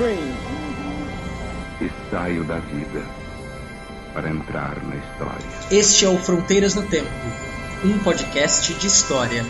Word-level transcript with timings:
dream. 0.00 0.18
E 1.82 1.90
saio 2.10 2.42
da 2.44 2.58
vida 2.58 3.02
para 4.14 4.30
entrar 4.30 4.82
na 4.82 4.96
história. 4.96 5.46
Este 5.70 6.06
é 6.06 6.08
o 6.08 6.16
Fronteiras 6.16 6.74
no 6.74 6.82
Tempo, 6.82 7.10
um 7.84 7.98
podcast 7.98 8.72
de 8.74 8.86
história. 8.86 9.44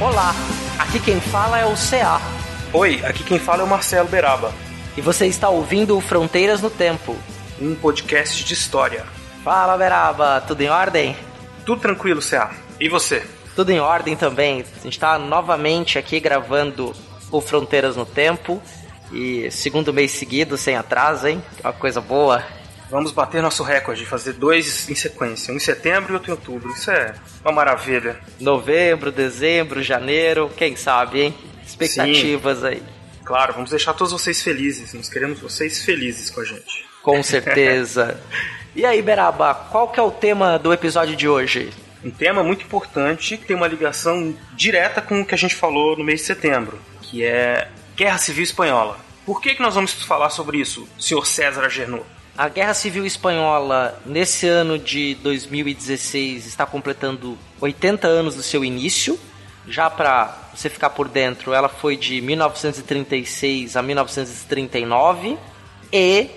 Olá, 0.00 0.34
aqui 0.78 1.00
quem 1.00 1.20
fala 1.20 1.58
é 1.58 1.64
o 1.64 1.74
CA. 1.74 2.20
Oi, 2.72 3.04
aqui 3.04 3.24
quem 3.24 3.38
fala 3.38 3.62
é 3.62 3.64
o 3.64 3.68
Marcelo 3.68 4.08
Beraba, 4.08 4.52
E 4.96 5.00
você 5.00 5.26
está 5.26 5.48
ouvindo 5.48 5.96
o 5.96 6.00
Fronteiras 6.00 6.60
no 6.60 6.70
Tempo. 6.70 7.16
Um 7.60 7.74
podcast 7.74 8.44
de 8.44 8.54
história. 8.54 9.04
Fala, 9.44 9.76
Beraba, 9.76 10.40
tudo 10.46 10.60
em 10.60 10.68
ordem? 10.68 11.16
Tudo 11.64 11.80
tranquilo, 11.80 12.20
CA. 12.20 12.50
E 12.80 12.88
você? 12.88 13.24
Tudo 13.54 13.70
em 13.70 13.80
ordem 13.80 14.16
também. 14.16 14.64
A 14.80 14.82
gente 14.82 14.94
está 14.94 15.18
novamente 15.18 15.98
aqui 15.98 16.20
gravando 16.20 16.94
o 17.30 17.40
Fronteiras 17.40 17.96
no 17.96 18.06
Tempo. 18.06 18.62
E 19.12 19.50
segundo 19.50 19.92
mês 19.92 20.12
seguido, 20.12 20.56
sem 20.56 20.76
atraso, 20.76 21.28
hein? 21.28 21.42
Uma 21.62 21.72
coisa 21.72 22.00
boa. 22.00 22.42
Vamos 22.90 23.10
bater 23.10 23.42
nosso 23.42 23.62
recorde 23.62 24.02
de 24.02 24.06
fazer 24.06 24.34
dois 24.34 24.88
em 24.88 24.94
sequência, 24.94 25.52
um 25.52 25.56
em 25.56 25.60
setembro 25.60 26.12
e 26.12 26.14
outro 26.14 26.30
em 26.30 26.34
outubro. 26.34 26.70
Isso 26.72 26.90
é 26.90 27.14
uma 27.42 27.52
maravilha. 27.52 28.18
Novembro, 28.38 29.10
dezembro, 29.10 29.82
janeiro, 29.82 30.50
quem 30.56 30.76
sabe, 30.76 31.22
hein? 31.22 31.34
Expectativas 31.66 32.64
aí. 32.64 32.82
Claro, 33.24 33.54
vamos 33.54 33.70
deixar 33.70 33.94
todos 33.94 34.12
vocês 34.12 34.42
felizes. 34.42 34.92
Nós 34.92 35.08
queremos 35.08 35.40
vocês 35.40 35.82
felizes 35.82 36.28
com 36.28 36.40
a 36.40 36.44
gente. 36.44 36.91
Com 37.02 37.22
certeza. 37.22 38.20
e 38.74 38.86
aí, 38.86 39.02
Beraba, 39.02 39.54
qual 39.54 39.88
que 39.88 39.98
é 39.98 40.02
o 40.02 40.10
tema 40.10 40.58
do 40.58 40.72
episódio 40.72 41.16
de 41.16 41.28
hoje? 41.28 41.70
Um 42.04 42.10
tema 42.10 42.42
muito 42.42 42.64
importante 42.64 43.36
que 43.36 43.46
tem 43.46 43.56
uma 43.56 43.66
ligação 43.66 44.34
direta 44.54 45.00
com 45.00 45.20
o 45.20 45.26
que 45.26 45.34
a 45.34 45.38
gente 45.38 45.54
falou 45.54 45.96
no 45.96 46.04
mês 46.04 46.20
de 46.20 46.26
setembro, 46.26 46.78
que 47.00 47.24
é 47.24 47.68
Guerra 47.96 48.18
Civil 48.18 48.42
Espanhola. 48.42 48.98
Por 49.24 49.40
que, 49.40 49.54
que 49.54 49.62
nós 49.62 49.74
vamos 49.74 49.92
falar 49.92 50.30
sobre 50.30 50.58
isso, 50.58 50.88
senhor 50.98 51.24
César 51.26 51.64
Agenor? 51.64 52.02
A 52.36 52.48
Guerra 52.48 52.74
Civil 52.74 53.04
Espanhola, 53.04 54.00
nesse 54.06 54.48
ano 54.48 54.78
de 54.78 55.14
2016, 55.16 56.46
está 56.46 56.64
completando 56.64 57.38
80 57.60 58.08
anos 58.08 58.34
do 58.34 58.42
seu 58.42 58.64
início. 58.64 59.18
Já 59.68 59.88
para 59.88 60.36
você 60.52 60.68
ficar 60.68 60.90
por 60.90 61.08
dentro, 61.08 61.52
ela 61.52 61.68
foi 61.68 61.96
de 61.96 62.20
1936 62.20 63.76
a 63.76 63.82
1939 63.82 65.38
e 65.92 66.30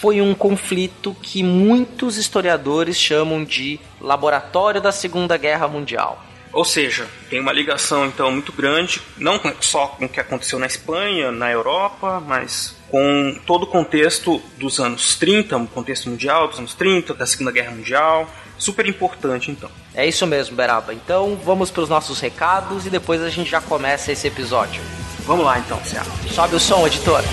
foi 0.00 0.20
um 0.20 0.34
conflito 0.34 1.16
que 1.22 1.42
muitos 1.42 2.16
historiadores 2.16 2.98
chamam 2.98 3.44
de 3.44 3.80
Laboratório 4.00 4.80
da 4.80 4.92
Segunda 4.92 5.36
Guerra 5.36 5.68
Mundial. 5.68 6.22
Ou 6.52 6.64
seja, 6.64 7.08
tem 7.28 7.40
uma 7.40 7.52
ligação 7.52 8.06
então 8.06 8.30
muito 8.30 8.52
grande, 8.52 9.02
não 9.18 9.40
só 9.60 9.88
com 9.88 10.04
o 10.04 10.08
que 10.08 10.20
aconteceu 10.20 10.56
na 10.58 10.66
Espanha, 10.66 11.32
na 11.32 11.50
Europa, 11.50 12.22
mas 12.24 12.76
com 12.88 13.36
todo 13.44 13.64
o 13.64 13.66
contexto 13.66 14.40
dos 14.56 14.78
anos 14.78 15.16
30, 15.16 15.56
o 15.56 15.66
contexto 15.66 16.08
mundial 16.08 16.46
dos 16.46 16.60
anos 16.60 16.74
30, 16.74 17.12
da 17.12 17.26
Segunda 17.26 17.50
Guerra 17.50 17.72
Mundial. 17.72 18.30
Super 18.56 18.86
importante 18.86 19.50
então. 19.50 19.68
É 19.92 20.06
isso 20.06 20.24
mesmo, 20.28 20.54
Beraba. 20.54 20.94
Então 20.94 21.36
vamos 21.44 21.72
para 21.72 21.82
os 21.82 21.88
nossos 21.88 22.20
recados 22.20 22.86
e 22.86 22.90
depois 22.90 23.20
a 23.20 23.30
gente 23.30 23.50
já 23.50 23.60
começa 23.60 24.12
esse 24.12 24.28
episódio. 24.28 24.80
Vamos 25.26 25.44
lá 25.44 25.58
então, 25.58 25.84
Céu. 25.84 26.04
Sobe 26.32 26.54
o 26.54 26.60
som, 26.60 26.86
editor. 26.86 27.24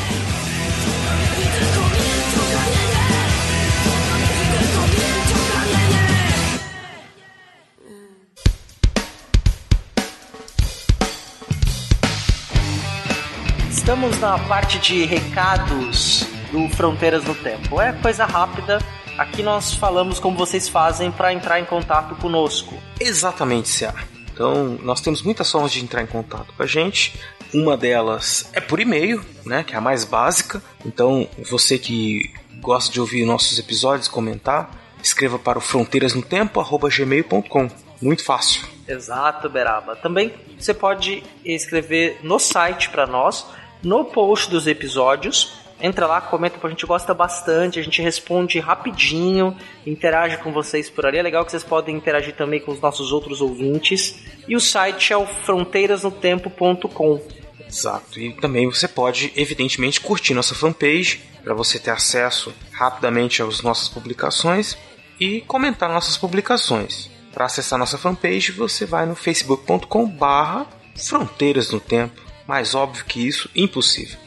Estamos 13.91 14.21
na 14.21 14.39
parte 14.39 14.79
de 14.79 15.03
recados 15.03 16.25
do 16.49 16.69
Fronteiras 16.69 17.25
no 17.25 17.35
Tempo. 17.35 17.81
É 17.81 17.91
coisa 17.91 18.23
rápida. 18.23 18.79
Aqui 19.17 19.43
nós 19.43 19.73
falamos 19.73 20.17
como 20.17 20.37
vocês 20.37 20.69
fazem 20.69 21.11
para 21.11 21.33
entrar 21.33 21.59
em 21.59 21.65
contato 21.65 22.15
conosco. 22.15 22.73
Exatamente, 23.01 23.67
Céu. 23.67 23.93
Então, 24.33 24.79
nós 24.81 25.01
temos 25.01 25.21
muitas 25.21 25.51
formas 25.51 25.73
de 25.73 25.83
entrar 25.83 26.01
em 26.01 26.05
contato 26.05 26.53
com 26.55 26.63
a 26.63 26.65
gente. 26.65 27.19
Uma 27.53 27.75
delas 27.75 28.49
é 28.53 28.61
por 28.61 28.79
e-mail, 28.79 29.21
né, 29.45 29.61
que 29.61 29.73
é 29.73 29.77
a 29.77 29.81
mais 29.81 30.05
básica. 30.05 30.63
Então, 30.85 31.27
você 31.49 31.77
que 31.77 32.31
gosta 32.61 32.93
de 32.93 33.01
ouvir 33.01 33.25
nossos 33.25 33.59
episódios, 33.59 34.07
comentar, 34.07 34.71
escreva 35.03 35.37
para 35.37 35.57
o 35.57 35.61
fronteirasnotempo@gmail.com. 35.61 37.69
Muito 38.01 38.23
fácil. 38.23 38.65
Exato, 38.87 39.49
Beraba. 39.49 39.97
Também 39.97 40.33
você 40.57 40.73
pode 40.73 41.21
escrever 41.43 42.21
no 42.23 42.39
site 42.39 42.89
para 42.89 43.05
nós, 43.05 43.45
no 43.83 44.05
post 44.05 44.49
dos 44.49 44.67
episódios. 44.67 45.53
Entra 45.79 46.05
lá, 46.05 46.21
comenta, 46.21 46.55
porque 46.55 46.67
a 46.67 46.69
gente 46.69 46.85
gosta 46.85 47.11
bastante, 47.13 47.79
a 47.79 47.83
gente 47.83 48.01
responde 48.01 48.59
rapidinho, 48.59 49.57
interage 49.85 50.37
com 50.37 50.51
vocês 50.51 50.89
por 50.89 51.07
ali. 51.07 51.17
É 51.17 51.23
legal 51.23 51.43
que 51.43 51.49
vocês 51.49 51.63
podem 51.63 51.95
interagir 51.95 52.35
também 52.35 52.59
com 52.59 52.71
os 52.71 52.79
nossos 52.79 53.11
outros 53.11 53.41
ouvintes. 53.41 54.19
E 54.47 54.55
o 54.55 54.59
site 54.59 55.11
é 55.11 55.17
o 55.17 55.25
fronteirasnotempo.com. 55.25 57.19
Exato. 57.67 58.19
E 58.19 58.33
também 58.33 58.69
você 58.69 58.87
pode, 58.87 59.33
evidentemente, 59.35 59.99
curtir 59.99 60.35
nossa 60.35 60.53
fanpage 60.53 61.21
para 61.43 61.55
você 61.55 61.79
ter 61.79 61.89
acesso 61.89 62.53
rapidamente 62.71 63.41
às 63.41 63.61
nossas 63.63 63.89
publicações 63.89 64.77
e 65.19 65.41
comentar 65.41 65.89
nossas 65.89 66.15
publicações. 66.15 67.09
Para 67.33 67.45
acessar 67.45 67.79
nossa 67.79 67.97
fanpage, 67.97 68.51
você 68.51 68.85
vai 68.85 69.05
no 69.05 69.15
facebook.com/barra 69.15 70.67
Fronteiras 70.95 71.71
no 71.71 71.79
Tempo. 71.79 72.30
Mais 72.47 72.75
óbvio 72.75 73.05
que 73.05 73.25
isso, 73.27 73.49
impossível. 73.55 74.17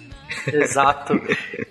Exato. 0.47 1.15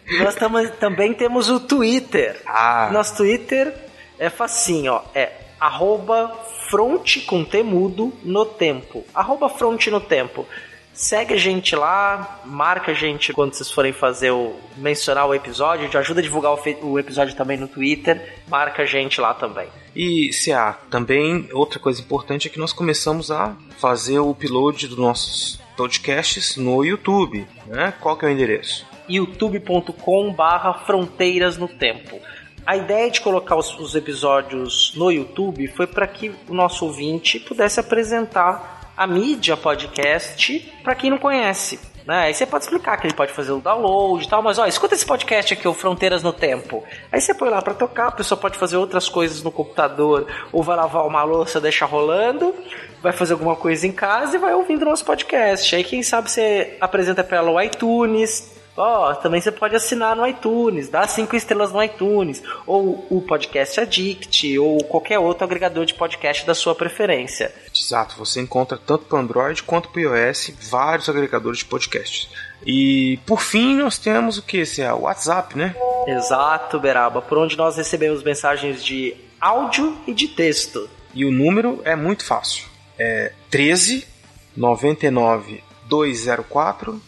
e 0.08 0.20
nós 0.24 0.36
tamo- 0.36 0.68
também 0.72 1.14
temos 1.14 1.50
o 1.50 1.60
Twitter. 1.60 2.42
Ah. 2.46 2.90
Nosso 2.92 3.18
Twitter 3.18 3.74
é 4.20 4.30
facinho, 4.30 4.94
ó. 4.94 5.02
É 5.16 5.32
arroba 5.60 6.30
fronte 6.70 7.22
com 7.22 7.44
temudo 7.44 8.14
no 8.24 8.46
tempo. 8.46 9.06
Arroba 9.14 9.50
fronte 9.50 9.90
no 9.90 10.00
tempo. 10.00 10.46
Segue 10.94 11.34
a 11.34 11.38
gente 11.38 11.76
lá, 11.76 12.42
marca 12.46 12.92
a 12.92 12.94
gente 12.94 13.34
quando 13.34 13.54
vocês 13.56 13.72
forem 13.72 13.92
fazer 13.92 14.30
o 14.30 14.56
mencionar 14.78 15.26
o 15.28 15.34
episódio, 15.34 15.90
ajuda 15.98 16.20
a 16.20 16.24
divulgar 16.24 16.54
o, 16.54 16.86
o 16.88 17.00
episódio 17.00 17.36
também 17.36 17.58
no 17.58 17.68
Twitter, 17.68 18.36
marca 18.48 18.84
a 18.84 18.86
gente 18.86 19.20
lá 19.20 19.34
também. 19.34 19.68
E 19.96 20.30
CA, 20.32 20.78
também 20.92 21.50
outra 21.52 21.80
coisa 21.80 22.00
importante 22.00 22.48
é 22.48 22.52
que 22.52 22.60
nós 22.60 22.72
começamos 22.72 23.32
a 23.32 23.56
fazer 23.80 24.20
o 24.20 24.30
upload 24.30 24.88
dos 24.88 24.98
nossos 24.98 25.60
podcasts 25.76 26.58
no 26.58 26.84
YouTube. 26.84 27.48
Né? 27.68 27.94
Qual 28.00 28.18
que 28.18 28.26
é 28.26 28.30
o 28.30 28.32
endereço? 28.32 28.86
youtube.com 29.08 30.34
barra 30.34 30.74
fronteiras 30.74 31.58
no 31.58 31.68
tempo. 31.68 32.20
A 32.66 32.78
ideia 32.78 33.12
de 33.12 33.20
colocar 33.20 33.58
os, 33.58 33.78
os 33.78 33.94
episódios 33.94 34.94
no 34.96 35.12
YouTube 35.12 35.68
foi 35.68 35.86
para 35.86 36.08
que 36.08 36.32
o 36.48 36.54
nosso 36.54 36.86
ouvinte 36.86 37.40
pudesse 37.40 37.80
apresentar 37.80 38.94
a 38.96 39.06
mídia 39.06 39.58
podcast 39.58 40.72
para 40.84 40.96
quem 40.96 41.10
não 41.10 41.18
conhece. 41.18 41.80
Né? 42.06 42.24
Aí 42.26 42.34
você 42.34 42.46
pode 42.46 42.66
explicar 42.66 42.98
que 42.98 43.08
ele 43.08 43.14
pode 43.14 43.32
fazer 43.32 43.52
o 43.52 43.60
download 43.60 44.26
e 44.26 44.30
tal, 44.30 44.42
mas 44.42 44.60
ó, 44.60 44.66
escuta 44.66 44.94
esse 44.94 45.06
podcast 45.06 45.54
aqui, 45.54 45.68
o 45.68 45.74
Fronteiras 45.74 46.22
no 46.22 46.34
Tempo. 46.34 46.84
Aí 47.12 47.22
você 47.22 47.34
põe 47.34 47.50
lá 47.50 47.62
para 47.62 47.74
tocar, 47.74 48.08
a 48.08 48.12
pessoa 48.12 48.38
pode 48.40 48.58
fazer 48.58 48.78
outras 48.78 49.08
coisas 49.08 49.42
no 49.42 49.52
computador, 49.52 50.28
ou 50.52 50.62
vai 50.62 50.76
lavar 50.76 51.08
uma 51.08 51.24
louça, 51.24 51.62
deixa 51.62 51.86
rolando, 51.86 52.54
vai 53.02 53.14
fazer 53.14 53.34
alguma 53.34 53.56
coisa 53.56 53.88
em 53.88 53.92
casa 53.92 54.36
e 54.36 54.40
vai 54.40 54.54
ouvindo 54.54 54.84
nosso 54.84 55.06
podcast. 55.06 55.76
Aí 55.76 55.84
quem 55.84 56.04
sabe 56.04 56.30
você 56.30 56.78
apresenta 56.82 57.24
para 57.24 57.38
ela 57.38 57.52
o 57.52 57.62
iTunes, 57.62 58.52
Ó, 58.76 59.14
também 59.16 59.40
você 59.40 59.52
pode 59.52 59.76
assinar 59.76 60.16
no 60.16 60.26
iTunes, 60.26 60.90
dá 60.90 61.08
cinco 61.08 61.36
estrelas 61.36 61.72
no 61.72 61.84
iTunes, 61.84 62.42
ou 62.66 63.06
o 63.10 63.22
Podcast 63.22 63.80
Addict, 63.80 64.58
ou 64.58 64.84
qualquer 64.84 65.20
outro 65.20 65.44
agregador 65.44 65.86
de 65.86 65.94
podcast 65.94 66.46
da 66.46 66.56
sua 66.56 66.74
preferência. 66.74 67.54
Exato, 67.74 68.16
você 68.18 68.42
encontra 68.42 68.78
tanto 68.78 69.06
para 69.06 69.20
Android 69.20 69.62
quanto 69.62 69.90
para 69.90 70.02
iOS 70.02 70.54
vários 70.70 71.08
agregadores 71.08 71.60
de 71.60 71.66
podcasts. 71.66 72.30
E 72.66 73.20
por 73.26 73.42
fim 73.42 73.76
nós 73.76 74.00
temos 74.00 74.38
o 74.38 74.42
que? 74.42 74.58
Esse 74.58 74.82
é 74.82 74.92
o 74.92 75.02
WhatsApp, 75.02 75.56
né? 75.58 75.76
Exato, 76.08 76.80
Beraba, 76.80 77.22
por 77.22 77.38
onde 77.38 77.56
nós 77.56 77.78
recebemos 77.78 78.24
mensagens 78.24 78.84
de 78.84 79.16
áudio 79.40 79.98
e 80.08 80.14
de 80.14 80.28
texto. 80.30 80.90
E 81.14 81.26
o 81.26 81.32
número 81.32 81.80
é 81.84 81.96
muito 81.96 82.26
fácil. 82.26 82.66
É 82.98 83.34
13 83.52 84.08
99 84.56 85.64
204 85.88 87.02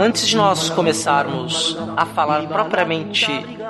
Antes 0.00 0.26
de 0.26 0.34
nós 0.34 0.70
começarmos 0.70 1.76
a 1.94 2.06
falar 2.06 2.48
propriamente 2.48 3.26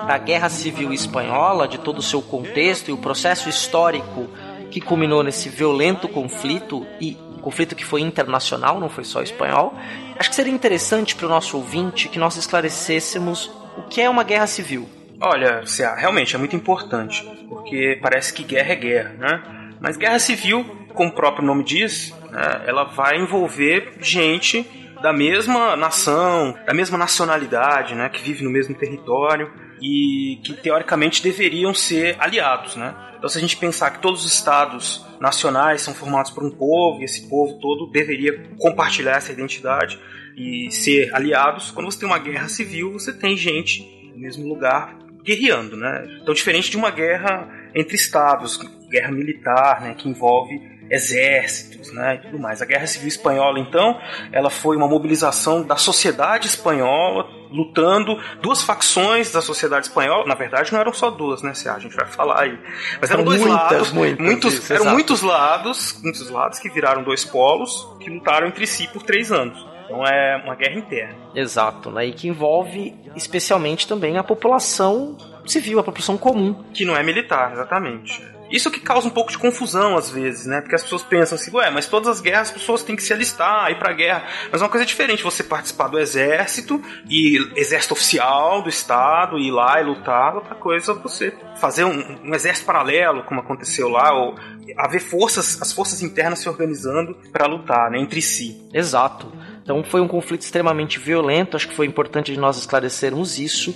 da 0.07 0.17
Guerra 0.17 0.49
Civil 0.49 0.93
Espanhola, 0.93 1.67
de 1.67 1.77
todo 1.77 1.99
o 1.99 2.03
seu 2.03 2.23
contexto 2.23 2.89
e 2.89 2.93
o 2.93 2.99
processo 2.99 3.49
histórico 3.49 4.29
que 4.71 4.81
culminou 4.81 5.25
nesse 5.25 5.49
violento 5.49 6.07
conflito 6.07 6.87
e 7.01 7.19
conflito 7.43 7.75
que 7.75 7.85
foi 7.85 8.03
internacional, 8.03 8.79
não 8.79 8.89
foi 8.89 9.03
só 9.03 9.23
espanhol, 9.23 9.75
acho 10.17 10.31
que 10.31 10.37
seria 10.37 10.53
interessante 10.53 11.17
para 11.17 11.27
o 11.27 11.29
nosso 11.29 11.57
ouvinte 11.57 12.09
que 12.09 12.19
nós 12.19 12.37
esclarecêssemos 12.37 13.51
o 13.77 13.83
que 13.83 14.01
é 14.01 14.09
uma 14.09 14.23
guerra 14.23 14.47
civil. 14.47 14.89
Olha, 15.21 15.67
Cia, 15.67 15.97
realmente 15.97 16.37
é 16.37 16.39
muito 16.39 16.55
importante, 16.55 17.25
porque 17.49 17.99
parece 18.01 18.33
que 18.33 18.45
guerra 18.45 18.73
é 18.73 18.77
guerra, 18.77 19.15
né? 19.19 19.43
Mas 19.81 19.97
guerra 19.97 20.21
civil, 20.21 20.65
como 20.95 21.11
o 21.11 21.13
próprio 21.13 21.45
nome 21.45 21.65
diz, 21.65 22.15
né, 22.31 22.63
ela 22.67 22.85
vai 22.85 23.19
envolver 23.19 23.95
gente 24.01 24.65
da 25.03 25.13
mesma 25.13 25.77
nação, 25.77 26.57
da 26.67 26.75
mesma 26.75 26.99
nacionalidade, 26.99 27.95
né, 27.95 28.09
que 28.09 28.23
vive 28.23 28.45
no 28.45 28.51
mesmo 28.51 28.75
território 28.75 29.51
e 29.81 30.39
que 30.45 30.55
teoricamente 30.55 31.23
deveriam 31.23 31.73
ser 31.73 32.17
aliados, 32.19 32.77
né? 32.77 32.95
Então, 33.17 33.29
se 33.29 33.37
a 33.37 33.41
gente 33.41 33.57
pensar 33.57 33.91
que 33.91 34.01
todos 34.01 34.25
os 34.25 34.33
estados 34.33 35.05
nacionais 35.21 35.83
são 35.83 35.95
formados 35.95 36.31
por 36.31 36.43
um 36.45 36.51
povo 36.51 37.01
e 37.01 37.05
esse 37.05 37.29
povo 37.29 37.59
todo 37.61 37.91
deveria 37.91 38.49
compartilhar 38.59 39.17
essa 39.17 39.33
identidade 39.33 39.99
e 40.37 40.71
ser 40.71 41.15
aliados, 41.15 41.71
quando 41.71 41.91
você 41.91 41.99
tem 42.01 42.09
uma 42.09 42.19
guerra 42.19 42.49
civil, 42.49 42.93
você 42.93 43.13
tem 43.13 43.37
gente 43.37 43.83
no 44.15 44.21
mesmo 44.21 44.49
lugar 44.49 44.97
guerreando, 45.23 45.77
né? 45.77 46.19
Então, 46.23 46.33
diferente 46.33 46.71
de 46.71 46.77
uma 46.77 46.91
guerra 46.91 47.49
entre 47.75 47.95
estados, 47.95 48.57
guerra 48.91 49.13
militar, 49.13 49.83
né, 49.83 49.95
que 49.95 50.09
envolve 50.09 50.61
exércitos, 50.91 51.93
né, 51.93 52.17
e 52.17 52.19
tudo 52.19 52.39
mais. 52.39 52.61
A 52.61 52.65
Guerra 52.65 52.87
Civil 52.87 53.09
Espanhola, 53.09 53.59
então, 53.59 53.99
ela 54.33 54.51
foi 54.51 54.77
uma 54.77 54.89
mobilização 54.89 55.63
da 55.63 55.77
sociedade 55.77 56.47
espanhola 56.49 57.29
lutando 57.51 58.19
duas 58.41 58.63
facções 58.63 59.33
da 59.33 59.43
sociedade 59.43 59.87
espanhola. 59.87 60.27
Na 60.27 60.35
verdade, 60.35 60.73
não 60.73 60.81
eram 60.81 60.93
só 60.93 61.11
duas, 61.11 61.43
né? 61.43 61.53
A 61.67 61.79
gente 61.79 61.95
vai 61.95 62.07
falar 62.07 62.43
aí. 62.43 62.59
Mas 63.01 63.11
eram, 63.11 63.25
dois 63.25 63.41
muitas, 63.41 63.61
lados, 63.61 63.93
muitas, 63.93 64.25
muitos, 64.25 64.55
isso, 64.55 64.73
eram 64.73 64.83
exato. 64.83 64.95
muitos 64.95 65.23
lados, 65.23 66.01
muitos 66.03 66.31
lados 66.31 66.59
que 66.59 66.71
viraram 66.71 67.03
dois 67.03 67.25
polos 67.25 67.89
que 68.01 68.09
lutaram 68.09 68.47
entre 68.47 68.67
si 68.67 68.89
por 68.89 69.03
três 69.03 69.33
anos. 69.33 69.67
Então 69.85 70.07
é 70.07 70.41
uma 70.45 70.55
guerra 70.55 70.79
interna. 70.79 71.17
Exato, 71.35 71.91
né? 71.91 72.07
E 72.07 72.13
que 72.13 72.29
envolve 72.29 72.95
especialmente 73.17 73.89
também 73.89 74.17
a 74.17 74.23
população 74.23 75.17
civil, 75.45 75.81
a 75.81 75.83
população 75.83 76.17
comum. 76.17 76.63
Que 76.73 76.85
não 76.85 76.97
é 76.97 77.03
militar, 77.03 77.53
exatamente. 77.53 78.23
Isso 78.51 78.71
que 78.71 78.81
causa 78.81 79.07
um 79.07 79.11
pouco 79.11 79.31
de 79.31 79.39
confusão 79.39 79.97
às 79.97 80.11
vezes, 80.11 80.47
né? 80.47 80.61
Porque 80.61 80.75
as 80.75 80.83
pessoas 80.83 81.03
pensam 81.03 81.37
assim, 81.37 81.51
ué, 81.55 81.71
mas 81.71 81.87
todas 81.87 82.09
as 82.09 82.21
guerras 82.21 82.49
as 82.49 82.51
pessoas 82.51 82.83
têm 82.83 82.97
que 82.97 83.03
se 83.03 83.13
alistar, 83.13 83.71
ir 83.71 83.79
pra 83.79 83.93
guerra. 83.93 84.25
Mas 84.51 84.61
é 84.61 84.65
uma 84.65 84.71
coisa 84.71 84.85
diferente 84.85 85.23
você 85.23 85.43
participar 85.43 85.89
do 85.89 85.99
exército 85.99 86.83
e 87.09 87.39
exército 87.57 87.95
oficial 87.95 88.63
do 88.63 88.69
estado, 88.69 89.39
ir 89.39 89.51
lá 89.51 89.81
e 89.81 89.85
lutar, 89.85 90.35
outra 90.35 90.55
coisa 90.55 90.95
você 90.95 91.33
fazer 91.61 91.85
um, 91.85 92.21
um 92.25 92.35
exército 92.35 92.67
paralelo, 92.67 93.23
como 93.25 93.41
aconteceu 93.41 93.89
lá, 93.89 94.13
ou 94.13 94.35
haver 94.77 95.01
forças, 95.01 95.61
as 95.61 95.73
forças 95.73 96.03
internas 96.03 96.41
se 96.41 96.49
organizando 96.49 97.15
para 97.33 97.47
lutar, 97.47 97.91
né, 97.91 97.99
entre 97.99 98.21
si. 98.23 98.61
Exato. 98.73 99.33
Então 99.63 99.85
foi 99.85 100.01
um 100.01 100.09
conflito 100.09 100.43
extremamente 100.43 100.99
violento, 100.99 101.57
acho 101.57 101.69
que 101.69 101.75
foi 101.75 101.87
importante 101.87 102.37
nós 102.37 102.59
esclarecermos 102.59 103.39
isso. 103.39 103.75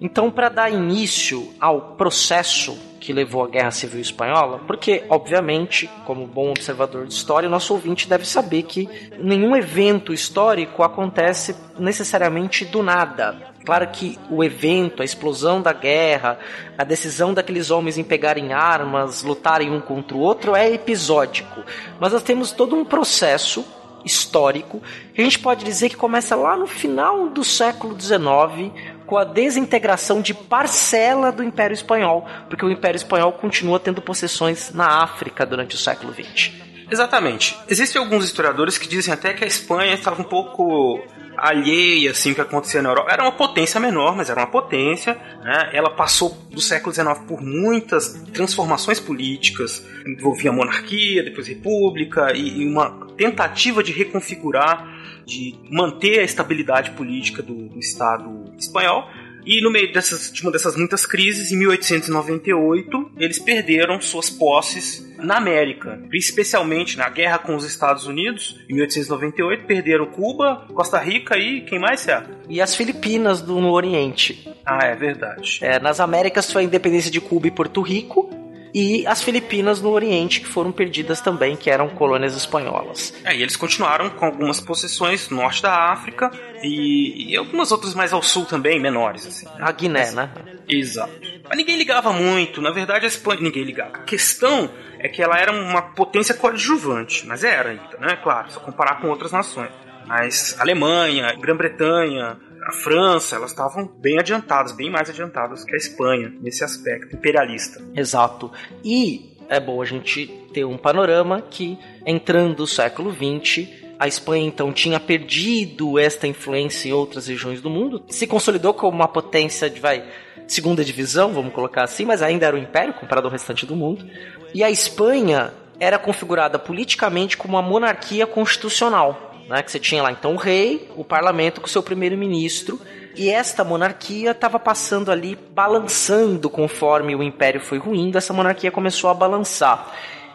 Então, 0.00 0.30
para 0.30 0.48
dar 0.48 0.70
início 0.70 1.54
ao 1.58 1.96
processo 1.96 2.78
que 3.06 3.12
levou 3.12 3.44
à 3.44 3.46
Guerra 3.46 3.70
Civil 3.70 4.00
Espanhola, 4.00 4.58
porque, 4.66 5.04
obviamente, 5.08 5.88
como 6.04 6.26
bom 6.26 6.50
observador 6.50 7.06
de 7.06 7.14
história, 7.14 7.48
nosso 7.48 7.72
ouvinte 7.72 8.08
deve 8.08 8.26
saber 8.26 8.64
que 8.64 8.88
nenhum 9.16 9.54
evento 9.54 10.12
histórico 10.12 10.82
acontece 10.82 11.54
necessariamente 11.78 12.64
do 12.64 12.82
nada. 12.82 13.54
Claro 13.64 13.86
que 13.92 14.18
o 14.28 14.42
evento, 14.42 15.02
a 15.02 15.04
explosão 15.04 15.62
da 15.62 15.72
guerra, 15.72 16.36
a 16.76 16.82
decisão 16.82 17.32
daqueles 17.32 17.70
homens 17.70 17.96
em 17.96 18.02
pegarem 18.02 18.52
armas, 18.52 19.22
lutarem 19.22 19.70
um 19.70 19.80
contra 19.80 20.16
o 20.16 20.20
outro 20.20 20.56
é 20.56 20.68
episódico. 20.68 21.62
Mas 22.00 22.12
nós 22.12 22.24
temos 22.24 22.50
todo 22.50 22.74
um 22.74 22.84
processo 22.84 23.64
histórico 24.04 24.82
que 25.14 25.20
a 25.20 25.24
gente 25.24 25.38
pode 25.38 25.64
dizer 25.64 25.90
que 25.90 25.96
começa 25.96 26.34
lá 26.34 26.56
no 26.56 26.66
final 26.66 27.28
do 27.28 27.44
século 27.44 28.00
XIX 28.00 28.72
com 29.06 29.16
a 29.16 29.24
desintegração 29.24 30.20
de 30.20 30.34
parcela 30.34 31.30
do 31.30 31.42
Império 31.42 31.74
Espanhol, 31.74 32.26
porque 32.48 32.64
o 32.64 32.70
Império 32.70 32.96
Espanhol 32.96 33.32
continua 33.32 33.78
tendo 33.78 34.02
possessões 34.02 34.72
na 34.74 35.02
África 35.02 35.46
durante 35.46 35.74
o 35.76 35.78
século 35.78 36.12
XX. 36.12 36.52
Exatamente. 36.90 37.56
Existem 37.68 38.00
alguns 38.00 38.24
historiadores 38.24 38.78
que 38.78 38.88
dizem 38.88 39.12
até 39.12 39.32
que 39.32 39.44
a 39.44 39.46
Espanha 39.46 39.94
estava 39.94 40.20
um 40.20 40.24
pouco 40.24 41.00
alheia 41.36 42.10
assim 42.10 42.34
que 42.34 42.40
acontecia 42.40 42.82
na 42.82 42.90
Europa. 42.90 43.12
Era 43.12 43.22
uma 43.22 43.32
potência 43.32 43.80
menor, 43.80 44.16
mas 44.16 44.30
era 44.30 44.40
uma 44.40 44.46
potência. 44.46 45.14
Né? 45.42 45.70
Ela 45.72 45.90
passou 45.90 46.30
do 46.50 46.60
século 46.60 46.94
XIX 46.94 47.18
por 47.26 47.40
muitas 47.40 48.14
transformações 48.32 49.00
políticas, 49.00 49.86
envolvia 50.06 50.52
monarquia, 50.52 51.22
depois 51.22 51.48
república 51.48 52.32
e, 52.34 52.62
e 52.62 52.66
uma 52.66 53.06
tentativa 53.16 53.82
de 53.82 53.92
reconfigurar, 53.92 54.86
de 55.24 55.54
manter 55.70 56.20
a 56.20 56.22
estabilidade 56.22 56.92
política 56.92 57.42
do, 57.42 57.68
do 57.68 57.78
Estado 57.78 58.52
espanhol. 58.58 59.08
E 59.46 59.62
no 59.62 59.70
meio 59.70 59.92
dessas, 59.92 60.32
de 60.32 60.42
uma 60.42 60.50
dessas 60.50 60.76
muitas 60.76 61.06
crises, 61.06 61.52
em 61.52 61.56
1898, 61.56 63.12
eles 63.16 63.38
perderam 63.38 64.00
suas 64.00 64.28
posses 64.28 65.06
na 65.18 65.36
América, 65.36 66.02
especialmente 66.12 66.98
na 66.98 67.08
guerra 67.08 67.38
com 67.38 67.54
os 67.54 67.64
Estados 67.64 68.06
Unidos. 68.06 68.60
Em 68.68 68.74
1898, 68.74 69.64
perderam 69.64 70.06
Cuba, 70.06 70.66
Costa 70.74 70.98
Rica 70.98 71.38
e 71.38 71.60
quem 71.60 71.78
mais 71.78 72.08
é? 72.08 72.24
E 72.48 72.60
as 72.60 72.74
Filipinas 72.74 73.40
do, 73.40 73.60
no 73.60 73.70
Oriente. 73.70 74.52
Ah, 74.64 74.84
é 74.84 74.96
verdade. 74.96 75.60
É, 75.62 75.78
nas 75.78 76.00
Américas 76.00 76.50
foi 76.50 76.62
a 76.62 76.64
independência 76.64 77.10
de 77.10 77.20
Cuba 77.20 77.46
e 77.46 77.50
Porto 77.52 77.80
Rico. 77.82 78.45
E 78.78 79.06
as 79.06 79.22
Filipinas 79.22 79.80
no 79.80 79.88
Oriente, 79.88 80.42
que 80.42 80.46
foram 80.46 80.70
perdidas 80.70 81.22
também, 81.22 81.56
que 81.56 81.70
eram 81.70 81.88
colônias 81.88 82.36
espanholas. 82.36 83.14
É, 83.24 83.34
e 83.34 83.40
eles 83.40 83.56
continuaram 83.56 84.10
com 84.10 84.26
algumas 84.26 84.60
possessões 84.60 85.30
no 85.30 85.38
norte 85.38 85.62
da 85.62 85.90
África 85.90 86.30
e, 86.62 87.30
e 87.32 87.36
algumas 87.38 87.72
outras 87.72 87.94
mais 87.94 88.12
ao 88.12 88.22
sul 88.22 88.44
também, 88.44 88.78
menores. 88.78 89.26
Assim. 89.26 89.46
A 89.58 89.72
Guiné, 89.72 90.10
né? 90.10 90.30
Exato. 90.68 91.10
Mas 91.48 91.56
ninguém 91.56 91.78
ligava 91.78 92.12
muito. 92.12 92.60
Na 92.60 92.70
verdade, 92.70 93.06
a 93.06 93.08
Espanha. 93.08 93.40
Ninguém 93.40 93.64
ligava. 93.64 93.96
A 93.96 94.02
questão 94.02 94.68
é 94.98 95.08
que 95.08 95.22
ela 95.22 95.38
era 95.38 95.52
uma 95.52 95.80
potência 95.80 96.34
coadjuvante. 96.34 97.26
Mas 97.26 97.44
era 97.44 97.70
ainda, 97.70 97.96
né? 97.98 98.18
Claro, 98.22 98.50
se 98.50 98.58
comparar 98.58 99.00
com 99.00 99.08
outras 99.08 99.32
nações. 99.32 99.70
Mas 100.06 100.56
Alemanha, 100.58 101.34
Grã-Bretanha, 101.34 102.38
a 102.66 102.72
França, 102.72 103.36
elas 103.36 103.50
estavam 103.50 103.86
bem 103.86 104.18
adiantadas, 104.18 104.72
bem 104.72 104.90
mais 104.90 105.08
adiantadas 105.08 105.64
que 105.64 105.74
a 105.74 105.76
Espanha 105.76 106.32
nesse 106.40 106.64
aspecto 106.64 107.14
imperialista. 107.14 107.82
Exato. 107.94 108.50
E 108.84 109.36
é 109.48 109.60
bom 109.60 109.80
a 109.80 109.84
gente 109.84 110.26
ter 110.52 110.64
um 110.64 110.76
panorama 110.76 111.42
que, 111.42 111.78
entrando 112.04 112.58
no 112.60 112.66
século 112.66 113.12
XX, 113.12 113.68
a 113.98 114.06
Espanha 114.06 114.46
então 114.46 114.72
tinha 114.72 115.00
perdido 115.00 115.98
esta 115.98 116.26
influência 116.26 116.88
em 116.88 116.92
outras 116.92 117.28
regiões 117.28 117.60
do 117.60 117.70
mundo, 117.70 118.04
se 118.08 118.26
consolidou 118.26 118.74
como 118.74 118.96
uma 118.96 119.08
potência 119.08 119.70
de 119.70 119.80
vai 119.80 120.04
segunda 120.46 120.84
divisão, 120.84 121.32
vamos 121.32 121.52
colocar 121.52 121.82
assim, 121.82 122.04
mas 122.04 122.22
ainda 122.22 122.46
era 122.46 122.56
um 122.56 122.60
império 122.60 122.94
comparado 122.94 123.26
ao 123.26 123.32
restante 123.32 123.66
do 123.66 123.74
mundo. 123.74 124.08
E 124.54 124.62
a 124.62 124.70
Espanha 124.70 125.52
era 125.78 125.98
configurada 125.98 126.58
politicamente 126.58 127.36
como 127.36 127.56
uma 127.56 127.62
monarquia 127.62 128.26
constitucional, 128.26 129.25
né, 129.48 129.62
que 129.62 129.70
você 129.70 129.78
tinha 129.78 130.02
lá 130.02 130.12
então 130.12 130.34
o 130.34 130.36
rei, 130.36 130.90
o 130.96 131.04
parlamento 131.04 131.60
com 131.60 131.66
seu 131.66 131.82
primeiro-ministro, 131.82 132.80
e 133.14 133.30
esta 133.30 133.64
monarquia 133.64 134.32
estava 134.32 134.58
passando 134.58 135.10
ali, 135.10 135.38
balançando 135.52 136.50
conforme 136.50 137.14
o 137.14 137.22
império 137.22 137.60
foi 137.60 137.78
ruindo, 137.78 138.18
essa 138.18 138.32
monarquia 138.32 138.70
começou 138.70 139.08
a 139.08 139.14
balançar. 139.14 139.92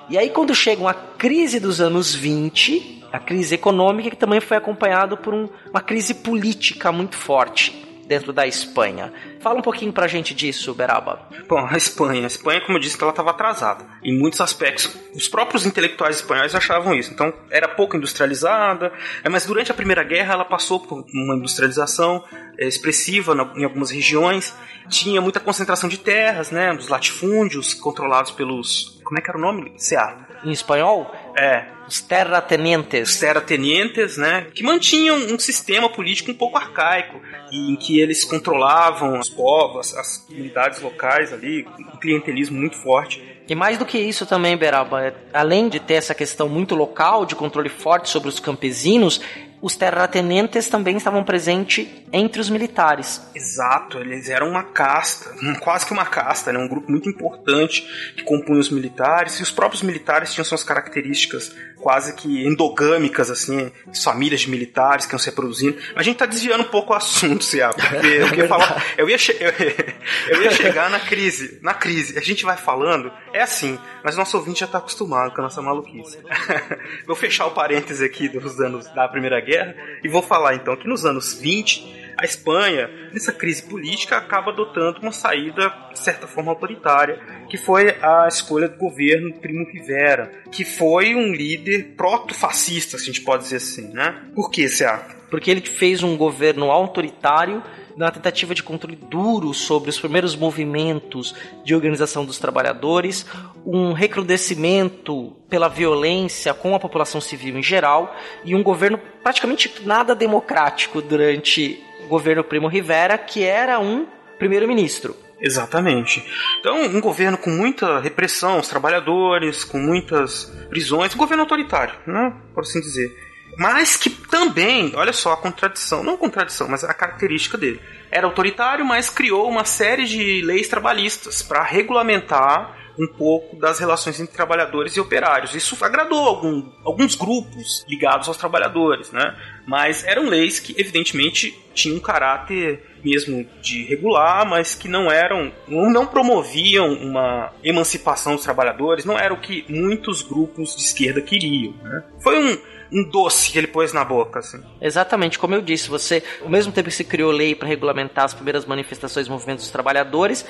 E 0.09 0.17
aí 0.17 0.29
quando 0.29 0.55
chega 0.55 0.81
uma 0.81 0.93
crise 0.93 1.59
dos 1.59 1.79
anos 1.79 2.15
20, 2.15 3.05
a 3.11 3.19
crise 3.19 3.55
econômica, 3.55 4.09
que 4.09 4.15
também 4.15 4.39
foi 4.39 4.57
acompanhado 4.57 5.17
por 5.17 5.33
um, 5.33 5.49
uma 5.69 5.81
crise 5.81 6.13
política 6.13 6.91
muito 6.91 7.15
forte. 7.15 7.90
Dentro 8.11 8.33
da 8.33 8.45
Espanha. 8.45 9.13
Fala 9.39 9.57
um 9.57 9.61
pouquinho 9.61 9.93
pra 9.93 10.05
gente 10.05 10.33
disso, 10.33 10.73
Beraba. 10.73 11.29
Bom, 11.47 11.65
a 11.65 11.77
Espanha, 11.77 12.25
a 12.25 12.27
Espanha, 12.27 12.59
como 12.59 12.77
eu 12.77 12.81
disse, 12.81 13.01
ela 13.01 13.11
estava 13.11 13.29
atrasada. 13.29 13.85
Em 14.03 14.19
muitos 14.19 14.41
aspectos, 14.41 14.93
os 15.15 15.29
próprios 15.29 15.65
intelectuais 15.65 16.17
espanhóis 16.17 16.53
achavam 16.53 16.93
isso. 16.93 17.09
Então, 17.13 17.33
era 17.49 17.69
pouco 17.69 17.95
industrializada, 17.95 18.91
é, 19.23 19.29
mas 19.29 19.45
durante 19.45 19.71
a 19.71 19.73
Primeira 19.73 20.03
Guerra 20.03 20.33
ela 20.33 20.43
passou 20.43 20.81
por 20.81 21.05
uma 21.13 21.35
industrialização 21.35 22.21
é, 22.59 22.67
expressiva 22.67 23.33
em 23.55 23.63
algumas 23.63 23.91
regiões. 23.91 24.53
Tinha 24.89 25.21
muita 25.21 25.39
concentração 25.39 25.87
de 25.87 25.97
terras, 25.97 26.51
né, 26.51 26.73
os 26.73 26.89
latifúndios 26.89 27.73
controlados 27.73 28.31
pelos... 28.31 28.99
Como 29.05 29.17
é 29.17 29.21
que 29.21 29.29
era 29.29 29.37
o 29.37 29.41
nome? 29.41 29.73
CA. 29.77 30.27
Em 30.43 30.51
espanhol? 30.51 31.09
É, 31.37 31.65
os 31.87 32.01
terratenientes. 32.01 33.09
Os 33.09 33.19
terratenientes, 33.19 34.17
né? 34.17 34.47
Que 34.53 34.63
mantinham 34.63 35.17
um 35.17 35.37
sistema 35.37 35.89
político 35.89 36.31
um 36.31 36.33
pouco 36.33 36.57
arcaico, 36.57 37.21
em 37.51 37.75
que 37.75 37.99
eles 37.99 38.23
controlavam 38.23 39.19
os 39.19 39.29
povos, 39.29 39.95
as 39.95 40.17
comunidades 40.19 40.81
locais 40.81 41.33
ali, 41.33 41.65
um 41.93 41.97
clientelismo 41.97 42.57
muito 42.57 42.77
forte. 42.77 43.21
E 43.47 43.55
mais 43.55 43.77
do 43.77 43.85
que 43.85 43.97
isso 43.97 44.25
também, 44.25 44.55
Beraba, 44.55 45.03
é, 45.03 45.13
além 45.33 45.67
de 45.67 45.79
ter 45.79 45.95
essa 45.95 46.15
questão 46.15 46.47
muito 46.47 46.75
local, 46.75 47.25
de 47.25 47.35
controle 47.35 47.67
forte 47.67 48.09
sobre 48.09 48.29
os 48.29 48.39
campesinos, 48.39 49.19
os 49.61 49.75
terratenentes 49.75 50.67
também 50.67 50.97
estavam 50.97 51.23
presentes 51.23 51.87
entre 52.11 52.41
os 52.41 52.49
militares. 52.49 53.21
Exato, 53.35 53.99
eles 53.99 54.29
eram 54.29 54.49
uma 54.49 54.63
casta, 54.63 55.33
quase 55.59 55.85
que 55.85 55.93
uma 55.93 56.05
casta, 56.05 56.51
né? 56.51 56.59
um 56.59 56.67
grupo 56.67 56.91
muito 56.91 57.07
importante 57.07 57.85
que 58.15 58.23
compunha 58.23 58.59
os 58.59 58.69
militares, 58.69 59.39
e 59.39 59.43
os 59.43 59.51
próprios 59.51 59.83
militares 59.83 60.33
tinham 60.33 60.43
suas 60.43 60.63
características 60.63 61.55
quase 61.81 62.13
que 62.15 62.45
endogâmicas, 62.45 63.29
assim, 63.29 63.71
famílias 64.03 64.41
de 64.41 64.49
militares 64.49 65.05
que 65.05 65.13
iam 65.13 65.19
se 65.19 65.29
reproduzindo. 65.29 65.77
Mas 65.89 65.97
a 65.97 66.03
gente 66.03 66.17
tá 66.17 66.25
desviando 66.25 66.63
um 66.63 66.67
pouco 66.67 66.93
o 66.93 66.95
assunto, 66.95 67.43
Cia, 67.43 67.69
porque 67.73 68.07
eu 68.07 68.33
ia 68.35 68.47
falar, 68.47 68.83
eu 68.97 69.09
ia, 69.09 69.17
eu, 69.39 69.51
eu 70.37 70.43
ia 70.43 70.51
chegar 70.51 70.89
na 70.89 70.99
crise, 70.99 71.59
na 71.61 71.73
crise, 71.73 72.17
a 72.17 72.21
gente 72.21 72.45
vai 72.45 72.55
falando, 72.55 73.11
é 73.33 73.41
assim, 73.41 73.77
mas 74.03 74.15
nosso 74.15 74.37
ouvinte 74.37 74.59
já 74.59 74.67
tá 74.67 74.77
acostumado 74.77 75.33
com 75.33 75.41
a 75.41 75.43
nossa 75.43 75.61
maluquice. 75.61 76.19
Vou 77.05 77.15
fechar 77.15 77.47
o 77.47 77.51
parêntese 77.51 78.05
aqui 78.05 78.29
dos 78.29 78.59
anos 78.59 78.87
da 78.93 79.07
Primeira 79.07 79.39
Guerra, 79.41 79.50
Guerra. 79.51 79.75
E 80.03 80.07
vou 80.07 80.21
falar 80.21 80.55
então 80.55 80.75
que 80.77 80.87
nos 80.87 81.05
anos 81.05 81.33
20, 81.33 82.13
a 82.17 82.25
Espanha, 82.25 82.89
nessa 83.11 83.31
crise 83.31 83.63
política, 83.63 84.15
acaba 84.15 84.51
adotando 84.51 84.99
uma 85.01 85.11
saída, 85.11 85.73
de 85.91 85.99
certa 85.99 86.27
forma, 86.27 86.51
autoritária, 86.51 87.19
que 87.49 87.57
foi 87.57 87.89
a 88.01 88.27
escolha 88.27 88.69
do 88.69 88.77
governo 88.77 89.33
Primo 89.33 89.65
Rivera, 89.69 90.31
que 90.51 90.63
foi 90.63 91.15
um 91.15 91.33
líder 91.33 91.93
proto-fascista, 91.97 92.97
se 92.97 93.03
a 93.03 93.05
gente 93.07 93.21
pode 93.21 93.43
dizer 93.43 93.57
assim, 93.57 93.93
né? 93.93 94.23
Por 94.35 94.49
que, 94.49 94.69
Cea? 94.69 94.99
Porque 95.29 95.49
ele 95.49 95.61
fez 95.61 96.03
um 96.03 96.15
governo 96.15 96.69
autoritário 96.69 97.63
na 97.95 98.11
tentativa 98.11 98.53
de 98.53 98.63
controle 98.63 98.95
duro 98.95 99.53
sobre 99.53 99.89
os 99.89 99.99
primeiros 99.99 100.35
movimentos 100.35 101.35
de 101.63 101.75
organização 101.75 102.25
dos 102.25 102.39
trabalhadores, 102.39 103.25
um 103.65 103.93
recrudescimento 103.93 105.35
pela 105.49 105.67
violência 105.67 106.53
com 106.53 106.75
a 106.75 106.79
população 106.79 107.21
civil 107.21 107.57
em 107.57 107.63
geral 107.63 108.15
e 108.43 108.55
um 108.55 108.63
governo 108.63 108.99
praticamente 109.23 109.71
nada 109.85 110.15
democrático 110.15 111.01
durante 111.01 111.81
o 112.03 112.07
governo 112.07 112.43
Primo 112.43 112.67
Rivera, 112.67 113.17
que 113.17 113.43
era 113.43 113.79
um 113.79 114.07
primeiro-ministro. 114.37 115.15
Exatamente. 115.41 116.23
Então, 116.59 116.83
um 116.83 117.01
governo 117.01 117.37
com 117.37 117.49
muita 117.49 117.99
repressão 117.99 118.53
aos 118.53 118.67
trabalhadores, 118.67 119.63
com 119.63 119.79
muitas 119.79 120.45
prisões, 120.69 121.15
um 121.15 121.17
governo 121.17 121.43
autoritário, 121.43 121.95
né? 122.05 122.33
Por 122.53 122.61
assim 122.61 122.79
dizer 122.79 123.30
mas 123.57 123.97
que 123.97 124.09
também, 124.09 124.93
olha 124.95 125.13
só 125.13 125.33
a 125.33 125.37
contradição, 125.37 126.03
não 126.03 126.17
contradição, 126.17 126.67
mas 126.67 126.83
a 126.83 126.93
característica 126.93 127.57
dele. 127.57 127.81
Era 128.09 128.27
autoritário, 128.27 128.85
mas 128.85 129.09
criou 129.09 129.49
uma 129.49 129.65
série 129.65 130.05
de 130.05 130.41
leis 130.41 130.67
trabalhistas 130.67 131.41
para 131.41 131.63
regulamentar 131.63 132.77
um 132.99 133.07
pouco 133.07 133.55
das 133.55 133.79
relações 133.79 134.19
entre 134.19 134.35
trabalhadores 134.35 134.95
e 134.95 134.99
operários. 134.99 135.55
Isso 135.55 135.77
agradou 135.83 136.19
algum, 136.19 136.71
alguns 136.85 137.15
grupos 137.15 137.85
ligados 137.87 138.27
aos 138.27 138.37
trabalhadores, 138.37 139.11
né? 139.11 139.35
Mas 139.65 140.03
eram 140.03 140.27
leis 140.27 140.59
que, 140.59 140.75
evidentemente, 140.79 141.57
tinham 141.73 141.97
um 141.97 142.01
caráter 142.01 142.83
mesmo 143.03 143.47
de 143.61 143.83
regular, 143.85 144.47
mas 144.47 144.75
que 144.75 144.87
não 144.87 145.11
eram, 145.11 145.51
não 145.67 146.05
promoviam 146.05 146.93
uma 146.93 147.51
emancipação 147.63 148.35
dos 148.35 148.43
trabalhadores, 148.43 149.05
não 149.05 149.17
era 149.17 149.33
o 149.33 149.39
que 149.39 149.65
muitos 149.67 150.21
grupos 150.21 150.75
de 150.75 150.83
esquerda 150.83 151.21
queriam. 151.21 151.73
Né? 151.81 152.03
Foi 152.21 152.37
um, 152.37 152.57
um 152.91 153.09
doce 153.09 153.51
que 153.51 153.57
ele 153.57 153.67
pôs 153.67 153.93
na 153.93 154.03
boca, 154.03 154.39
assim. 154.39 154.61
Exatamente, 154.81 155.39
como 155.39 155.55
eu 155.55 155.61
disse, 155.61 155.87
você, 155.89 156.23
ao 156.41 156.49
mesmo 156.49 156.71
tempo 156.73 156.89
que 156.89 156.95
se 156.95 157.03
criou 157.03 157.31
lei 157.31 157.55
para 157.55 157.67
regulamentar 157.67 158.25
as 158.25 158.33
primeiras 158.33 158.65
manifestações 158.65 159.27
e 159.27 159.29
movimentos 159.29 159.63
dos 159.63 159.71
trabalhadores, 159.71 160.45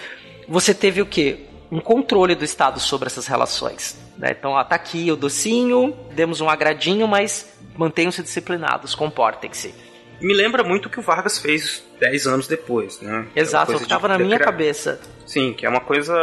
você 0.48 0.74
teve 0.74 1.02
o 1.02 1.06
quê? 1.06 1.46
Um 1.72 1.80
controle 1.80 2.36
do 2.36 2.44
Estado 2.44 2.80
sobre 2.80 3.08
essas 3.08 3.28
relações. 3.28 3.98
Né? 4.18 4.36
Então, 4.38 4.52
ó, 4.52 4.64
tá 4.64 4.76
aqui 4.76 5.12
o 5.12 5.16
docinho, 5.16 5.96
demos 6.14 6.42
um 6.42 6.50
agradinho, 6.50 7.08
mas 7.08 7.58
mantenham-se 7.78 8.22
disciplinados, 8.22 8.96
comportem-se. 8.96 9.74
Me 10.20 10.34
lembra 10.34 10.64
muito 10.64 10.88
o 10.88 10.90
que 10.90 11.00
o 11.00 11.02
Vargas 11.02 11.40
fez 11.40 11.84
10 12.01 12.25
anos 12.25 12.48
depois, 12.48 13.00
né? 13.00 13.27
Exato, 13.36 13.74
é 13.74 13.75
o 13.75 13.77
que 13.77 13.84
estava 13.84 14.08
na 14.08 14.17
minha 14.17 14.39
cabeça. 14.39 15.00
Sim, 15.24 15.53
que 15.53 15.67
é 15.67 15.70
uma 15.70 15.79
coisa. 15.79 16.15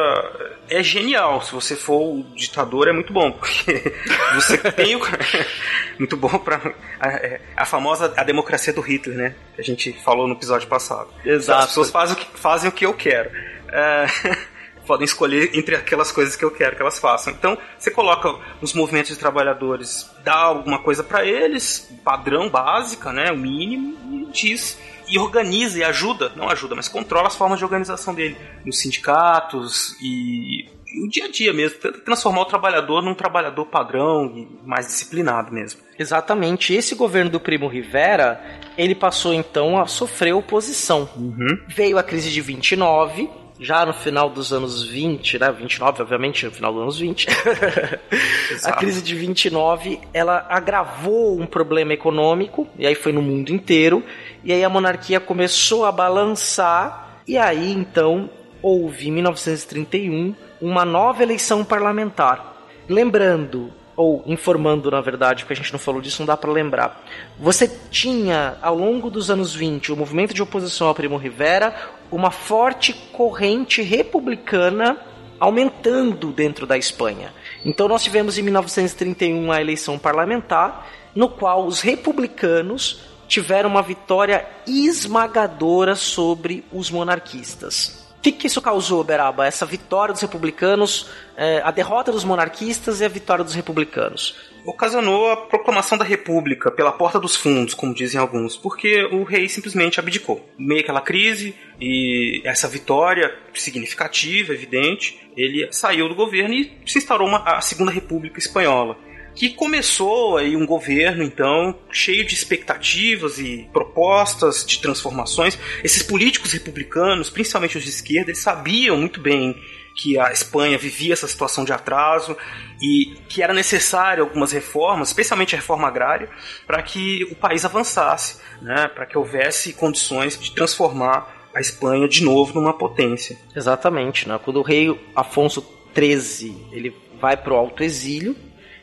É 0.68 0.82
genial. 0.82 1.40
Se 1.40 1.52
você 1.52 1.76
for 1.76 2.00
o 2.00 2.24
ditador, 2.34 2.88
é 2.88 2.92
muito 2.92 3.12
bom, 3.12 3.30
porque 3.38 3.94
você 4.34 4.58
tem 4.72 4.96
o. 4.96 5.00
muito 5.96 6.16
bom 6.16 6.36
para 6.40 6.74
a, 6.98 7.08
é, 7.08 7.40
a, 7.56 7.64
famosa 7.64 8.12
a 8.16 8.24
democracia 8.24 8.72
do 8.72 8.80
Hitler, 8.80 9.16
né? 9.16 9.34
Que 9.54 9.60
a 9.60 9.64
gente 9.64 9.92
falou 10.02 10.26
no 10.26 10.34
episódio 10.34 10.66
passado. 10.66 11.10
Exato. 11.24 11.60
As 11.60 11.66
pessoas 11.68 11.90
fazem 11.90 12.16
o 12.16 12.18
que, 12.18 12.26
fazem 12.38 12.68
o 12.68 12.72
que 12.72 12.84
eu 12.84 12.92
quero. 12.92 13.30
É... 13.72 14.06
podem 14.84 15.04
escolher 15.04 15.50
entre 15.52 15.76
aquelas 15.76 16.10
coisas 16.10 16.34
que 16.34 16.42
eu 16.42 16.50
quero 16.50 16.74
que 16.74 16.80
elas 16.80 16.98
façam. 16.98 17.30
Então, 17.30 17.58
você 17.78 17.90
coloca 17.90 18.34
os 18.62 18.72
movimentos 18.72 19.10
de 19.10 19.18
trabalhadores, 19.18 20.10
dá 20.24 20.34
alguma 20.34 20.78
coisa 20.78 21.04
para 21.04 21.26
eles, 21.26 21.92
padrão 22.02 22.48
básica, 22.48 23.12
né, 23.12 23.30
o 23.30 23.36
mínimo, 23.36 23.98
e 24.10 24.32
diz 24.32 24.78
e 25.08 25.18
organiza 25.18 25.78
e 25.78 25.84
ajuda, 25.84 26.32
não 26.36 26.48
ajuda, 26.48 26.74
mas 26.74 26.88
controla 26.88 27.28
as 27.28 27.36
formas 27.36 27.58
de 27.58 27.64
organização 27.64 28.14
dele, 28.14 28.36
nos 28.64 28.78
sindicatos 28.78 29.96
e, 30.02 30.66
o 31.02 31.08
dia 31.08 31.26
a 31.26 31.28
dia 31.30 31.52
mesmo, 31.52 31.78
tenta 31.78 31.98
transformar 31.98 32.42
o 32.42 32.44
trabalhador 32.46 33.02
num 33.02 33.14
trabalhador 33.14 33.66
padrão 33.66 34.32
e 34.34 34.48
mais 34.66 34.86
disciplinado 34.86 35.52
mesmo. 35.52 35.80
Exatamente. 35.98 36.72
Esse 36.72 36.94
governo 36.94 37.30
do 37.30 37.40
Primo 37.40 37.68
Rivera, 37.68 38.42
ele 38.76 38.94
passou 38.94 39.34
então 39.34 39.78
a 39.78 39.86
sofrer 39.86 40.32
oposição. 40.32 41.08
Uhum. 41.16 41.60
Veio 41.68 41.98
a 41.98 42.02
crise 42.02 42.30
de 42.30 42.40
29, 42.40 43.28
já 43.60 43.84
no 43.84 43.92
final 43.92 44.30
dos 44.30 44.52
anos 44.52 44.84
20, 44.84 45.38
né? 45.38 45.50
29, 45.50 46.02
obviamente, 46.02 46.46
no 46.46 46.52
final 46.52 46.72
dos 46.72 46.82
anos 46.82 46.98
20. 46.98 47.26
a 48.64 48.72
crise 48.72 49.02
de 49.02 49.14
29, 49.14 50.00
ela 50.14 50.46
agravou 50.48 51.38
um 51.40 51.46
problema 51.46 51.92
econômico, 51.92 52.68
e 52.78 52.86
aí 52.86 52.94
foi 52.94 53.12
no 53.12 53.20
mundo 53.20 53.50
inteiro, 53.50 54.02
e 54.44 54.52
aí 54.52 54.64
a 54.64 54.68
monarquia 54.68 55.20
começou 55.20 55.84
a 55.84 55.92
balançar, 55.92 57.22
e 57.26 57.36
aí 57.36 57.72
então 57.72 58.30
houve 58.62 59.08
em 59.08 59.12
1931 59.12 60.34
uma 60.60 60.84
nova 60.84 61.22
eleição 61.22 61.64
parlamentar. 61.64 62.56
Lembrando, 62.88 63.72
ou 63.96 64.22
informando 64.26 64.90
na 64.90 65.00
verdade, 65.00 65.42
porque 65.42 65.54
a 65.54 65.56
gente 65.56 65.72
não 65.72 65.78
falou 65.78 66.00
disso, 66.00 66.22
não 66.22 66.26
dá 66.26 66.36
para 66.36 66.50
lembrar. 66.50 67.04
Você 67.38 67.68
tinha 67.90 68.56
ao 68.62 68.76
longo 68.76 69.10
dos 69.10 69.30
anos 69.30 69.54
20 69.54 69.92
o 69.92 69.96
movimento 69.96 70.32
de 70.32 70.42
oposição 70.42 70.88
ao 70.88 70.94
Primo 70.94 71.16
Rivera, 71.16 71.74
uma 72.10 72.30
forte 72.30 72.92
corrente 72.92 73.82
republicana 73.82 74.98
aumentando 75.40 76.32
dentro 76.32 76.66
da 76.66 76.76
Espanha. 76.76 77.32
Então 77.64 77.88
nós 77.88 78.02
tivemos 78.02 78.38
em 78.38 78.42
1931 78.42 79.52
a 79.52 79.60
eleição 79.60 79.98
parlamentar, 79.98 80.88
no 81.14 81.28
qual 81.28 81.66
os 81.66 81.80
republicanos 81.80 83.07
tiveram 83.28 83.68
uma 83.68 83.82
vitória 83.82 84.48
esmagadora 84.66 85.94
sobre 85.94 86.64
os 86.72 86.90
monarquistas. 86.90 88.08
O 88.18 88.20
que, 88.20 88.32
que 88.32 88.46
isso 88.48 88.60
causou, 88.60 89.04
Beraba? 89.04 89.46
Essa 89.46 89.64
vitória 89.64 90.12
dos 90.12 90.20
republicanos, 90.20 91.08
é, 91.36 91.60
a 91.62 91.70
derrota 91.70 92.10
dos 92.10 92.24
monarquistas 92.24 93.00
e 93.00 93.04
a 93.04 93.08
vitória 93.08 93.44
dos 93.44 93.54
republicanos? 93.54 94.34
Ocasionou 94.66 95.30
a 95.30 95.36
proclamação 95.36 95.96
da 95.96 96.04
República 96.04 96.68
pela 96.68 96.90
porta 96.90 97.20
dos 97.20 97.36
fundos, 97.36 97.74
como 97.74 97.94
dizem 97.94 98.20
alguns, 98.20 98.56
porque 98.56 99.04
o 99.04 99.22
rei 99.22 99.48
simplesmente 99.48 100.00
abdicou. 100.00 100.44
Meio 100.58 100.80
aquela 100.80 101.00
crise 101.00 101.54
e 101.80 102.42
essa 102.44 102.66
vitória 102.66 103.32
significativa, 103.54 104.52
evidente, 104.52 105.30
ele 105.36 105.68
saiu 105.70 106.08
do 106.08 106.14
governo 106.16 106.54
e 106.54 106.76
se 106.84 106.98
instaurou 106.98 107.28
uma, 107.28 107.38
a 107.44 107.60
Segunda 107.60 107.92
República 107.92 108.40
Espanhola 108.40 108.96
que 109.38 109.50
começou 109.50 110.36
aí 110.36 110.56
um 110.56 110.66
governo, 110.66 111.22
então, 111.22 111.78
cheio 111.92 112.24
de 112.26 112.34
expectativas 112.34 113.38
e 113.38 113.68
propostas 113.72 114.66
de 114.66 114.80
transformações. 114.80 115.56
Esses 115.84 116.02
políticos 116.02 116.50
republicanos, 116.50 117.30
principalmente 117.30 117.78
os 117.78 117.84
de 117.84 117.90
esquerda, 117.90 118.32
eles 118.32 118.40
sabiam 118.40 118.96
muito 118.96 119.20
bem 119.20 119.54
que 119.94 120.18
a 120.18 120.32
Espanha 120.32 120.76
vivia 120.76 121.12
essa 121.12 121.28
situação 121.28 121.64
de 121.64 121.72
atraso 121.72 122.36
e 122.82 123.14
que 123.28 123.40
era 123.40 123.54
necessário 123.54 124.24
algumas 124.24 124.50
reformas, 124.50 125.10
especialmente 125.10 125.54
a 125.54 125.58
reforma 125.58 125.86
agrária, 125.86 126.28
para 126.66 126.82
que 126.82 127.22
o 127.30 127.36
país 127.36 127.64
avançasse, 127.64 128.40
né, 128.60 128.88
para 128.88 129.06
que 129.06 129.16
houvesse 129.16 129.72
condições 129.72 130.36
de 130.36 130.52
transformar 130.52 131.48
a 131.54 131.60
Espanha 131.60 132.08
de 132.08 132.24
novo 132.24 132.54
numa 132.54 132.76
potência. 132.76 133.38
Exatamente, 133.54 134.28
né? 134.28 134.38
Quando 134.44 134.58
o 134.58 134.62
rei 134.62 134.98
Afonso 135.14 135.64
XIII 135.96 136.66
ele 136.72 136.92
vai 137.20 137.36
para 137.36 137.52
o 137.52 137.56
alto 137.56 137.84
exílio, 137.84 138.36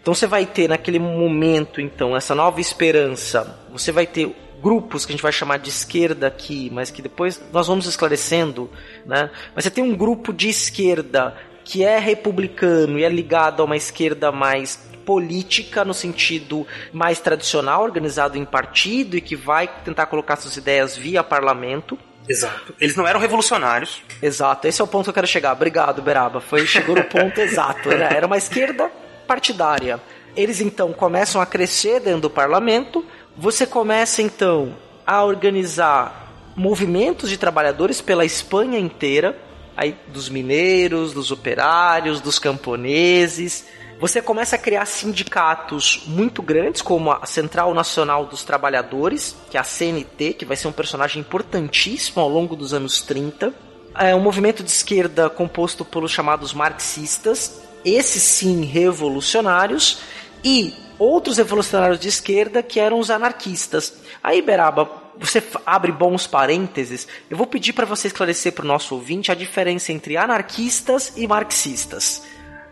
então 0.06 0.14
você 0.14 0.28
vai 0.28 0.46
ter 0.46 0.70
naquele 0.70 1.00
momento 1.00 1.82
então 1.82 2.16
essa 2.16 2.36
nova 2.36 2.62
esperança. 2.62 3.60
Você 3.72 3.92
vai 3.92 4.06
ter 4.06 4.32
grupos 4.62 5.04
que 5.04 5.12
a 5.12 5.16
gente 5.16 5.24
vai 5.24 5.32
chamar 5.32 5.58
de 5.58 5.70
esquerda 5.70 6.28
aqui, 6.28 6.70
mas 6.72 6.92
que 6.92 7.02
depois 7.02 7.42
nós 7.52 7.66
vamos 7.66 7.88
esclarecendo, 7.88 8.70
né? 9.04 9.32
Mas 9.56 9.64
você 9.64 9.72
tem 9.72 9.84
um 9.84 9.96
grupo 9.96 10.32
de 10.32 10.48
esquerda 10.48 11.36
que 11.64 11.84
é 11.84 11.98
republicano 11.98 13.00
e 13.00 13.04
é 13.04 13.10
ligado 13.10 13.64
a 13.64 13.66
uma 13.66 13.76
esquerda 13.76 14.32
mais 14.32 14.76
política 15.04 15.84
no 15.84 15.92
sentido 15.94 16.68
mais 16.94 17.20
tradicional, 17.20 17.82
organizado 17.82 18.38
em 18.38 18.46
partido 18.46 19.18
e 19.18 19.22
que 19.22 19.36
vai 19.36 19.68
tentar 19.84 20.06
colocar 20.06 20.36
suas 20.36 20.56
ideias 20.56 20.96
via 20.96 21.24
parlamento. 21.24 21.98
Exato. 22.30 22.76
Eles 22.80 22.96
não 22.96 23.08
eram 23.08 23.20
revolucionários. 23.20 24.04
Exato, 24.22 24.68
esse 24.68 24.80
é 24.80 24.84
o 24.84 24.88
ponto 24.88 25.06
que 25.06 25.10
eu 25.10 25.16
quero 25.16 25.26
chegar. 25.26 25.54
Obrigado, 25.54 26.00
Beraba. 26.04 26.40
Foi, 26.40 26.68
chegou 26.68 26.96
no 26.96 27.06
ponto 27.06 27.42
exato. 27.42 27.92
Era, 27.92 28.14
era 28.14 28.28
uma 28.28 28.38
esquerda 28.38 28.92
partidária. 29.26 30.00
Eles 30.36 30.62
então 30.62 30.94
começam 30.94 31.42
a 31.42 31.46
crescer 31.46 32.00
dentro 32.00 32.22
do 32.22 32.30
parlamento. 32.30 33.06
Você 33.38 33.66
começa 33.66 34.22
então 34.22 34.76
a 35.06 35.24
organizar 35.24 36.54
movimentos 36.56 37.30
de 37.30 37.38
trabalhadores 37.38 38.02
pela 38.02 38.26
Espanha 38.26 38.80
inteira, 38.80 39.38
aí 39.76 39.98
dos 40.08 40.30
mineiros, 40.30 41.14
dos 41.14 41.32
operários, 41.32 42.22
dos 42.22 42.40
camponeses. 42.40 43.66
Você 44.00 44.22
começa 44.22 44.58
a 44.58 44.60
criar 44.60 44.86
sindicatos 44.86 46.04
muito 46.06 46.42
grandes, 46.42 46.82
como 46.82 47.12
a 47.12 47.26
Central 47.26 47.74
Nacional 47.74 48.26
dos 48.26 48.44
Trabalhadores, 48.44 49.36
que 49.50 49.58
é 49.58 49.60
a 49.60 49.64
CNT, 49.64 50.34
que 50.34 50.46
vai 50.46 50.58
ser 50.58 50.68
um 50.68 50.74
personagem 50.74 51.22
importantíssimo 51.22 52.22
ao 52.22 52.28
longo 52.28 52.56
dos 52.58 52.74
anos 52.74 53.02
30. 53.02 53.54
É 53.98 54.14
um 54.14 54.20
movimento 54.20 54.64
de 54.64 54.70
esquerda 54.70 55.30
composto 55.30 55.86
pelos 55.86 56.12
chamados 56.12 56.54
marxistas, 56.54 57.62
esses 57.86 58.24
sim 58.24 58.66
revolucionários, 58.66 60.00
e 60.44 60.74
outros 61.00 61.38
revolucionários 61.38 62.00
de 62.00 62.08
esquerda 62.08 62.62
que 62.62 62.80
eram 62.80 63.00
os 63.00 63.10
anarquistas. 63.10 63.94
Aí, 64.24 64.42
Beraba, 64.42 64.90
você 65.18 65.44
abre 65.66 65.92
bons 65.92 66.28
parênteses, 66.28 67.08
eu 67.30 67.38
vou 67.38 67.48
pedir 67.48 67.74
para 67.74 67.86
você 67.86 68.08
esclarecer 68.08 68.54
para 68.54 68.66
o 68.66 68.68
nosso 68.68 68.96
ouvinte 68.96 69.32
a 69.32 69.36
diferença 69.36 69.92
entre 69.92 70.18
anarquistas 70.18 71.14
e 71.16 71.28
marxistas. 71.28 72.24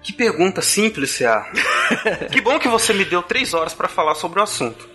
Que 0.01 0.11
pergunta 0.11 0.61
simples, 0.61 1.11
C.A. 1.11 1.49
que 2.29 2.41
bom 2.41 2.59
que 2.59 2.67
você 2.67 2.93
me 2.93 3.05
deu 3.05 3.23
três 3.23 3.53
horas 3.53 3.73
para 3.73 3.87
falar 3.87 4.15
sobre 4.15 4.39
o 4.39 4.43
assunto. 4.43 4.89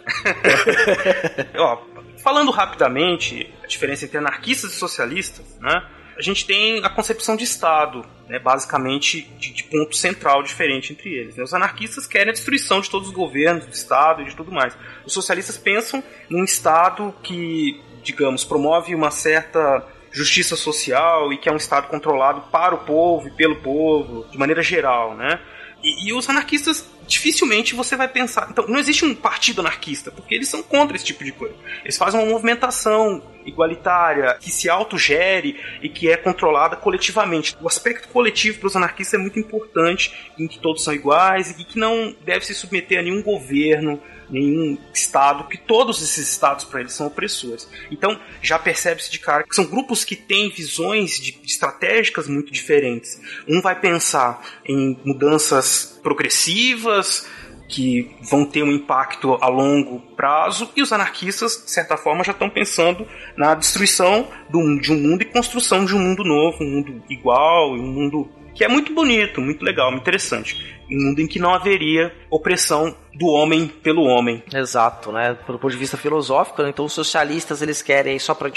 Ó, 1.57 1.79
falando 2.23 2.51
rapidamente, 2.51 3.51
a 3.65 3.67
diferença 3.67 4.05
entre 4.05 4.19
anarquistas 4.19 4.73
e 4.73 4.76
socialistas, 4.76 5.47
né? 5.61 5.83
A 6.19 6.23
gente 6.23 6.45
tem 6.45 6.85
a 6.85 6.91
concepção 6.91 7.37
de 7.37 7.45
Estado, 7.45 8.04
né, 8.28 8.41
basicamente 8.41 9.23
de, 9.39 9.52
de, 9.52 9.65
ponto 9.65 9.95
central 9.95 10.43
diferente 10.43 10.93
entre 10.93 11.15
eles. 11.15 11.37
Né? 11.37 11.45
Os 11.45 11.54
anarquistas 11.54 12.09
querem 12.09 12.31
a 12.31 12.33
destruição 12.33 12.81
de 12.81 12.91
todos 12.91 13.09
os 13.09 13.15
governos, 13.15 13.65
do 13.65 13.73
Estado 13.73 14.23
e 14.23 14.25
de 14.25 14.35
tudo 14.35 14.50
mais. 14.50 14.76
Os 15.07 15.13
socialistas 15.13 15.57
pensam 15.57 16.02
num 16.28 16.43
Estado 16.43 17.15
que, 17.23 17.81
digamos, 18.02 18.43
promove 18.43 18.97
uma 18.97 19.13
certa 19.13 19.87
justiça 20.11 20.57
social 20.57 21.33
e 21.33 21.39
que 21.39 21.49
é 21.49 21.52
um 21.52 21.57
Estado 21.57 21.87
controlado 21.87 22.41
para 22.50 22.75
o 22.75 22.78
povo 22.78 23.28
e 23.28 23.31
pelo 23.31 23.57
povo, 23.57 24.26
de 24.28 24.37
maneira 24.37 24.63
geral, 24.63 25.15
né? 25.15 25.41
E, 25.82 26.08
e, 26.08 26.12
os 26.12 26.28
anarquistas, 26.28 26.84
dificilmente 27.06 27.75
você 27.75 27.97
vai 27.97 28.08
pensar. 28.08 28.49
Então, 28.50 28.67
não 28.67 28.78
existe 28.78 29.04
um 29.04 29.14
partido 29.14 29.60
anarquista, 29.60 30.10
porque 30.10 30.34
eles 30.34 30.49
são 30.49 30.62
contra 30.62 30.97
esse 30.97 31.04
tipo 31.04 31.25
de 31.25 31.32
coisa. 31.32 31.54
Eles 31.84 31.97
fazem 31.97 32.21
uma 32.21 32.28
movimentação 32.28 33.23
igualitária, 33.45 34.36
que 34.41 34.50
se 34.50 34.69
autogere 34.69 35.58
e 35.82 35.88
que 35.88 36.10
é 36.10 36.17
controlada 36.17 36.76
coletivamente. 36.76 37.56
O 37.60 37.67
aspecto 37.67 38.08
coletivo 38.08 38.58
para 38.58 38.67
os 38.67 38.76
anarquistas 38.76 39.19
é 39.19 39.23
muito 39.23 39.38
importante, 39.38 40.12
em 40.38 40.47
que 40.47 40.58
todos 40.58 40.84
são 40.84 40.93
iguais 40.93 41.58
e 41.58 41.64
que 41.64 41.78
não 41.78 42.14
deve 42.25 42.45
se 42.45 42.54
submeter 42.54 42.99
a 42.99 43.02
nenhum 43.02 43.23
governo, 43.23 44.00
nenhum 44.30 44.78
estado, 44.93 45.45
que 45.45 45.58
todos 45.58 46.02
esses 46.02 46.30
estados 46.30 46.64
para 46.64 46.80
eles 46.80 46.93
são 46.93 47.06
opressores. 47.06 47.69
Então 47.91 48.19
já 48.43 48.58
percebe-se 48.58 49.10
de 49.10 49.19
cara 49.19 49.45
que 49.45 49.54
são 49.54 49.64
grupos 49.64 50.04
que 50.04 50.17
têm 50.17 50.50
visões 50.50 51.21
de, 51.21 51.38
estratégicas 51.45 52.28
muito 52.28 52.52
diferentes. 52.52 53.21
Um 53.49 53.60
vai 53.60 53.78
pensar 53.78 54.43
em 54.64 54.99
mudanças 55.04 55.99
progressivas, 56.02 57.26
que 57.69 58.17
vão 58.23 58.47
ter 58.47 58.62
um 58.62 58.73
impacto 58.73 59.36
a 59.43 59.49
longo 59.49 60.00
prazo, 60.17 60.71
e 60.75 60.80
os 60.80 60.91
anarquistas, 60.91 61.62
de 61.64 61.71
certa 61.71 61.99
forma, 61.99 62.25
já 62.25 62.32
estão 62.32 62.49
pensando 62.49 63.06
na 63.36 63.54
destruição 63.54 64.26
de 64.50 64.91
um 64.93 64.97
mundo 64.97 65.23
e 65.23 65.26
construção 65.26 65.84
de 65.84 65.95
um 65.95 65.99
mundo 65.99 66.25
novo, 66.25 66.56
um 66.62 66.71
mundo 66.71 67.02
igual, 67.10 67.75
um 67.75 67.93
mundo 67.93 68.30
que 68.54 68.64
é 68.64 68.69
muito 68.69 68.93
bonito, 68.93 69.41
muito 69.41 69.64
legal, 69.64 69.91
muito 69.91 70.02
interessante. 70.02 70.77
Um 70.91 71.09
mundo 71.09 71.21
em 71.21 71.27
que 71.27 71.39
não 71.39 71.55
haveria 71.55 72.15
opressão 72.31 72.95
do 73.15 73.27
homem 73.27 73.67
pelo 73.67 74.05
homem. 74.05 74.43
Exato, 74.55 75.11
né? 75.13 75.37
Pelo 75.47 75.59
ponto 75.59 75.73
de 75.73 75.77
vista 75.77 75.97
filosófico, 75.97 76.63
né? 76.63 76.71
então 76.71 76.85
os 76.85 76.93
socialistas 76.93 77.61
eles 77.61 77.83
querem, 77.83 78.19
só 78.19 78.35
para 78.35 78.51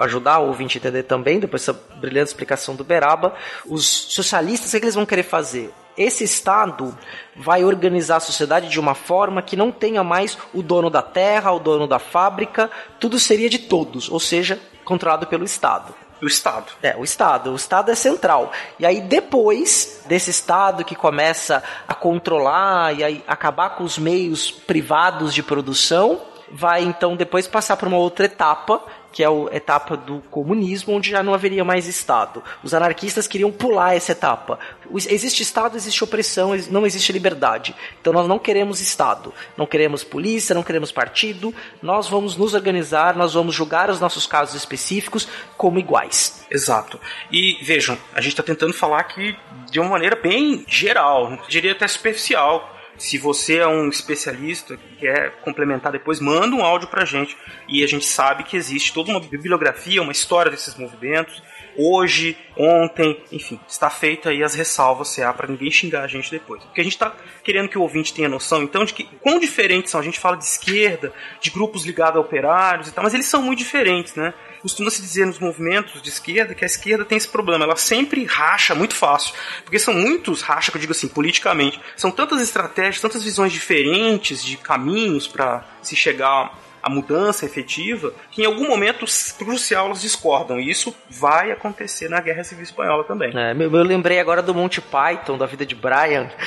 ajudar 0.00 0.40
o 0.40 0.48
ouvinte 0.48 0.76
a 0.76 0.80
entender 0.80 1.04
também, 1.04 1.38
depois 1.38 1.64
dessa 1.64 1.80
brilhante 1.96 2.28
explicação 2.28 2.74
do 2.74 2.84
Beraba, 2.84 3.34
os 3.64 3.86
socialistas 3.86 4.74
o 4.74 4.78
que 4.78 4.84
eles 4.84 4.94
vão 4.94 5.06
querer 5.06 5.22
fazer? 5.22 5.70
Esse 5.96 6.22
Estado 6.22 6.96
vai 7.34 7.64
organizar 7.64 8.16
a 8.16 8.20
sociedade 8.20 8.68
de 8.68 8.78
uma 8.78 8.94
forma 8.94 9.42
que 9.42 9.56
não 9.56 9.72
tenha 9.72 10.04
mais 10.04 10.38
o 10.54 10.62
dono 10.62 10.88
da 10.88 11.02
terra, 11.02 11.52
o 11.52 11.58
dono 11.58 11.88
da 11.88 11.98
fábrica, 11.98 12.70
tudo 13.00 13.18
seria 13.18 13.48
de 13.48 13.58
todos, 13.58 14.08
ou 14.08 14.20
seja, 14.20 14.60
controlado 14.84 15.26
pelo 15.26 15.44
Estado. 15.44 15.92
O 16.20 16.26
Estado. 16.26 16.72
É, 16.82 16.96
o 16.96 17.04
Estado. 17.04 17.52
O 17.52 17.56
Estado 17.56 17.90
é 17.90 17.94
central. 17.94 18.52
E 18.78 18.84
aí, 18.84 19.00
depois 19.00 20.02
desse 20.06 20.30
Estado 20.30 20.84
que 20.84 20.94
começa 20.94 21.62
a 21.86 21.94
controlar 21.94 22.92
e 22.96 23.04
aí 23.04 23.24
acabar 23.26 23.70
com 23.70 23.84
os 23.84 23.98
meios 23.98 24.50
privados 24.50 25.32
de 25.32 25.42
produção, 25.42 26.20
vai 26.50 26.82
então 26.82 27.16
depois 27.16 27.46
passar 27.46 27.76
para 27.76 27.88
uma 27.88 27.98
outra 27.98 28.26
etapa 28.26 28.82
que 29.18 29.24
é 29.24 29.26
a 29.26 29.56
etapa 29.56 29.96
do 29.96 30.20
comunismo, 30.30 30.94
onde 30.94 31.10
já 31.10 31.24
não 31.24 31.34
haveria 31.34 31.64
mais 31.64 31.88
Estado. 31.88 32.40
Os 32.62 32.72
anarquistas 32.72 33.26
queriam 33.26 33.50
pular 33.50 33.96
essa 33.96 34.12
etapa. 34.12 34.60
Existe 34.94 35.42
Estado, 35.42 35.76
existe 35.76 36.04
opressão, 36.04 36.52
não 36.70 36.86
existe 36.86 37.10
liberdade. 37.10 37.74
Então 38.00 38.12
nós 38.12 38.28
não 38.28 38.38
queremos 38.38 38.80
Estado, 38.80 39.34
não 39.56 39.66
queremos 39.66 40.04
polícia, 40.04 40.54
não 40.54 40.62
queremos 40.62 40.92
partido, 40.92 41.52
nós 41.82 42.08
vamos 42.08 42.36
nos 42.36 42.54
organizar, 42.54 43.16
nós 43.16 43.34
vamos 43.34 43.56
julgar 43.56 43.90
os 43.90 43.98
nossos 43.98 44.24
casos 44.24 44.54
específicos 44.54 45.26
como 45.56 45.80
iguais. 45.80 46.46
Exato. 46.48 47.00
E 47.32 47.58
vejam, 47.60 47.98
a 48.14 48.20
gente 48.20 48.34
está 48.34 48.44
tentando 48.44 48.72
falar 48.72 49.00
aqui 49.00 49.36
de 49.68 49.80
uma 49.80 49.90
maneira 49.90 50.14
bem 50.14 50.64
geral, 50.68 51.36
diria 51.48 51.72
até 51.72 51.88
superficial 51.88 52.77
se 52.98 53.16
você 53.16 53.58
é 53.58 53.66
um 53.66 53.88
especialista 53.88 54.76
que 54.76 54.96
quer 54.96 55.30
complementar 55.42 55.92
depois, 55.92 56.20
manda 56.20 56.54
um 56.54 56.64
áudio 56.64 56.88
pra 56.88 57.04
gente. 57.04 57.36
E 57.68 57.82
a 57.84 57.86
gente 57.86 58.04
sabe 58.04 58.42
que 58.44 58.56
existe 58.56 58.92
toda 58.92 59.10
uma 59.10 59.20
bibliografia, 59.20 60.02
uma 60.02 60.12
história 60.12 60.50
desses 60.50 60.74
movimentos. 60.74 61.42
Hoje, 61.76 62.36
ontem, 62.56 63.22
enfim, 63.30 63.60
está 63.68 63.88
feita 63.88 64.30
aí 64.30 64.42
as 64.42 64.54
ressalvas 64.54 65.14
CA 65.14 65.32
para 65.32 65.46
ninguém 65.46 65.70
xingar 65.70 66.02
a 66.02 66.08
gente 66.08 66.28
depois. 66.28 66.62
Porque 66.64 66.80
a 66.80 66.84
gente 66.84 66.94
está 66.94 67.14
querendo 67.44 67.68
que 67.68 67.78
o 67.78 67.82
ouvinte 67.82 68.12
tenha 68.12 68.28
noção, 68.28 68.64
então, 68.64 68.84
de 68.84 68.92
que 68.92 69.04
quão 69.20 69.38
diferentes 69.38 69.92
são. 69.92 70.00
A 70.00 70.04
gente 70.04 70.18
fala 70.18 70.36
de 70.36 70.44
esquerda, 70.44 71.12
de 71.40 71.50
grupos 71.50 71.84
ligados 71.86 72.16
a 72.16 72.20
operários 72.20 72.88
e 72.88 72.92
tal, 72.92 73.04
mas 73.04 73.14
eles 73.14 73.26
são 73.26 73.40
muito 73.40 73.60
diferentes, 73.60 74.16
né? 74.16 74.34
Costuma-se 74.60 75.00
dizer 75.00 75.26
nos 75.26 75.38
movimentos 75.38 76.00
de 76.02 76.08
esquerda 76.08 76.54
que 76.54 76.64
a 76.64 76.66
esquerda 76.66 77.04
tem 77.04 77.18
esse 77.18 77.28
problema, 77.28 77.64
ela 77.64 77.76
sempre 77.76 78.24
racha 78.24 78.74
muito 78.74 78.94
fácil, 78.94 79.34
porque 79.64 79.78
são 79.78 79.94
muitos 79.94 80.42
racha, 80.42 80.70
que 80.70 80.76
eu 80.76 80.80
digo 80.80 80.92
assim, 80.92 81.08
politicamente, 81.08 81.80
são 81.96 82.10
tantas 82.10 82.40
estratégias, 82.40 83.00
tantas 83.00 83.22
visões 83.22 83.52
diferentes 83.52 84.42
de 84.42 84.56
caminhos 84.56 85.26
para 85.26 85.64
se 85.82 85.96
chegar 85.96 86.58
a 86.82 86.90
mudança 86.90 87.44
efetiva, 87.44 88.12
que 88.30 88.42
em 88.42 88.46
algum 88.46 88.68
momento 88.68 89.04
crucial 89.38 89.86
elas 89.86 90.00
discordam. 90.00 90.58
E 90.60 90.70
isso 90.70 90.94
vai 91.08 91.50
acontecer 91.50 92.08
na 92.08 92.20
Guerra 92.20 92.44
Civil 92.44 92.64
Espanhola 92.64 93.04
também. 93.04 93.32
É, 93.36 93.52
eu 93.52 93.82
lembrei 93.82 94.18
agora 94.20 94.42
do 94.42 94.54
Monty 94.54 94.80
Python, 94.80 95.36
da 95.36 95.46
vida 95.46 95.64
de 95.66 95.74
Brian. 95.74 96.30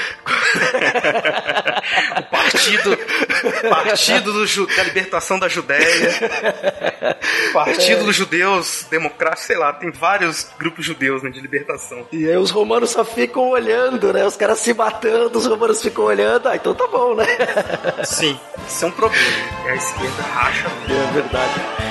o 2.17 2.24
partido, 2.24 2.98
partido 3.70 4.34
do, 4.34 4.67
da 4.76 4.84
libertação 4.84 5.39
da 5.39 5.48
Judéia. 5.48 6.12
Partido 7.54 8.02
é. 8.02 8.04
dos 8.06 8.15
judeus 8.15 8.86
democráticos, 8.89 9.46
sei 9.46 9.58
lá, 9.58 9.74
tem 9.74 9.91
vários 9.91 10.48
grupos 10.58 10.86
judeus 10.86 11.22
né, 11.24 11.30
de 11.30 11.39
libertação. 11.39 12.08
E 12.12 12.28
aí 12.28 12.38
os 12.38 12.52
romanos 12.52 12.91
só 12.91 13.04
ficam 13.04 13.50
olhando, 13.50 14.13
né? 14.13 14.26
Os 14.26 14.36
caras 14.36 14.60
se 14.60 14.74
matando, 14.74 15.38
os 15.38 15.46
romanos 15.46 15.82
ficam 15.82 16.06
olhando. 16.06 16.48
Ah, 16.48 16.56
então 16.56 16.74
tá 16.74 16.88
bom, 16.88 17.15
né? 17.15 17.26
Sim, 18.04 18.39
isso 18.67 18.86
é 18.86 18.88
um 18.88 18.91
problema. 18.91 19.26
É 19.65 19.72
a 19.72 19.76
esquerda 19.76 20.21
racha. 20.22 20.68
É 20.90 21.14
verdade. 21.14 21.82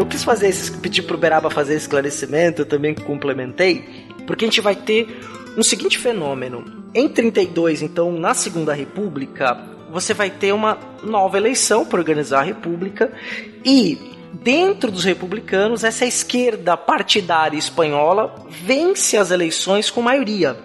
eu 0.00 0.06
quis 0.06 0.24
fazer 0.24 0.48
esse, 0.48 0.72
pedir 0.78 1.02
pro 1.02 1.18
Beraba 1.18 1.50
fazer 1.50 1.74
esse 1.74 1.82
esclarecimento, 1.82 2.62
eu 2.62 2.66
também 2.66 2.94
complementei, 2.94 4.06
porque 4.26 4.46
a 4.46 4.48
gente 4.48 4.62
vai 4.62 4.74
ter 4.74 5.20
um 5.58 5.62
seguinte 5.62 5.98
fenômeno. 5.98 6.64
Em 6.94 7.06
32, 7.06 7.82
então, 7.82 8.10
na 8.10 8.32
Segunda 8.32 8.72
República, 8.72 9.54
você 9.90 10.14
vai 10.14 10.30
ter 10.30 10.52
uma 10.52 10.78
nova 11.02 11.36
eleição 11.36 11.84
para 11.84 11.98
organizar 11.98 12.40
a 12.40 12.44
República 12.44 13.12
e 13.64 13.98
dentro 14.32 14.90
dos 14.90 15.04
republicanos, 15.04 15.84
essa 15.84 16.06
esquerda 16.06 16.76
partidária 16.76 17.58
espanhola 17.58 18.46
vence 18.48 19.16
as 19.16 19.30
eleições 19.30 19.90
com 19.90 20.00
maioria. 20.00 20.56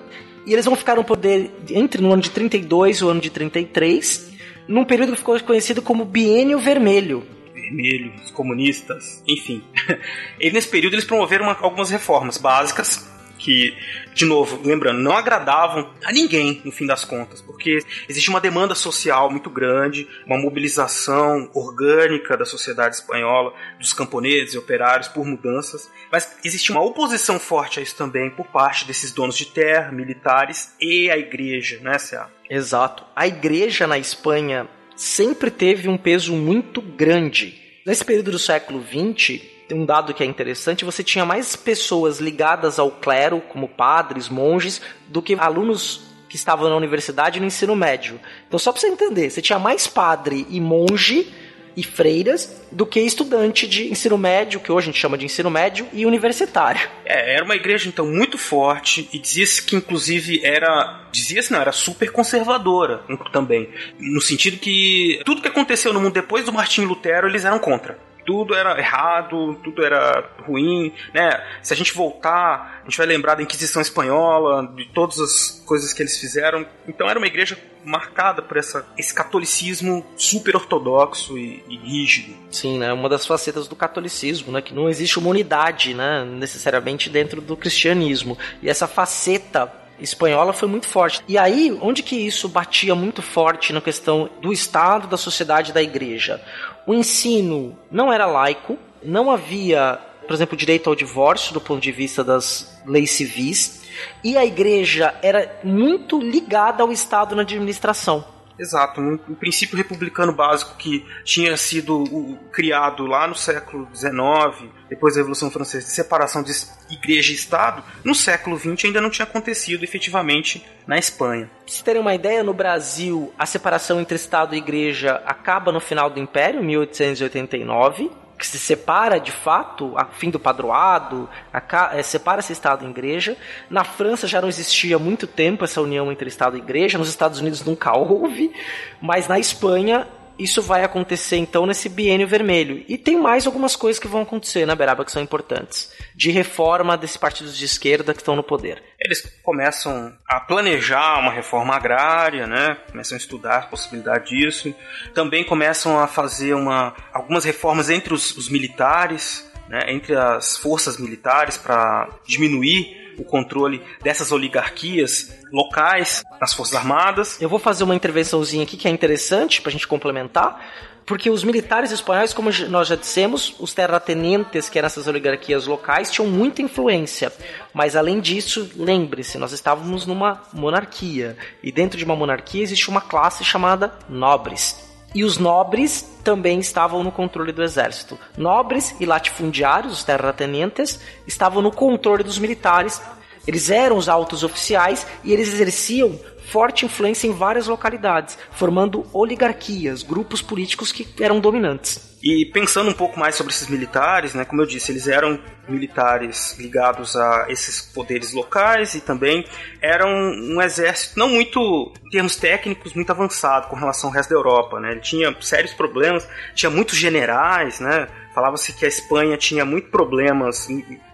E 0.46 0.54
eles 0.54 0.66
vão 0.66 0.76
ficar 0.76 0.96
no 0.96 1.04
poder 1.04 1.52
entre 1.72 2.02
no 2.02 2.14
ano 2.14 2.22
de 2.22 2.30
32 2.30 2.98
e 2.98 3.04
o 3.04 3.10
ano 3.10 3.20
de 3.20 3.32
33, 3.32 4.32
num 4.68 4.86
período 4.86 5.14
que 5.14 5.18
ficou 5.18 5.40
conhecido 5.42 5.82
como 5.82 6.06
Biênio 6.06 6.60
Vermelho. 6.60 7.24
Vermelho, 7.54 8.14
os 8.24 8.30
comunistas, 8.30 9.24
enfim. 9.28 9.64
e 10.40 10.52
nesse 10.52 10.68
período 10.68 10.94
eles 10.94 11.06
promoveram 11.06 11.46
uma, 11.46 11.58
algumas 11.60 11.90
reformas 11.90 12.38
básicas 12.38 13.15
que, 13.38 13.76
de 14.14 14.26
novo, 14.26 14.60
lembrando, 14.64 15.00
não 15.00 15.12
agradavam 15.12 15.94
a 16.04 16.12
ninguém, 16.12 16.62
no 16.64 16.72
fim 16.72 16.86
das 16.86 17.04
contas, 17.04 17.42
porque 17.42 17.80
existe 18.08 18.30
uma 18.30 18.42
demanda 18.42 18.76
social 18.76 19.30
muito 19.30 19.50
grande, 19.50 20.08
uma 20.26 20.38
mobilização 20.38 21.50
orgânica 21.54 22.38
da 22.38 22.46
sociedade 22.46 22.96
espanhola, 22.96 23.54
dos 23.80 23.94
camponeses 23.94 24.54
e 24.54 24.58
operários 24.58 25.08
por 25.08 25.26
mudanças, 25.26 25.90
mas 26.12 26.38
existe 26.44 26.72
uma 26.72 26.82
oposição 26.82 27.40
forte 27.40 27.80
a 27.80 27.84
isso 27.84 27.96
também 27.96 28.30
por 28.30 28.48
parte 28.48 28.86
desses 28.86 29.12
donos 29.12 29.38
de 29.38 29.46
terra, 29.46 29.92
militares 29.92 30.74
e 30.80 31.10
a 31.10 31.18
igreja, 31.18 31.80
né, 31.82 31.98
Cea? 31.98 32.28
Exato. 32.50 33.04
A 33.16 33.28
igreja 33.28 33.88
na 33.88 33.98
Espanha 33.98 34.68
sempre 34.96 35.52
teve 35.52 35.90
um 35.90 35.98
peso 35.98 36.34
muito 36.34 36.82
grande. 36.82 37.62
Nesse 37.86 38.04
período 38.04 38.32
do 38.32 38.40
século 38.40 38.84
XX, 38.84 39.42
um 39.72 39.86
dado 39.86 40.14
que 40.14 40.24
é 40.24 40.26
interessante, 40.26 40.86
você 40.86 41.04
tinha 41.04 41.26
mais 41.26 41.56
pessoas 41.56 42.20
ligadas 42.20 42.78
ao 42.78 42.92
clero, 42.92 43.42
como 43.42 43.68
padres, 43.68 44.30
monges, 44.30 44.82
do 45.08 45.22
que 45.22 45.36
alunos 45.36 46.02
que 46.30 46.36
estavam 46.36 46.70
na 46.70 46.76
universidade 46.76 47.38
e 47.38 47.42
no 47.42 47.48
ensino 47.48 47.76
médio. 47.76 48.20
Então, 48.48 48.60
só 48.60 48.72
para 48.72 48.82
você 48.82 48.88
entender, 48.88 49.30
você 49.30 49.42
tinha 49.42 49.58
mais 49.60 49.88
padre 49.88 50.46
e 50.50 50.60
monge 50.60 51.32
e 51.78 51.84
freiras 51.84 52.62
do 52.72 52.86
que 52.86 53.00
estudante 53.02 53.68
de 53.68 53.92
ensino 53.92 54.18
médio, 54.18 54.60
que 54.60 54.72
hoje 54.72 54.86
a 54.86 54.92
gente 54.92 55.02
chama 55.02 55.18
de 55.18 55.26
ensino 55.26 55.50
médio, 55.50 55.88
e 55.92 56.06
universitário. 56.06 56.88
É, 57.06 57.36
era 57.36 57.44
uma 57.44 57.56
igreja 57.56 57.88
então 57.88 58.08
muito 58.08 58.38
forte 58.38 59.10
e 59.12 59.20
dizia-se 59.20 59.62
que 59.62 59.76
inclusive 59.76 60.42
era, 60.44 61.08
dizia-se 61.12 61.52
não, 61.52 61.60
era 61.60 61.72
super 61.72 62.12
conservadora 62.12 63.02
também, 63.32 63.70
no 64.00 64.22
sentido 64.22 64.58
que 64.58 65.22
tudo 65.26 65.42
que 65.42 65.48
aconteceu 65.48 65.92
no 65.92 66.00
mundo 66.00 66.14
depois 66.14 66.46
do 66.46 66.54
Martinho 66.54 66.88
Lutero, 66.88 67.28
eles 67.28 67.44
eram 67.44 67.60
contra 67.60 67.98
tudo 68.26 68.56
era 68.56 68.78
errado, 68.78 69.56
tudo 69.64 69.84
era 69.84 70.30
ruim, 70.46 70.94
né? 71.14 71.44
Se 71.62 71.74
a 71.74 71.78
gente 71.78 71.94
voltar, 71.94 72.82
a 72.82 72.86
gente 72.86 72.98
vai 72.98 73.06
lembrar 73.06 73.36
da 73.36 73.44
Inquisição 73.44 73.82
Espanhola, 73.82 74.68
de 74.76 74.86
todas 74.86 75.20
as 75.20 75.64
coisas 75.66 75.94
que 75.94 76.02
eles 76.02 76.18
fizeram. 76.18 76.66
Então 76.88 77.10
era 77.10 77.20
uma 77.20 77.28
igreja 77.28 77.58
marcada 77.84 78.42
por 78.42 78.58
essa, 78.58 78.86
esse 78.98 79.14
catolicismo 79.14 80.06
super 80.18 80.56
ortodoxo 80.56 81.38
e, 81.38 81.64
e 81.70 81.78
rígido. 81.78 82.36
Sim, 82.52 82.80
né? 82.80 82.92
Uma 82.92 83.08
das 83.08 83.26
facetas 83.26 83.68
do 83.68 83.76
catolicismo, 83.76 84.52
né? 84.52 84.62
Que 84.62 84.74
não 84.74 84.90
existe 84.90 85.20
uma 85.20 85.30
unidade, 85.30 85.94
né? 85.94 86.26
Necessariamente 86.26 87.10
dentro 87.10 87.42
do 87.42 87.56
cristianismo. 87.56 88.38
E 88.62 88.70
essa 88.70 88.88
faceta 88.88 89.72
espanhola 90.00 90.52
foi 90.52 90.68
muito 90.68 90.88
forte. 90.88 91.24
E 91.28 91.38
aí, 91.38 91.78
onde 91.82 92.04
que 92.04 92.16
isso 92.16 92.50
batia 92.50 92.96
muito 92.96 93.22
forte 93.22 93.72
na 93.72 93.82
questão 93.82 94.30
do 94.42 94.52
Estado, 94.52 95.08
da 95.08 95.18
sociedade 95.18 95.72
da 95.72 95.82
igreja? 95.82 96.42
O 96.88 96.94
ensino 96.94 97.78
não 97.90 98.12
era 98.12 98.26
laico, 98.26 98.78
não 99.04 99.32
havia, 99.32 100.00
por 100.28 100.34
exemplo, 100.34 100.58
direito 100.58 100.90
ao 100.90 100.96
divórcio 100.96 101.54
do 101.54 101.62
ponto 101.62 101.82
de 101.82 101.92
vista 101.92 102.24
das 102.24 102.82
leis 102.86 103.12
civis, 103.12 103.84
e 104.24 104.38
a 104.38 104.46
igreja 104.46 105.14
era 105.22 105.60
muito 105.64 106.20
ligada 106.20 106.84
ao 106.84 106.92
Estado 106.92 107.36
na 107.36 107.42
administração. 107.42 108.35
Exato, 108.58 109.02
um, 109.02 109.20
um, 109.30 109.36
princípio 109.36 109.76
republicano 109.76 110.32
básico 110.32 110.76
que 110.78 111.06
tinha 111.24 111.58
sido 111.58 112.04
o, 112.04 112.38
criado 112.52 113.06
lá 113.06 113.28
no 113.28 113.36
século 113.36 113.88
XIX, 113.94 114.72
depois 114.90 115.14
da 115.14 115.20
Revolução 115.20 115.52
Francesa, 115.52 115.86
de 115.86 115.92
separação 115.92 116.42
de 116.42 116.54
igreja 116.90 117.32
e 117.32 117.36
Estado, 117.36 117.84
no 118.04 118.16
século 118.16 118.58
XX 118.58 118.86
ainda 118.86 119.02
não 119.02 119.10
tinha 119.10 119.26
acontecido 119.26 119.84
efetivamente 119.84 120.66
na 120.88 120.98
Espanha. 120.98 121.48
Pra 121.48 121.68
vocês 121.68 121.82
terem 121.82 122.02
uma 122.02 122.16
ideia, 122.16 122.44
no 122.44 122.54
Brasil 122.54 123.34
a 123.38 123.46
separação 123.46 124.00
entre 124.00 124.16
Estado 124.16 124.56
e 124.56 124.58
igreja 124.58 125.22
acaba 125.26 125.72
no 125.72 125.80
final 125.80 126.10
do 126.10 126.20
Império, 126.20 126.64
1889 126.64 128.25
que 128.38 128.46
se 128.46 128.60
separa 128.60 129.20
de 129.20 129.32
fato, 129.32 129.98
a 129.98 130.06
fim 130.06 130.30
do 130.30 130.40
padroado, 130.40 131.30
a, 131.54 131.98
é, 131.98 132.04
separa-se 132.04 132.52
Estado 132.52 132.86
e 132.86 132.90
Igreja. 132.90 133.38
Na 133.70 133.84
França 133.84 134.28
já 134.28 134.42
não 134.42 134.50
existia 134.50 134.98
há 134.98 135.00
muito 135.00 135.26
tempo 135.26 135.64
essa 135.64 135.82
união 135.82 136.12
entre 136.12 136.28
Estado 136.28 136.58
e 136.58 136.60
Igreja, 136.60 136.98
nos 136.98 137.10
Estados 137.10 137.40
Unidos 137.40 137.64
nunca 137.64 137.96
houve, 137.98 138.54
mas 139.02 139.28
na 139.28 139.40
Espanha 139.40 140.08
isso 140.38 140.62
vai 140.62 140.84
acontecer 140.84 141.38
então 141.38 141.66
nesse 141.66 141.88
biênio 141.90 142.28
vermelho. 142.28 142.84
E 142.88 142.98
tem 142.98 143.20
mais 143.20 143.46
algumas 143.46 143.76
coisas 143.76 144.00
que 144.00 144.08
vão 144.08 144.22
acontecer 144.22 144.66
na 144.66 144.74
né, 144.74 144.76
Beraba 144.76 145.06
que 145.06 145.12
são 145.12 145.22
importantes. 145.22 145.92
De 146.16 146.32
reforma 146.32 146.98
desses 146.98 147.18
partidos 147.18 147.58
de 147.58 147.66
esquerda 147.66 148.14
que 148.14 148.22
estão 148.22 148.36
no 148.36 148.44
poder. 148.44 148.84
Eles 149.00 149.22
começam 149.44 150.14
a 150.28 150.40
planejar 150.40 151.20
uma 151.20 151.32
reforma 151.32 151.76
agrária, 151.76 152.48
né? 152.48 152.78
Começam 152.90 153.16
a 153.16 153.20
estudar 153.20 153.58
a 153.58 153.68
possibilidade 153.68 154.30
disso. 154.30 154.74
Também 155.14 155.44
começam 155.44 156.00
a 156.00 156.08
fazer 156.08 156.54
uma, 156.54 156.96
algumas 157.14 157.44
reformas 157.46 157.90
entre 157.90 158.14
os, 158.14 158.36
os 158.36 158.50
militares, 158.50 159.50
né? 159.70 159.82
entre 159.88 160.16
as 160.16 160.58
forças 160.58 160.98
militares 160.98 161.58
para 161.58 162.10
diminuir 162.26 163.05
o 163.18 163.24
controle 163.24 163.82
dessas 164.02 164.32
oligarquias 164.32 165.34
locais 165.52 166.24
nas 166.40 166.54
Forças 166.54 166.76
Armadas. 166.76 167.42
Eu 167.42 167.50
vou 167.50 167.60
fazer 167.60 167.84
uma 167.84 167.96
intervençãozinha 167.96 168.64
aqui 168.64 168.78
que 168.78 168.88
é 168.88 168.92
interessante 168.92 169.62
para 169.62 169.70
a 169.70 169.72
gente 169.72 169.88
complementar. 169.88 170.60
Porque 171.06 171.30
os 171.30 171.44
militares 171.44 171.92
espanhóis, 171.92 172.34
como 172.34 172.50
nós 172.68 172.88
já 172.88 172.96
dissemos, 172.96 173.56
os 173.60 173.74
terratenientes, 173.76 174.70
que 174.70 174.80
eram 174.80 174.88
essas 174.88 175.06
oligarquias 175.06 175.68
locais, 175.68 176.10
tinham 176.10 176.28
muita 176.28 176.64
influência. 176.64 177.32
Mas 177.72 177.96
além 177.96 178.20
disso, 178.20 178.72
lembre-se, 178.76 179.38
nós 179.38 179.52
estávamos 179.52 180.08
numa 180.08 180.42
monarquia. 180.52 181.38
E 181.62 181.72
dentro 181.72 181.96
de 181.96 182.04
uma 182.04 182.16
monarquia 182.16 182.64
existe 182.64 182.90
uma 182.90 183.02
classe 183.02 183.44
chamada 183.44 183.94
nobres. 184.10 184.85
E 185.16 185.24
os 185.24 185.38
nobres 185.38 186.02
também 186.26 186.60
estavam 186.60 187.02
no 187.02 187.10
controle 187.10 187.54
do 187.54 187.64
exército. 187.64 188.20
Nobres 188.38 188.94
e 189.00 189.06
latifundiários, 189.06 189.94
os 189.94 190.04
terratenientes, 190.04 191.00
estavam 191.26 191.62
no 191.62 191.72
controle 191.72 192.22
dos 192.22 192.38
militares. 192.38 193.02
Eles 193.48 193.70
eram 193.70 193.96
os 193.96 194.10
altos 194.10 194.44
oficiais 194.44 195.08
e 195.24 195.32
eles 195.32 195.48
exerciam 195.48 196.20
forte 196.48 196.86
influência 196.86 197.28
em 197.28 197.32
várias 197.32 197.68
localidades, 197.68 198.38
formando 198.52 199.06
oligarquias, 199.14 200.04
grupos 200.04 200.42
políticos 200.42 200.92
que 200.92 201.08
eram 201.22 201.40
dominantes. 201.40 202.16
E 202.24 202.44
pensando 202.46 202.90
um 202.90 202.94
pouco 202.94 203.20
mais 203.20 203.36
sobre 203.36 203.54
esses 203.54 203.70
militares, 203.70 204.34
né, 204.34 204.44
como 204.46 204.60
eu 204.60 204.66
disse, 204.66 204.92
eles 204.92 205.08
eram 205.08 205.40
militares 205.68 206.56
ligados 206.58 207.16
a 207.16 207.46
esses 207.50 207.82
poderes 207.82 208.32
locais 208.34 208.96
e 208.96 209.02
também 209.02 209.46
eram 209.80 210.10
um 210.10 210.60
exército 210.60 211.20
não 211.20 211.30
muito, 211.30 211.94
em 212.04 212.10
termos 212.10 212.36
técnicos, 212.36 212.96
muito 212.96 213.12
avançado 213.12 213.68
com 213.68 213.76
relação 213.76 214.10
ao 214.10 214.16
resto 214.16 214.32
da 214.32 214.36
Europa. 214.36 214.80
Né? 214.80 214.94
Ele 214.94 215.02
tinha 215.02 215.36
sérios 215.40 215.74
problemas, 215.74 216.28
tinha 216.56 216.70
muitos 216.70 216.98
generais, 216.98 217.80
né? 217.80 218.08
Falava-se 218.34 218.74
que 218.74 218.84
a 218.84 218.88
Espanha 218.90 219.38
tinha 219.38 219.64
muito 219.64 219.90
problemas, 219.90 220.68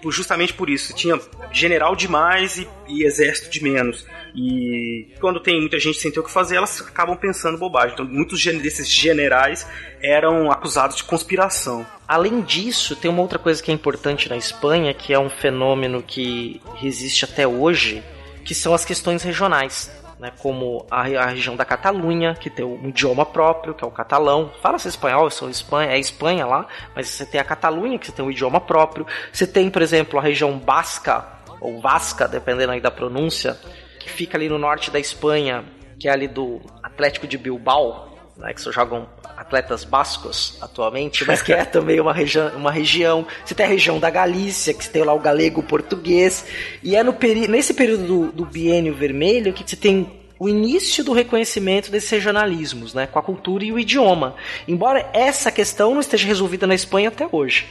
justamente 0.10 0.56
por 0.56 0.72
isso. 0.72 0.92
Tinha 0.96 1.20
general 1.52 1.96
demais 1.96 2.58
e, 2.58 2.68
e, 2.88 3.04
exército 3.04 3.52
de 3.52 3.62
menos. 3.64 4.08
E 4.34 5.14
quando 5.20 5.40
tem 5.40 5.60
muita 5.60 5.78
gente 5.80 6.00
sem 6.00 6.12
ter 6.12 6.20
o 6.20 6.24
que 6.24 6.32
fazer, 6.32 6.56
elas 6.56 6.82
acabam 6.82 7.18
pensando 7.18 7.58
bobagem. 7.58 7.94
Então, 7.94 8.06
muitos 8.06 8.44
desses 8.44 8.90
generais 8.90 9.68
eram 10.02 10.52
acusados 10.52 10.96
de 10.96 11.04
conspiração. 11.04 11.86
Além 12.08 12.42
disso, 12.42 12.96
tem 12.96 13.12
uma 13.12 13.22
outra 13.22 13.40
coisa 13.40 13.62
que 13.62 13.72
é 13.72 13.74
importante 13.74 14.30
na 14.30 14.38
Espanha, 14.38 14.94
que 14.94 15.14
é 15.14 15.20
um 15.20 15.30
fenômeno 15.30 16.02
que 16.02 16.62
resiste 16.76 17.26
até 17.26 17.48
hoje, 17.48 18.04
que 18.46 18.56
são 18.56 18.74
as 18.74 18.86
questões 18.86 19.24
regionais 19.24 19.92
né, 20.22 20.32
como 20.38 20.86
a, 20.92 21.26
região 21.26 21.56
da 21.56 21.66
Catalunha, 21.66 22.36
que 22.36 22.48
tem 22.48 22.64
um 22.64 22.90
idioma 22.90 23.26
próprio, 23.26 23.74
que 23.74 23.84
é 23.84 23.88
o 23.88 23.92
catalão. 23.92 24.52
Fala-se 24.62 24.88
espanhol, 24.88 25.32
são 25.32 25.50
Espanha, 25.50 25.94
é 25.94 26.00
Espanha 26.00 26.46
lá, 26.46 26.68
mas 26.96 27.08
você 27.08 27.26
tem 27.26 27.42
a 27.42 27.44
Catalunha, 27.44 27.98
que 27.98 28.06
você 28.06 28.12
tem 28.12 28.24
um 28.24 28.30
idioma 28.30 28.62
próprio. 28.62 29.08
Você 29.34 29.48
tem, 29.48 29.68
por 29.72 29.82
exemplo, 29.82 30.20
a 30.20 30.22
região 30.22 30.60
basca, 30.60 31.26
ou 31.60 31.82
vasca, 31.82 32.28
dependendo 32.28 32.72
aí 32.72 32.80
da 32.80 32.92
pronúncia, 32.92 33.58
que 34.04 34.10
fica 34.10 34.38
ali 34.38 34.50
no 34.50 34.58
norte 34.58 34.92
da 34.92 35.00
Espanha, 35.00 35.64
que 36.00 36.08
é 36.08 36.12
ali 36.12 36.28
do 36.28 36.62
Atlético 36.82 37.28
de 37.28 37.38
Bilbao, 37.38 38.18
né, 38.38 38.54
que 38.54 38.62
só 38.62 38.72
jogam 38.72 39.08
atletas 39.38 39.84
bascos 39.84 40.58
atualmente, 40.62 41.26
mas 41.26 41.42
que 41.42 41.54
é 41.54 41.64
também 41.66 42.00
uma, 42.00 42.14
região, 42.14 42.50
uma 42.56 42.72
região. 42.72 43.26
Você 43.46 43.54
tem 43.54 43.66
a 43.66 43.70
região 43.70 44.00
da 44.00 44.10
Galícia, 44.10 44.74
que 44.74 44.84
você 44.84 44.92
tem 44.92 45.04
lá 45.04 45.14
o 45.14 45.20
galego 45.20 45.64
português, 45.64 46.46
e 46.84 46.96
é 46.96 47.04
no 47.04 47.14
peri 47.14 47.48
nesse 47.48 47.74
período 47.74 48.06
do, 48.06 48.32
do 48.32 48.46
biênio 48.46 48.94
vermelho 48.94 49.54
que 49.54 49.64
você 49.68 49.76
tem 49.76 50.22
o 50.40 50.50
início 50.50 51.04
do 51.04 51.14
reconhecimento 51.14 51.92
desses 51.92 52.10
regionalismos, 52.10 52.96
né, 52.96 53.06
com 53.06 53.20
a 53.20 53.22
cultura 53.22 53.64
e 53.64 53.72
o 53.72 53.78
idioma. 53.78 54.36
Embora 54.68 55.08
essa 55.14 55.52
questão 55.52 55.94
não 55.94 56.02
esteja 56.02 56.26
resolvida 56.26 56.66
na 56.66 56.74
Espanha 56.74 57.10
até 57.10 57.28
hoje. 57.32 57.68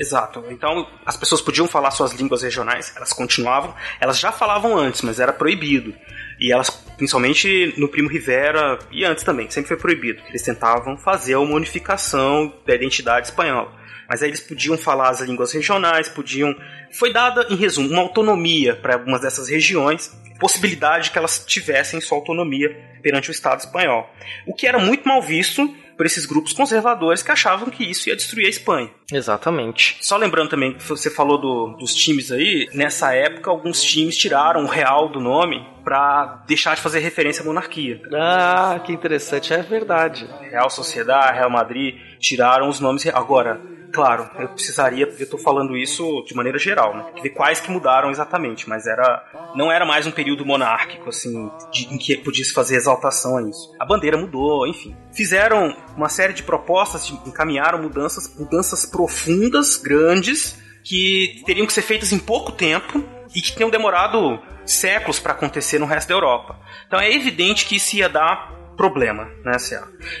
Exato. 0.00 0.42
Então, 0.48 0.88
as 1.04 1.14
pessoas 1.14 1.42
podiam 1.42 1.68
falar 1.68 1.90
suas 1.90 2.12
línguas 2.14 2.42
regionais, 2.42 2.90
elas 2.96 3.12
continuavam, 3.12 3.74
elas 4.00 4.18
já 4.18 4.32
falavam 4.32 4.74
antes, 4.74 5.02
mas 5.02 5.20
era 5.20 5.30
proibido. 5.30 5.94
E 6.40 6.50
elas, 6.50 6.70
principalmente 6.96 7.74
no 7.76 7.86
Primo 7.86 8.08
Rivera 8.08 8.78
e 8.90 9.04
antes 9.04 9.22
também, 9.22 9.50
sempre 9.50 9.68
foi 9.68 9.76
proibido. 9.76 10.22
Eles 10.28 10.40
tentavam 10.40 10.96
fazer 10.96 11.36
uma 11.36 11.54
unificação 11.54 12.50
da 12.66 12.74
identidade 12.74 13.26
espanhola. 13.26 13.78
Mas 14.08 14.22
aí 14.22 14.30
eles 14.30 14.40
podiam 14.40 14.78
falar 14.78 15.10
as 15.10 15.20
línguas 15.20 15.52
regionais, 15.52 16.08
podiam. 16.08 16.56
Foi 16.90 17.12
dada, 17.12 17.46
em 17.50 17.54
resumo, 17.54 17.90
uma 17.90 18.00
autonomia 18.00 18.74
para 18.74 18.94
algumas 18.94 19.20
dessas 19.20 19.50
regiões, 19.50 20.10
possibilidade 20.40 21.10
que 21.10 21.18
elas 21.18 21.44
tivessem 21.44 22.00
sua 22.00 22.16
autonomia 22.16 22.74
perante 23.02 23.28
o 23.28 23.32
Estado 23.32 23.60
espanhol. 23.60 24.08
O 24.46 24.54
que 24.54 24.66
era 24.66 24.78
muito 24.78 25.06
mal 25.06 25.20
visto 25.20 25.72
por 26.00 26.06
esses 26.06 26.24
grupos 26.24 26.54
conservadores 26.54 27.22
que 27.22 27.30
achavam 27.30 27.68
que 27.68 27.84
isso 27.84 28.08
ia 28.08 28.16
destruir 28.16 28.46
a 28.46 28.48
Espanha. 28.48 28.88
Exatamente. 29.12 29.98
Só 30.00 30.16
lembrando 30.16 30.48
também 30.48 30.72
que 30.72 30.82
você 30.88 31.10
falou 31.10 31.36
do, 31.36 31.76
dos 31.78 31.94
times 31.94 32.32
aí, 32.32 32.70
nessa 32.72 33.12
época 33.12 33.50
alguns 33.50 33.82
times 33.82 34.16
tiraram 34.16 34.64
o 34.64 34.66
Real 34.66 35.10
do 35.10 35.20
nome 35.20 35.62
para 35.84 36.42
deixar 36.46 36.74
de 36.74 36.80
fazer 36.80 37.00
referência 37.00 37.42
à 37.42 37.44
monarquia. 37.44 38.00
Ah, 38.14 38.80
que 38.82 38.94
interessante, 38.94 39.52
é 39.52 39.60
verdade. 39.60 40.26
Real 40.40 40.70
Sociedade, 40.70 41.36
Real 41.36 41.50
Madrid 41.50 41.96
tiraram 42.18 42.70
os 42.70 42.80
nomes. 42.80 43.06
Agora, 43.08 43.60
Claro, 43.92 44.30
eu 44.38 44.48
precisaria, 44.48 45.12
eu 45.18 45.28
tô 45.28 45.36
falando 45.36 45.76
isso 45.76 46.22
de 46.26 46.34
maneira 46.34 46.58
geral, 46.58 46.96
né? 46.96 47.06
Ver 47.22 47.30
quais 47.30 47.60
que 47.60 47.70
mudaram 47.70 48.10
exatamente, 48.10 48.68
mas 48.68 48.86
era 48.86 49.24
não 49.54 49.70
era 49.70 49.84
mais 49.84 50.06
um 50.06 50.10
período 50.10 50.46
monárquico 50.46 51.08
assim, 51.08 51.50
de, 51.72 51.92
em 51.92 51.98
que 51.98 52.16
podia 52.18 52.44
se 52.44 52.52
fazer 52.52 52.76
exaltação 52.76 53.36
a 53.36 53.42
isso. 53.42 53.74
A 53.78 53.84
bandeira 53.84 54.16
mudou, 54.16 54.66
enfim. 54.66 54.96
Fizeram 55.12 55.76
uma 55.96 56.08
série 56.08 56.32
de 56.32 56.42
propostas, 56.42 57.10
encaminharam 57.26 57.82
mudanças, 57.82 58.36
mudanças 58.38 58.86
profundas, 58.86 59.76
grandes, 59.76 60.58
que 60.84 61.42
teriam 61.44 61.66
que 61.66 61.72
ser 61.72 61.82
feitas 61.82 62.12
em 62.12 62.18
pouco 62.18 62.52
tempo 62.52 63.04
e 63.34 63.40
que 63.40 63.54
tinham 63.54 63.70
demorado 63.70 64.40
séculos 64.64 65.18
para 65.18 65.32
acontecer 65.32 65.78
no 65.78 65.86
resto 65.86 66.08
da 66.08 66.14
Europa. 66.14 66.58
Então 66.86 67.00
é 67.00 67.12
evidente 67.12 67.66
que 67.66 67.76
isso 67.76 67.96
ia 67.96 68.08
dar 68.08 68.52
problema, 68.76 69.28
né? 69.44 69.56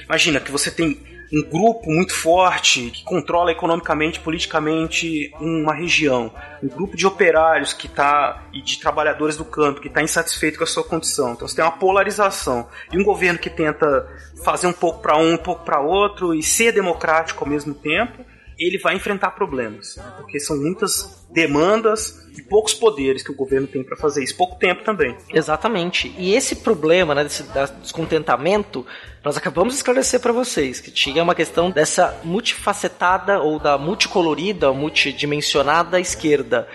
Imagina 0.04 0.40
que 0.40 0.50
você 0.50 0.70
tem 0.70 1.00
um 1.32 1.42
grupo 1.42 1.90
muito 1.90 2.12
forte 2.12 2.90
que 2.90 3.04
controla 3.04 3.52
economicamente, 3.52 4.18
politicamente 4.18 5.32
uma 5.40 5.72
região, 5.72 6.32
um 6.62 6.68
grupo 6.68 6.96
de 6.96 7.06
operários 7.06 7.72
que 7.72 7.86
está 7.86 8.44
e 8.52 8.60
de 8.60 8.80
trabalhadores 8.80 9.36
do 9.36 9.44
campo 9.44 9.80
que 9.80 9.88
está 9.88 10.02
insatisfeito 10.02 10.58
com 10.58 10.64
a 10.64 10.66
sua 10.66 10.82
condição. 10.82 11.32
Então 11.32 11.46
você 11.46 11.56
tem 11.56 11.64
uma 11.64 11.70
polarização 11.70 12.68
e 12.92 12.98
um 12.98 13.04
governo 13.04 13.38
que 13.38 13.48
tenta 13.48 14.08
fazer 14.44 14.66
um 14.66 14.72
pouco 14.72 15.00
para 15.00 15.16
um, 15.16 15.34
um 15.34 15.38
pouco 15.38 15.64
para 15.64 15.80
outro 15.80 16.34
e 16.34 16.42
ser 16.42 16.72
democrático 16.72 17.44
ao 17.44 17.50
mesmo 17.50 17.74
tempo 17.74 18.24
ele 18.60 18.78
vai 18.78 18.94
enfrentar 18.94 19.30
problemas, 19.30 19.96
né? 19.96 20.12
porque 20.18 20.38
são 20.38 20.56
muitas 20.56 21.26
demandas 21.32 22.28
e 22.36 22.42
poucos 22.42 22.74
poderes 22.74 23.22
que 23.22 23.30
o 23.30 23.34
governo 23.34 23.66
tem 23.66 23.82
para 23.82 23.96
fazer 23.96 24.22
isso, 24.22 24.36
pouco 24.36 24.58
tempo 24.58 24.84
também. 24.84 25.16
Exatamente. 25.32 26.14
E 26.18 26.34
esse 26.34 26.56
problema, 26.56 27.14
né, 27.14 27.24
desse 27.24 27.42
descontentamento, 27.80 28.84
nós 29.24 29.36
acabamos 29.36 29.72
de 29.72 29.78
esclarecer 29.78 30.20
para 30.20 30.32
vocês 30.32 30.78
que 30.80 30.90
tinha 30.90 31.22
uma 31.22 31.34
questão 31.34 31.70
dessa 31.70 32.20
multifacetada 32.22 33.40
ou 33.40 33.58
da 33.58 33.78
multicolorida, 33.78 34.72
multidimensionada 34.72 35.98
esquerda. 35.98 36.68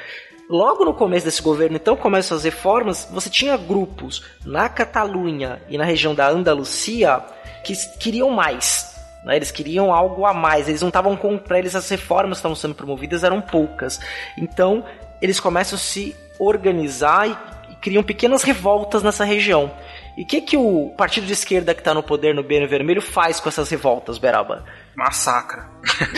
Logo 0.49 0.85
no 0.85 0.93
começo 0.93 1.25
desse 1.25 1.41
governo, 1.41 1.75
então, 1.75 1.95
começam 1.95 2.37
as 2.37 2.43
reformas, 2.43 3.07
você 3.11 3.29
tinha 3.29 3.57
grupos 3.57 4.23
na 4.45 4.69
Catalunha 4.69 5.61
e 5.69 5.77
na 5.77 5.83
região 5.83 6.13
da 6.13 6.29
Andalucia 6.29 7.23
que 7.63 7.73
queriam 7.99 8.29
mais 8.29 8.94
né? 9.25 9.35
Eles 9.35 9.51
queriam 9.51 9.91
algo 9.91 10.25
a 10.25 10.33
mais, 10.33 10.69
eles 10.69 10.81
não 10.81 10.89
estavam 10.89 11.17
com. 11.17 11.37
Para 11.37 11.57
eles, 11.59 11.75
as 11.75 11.89
reformas 11.89 12.37
que 12.37 12.39
estavam 12.39 12.55
sendo 12.55 12.75
promovidas 12.75 13.23
eram 13.23 13.41
poucas. 13.41 13.99
Então, 14.37 14.85
eles 15.21 15.39
começam 15.39 15.75
a 15.75 15.79
se 15.79 16.15
organizar 16.39 17.27
e, 17.27 17.71
e 17.71 17.75
criam 17.77 18.03
pequenas 18.03 18.43
revoltas 18.43 19.01
nessa 19.01 19.25
região. 19.25 19.71
E 20.15 20.23
o 20.23 20.25
que, 20.25 20.39
que 20.39 20.55
o 20.55 20.93
partido 20.95 21.27
de 21.27 21.33
esquerda 21.33 21.73
que 21.73 21.81
está 21.81 21.93
no 21.93 22.01
poder 22.01 22.33
no 22.33 22.43
Biênio 22.43 22.69
Vermelho 22.69 23.01
faz 23.01 23.39
com 23.39 23.49
essas 23.49 23.69
revoltas, 23.69 24.17
Beraba? 24.17 24.63
Massacra. 24.95 25.67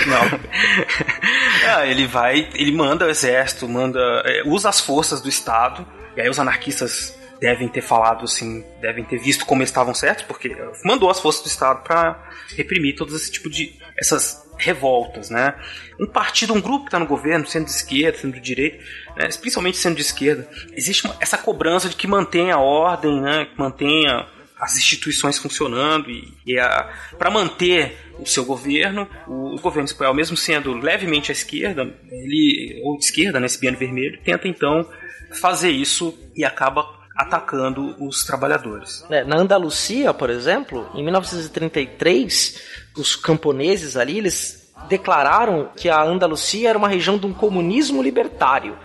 Não. 0.06 0.40
ah, 1.76 1.88
ele 1.88 2.06
vai, 2.06 2.48
ele 2.54 2.72
manda 2.72 3.06
o 3.06 3.10
exército, 3.10 3.68
manda, 3.68 4.00
é, 4.24 4.44
usa 4.46 4.70
as 4.70 4.80
forças 4.80 5.20
do 5.20 5.28
Estado, 5.28 5.88
e 6.16 6.22
aí 6.22 6.30
os 6.30 6.40
anarquistas 6.40 7.18
devem 7.40 7.68
ter 7.68 7.82
falado 7.82 8.26
assim, 8.26 8.64
devem 8.82 9.04
ter 9.04 9.18
visto 9.18 9.46
como 9.46 9.62
eles 9.62 9.70
estavam 9.70 9.94
certos, 9.94 10.26
porque 10.26 10.56
mandou 10.84 11.10
as 11.10 11.20
forças 11.20 11.44
do 11.44 11.48
Estado 11.48 11.84
para 11.84 12.30
reprimir 12.56 12.96
todo 12.96 13.16
esse 13.16 13.32
tipo 13.32 13.50
de 13.50 13.76
essas 13.98 14.48
revoltas, 14.58 15.30
né? 15.30 15.56
Um 16.00 16.08
partido, 16.08 16.54
um 16.54 16.62
grupo 16.62 16.86
que 16.86 16.88
está 16.88 17.00
no 17.00 17.06
governo, 17.06 17.46
sendo 17.46 17.66
de 17.66 17.72
esquerda, 17.72 18.18
sendo 18.18 18.34
de 18.34 18.42
direita, 18.42 18.84
né? 19.16 19.28
principalmente 19.40 19.78
sendo 19.78 19.96
de 19.96 20.02
esquerda, 20.02 20.50
existe 20.74 21.06
uma, 21.06 21.16
essa 21.20 21.38
cobrança 21.38 21.90
de 21.90 21.96
que 21.96 22.08
mantenha 22.08 22.56
a 22.56 22.60
ordem, 22.60 23.22
né? 23.22 23.46
Que 23.46 23.60
mantenha 23.60 24.26
as 24.60 24.76
instituições 24.76 25.38
funcionando 25.38 26.10
e, 26.10 26.34
e 26.46 26.56
para 27.18 27.30
manter 27.30 27.96
o 28.20 28.26
seu 28.26 28.44
governo, 28.44 29.08
o, 29.28 29.56
governo 29.60 29.86
espanhol, 29.86 30.14
mesmo 30.14 30.36
sendo 30.36 30.74
levemente 30.74 31.32
à 31.32 31.34
esquerda, 31.34 31.84
ele 32.10 32.82
ou 32.84 32.98
de 32.98 33.06
esquerda, 33.06 33.40
nesse 33.40 33.64
né, 33.64 33.72
vermelho, 33.78 34.20
tenta 34.24 34.48
então 34.48 34.90
fazer 35.40 35.70
isso 35.70 36.18
e 36.36 36.44
acaba 36.44 36.98
atacando 37.18 37.96
os 38.00 38.24
trabalhadores. 38.24 39.04
É, 39.10 39.24
na 39.24 39.38
Andalucia, 39.38 40.14
por 40.14 40.30
exemplo, 40.30 40.88
em 40.94 41.04
1933, 41.04 42.62
os 42.96 43.16
camponeses 43.16 43.98
ali, 43.98 44.20
eles 44.20 44.72
declararam 44.88 45.70
que 45.76 45.90
a 45.90 46.02
Andalucia 46.02 46.70
era 46.70 46.78
uma 46.78 46.88
região 46.88 47.18
de 47.18 47.26
um 47.26 47.34
comunismo 47.34 48.04
libertário. 48.04 48.78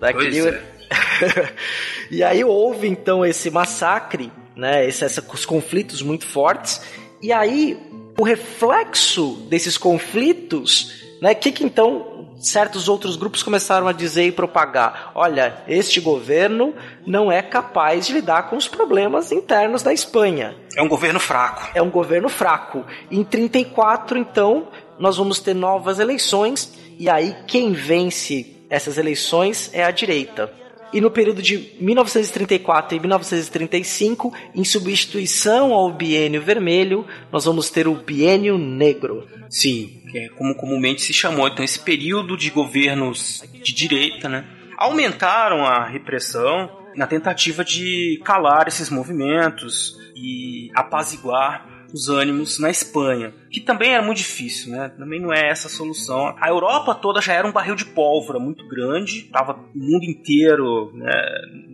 Daquele... 0.00 0.42
Pois 0.42 0.54
é. 0.54 0.76
e 2.10 2.22
aí 2.22 2.44
houve 2.44 2.88
então 2.88 3.24
esse 3.24 3.50
massacre, 3.50 4.32
né, 4.54 4.86
esse, 4.86 5.04
os 5.04 5.46
conflitos 5.46 6.02
muito 6.02 6.26
fortes, 6.26 6.80
e 7.22 7.32
aí 7.32 7.78
o 8.18 8.22
reflexo 8.22 9.46
desses 9.48 9.76
conflitos, 9.76 11.02
né, 11.20 11.34
que 11.34 11.50
que 11.52 11.64
então 11.64 12.15
certos 12.50 12.88
outros 12.88 13.16
grupos 13.16 13.42
começaram 13.42 13.88
a 13.88 13.92
dizer 13.92 14.26
e 14.26 14.32
propagar: 14.32 15.12
olha, 15.14 15.62
este 15.68 16.00
governo 16.00 16.74
não 17.06 17.30
é 17.30 17.42
capaz 17.42 18.06
de 18.06 18.12
lidar 18.12 18.48
com 18.48 18.56
os 18.56 18.68
problemas 18.68 19.32
internos 19.32 19.82
da 19.82 19.92
Espanha. 19.92 20.56
É 20.76 20.82
um 20.82 20.88
governo 20.88 21.20
fraco. 21.20 21.70
É 21.74 21.82
um 21.82 21.90
governo 21.90 22.28
fraco. 22.28 22.84
Em 23.10 23.24
34, 23.24 24.18
então, 24.18 24.68
nós 24.98 25.16
vamos 25.16 25.40
ter 25.40 25.54
novas 25.54 25.98
eleições 25.98 26.72
e 26.98 27.08
aí 27.08 27.36
quem 27.46 27.72
vence 27.72 28.64
essas 28.68 28.98
eleições 28.98 29.70
é 29.72 29.84
a 29.84 29.90
direita. 29.90 30.52
E 30.96 31.00
no 31.02 31.10
período 31.10 31.42
de 31.42 31.74
1934 31.78 32.96
e 32.96 33.00
1935, 33.00 34.32
em 34.54 34.64
substituição 34.64 35.74
ao 35.74 35.92
biênio 35.92 36.40
vermelho, 36.40 37.06
nós 37.30 37.44
vamos 37.44 37.68
ter 37.68 37.86
o 37.86 37.96
biênio 37.96 38.56
negro. 38.56 39.28
Sim, 39.50 40.00
que 40.10 40.16
é 40.16 40.28
como 40.30 40.54
comumente 40.54 41.02
se 41.02 41.12
chamou. 41.12 41.48
Então, 41.48 41.62
esse 41.62 41.80
período 41.80 42.34
de 42.34 42.48
governos 42.48 43.44
de 43.62 43.74
direita, 43.74 44.26
né? 44.26 44.46
Aumentaram 44.78 45.66
a 45.66 45.84
repressão 45.86 46.70
na 46.96 47.06
tentativa 47.06 47.62
de 47.62 48.18
calar 48.24 48.66
esses 48.66 48.88
movimentos 48.88 49.98
e 50.14 50.70
apaziguar 50.74 51.75
os 51.92 52.08
ânimos 52.08 52.58
na 52.58 52.70
Espanha, 52.70 53.32
que 53.50 53.60
também 53.60 53.92
era 53.92 54.02
muito 54.02 54.18
difícil, 54.18 54.72
né? 54.72 54.88
Também 54.98 55.20
não 55.20 55.32
é 55.32 55.48
essa 55.48 55.68
a 55.68 55.70
solução. 55.70 56.34
A 56.40 56.48
Europa 56.48 56.94
toda 56.94 57.20
já 57.20 57.32
era 57.32 57.46
um 57.46 57.52
barril 57.52 57.74
de 57.74 57.84
pólvora 57.84 58.38
muito 58.38 58.66
grande, 58.68 59.22
tava 59.24 59.52
o 59.52 59.78
mundo 59.78 60.04
inteiro, 60.04 60.92
né, 60.94 61.12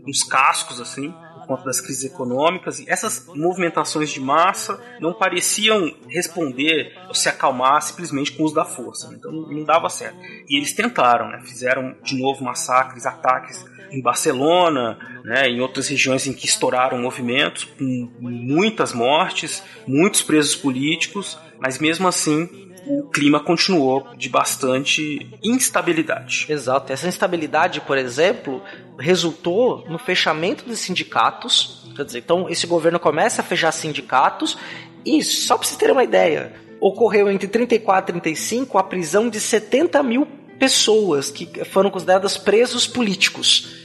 uns 0.06 0.22
cascos 0.22 0.80
assim 0.80 1.12
por 1.42 1.46
conta 1.46 1.64
das 1.64 1.80
crises 1.80 2.04
econômicas 2.04 2.78
e 2.78 2.88
essas 2.88 3.26
movimentações 3.34 4.10
de 4.10 4.20
massa 4.20 4.80
não 5.00 5.12
pareciam 5.12 5.92
responder 6.08 6.96
ou 7.08 7.14
se 7.14 7.28
acalmar 7.28 7.82
simplesmente 7.82 8.32
com 8.32 8.42
o 8.42 8.46
uso 8.46 8.54
da 8.54 8.64
força. 8.64 9.08
Né? 9.08 9.16
Então 9.18 9.32
não 9.32 9.64
dava 9.64 9.88
certo. 9.88 10.18
E 10.48 10.56
eles 10.56 10.72
tentaram, 10.72 11.28
né? 11.28 11.40
fizeram 11.44 11.96
de 12.02 12.16
novo 12.16 12.44
massacres, 12.44 13.06
ataques 13.06 13.64
em 13.92 14.00
Barcelona, 14.00 14.98
né, 15.24 15.48
em 15.48 15.60
outras 15.60 15.88
regiões 15.88 16.26
em 16.26 16.32
que 16.32 16.46
estouraram 16.46 16.98
movimentos, 16.98 17.64
com 17.64 18.10
muitas 18.20 18.92
mortes, 18.92 19.62
muitos 19.86 20.22
presos 20.22 20.56
políticos, 20.56 21.38
mas 21.58 21.78
mesmo 21.78 22.08
assim 22.08 22.48
o 22.86 23.04
clima 23.04 23.38
continuou 23.38 24.08
de 24.16 24.28
bastante 24.28 25.30
instabilidade. 25.42 26.46
Exato. 26.48 26.92
Essa 26.92 27.06
instabilidade, 27.06 27.80
por 27.80 27.96
exemplo, 27.96 28.62
resultou 28.98 29.84
no 29.88 29.98
fechamento 29.98 30.64
dos 30.64 30.80
sindicatos. 30.80 31.86
Quer 31.94 32.04
dizer, 32.04 32.18
então 32.18 32.48
esse 32.48 32.66
governo 32.66 32.98
começa 32.98 33.40
a 33.40 33.44
fechar 33.44 33.70
sindicatos 33.70 34.58
e, 35.04 35.22
só 35.22 35.56
para 35.56 35.66
vocês 35.66 35.78
terem 35.78 35.94
uma 35.94 36.04
ideia, 36.04 36.52
ocorreu 36.80 37.30
entre 37.30 37.46
34 37.46 38.16
e 38.16 38.20
35 38.20 38.78
a 38.78 38.82
prisão 38.82 39.28
de 39.28 39.38
70 39.38 40.02
mil 40.02 40.26
pessoas 40.58 41.30
que 41.30 41.64
foram 41.64 41.90
consideradas 41.90 42.36
presos 42.36 42.86
políticos. 42.86 43.81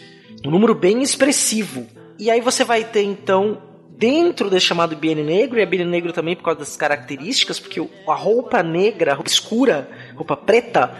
Um 0.47 0.49
número 0.49 0.73
bem 0.73 1.01
expressivo. 1.01 1.86
E 2.17 2.31
aí 2.31 2.39
você 2.39 2.63
vai 2.63 2.86
ter 2.86 3.03
então 3.03 3.62
dentro 3.97 4.49
desse 4.49 4.65
chamado 4.65 4.95
biênio 4.95 5.25
negro, 5.25 5.60
e 5.60 5.62
é 5.62 5.65
biênio 5.65 5.89
negro 5.91 6.13
também 6.13 6.38
por 6.38 6.43
causa 6.43 6.60
das 6.60 6.77
características, 6.77 7.60
porque 7.60 7.86
a 8.07 8.13
roupa 8.13 8.63
negra, 8.63 9.12
a 9.12 9.15
roupa 9.15 9.29
escura, 9.29 9.89
roupa 10.15 10.38
preta, 10.38 10.95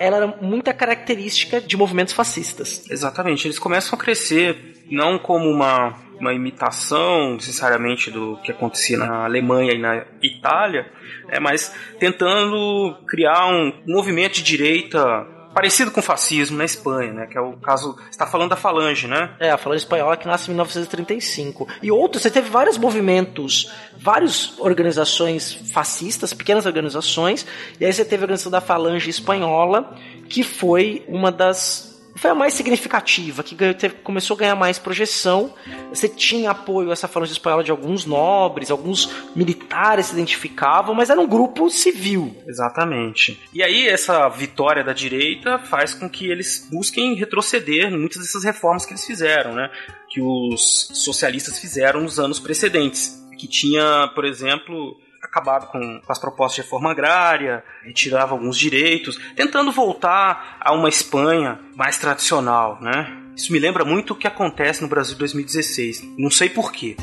ela 0.00 0.16
era 0.16 0.26
muita 0.40 0.72
característica 0.72 1.60
de 1.60 1.76
movimentos 1.76 2.14
fascistas. 2.14 2.88
Exatamente, 2.90 3.46
eles 3.46 3.58
começam 3.58 3.98
a 3.98 4.00
crescer 4.00 4.74
não 4.90 5.18
como 5.18 5.50
uma, 5.50 5.94
uma 6.18 6.32
imitação 6.32 7.34
necessariamente 7.34 8.10
do 8.10 8.38
que 8.38 8.50
acontecia 8.50 8.96
na 8.96 9.26
Alemanha 9.26 9.72
e 9.72 9.78
na 9.78 10.06
Itália, 10.22 10.90
é, 11.28 11.38
mas 11.38 11.70
tentando 11.98 12.96
criar 13.06 13.46
um 13.46 13.74
movimento 13.86 14.36
de 14.36 14.42
direita 14.42 15.35
parecido 15.56 15.90
com 15.90 16.00
o 16.00 16.02
fascismo 16.02 16.58
na 16.58 16.66
Espanha, 16.66 17.14
né? 17.14 17.26
Que 17.26 17.38
é 17.38 17.40
o 17.40 17.54
caso. 17.54 17.96
Está 18.10 18.26
falando 18.26 18.50
da 18.50 18.56
Falange, 18.56 19.08
né? 19.08 19.30
É, 19.40 19.50
a 19.50 19.56
Falange 19.56 19.84
Espanhola 19.84 20.14
que 20.14 20.26
nasce 20.26 20.50
em 20.50 20.52
1935. 20.52 21.66
E 21.82 21.90
outros, 21.90 22.22
você 22.22 22.30
teve 22.30 22.50
vários 22.50 22.76
movimentos, 22.76 23.72
várias 23.96 24.52
organizações 24.58 25.54
fascistas, 25.72 26.34
pequenas 26.34 26.66
organizações, 26.66 27.46
e 27.80 27.86
aí 27.86 27.92
você 27.92 28.04
teve 28.04 28.22
a 28.22 28.24
organização 28.24 28.52
da 28.52 28.60
Falange 28.60 29.08
Espanhola, 29.08 29.96
que 30.28 30.42
foi 30.42 31.02
uma 31.08 31.32
das 31.32 31.95
foi 32.16 32.30
a 32.30 32.34
mais 32.34 32.54
significativa, 32.54 33.42
que 33.42 33.54
ganhou, 33.54 33.74
teve, 33.74 33.96
começou 33.96 34.34
a 34.36 34.38
ganhar 34.38 34.56
mais 34.56 34.78
projeção. 34.78 35.52
Você 35.90 36.08
tinha 36.08 36.50
apoio, 36.50 36.90
essa 36.90 37.06
falange 37.06 37.32
espanhola, 37.32 37.62
de 37.62 37.70
alguns 37.70 38.06
nobres, 38.06 38.70
alguns 38.70 39.10
militares 39.34 40.06
se 40.06 40.14
identificavam, 40.14 40.94
mas 40.94 41.10
era 41.10 41.20
um 41.20 41.26
grupo 41.26 41.68
civil. 41.70 42.34
Exatamente. 42.46 43.38
E 43.52 43.62
aí, 43.62 43.86
essa 43.86 44.28
vitória 44.28 44.82
da 44.82 44.92
direita 44.92 45.58
faz 45.58 45.94
com 45.94 46.08
que 46.08 46.30
eles 46.30 46.66
busquem 46.70 47.14
retroceder 47.14 47.92
em 47.92 47.98
muitas 47.98 48.22
dessas 48.22 48.44
reformas 48.44 48.86
que 48.86 48.92
eles 48.92 49.06
fizeram, 49.06 49.54
né? 49.54 49.70
Que 50.08 50.20
os 50.20 50.90
socialistas 50.94 51.58
fizeram 51.58 52.00
nos 52.00 52.18
anos 52.18 52.40
precedentes. 52.40 53.22
Que 53.38 53.46
tinha, 53.46 54.10
por 54.14 54.24
exemplo, 54.24 54.96
acabado 55.36 55.66
com, 55.66 56.00
com 56.00 56.12
as 56.12 56.18
propostas 56.18 56.56
de 56.56 56.62
reforma 56.62 56.90
agrária, 56.90 57.62
retirava 57.84 58.32
alguns 58.32 58.56
direitos, 58.56 59.18
tentando 59.34 59.70
voltar 59.70 60.56
a 60.60 60.72
uma 60.72 60.88
Espanha 60.88 61.60
mais 61.74 61.98
tradicional, 61.98 62.78
né? 62.80 63.22
Isso 63.36 63.52
me 63.52 63.58
lembra 63.58 63.84
muito 63.84 64.14
o 64.14 64.16
que 64.16 64.26
acontece 64.26 64.80
no 64.80 64.88
Brasil 64.88 65.14
2016. 65.18 66.16
Não 66.16 66.30
sei 66.30 66.48
porquê. 66.48 66.96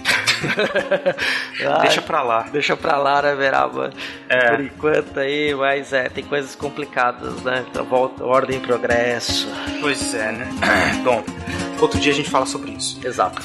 deixa 1.84 2.02
pra 2.02 2.24
lá. 2.24 2.41
Deixa 2.52 2.76
pra 2.76 2.98
lá, 2.98 3.22
né, 3.22 3.36
Veraba? 3.36 3.91
É. 4.28 4.50
Por 4.50 4.62
enquanto 4.62 5.19
aí, 5.19 5.54
mas 5.54 5.93
é, 5.93 6.10
tem 6.10 6.24
coisas 6.24 6.56
complicadas, 6.56 7.39
né? 7.43 7.63
Então 7.69 7.86
volta, 7.86 8.26
ordem 8.26 8.58
e 8.58 8.60
progresso. 8.60 9.48
Pois 9.80 10.15
é, 10.15 10.32
né? 10.32 10.50
Bom, 11.06 11.24
outro 11.80 12.00
dia 12.00 12.12
a 12.12 12.15
gente 12.15 12.32
fala 12.32 12.48
sobre 12.48 12.72
isso. 12.72 13.00
Exato. 13.06 13.43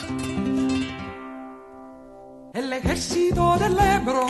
El 2.98 3.04
ejército 3.04 3.56
del 3.60 3.78
Ebro, 3.78 4.26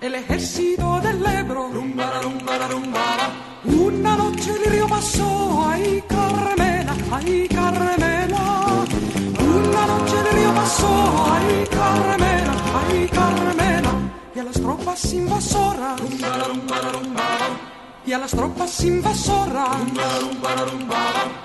el 0.00 0.14
ejército 0.14 1.00
del 1.02 1.26
Ebro, 1.26 1.68
una 3.66 4.16
noche 4.16 4.52
el 4.52 4.72
río 4.72 4.88
pasó, 4.88 5.66
ay 5.68 6.02
Carmela, 6.08 6.96
ay 7.12 7.46
Carmela, 7.46 8.86
una 9.38 9.86
noche 9.86 10.14
el 10.18 10.34
río 10.34 10.54
pasó, 10.54 11.26
ay 11.30 11.66
Carmela, 11.70 12.54
ay 12.88 13.06
Carmela, 13.08 13.92
y 14.34 14.38
a 14.38 14.44
las 14.44 14.54
tropas 14.54 15.12
invasoras, 15.12 16.00
y 18.06 18.12
a 18.12 18.18
las 18.18 18.30
tropas 18.30 18.84
invasoras, 18.84 19.78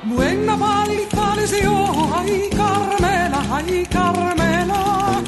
buena 0.03 0.57
paliza 0.57 1.35
les 1.35 1.51
dio, 1.51 1.73
ay 2.15 2.49
Carmela, 2.55 3.41
ay 3.51 3.87
Carmela. 3.89 5.21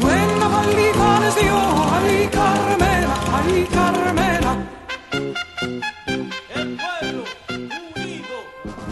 Buena 0.00 0.48
maldita 0.48 1.20
les 1.20 1.34
dio, 1.36 1.58
ay 1.92 2.28
Carmela, 2.32 3.16
ay 3.36 3.68
Carmela. 3.76 4.52
El 6.54 6.78
pueblo 6.82 7.24
unido 7.50 8.36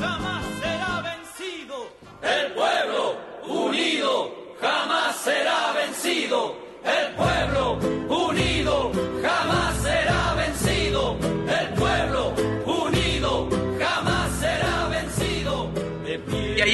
jamás 0.01 0.45
será 0.61 0.93
vencido. 1.09 1.77
El 2.23 2.53
pueblo 2.55 3.03
unido 3.47 4.13
jamás 4.61 5.17
será 5.17 5.73
vencido. 5.73 6.57
El 6.85 7.15
pueblo 7.15 7.64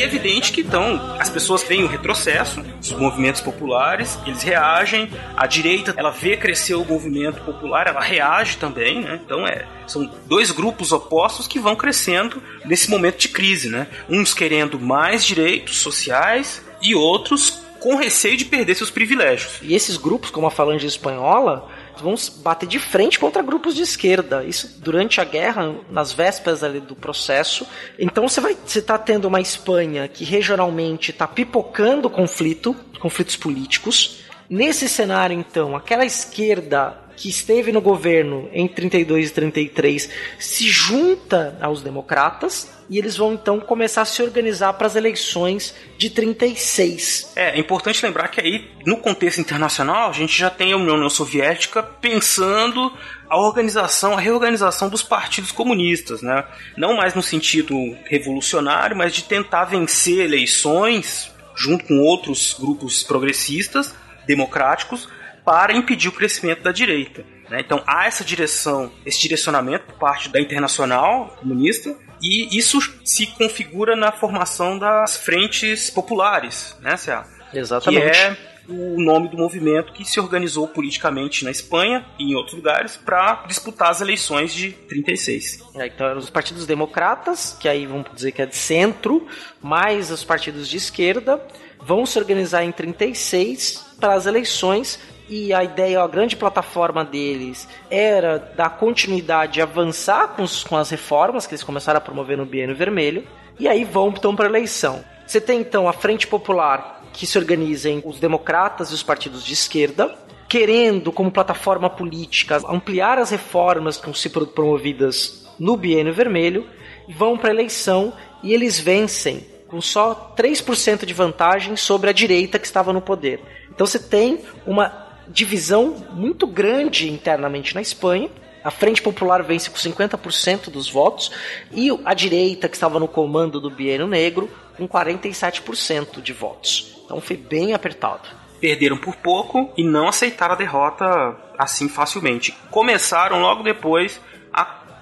é 0.01 0.05
evidente 0.05 0.53
que 0.53 0.61
então 0.61 1.17
as 1.19 1.29
pessoas 1.29 1.63
veem 1.63 1.85
o 1.85 1.87
retrocesso, 1.87 2.63
os 2.81 2.93
movimentos 2.93 3.41
populares, 3.41 4.19
eles 4.27 4.43
reagem, 4.43 5.11
a 5.37 5.47
direita 5.47 5.95
ela 5.97 6.11
vê 6.11 6.37
crescer 6.37 6.75
o 6.75 6.85
movimento 6.85 7.41
popular, 7.43 7.87
ela 7.87 8.01
reage 8.01 8.57
também, 8.57 9.01
né? 9.03 9.21
Então 9.25 9.47
é, 9.47 9.67
são 9.87 10.11
dois 10.27 10.51
grupos 10.51 10.93
opostos 10.93 11.47
que 11.47 11.59
vão 11.59 11.77
crescendo 11.77 12.43
nesse 12.65 12.91
momento 12.91 13.19
de 13.19 13.29
crise, 13.29 13.69
né? 13.69 13.87
Uns 14.09 14.35
querendo 14.35 14.79
mais 14.79 15.25
direitos 15.25 15.81
sociais 15.81 16.65
e 16.81 16.95
outros 16.95 17.61
com 17.81 17.97
receio 17.97 18.37
de 18.37 18.45
perder 18.45 18.75
seus 18.75 18.91
privilégios. 18.91 19.59
E 19.63 19.75
esses 19.75 19.97
grupos, 19.97 20.31
como 20.31 20.47
a 20.47 20.51
Falange 20.51 20.87
Espanhola, 20.87 21.69
vão 22.01 22.15
bater 22.39 22.69
de 22.69 22.79
frente 22.79 23.19
contra 23.19 23.43
grupos 23.43 23.75
de 23.75 23.83
esquerda. 23.83 24.45
Isso 24.45 24.81
durante 24.81 25.21
a 25.21 25.25
guerra, 25.25 25.75
nas 25.91 26.13
vésperas 26.13 26.65
ali 26.65 26.81
do 26.81 26.97
processo. 26.97 27.67
Então 27.99 28.29
você 28.29 28.41
vai, 28.41 28.57
você 28.65 28.79
está 28.79 28.99
tendo 28.99 29.27
uma 29.27 29.41
Espanha 29.41 30.09
que 30.09 30.25
regionalmente 30.25 31.11
está 31.11 31.29
pipocando 31.29 32.11
conflito, 32.11 32.75
conflitos 32.99 33.37
políticos. 33.37 34.25
Nesse 34.49 34.89
cenário, 34.89 35.39
então, 35.39 35.77
aquela 35.77 36.05
esquerda 36.05 36.99
que 37.17 37.29
esteve 37.29 37.71
no 37.71 37.81
governo 37.81 38.49
em 38.53 38.67
32 38.67 39.29
e 39.29 39.33
33 39.33 40.11
se 40.39 40.67
junta 40.69 41.57
aos 41.61 41.83
democratas 41.83 42.80
e 42.91 42.99
eles 42.99 43.17
vão 43.17 43.33
então 43.33 43.61
começar 43.61 44.03
a 44.03 44.05
se 44.05 44.21
organizar 44.21 44.73
para 44.73 44.89
as 44.89 44.97
eleições 44.97 45.73
de 45.97 46.11
36. 46.11 47.33
É, 47.37 47.57
é 47.57 47.59
importante 47.59 48.05
lembrar 48.05 48.27
que 48.29 48.41
aí, 48.41 48.69
no 48.85 48.97
contexto 48.97 49.41
internacional, 49.41 50.11
a 50.11 50.13
gente 50.13 50.37
já 50.37 50.51
tem 50.51 50.73
a 50.73 50.77
União 50.77 51.09
Soviética 51.09 51.85
pensando 51.85 52.93
a 53.29 53.39
organização, 53.39 54.15
a 54.15 54.21
reorganização 54.21 54.89
dos 54.89 55.05
partidos 55.05 55.53
comunistas, 55.53 56.21
né? 56.21 56.45
Não 56.77 56.97
mais 56.97 57.15
no 57.15 57.23
sentido 57.23 57.77
revolucionário, 58.07 58.97
mas 58.97 59.15
de 59.15 59.23
tentar 59.23 59.67
vencer 59.67 60.19
eleições 60.19 61.31
junto 61.55 61.85
com 61.85 62.01
outros 62.01 62.57
grupos 62.59 63.05
progressistas, 63.05 63.95
democráticos, 64.27 65.09
para 65.45 65.73
impedir 65.73 66.09
o 66.09 66.13
crescimento 66.13 66.63
da 66.63 66.73
direita. 66.73 67.25
Né? 67.51 67.61
Então 67.61 67.83
há 67.87 68.07
essa 68.07 68.25
direção, 68.25 68.91
esse 69.05 69.21
direcionamento 69.21 69.87
por 69.87 69.97
parte 69.97 70.29
da 70.29 70.41
Internacional 70.41 71.37
Comunista 71.41 71.95
e 72.23 72.57
isso 72.57 72.79
se 73.05 73.27
configura 73.27 73.97
na 73.97 74.13
formação 74.13 74.79
das 74.79 75.17
frentes 75.17 75.91
populares, 75.91 76.77
né, 76.81 76.97
Cea? 76.97 77.25
Exatamente. 77.53 78.13
Que 78.13 78.17
é 78.17 78.37
o 78.69 79.03
nome 79.03 79.29
do 79.29 79.37
movimento 79.37 79.93
que 79.93 80.05
se 80.05 80.21
organizou 80.21 80.69
politicamente 80.69 81.45
na 81.45 81.51
Espanha 81.51 82.07
e 82.19 82.31
em 82.31 82.35
outros 82.37 82.55
lugares 82.55 82.97
para 82.97 83.45
disputar 83.49 83.91
as 83.91 84.01
eleições 84.01 84.55
de 84.55 84.71
36. 84.73 85.61
É, 85.75 85.87
então 85.89 86.07
eram 86.07 86.19
os 86.19 86.31
partidos 86.31 86.67
democratas, 86.67 87.57
que 87.59 87.69
aí 87.69 87.85
vamos 87.87 88.07
dizer 88.15 88.31
que 88.31 88.43
é 88.43 88.47
de 88.47 88.55
centro, 88.55 89.27
mais 89.61 90.11
os 90.11 90.23
partidos 90.23 90.69
de 90.69 90.77
esquerda, 90.77 91.45
vão 91.81 92.07
se 92.07 92.19
organizar 92.19 92.63
em 92.63 92.71
36 92.71 93.97
para 93.99 94.15
as 94.15 94.27
eleições 94.27 94.99
e 95.31 95.55
a 95.55 95.63
ideia, 95.63 96.03
a 96.03 96.09
grande 96.09 96.35
plataforma 96.37 97.05
deles 97.05 97.69
era 97.89 98.37
dar 98.57 98.71
continuidade, 98.71 99.63
avançar 99.63 100.29
com, 100.35 100.43
os- 100.43 100.65
com 100.65 100.77
as 100.77 100.91
reformas 100.91 101.47
que 101.47 101.55
eles 101.55 101.63
começaram 101.63 101.99
a 101.99 102.01
promover 102.01 102.37
no 102.37 102.45
Biênio 102.45 102.75
Vermelho, 102.75 103.25
e 103.59 103.69
aí 103.69 103.85
vão 103.85 104.09
então 104.09 104.35
para 104.35 104.47
a 104.47 104.49
eleição. 104.49 105.05
Você 105.27 105.41
tem 105.41 105.61
então 105.61 105.89
a 105.89 105.93
Frente 105.93 106.27
Popular, 106.27 107.05
que 107.13 107.27
se 107.27 107.39
organiza 107.39 107.89
em 107.89 108.03
os 108.05 108.19
democratas 108.19 108.91
e 108.91 108.95
os 108.95 109.03
partidos 109.05 109.45
de 109.45 109.53
esquerda, 109.53 110.13
querendo, 110.49 111.13
como 111.13 111.31
plataforma 111.31 111.89
política, 111.89 112.61
ampliar 112.69 113.17
as 113.19 113.31
reformas 113.31 113.97
que 113.99 114.07
vão 114.07 114.15
ser 114.15 114.31
pro- 114.31 114.47
promovidas 114.49 115.47
no 115.61 115.77
Biênio 115.77 116.13
Vermelho, 116.13 116.67
vão 117.09 117.39
para 117.39 117.51
a 117.51 117.55
eleição 117.55 118.13
e 118.43 118.53
eles 118.53 118.81
vencem 118.81 119.47
com 119.69 119.81
só 119.81 120.35
3% 120.37 121.07
de 121.07 121.15
vantagem 121.15 121.77
sobre 121.77 122.11
a 122.11 122.13
direita 122.13 122.59
que 122.59 122.67
estava 122.67 122.93
no 122.93 123.01
poder. 123.01 123.41
Então 123.71 123.87
você 123.87 124.01
tem 124.01 124.41
uma 124.67 125.10
divisão 125.31 126.07
muito 126.13 126.47
grande 126.47 127.11
internamente 127.11 127.75
na 127.75 127.81
Espanha. 127.81 128.29
A 128.63 128.71
Frente 128.71 129.01
Popular 129.01 129.43
vence 129.43 129.71
com 129.71 129.77
50% 129.77 130.71
dos 130.71 130.91
votos 130.91 131.31
e 131.73 131.89
a 132.05 132.13
direita, 132.13 132.69
que 132.69 132.77
estava 132.77 133.01
no 133.01 133.09
comando 133.09 133.59
do 133.59 133.71
Biênio 133.71 134.07
Negro, 134.07 134.51
com 134.77 134.87
47% 134.87 136.21
de 136.21 136.33
votos. 136.33 137.01
Então 137.05 137.21
foi 137.21 137.37
bem 137.37 137.73
apertado. 137.73 138.29
Perderam 138.61 138.99
por 138.99 139.17
pouco 139.17 139.73
e 139.77 139.83
não 139.83 140.09
aceitaram 140.09 140.55
a 140.55 140.59
derrota 140.59 141.37
assim 141.59 141.89
facilmente. 141.89 142.55
Começaram 142.71 143.41
logo 143.41 143.63
depois 143.63 144.21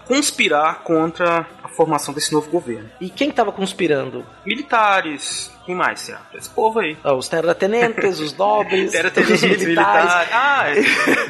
conspirar 0.08 0.80
contra 0.82 1.46
a 1.62 1.68
formação 1.68 2.12
desse 2.14 2.32
novo 2.32 2.50
governo. 2.50 2.90
E 3.00 3.10
quem 3.10 3.28
estava 3.28 3.52
conspirando? 3.52 4.24
Militares, 4.44 5.52
quem 5.66 5.74
mais, 5.74 6.00
Cea? 6.00 6.18
Esse 6.34 6.48
povo 6.48 6.80
aí. 6.80 6.96
Ah, 7.04 7.12
Os 7.14 7.28
terratenentes, 7.28 8.18
os 8.18 8.34
nobres, 8.36 8.90
Terratenentes, 8.92 9.34
os 9.44 9.50
militares. 9.60 9.66
militares. 9.66 10.30
Ah, 10.32 10.70
é. 10.70 10.82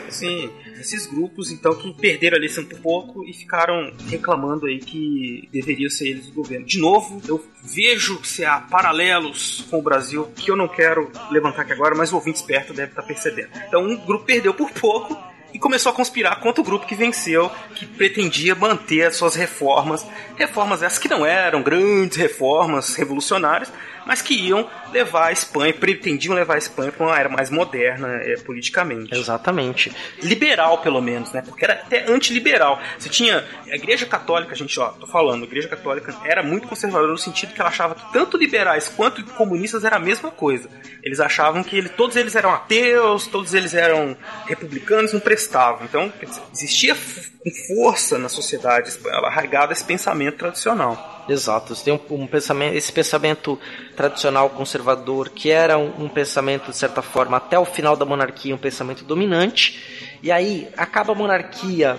sim. 0.10 0.48
esses 0.78 1.06
grupos, 1.06 1.50
então, 1.50 1.74
que 1.74 1.92
perderam 1.92 2.36
a 2.36 2.38
eleição 2.38 2.64
por 2.64 2.78
pouco 2.78 3.24
e 3.24 3.32
ficaram 3.32 3.92
reclamando 4.08 4.66
aí 4.66 4.78
que 4.78 5.48
deveria 5.52 5.90
ser 5.90 6.10
eles 6.10 6.28
o 6.28 6.32
governo. 6.32 6.64
De 6.64 6.78
novo, 6.78 7.20
eu 7.26 7.44
vejo 7.64 8.24
se 8.24 8.44
há 8.44 8.60
paralelos 8.60 9.66
com 9.68 9.80
o 9.80 9.82
Brasil 9.82 10.30
que 10.36 10.50
eu 10.50 10.56
não 10.56 10.68
quero 10.68 11.10
levantar 11.32 11.62
aqui 11.62 11.72
agora, 11.72 11.96
mas 11.96 12.12
o 12.12 12.14
ouvinte 12.14 12.38
esperto 12.38 12.72
deve 12.72 12.92
estar 12.92 13.02
percebendo. 13.02 13.50
Então, 13.66 13.82
um 13.82 13.96
grupo 14.06 14.24
perdeu 14.24 14.54
por 14.54 14.70
pouco 14.70 15.18
e 15.52 15.58
começou 15.58 15.90
a 15.90 15.94
conspirar 15.94 16.40
contra 16.40 16.60
o 16.60 16.64
grupo 16.64 16.86
que 16.86 16.94
venceu, 16.94 17.50
que 17.74 17.86
pretendia 17.86 18.54
manter 18.54 19.04
as 19.04 19.16
suas 19.16 19.34
reformas. 19.34 20.06
Reformas 20.36 20.82
essas 20.82 20.98
que 20.98 21.08
não 21.08 21.24
eram 21.24 21.62
grandes 21.62 22.16
reformas 22.16 22.94
revolucionárias, 22.94 23.72
mas 24.08 24.22
que 24.22 24.32
iam 24.32 24.66
levar 24.90 25.26
a 25.26 25.32
Espanha, 25.32 25.74
pretendiam 25.74 26.34
levar 26.34 26.54
a 26.54 26.58
Espanha 26.58 26.90
para 26.90 27.06
uma 27.06 27.18
era 27.18 27.28
mais 27.28 27.50
moderna 27.50 28.08
é, 28.22 28.36
politicamente. 28.38 29.14
Exatamente. 29.14 29.92
Liberal, 30.22 30.78
pelo 30.78 31.02
menos, 31.02 31.30
né? 31.30 31.42
Porque 31.42 31.62
era 31.62 31.74
até 31.74 32.10
antiliberal. 32.10 32.80
Você 32.98 33.10
tinha 33.10 33.44
a 33.70 33.76
Igreja 33.76 34.06
Católica, 34.06 34.54
gente, 34.54 34.80
ó, 34.80 34.88
tô 34.88 35.06
falando, 35.06 35.42
a 35.42 35.46
Igreja 35.46 35.68
Católica 35.68 36.16
era 36.24 36.42
muito 36.42 36.66
conservadora 36.66 37.12
no 37.12 37.18
sentido 37.18 37.52
que 37.52 37.60
ela 37.60 37.68
achava 37.68 37.94
que 37.94 38.10
tanto 38.10 38.38
liberais 38.38 38.88
quanto 38.88 39.22
comunistas 39.34 39.84
era 39.84 39.96
a 39.96 40.00
mesma 40.00 40.30
coisa. 40.30 40.70
Eles 41.02 41.20
achavam 41.20 41.62
que 41.62 41.76
ele, 41.76 41.90
todos 41.90 42.16
eles 42.16 42.34
eram 42.34 42.50
ateus, 42.50 43.26
todos 43.26 43.52
eles 43.52 43.74
eram 43.74 44.16
republicanos, 44.46 45.12
não 45.12 45.20
prestavam. 45.20 45.84
Então, 45.84 46.10
dizer, 46.18 46.40
existia 46.50 46.94
com 46.94 47.50
força 47.66 48.18
na 48.18 48.30
sociedade 48.30 48.88
espanhola 48.88 49.28
arraigado 49.28 49.70
esse 49.70 49.84
pensamento 49.84 50.38
tradicional. 50.38 51.17
Exato, 51.28 51.74
você 51.74 51.84
tem 51.84 51.92
um, 51.92 52.22
um, 52.22 52.26
pensamento, 52.26 52.74
esse 52.74 52.90
pensamento 52.90 53.58
tradicional 53.94 54.48
conservador 54.48 55.28
que 55.28 55.50
era 55.50 55.76
um, 55.76 56.04
um, 56.04 56.08
pensamento 56.08 56.70
de 56.70 56.76
certa 56.76 57.02
forma 57.02 57.36
até 57.36 57.58
o 57.58 57.66
final 57.66 57.94
da 57.94 58.06
monarquia 58.06 58.54
um 58.54 58.58
pensamento 58.58 59.04
dominante. 59.04 59.78
E 60.22 60.32
aí 60.32 60.68
acaba 60.74 61.12
a 61.12 61.14
monarquia 61.14 61.98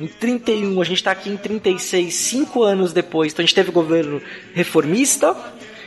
em 0.00 0.06
31, 0.06 0.80
a 0.80 0.84
gente 0.84 0.96
está 0.96 1.10
aqui 1.10 1.28
em 1.28 1.36
36, 1.36 2.14
cinco 2.14 2.62
anos 2.62 2.90
depois, 2.94 3.32
então 3.32 3.42
a 3.42 3.46
gente 3.46 3.54
teve 3.54 3.70
governo 3.70 4.22
reformista, 4.54 5.36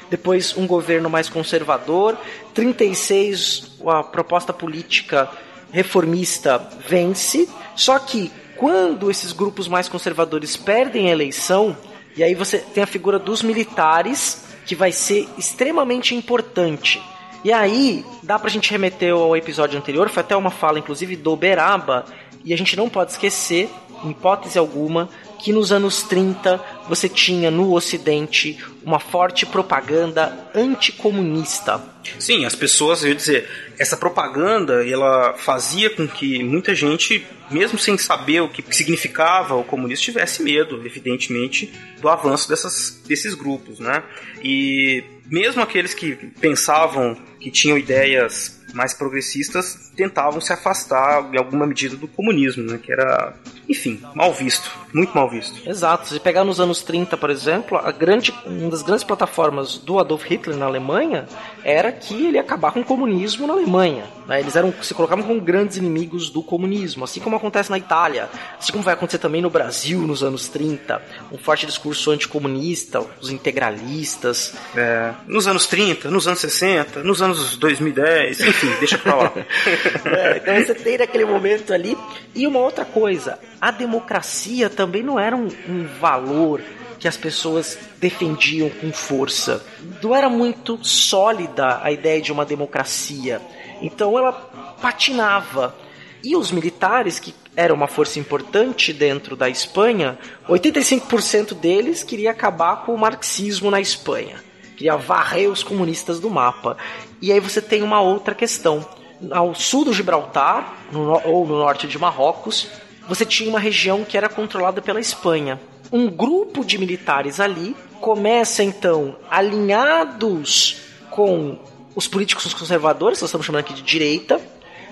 depois 0.07 0.55
um 0.55 0.67
governo 0.67 1.09
mais 1.09 1.27
conservador, 1.27 2.15
36 2.53 3.79
a 3.87 4.03
proposta 4.03 4.53
política 4.53 5.27
reformista 5.71 6.59
vence, 6.87 7.49
só 7.75 7.97
que 7.97 8.31
quando 8.55 9.09
esses 9.09 9.31
grupos 9.31 9.67
mais 9.67 9.89
conservadores 9.89 10.55
perdem 10.55 11.07
a 11.09 11.11
eleição 11.11 11.75
e 12.15 12.23
aí 12.23 12.35
você 12.35 12.59
tem 12.59 12.83
a 12.83 12.87
figura 12.87 13.17
dos 13.17 13.41
militares, 13.41 14.45
que 14.65 14.75
vai 14.75 14.91
ser 14.91 15.27
extremamente 15.37 16.15
importante. 16.15 17.01
E 17.43 17.51
aí, 17.51 18.05
dá 18.21 18.39
pra 18.39 18.49
gente 18.49 18.71
remeter 18.71 19.13
ao 19.13 19.35
episódio 19.35 19.77
anterior, 19.77 20.09
foi 20.09 20.21
até 20.21 20.35
uma 20.35 20.51
fala, 20.51 20.79
inclusive, 20.79 21.15
do 21.15 21.35
Beraba, 21.35 22.05
e 22.45 22.53
a 22.53 22.57
gente 22.57 22.77
não 22.77 22.89
pode 22.89 23.11
esquecer, 23.11 23.69
em 24.03 24.11
hipótese 24.11 24.57
alguma, 24.57 25.09
que 25.43 25.51
nos 25.51 25.73
anos 25.73 26.03
30 26.03 26.59
você 26.87 27.09
tinha 27.09 27.51
no 27.51 27.73
Ocidente 27.73 28.57
uma 28.83 28.97
forte 28.97 29.45
propaganda 29.45 30.49
anticomunista. 30.55 31.83
Sim, 32.17 32.45
as 32.45 32.55
pessoas, 32.55 33.03
eu 33.03 33.09
ia 33.09 33.15
dizer, 33.15 33.49
essa 33.77 33.97
propaganda 33.97 34.87
ela 34.87 35.33
fazia 35.33 35.89
com 35.89 36.07
que 36.07 36.43
muita 36.43 36.73
gente, 36.73 37.25
mesmo 37.51 37.77
sem 37.77 37.97
saber 37.97 38.41
o 38.41 38.49
que 38.49 38.63
significava 38.73 39.55
o 39.55 39.63
comunismo, 39.63 40.05
tivesse 40.05 40.41
medo, 40.41 40.81
evidentemente, 40.85 41.71
do 41.99 42.07
avanço 42.07 42.47
dessas, 42.47 43.01
desses 43.05 43.33
grupos, 43.33 43.79
né? 43.79 44.01
E 44.41 45.03
mesmo 45.25 45.61
aqueles 45.61 45.93
que 45.93 46.15
pensavam 46.39 47.17
que 47.39 47.51
tinham 47.51 47.77
ideias 47.77 48.61
mais 48.73 48.93
progressistas 48.93 49.91
tentavam 49.95 50.41
se 50.41 50.51
afastar 50.51 51.29
em 51.33 51.37
alguma 51.37 51.67
medida 51.67 51.95
do 51.95 52.07
comunismo, 52.07 52.63
né? 52.63 52.79
Que 52.81 52.91
era, 52.91 53.33
enfim, 53.67 54.01
mal 54.13 54.33
visto, 54.33 54.71
muito 54.93 55.15
mal 55.15 55.29
visto. 55.29 55.67
Exato. 55.67 56.07
Se 56.07 56.19
pegar 56.19 56.43
nos 56.43 56.59
anos 56.59 56.83
30, 56.83 57.15
por 57.17 57.29
exemplo, 57.29 57.77
a 57.77 57.91
grande, 57.91 58.33
uma 58.45 58.69
das 58.69 58.81
grandes 58.81 59.03
plataformas 59.03 59.77
do 59.77 59.99
Adolf 59.99 60.25
Hitler 60.25 60.57
na 60.57 60.65
Alemanha 60.65 61.25
era 61.63 61.91
que 61.91 62.13
ele 62.27 62.37
ia 62.37 62.41
acabar 62.41 62.71
com 62.71 62.81
o 62.81 62.85
comunismo 62.85 63.47
na 63.47 63.53
Alemanha. 63.53 64.05
Né? 64.27 64.39
Eles 64.39 64.55
eram, 64.55 64.73
se 64.81 64.93
colocavam 64.93 65.23
como 65.23 65.39
grandes 65.41 65.77
inimigos 65.77 66.29
do 66.29 66.43
comunismo, 66.43 67.03
assim 67.03 67.19
como 67.19 67.35
acontece 67.35 67.69
na 67.69 67.77
Itália, 67.77 68.29
assim 68.57 68.71
como 68.71 68.83
vai 68.83 68.93
acontecer 68.93 69.19
também 69.19 69.41
no 69.41 69.49
Brasil 69.49 69.99
nos 70.01 70.23
anos 70.23 70.47
30. 70.47 71.01
Um 71.31 71.37
forte 71.37 71.65
discurso 71.65 72.11
anticomunista, 72.11 73.01
os 73.21 73.29
integralistas. 73.29 74.53
É, 74.75 75.13
nos 75.27 75.47
anos 75.47 75.67
30, 75.67 76.09
nos 76.09 76.27
anos 76.27 76.39
60, 76.39 77.03
nos 77.03 77.21
anos 77.21 77.57
2010, 77.57 78.41
enfim, 78.41 78.73
deixa 78.79 78.97
pra 78.97 79.15
lá. 79.15 79.33
é, 80.05 80.37
então 80.37 80.55
você 80.55 80.75
tem 80.75 80.97
naquele 80.97 81.25
momento 81.25 81.73
ali. 81.73 81.97
E 82.35 82.47
uma 82.47 82.59
outra 82.59 82.83
coisa, 82.85 83.37
a 83.63 83.71
democracia 83.71 84.69
também 84.69 85.01
não 85.01 85.17
era 85.17 85.37
um, 85.37 85.47
um 85.69 85.87
valor 85.97 86.61
que 86.99 87.07
as 87.07 87.15
pessoas 87.15 87.79
defendiam 87.97 88.69
com 88.69 88.91
força. 88.91 89.65
Não 90.01 90.13
era 90.13 90.27
muito 90.27 90.83
sólida 90.83 91.79
a 91.81 91.89
ideia 91.89 92.21
de 92.21 92.29
uma 92.29 92.43
democracia. 92.43 93.41
Então 93.81 94.17
ela 94.17 94.33
patinava. 94.81 95.73
E 96.21 96.35
os 96.35 96.51
militares, 96.51 97.19
que 97.19 97.33
eram 97.55 97.75
uma 97.75 97.87
força 97.87 98.19
importante 98.19 98.91
dentro 98.91 99.33
da 99.33 99.47
Espanha, 99.49 100.19
85% 100.49 101.53
deles 101.53 102.03
queria 102.03 102.31
acabar 102.31 102.83
com 102.83 102.93
o 102.93 102.97
marxismo 102.97 103.71
na 103.71 103.79
Espanha. 103.79 104.43
Queria 104.75 104.97
varrer 104.97 105.49
os 105.49 105.63
comunistas 105.63 106.19
do 106.19 106.29
mapa. 106.29 106.75
E 107.21 107.31
aí 107.31 107.39
você 107.39 107.61
tem 107.61 107.81
uma 107.81 108.01
outra 108.01 108.35
questão 108.35 108.85
ao 109.31 109.55
sul 109.55 109.85
do 109.85 109.93
Gibraltar, 109.93 110.79
no, 110.91 111.21
ou 111.23 111.47
no 111.47 111.59
norte 111.59 111.87
de 111.87 111.97
Marrocos, 111.97 112.67
você 113.07 113.25
tinha 113.25 113.49
uma 113.49 113.59
região 113.59 114.03
que 114.03 114.17
era 114.17 114.29
controlada 114.29 114.81
pela 114.81 114.99
Espanha. 114.99 115.59
Um 115.91 116.09
grupo 116.09 116.65
de 116.65 116.77
militares 116.77 117.39
ali 117.39 117.75
começa 117.99 118.63
então, 118.63 119.15
alinhados 119.29 120.77
com 121.09 121.59
os 121.95 122.07
políticos 122.07 122.53
conservadores, 122.53 123.21
nós 123.21 123.29
estamos 123.29 123.45
chamando 123.45 123.61
aqui 123.61 123.73
de 123.73 123.81
direita, 123.81 124.41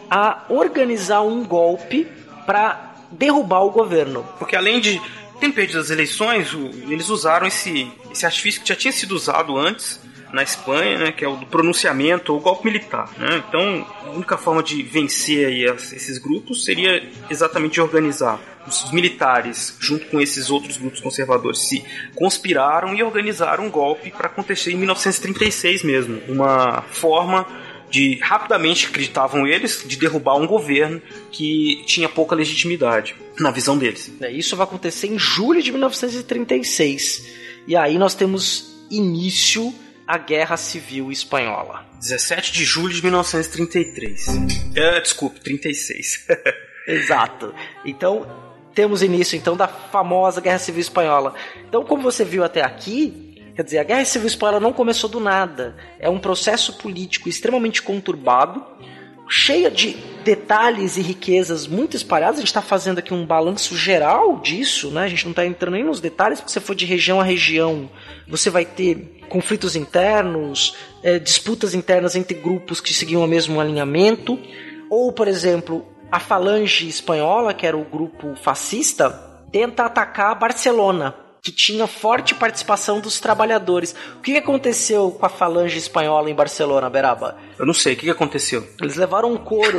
a 0.09 0.45
organizar 0.49 1.22
um 1.22 1.43
golpe 1.43 2.07
para 2.45 2.95
derrubar 3.12 3.62
o 3.62 3.72
governo. 3.72 4.26
Porque 4.38 4.55
além 4.55 4.80
de 4.80 5.01
ter 5.39 5.51
perdido 5.51 5.80
as 5.80 5.89
eleições, 5.89 6.53
eles 6.88 7.09
usaram 7.09 7.47
esse, 7.47 7.91
esse 8.12 8.26
artifício 8.26 8.62
que 8.62 8.70
já 8.70 8.76
tinha 8.76 8.91
sido 8.91 9.16
usado 9.16 9.57
antes 9.57 9.99
na 10.34 10.44
Espanha, 10.44 10.98
né, 10.98 11.12
que 11.12 11.24
é 11.24 11.28
o 11.28 11.36
do 11.36 11.46
pronunciamento 11.46 12.34
ou 12.34 12.40
golpe 12.40 12.66
militar. 12.66 13.10
Né? 13.18 13.44
Então, 13.48 13.88
a 14.06 14.10
única 14.12 14.38
forma 14.38 14.64
de 14.64 14.82
vencer 14.84 15.48
aí 15.48 15.64
esses 15.64 16.18
grupos 16.18 16.64
seria 16.64 17.04
exatamente 17.30 17.80
organizar. 17.82 18.40
Os 18.68 18.92
militares, 18.92 19.76
junto 19.80 20.06
com 20.06 20.22
esses 20.22 20.52
outros 20.52 20.78
grupos 20.78 21.00
conservadores, 21.00 21.68
se 21.68 21.84
conspiraram 22.16 22.94
e 22.94 23.02
organizaram 23.02 23.66
um 23.66 23.72
golpe 23.72 24.12
para 24.12 24.28
acontecer 24.28 24.72
em 24.72 24.78
1936 24.78 25.84
mesmo. 25.84 26.22
Uma 26.28 26.84
forma 26.84 27.48
de 27.92 28.16
rapidamente 28.22 28.88
acreditavam 28.88 29.46
eles 29.46 29.84
de 29.86 29.98
derrubar 29.98 30.38
um 30.38 30.48
governo 30.48 31.02
que 31.30 31.84
tinha 31.86 32.08
pouca 32.08 32.34
legitimidade 32.34 33.16
na 33.38 33.52
visão 33.52 33.78
deles. 33.78 34.12
É, 34.22 34.32
isso 34.32 34.56
vai 34.56 34.66
acontecer 34.66 35.08
em 35.08 35.20
julho 35.20 35.62
de 35.62 35.72
1936 35.72 37.28
e 37.68 37.76
aí 37.76 37.98
nós 37.98 38.16
temos 38.16 38.72
início 38.90 39.74
a 40.12 40.18
Guerra 40.18 40.57
Civil 40.57 41.09
Espanhola. 41.09 41.86
17 42.01 42.51
de 42.51 42.66
julho 42.66 42.93
de 42.93 43.01
1933. 43.01 44.28
É, 44.76 44.99
desculpe, 44.99 45.39
36. 45.39 46.28
Exato. 46.86 47.55
Então, 47.86 48.28
temos 48.76 49.01
início 49.01 49.38
então 49.38 49.55
da 49.55 49.70
famosa 49.70 50.41
Guerra 50.41 50.59
Civil 50.59 50.82
Espanhola. 50.82 51.34
Então, 51.66 51.86
como 51.86 52.03
você 52.03 52.26
viu 52.26 52.43
até 52.43 52.62
aqui, 52.62 53.41
quer 53.55 53.64
dizer, 53.64 53.78
a 53.78 53.84
Guerra 53.84 54.03
Civil 54.03 54.28
Espanhola 54.28 54.59
não 54.59 54.74
começou 54.74 55.09
do 55.09 55.22
nada. 55.22 55.78
É 55.97 56.09
um 56.09 56.20
processo 56.20 56.74
político 56.74 57.30
extremamente 57.30 57.82
conturbado, 57.82 58.62
cheia 59.32 59.72
de 59.72 59.96
detalhes 60.26 60.98
e 60.98 61.02
riquezas 61.02 61.66
muito 61.66 61.96
espalhadas. 61.96 62.36
A 62.36 62.40
gente 62.42 62.48
está 62.48 62.62
fazendo 62.62 63.00
aqui 63.00 63.14
um 63.14 63.26
balanço 63.26 63.78
geral 63.78 64.38
disso, 64.40 64.92
né? 64.92 65.04
A 65.04 65.08
gente 65.08 65.24
não 65.24 65.32
está 65.32 65.46
entrando 65.46 65.76
nem 65.76 65.86
nos 65.86 66.02
detalhes, 66.02 66.42
porque 66.42 66.52
se 66.52 66.60
você 66.60 66.66
for 66.66 66.76
de 66.76 66.86
região 66.86 67.20
a 67.20 67.24
região, 67.24 67.90
você 68.28 68.50
vai 68.50 68.66
ter 68.66 69.22
conflitos 69.30 69.78
internos, 69.78 70.76
é, 71.02 71.18
disputas 71.18 71.74
internas 71.74 72.14
entre 72.14 72.38
grupos 72.38 72.82
que 72.82 72.94
seguiam 72.94 73.24
o 73.24 73.28
mesmo 73.28 73.62
alinhamento, 73.62 74.38
ou, 74.90 75.14
por 75.14 75.30
exemplo, 75.30 75.86
a 76.12 76.20
Falange 76.20 76.90
Espanhola, 76.90 77.54
que 77.54 77.66
era 77.66 77.78
o 77.78 77.86
grupo 77.86 78.36
fascista, 78.36 79.10
tenta 79.50 79.86
atacar 79.86 80.38
Barcelona, 80.38 81.16
que 81.42 81.52
tinha 81.52 81.88
forte 81.88 82.36
participação 82.36 83.00
dos 83.00 83.20
trabalhadores. 83.20 83.96
O 84.18 84.22
que 84.22 84.38
aconteceu 84.38 85.12
com 85.12 85.26
a 85.26 85.30
Falange 85.30 85.78
Espanhola 85.78 86.30
em 86.30 86.36
Barcelona, 86.36 86.89
Beraba? 86.89 87.38
Eu 87.58 87.66
não 87.66 87.74
sei, 87.74 87.94
o 87.94 87.98
que 87.98 88.10
aconteceu? 88.10 88.68
Eles 88.80 88.96
levaram 88.96 89.34
um 89.34 89.38
couro. 89.38 89.78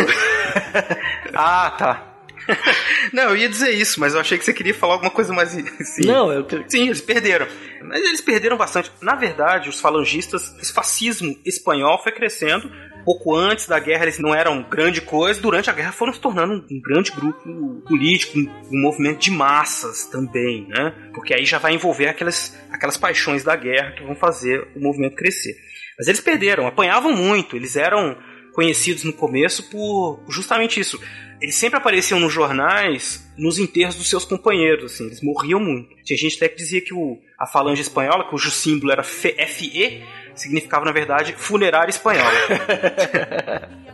ah, 1.35 1.71
tá. 1.79 2.09
não, 3.13 3.25
eu 3.25 3.37
ia 3.37 3.49
dizer 3.49 3.71
isso, 3.71 4.01
mas 4.01 4.15
eu 4.15 4.21
achei 4.21 4.37
que 4.37 4.45
você 4.45 4.53
queria 4.53 4.75
falar 4.75 4.95
alguma 4.95 5.11
coisa 5.11 5.33
mais. 5.33 5.57
Assim. 5.81 6.05
Não, 6.05 6.33
eu. 6.33 6.47
Sim, 6.67 6.87
eles 6.87 7.01
perderam. 7.01 7.47
Mas 7.83 8.03
eles 8.03 8.21
perderam 8.21 8.57
bastante. 8.57 8.91
Na 9.01 9.15
verdade, 9.15 9.69
os 9.69 9.81
falangistas, 9.81 10.55
esse 10.61 10.73
fascismo 10.73 11.37
espanhol 11.45 12.03
foi 12.03 12.13
crescendo 12.13 12.71
Pouco 13.05 13.35
antes 13.35 13.67
da 13.67 13.79
guerra 13.79 14.05
eles 14.05 14.19
não 14.19 14.35
eram 14.35 14.63
grande 14.63 15.01
coisa, 15.01 15.41
durante 15.41 15.69
a 15.69 15.73
guerra 15.73 15.93
foram 15.93 16.13
se 16.13 16.21
tornando 16.21 16.65
um 16.71 16.81
grande 16.81 17.11
grupo 17.11 17.83
político, 17.87 18.39
um, 18.39 18.49
um 18.71 18.81
movimento 18.81 19.19
de 19.19 19.31
massas 19.31 20.05
também, 20.07 20.67
né? 20.69 21.11
Porque 21.15 21.35
aí 21.35 21.45
já 21.45 21.59
vai 21.59 21.75
envolver 21.75 22.09
aquelas, 22.09 22.57
aquelas 22.71 22.97
paixões 22.97 23.43
da 23.43 23.57
guerra 23.57 23.93
que 23.93 24.05
vão 24.05 24.15
fazer 24.15 24.69
o 24.77 24.81
movimento 24.81 25.17
crescer. 25.17 25.55
Mas 25.99 26.09
eles 26.09 26.21
perderam, 26.21 26.67
apanhavam 26.67 27.13
muito, 27.13 27.57
eles 27.57 27.77
eram 27.77 28.17
conhecidos 28.53 29.03
no 29.05 29.13
começo 29.13 29.69
por 29.71 30.23
justamente 30.29 30.79
isso. 30.79 31.01
Eles 31.41 31.57
sempre 31.57 31.79
apareciam 31.79 32.21
nos 32.21 32.33
jornais 32.33 33.29
nos 33.37 33.59
enterros 33.59 33.97
dos 33.97 34.09
seus 34.09 34.25
companheiros, 34.25 34.93
assim, 34.93 35.07
eles 35.07 35.21
morriam 35.23 35.59
muito. 35.59 35.97
Tinha 36.05 36.17
gente 36.17 36.37
até 36.37 36.49
que 36.49 36.57
dizia 36.57 36.81
que 36.81 36.95
o, 36.95 37.19
a 37.39 37.47
falange 37.47 37.83
espanhola, 37.83 38.29
cujo 38.31 38.51
símbolo 38.51 38.93
era 38.93 39.03
FE, 39.03 40.05
significava 40.35 40.85
na 40.85 40.93
verdade 40.93 41.33
funerária 41.33 41.91
espanhola. 41.91 42.31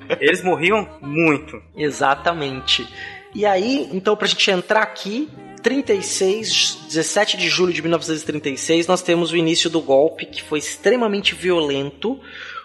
eles 0.21 0.43
morriam 0.43 0.89
muito. 1.01 1.63
Exatamente. 1.77 2.87
E 3.35 3.45
aí, 3.45 3.89
então, 3.93 4.17
pra 4.17 4.27
gente 4.27 4.51
entrar 4.51 4.83
aqui, 4.83 5.29
36, 5.63 6.87
17 6.89 7.37
de 7.37 7.49
julho 7.49 7.73
de 7.73 7.83
1936, 7.83 8.87
nós 8.87 9.03
temos 9.03 9.33
o 9.33 9.37
início 9.37 9.69
do 9.69 9.81
golpe, 9.81 10.27
que 10.27 10.43
foi 10.43 10.59
extremamente 10.59 11.35
violento, 11.35 12.21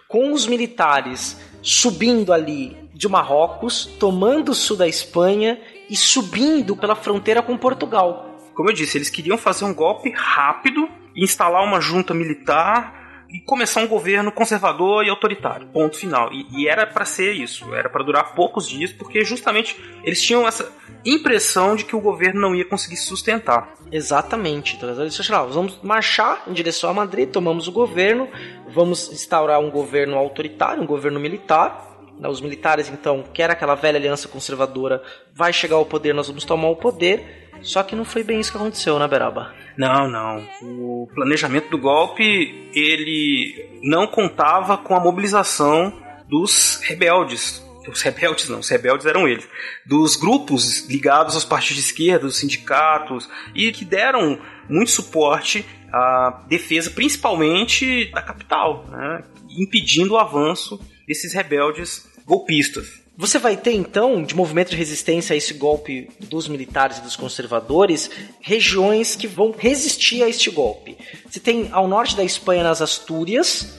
com 0.07 0.31
os 0.31 0.47
militares 0.47 1.39
subindo 1.61 2.31
ali 2.31 2.77
de 2.93 3.07
Marrocos, 3.07 3.85
tomando 3.99 4.51
o 4.51 4.55
sul 4.55 4.77
da 4.77 4.87
Espanha 4.87 5.59
e 5.89 5.95
subindo 5.95 6.75
pela 6.75 6.95
fronteira 6.95 7.41
com 7.41 7.57
Portugal. 7.57 8.37
Como 8.53 8.69
eu 8.69 8.73
disse, 8.73 8.97
eles 8.97 9.09
queriam 9.09 9.37
fazer 9.37 9.65
um 9.65 9.73
golpe 9.73 10.11
rápido, 10.11 10.87
instalar 11.15 11.63
uma 11.63 11.81
junta 11.81 12.13
militar 12.13 13.02
e 13.33 13.39
começar 13.39 13.81
um 13.81 13.87
governo 13.87 14.31
conservador 14.31 15.03
e 15.03 15.09
autoritário. 15.09 15.67
Ponto 15.67 15.97
final. 15.97 16.31
E, 16.31 16.45
e 16.51 16.67
era 16.67 16.85
para 16.85 17.03
ser 17.03 17.33
isso, 17.33 17.73
era 17.73 17.89
para 17.89 18.03
durar 18.03 18.35
poucos 18.35 18.69
dias, 18.69 18.93
porque 18.93 19.25
justamente 19.25 19.75
eles 20.03 20.21
tinham 20.21 20.47
essa 20.47 20.71
impressão 21.03 21.75
de 21.75 21.83
que 21.83 21.95
o 21.95 21.99
governo 21.99 22.39
não 22.39 22.55
ia 22.55 22.63
conseguir 22.63 22.95
se 22.95 23.05
sustentar. 23.05 23.73
Exatamente. 23.91 24.75
Então, 24.75 24.89
eles 25.01 25.19
acharam, 25.19 25.49
vamos 25.49 25.79
marchar 25.81 26.43
em 26.47 26.53
direção 26.53 26.91
a 26.91 26.93
Madrid, 26.93 27.29
tomamos 27.29 27.67
o 27.67 27.71
governo, 27.71 28.29
vamos 28.69 29.11
instaurar 29.11 29.59
um 29.59 29.71
governo 29.71 30.15
autoritário, 30.15 30.83
um 30.83 30.87
governo 30.87 31.19
militar. 31.19 31.92
Os 32.19 32.41
militares, 32.41 32.89
então, 32.89 33.23
que 33.33 33.41
era 33.41 33.53
aquela 33.53 33.75
velha 33.75 33.97
aliança 33.97 34.27
conservadora, 34.27 35.03
vai 35.33 35.51
chegar 35.51 35.75
ao 35.75 35.85
poder, 35.85 36.13
nós 36.13 36.27
vamos 36.27 36.45
tomar 36.45 36.69
o 36.69 36.75
poder. 36.75 37.49
Só 37.61 37.81
que 37.83 37.95
não 37.95 38.05
foi 38.05 38.23
bem 38.23 38.39
isso 38.39 38.51
que 38.51 38.57
aconteceu, 38.57 38.97
né, 38.99 39.07
Beraba? 39.07 39.53
Não, 39.77 40.09
não. 40.09 40.45
O 40.61 41.07
planejamento 41.13 41.69
do 41.69 41.77
golpe, 41.77 42.69
ele 42.73 43.79
não 43.81 44.05
contava 44.07 44.77
com 44.77 44.95
a 44.95 44.99
mobilização 44.99 45.93
dos 46.27 46.81
rebeldes. 46.83 47.63
Os 47.87 48.01
rebeldes 48.01 48.47
não, 48.47 48.59
os 48.59 48.69
rebeldes 48.69 49.05
eram 49.05 49.27
eles. 49.27 49.47
Dos 49.85 50.15
grupos 50.15 50.87
ligados 50.89 51.35
aos 51.35 51.43
partidos 51.43 51.83
de 51.83 51.89
esquerda, 51.89 52.25
os 52.25 52.37
sindicatos, 52.37 53.29
e 53.53 53.71
que 53.71 53.83
deram 53.83 54.39
muito 54.69 54.91
suporte 54.91 55.65
à 55.91 56.43
defesa, 56.47 56.89
principalmente 56.91 58.09
da 58.11 58.21
capital, 58.21 58.85
né, 58.89 59.23
impedindo 59.49 60.13
o 60.13 60.17
avanço 60.17 60.79
desses 61.07 61.33
rebeldes 61.33 62.05
golpistas. 62.25 63.03
Você 63.15 63.37
vai 63.37 63.55
ter 63.55 63.73
então, 63.73 64.23
de 64.23 64.35
movimento 64.35 64.71
de 64.71 64.75
resistência 64.75 65.35
a 65.35 65.37
esse 65.37 65.53
golpe 65.53 66.09
dos 66.19 66.47
militares 66.47 66.97
e 66.97 67.01
dos 67.01 67.15
conservadores, 67.15 68.09
regiões 68.41 69.15
que 69.15 69.27
vão 69.27 69.53
resistir 69.55 70.23
a 70.23 70.29
este 70.29 70.49
golpe. 70.49 70.97
Você 71.29 71.39
tem 71.39 71.69
ao 71.71 71.87
norte 71.87 72.15
da 72.15 72.23
Espanha, 72.23 72.63
nas 72.63 72.81
Astúrias, 72.81 73.75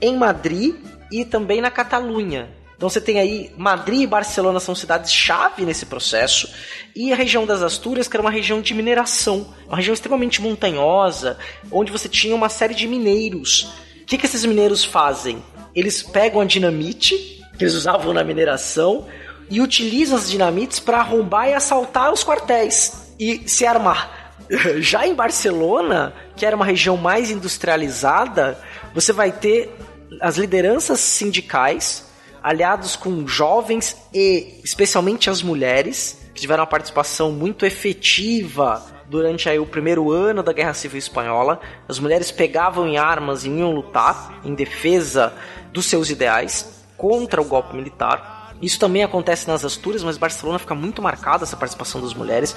em 0.00 0.16
Madrid 0.16 0.74
e 1.12 1.22
também 1.22 1.60
na 1.60 1.70
Catalunha. 1.70 2.48
Então 2.78 2.88
você 2.88 3.00
tem 3.00 3.18
aí 3.18 3.52
Madrid 3.58 4.02
e 4.02 4.06
Barcelona 4.06 4.60
são 4.60 4.74
cidades-chave 4.74 5.66
nesse 5.66 5.84
processo, 5.84 6.48
e 6.94 7.12
a 7.12 7.16
região 7.16 7.44
das 7.44 7.60
Astúrias, 7.60 8.08
que 8.08 8.16
era 8.16 8.22
uma 8.22 8.30
região 8.30 8.62
de 8.62 8.72
mineração, 8.72 9.52
uma 9.66 9.76
região 9.76 9.92
extremamente 9.92 10.40
montanhosa, 10.40 11.36
onde 11.72 11.92
você 11.92 12.08
tinha 12.08 12.34
uma 12.34 12.48
série 12.48 12.74
de 12.74 12.86
mineiros. 12.86 13.64
O 14.00 14.06
que, 14.06 14.16
que 14.16 14.24
esses 14.24 14.44
mineiros 14.44 14.84
fazem? 14.84 15.42
Eles 15.78 16.02
pegam 16.02 16.40
a 16.40 16.44
dinamite 16.44 17.14
que 17.56 17.62
eles 17.62 17.74
usavam 17.74 18.12
na 18.12 18.24
mineração 18.24 19.06
e 19.48 19.60
utilizam 19.60 20.18
as 20.18 20.28
dinamites 20.28 20.80
para 20.80 20.98
arrombar 20.98 21.48
e 21.48 21.54
assaltar 21.54 22.12
os 22.12 22.24
quartéis 22.24 23.14
e 23.16 23.48
se 23.48 23.64
armar. 23.64 24.34
Já 24.80 25.06
em 25.06 25.14
Barcelona, 25.14 26.12
que 26.36 26.44
era 26.44 26.56
uma 26.56 26.64
região 26.64 26.96
mais 26.96 27.30
industrializada, 27.30 28.58
você 28.92 29.12
vai 29.12 29.30
ter 29.30 29.72
as 30.20 30.36
lideranças 30.36 30.98
sindicais 30.98 32.08
aliados 32.42 32.96
com 32.96 33.24
jovens 33.28 33.96
e 34.12 34.60
especialmente 34.64 35.30
as 35.30 35.42
mulheres 35.42 36.18
que 36.34 36.40
tiveram 36.40 36.62
uma 36.62 36.68
participação 36.68 37.30
muito 37.30 37.64
efetiva 37.64 38.84
durante 39.08 39.48
aí 39.48 39.58
o 39.58 39.66
primeiro 39.66 40.10
ano 40.10 40.42
da 40.42 40.52
Guerra 40.52 40.74
Civil 40.74 40.98
Espanhola. 40.98 41.60
As 41.88 41.98
mulheres 41.98 42.30
pegavam 42.30 42.86
em 42.86 42.98
armas 42.98 43.44
e 43.44 43.48
iam 43.48 43.72
lutar 43.72 44.40
em 44.44 44.54
defesa 44.54 45.32
dos 45.72 45.86
seus 45.86 46.10
ideais 46.10 46.78
contra 46.96 47.40
o 47.40 47.44
golpe 47.44 47.74
militar. 47.76 48.38
Isso 48.60 48.78
também 48.78 49.04
acontece 49.04 49.46
nas 49.46 49.64
Astúrias, 49.64 50.02
mas 50.02 50.18
Barcelona 50.18 50.58
fica 50.58 50.74
muito 50.74 51.00
marcada 51.00 51.44
essa 51.44 51.56
participação 51.56 52.00
das 52.00 52.12
mulheres. 52.12 52.56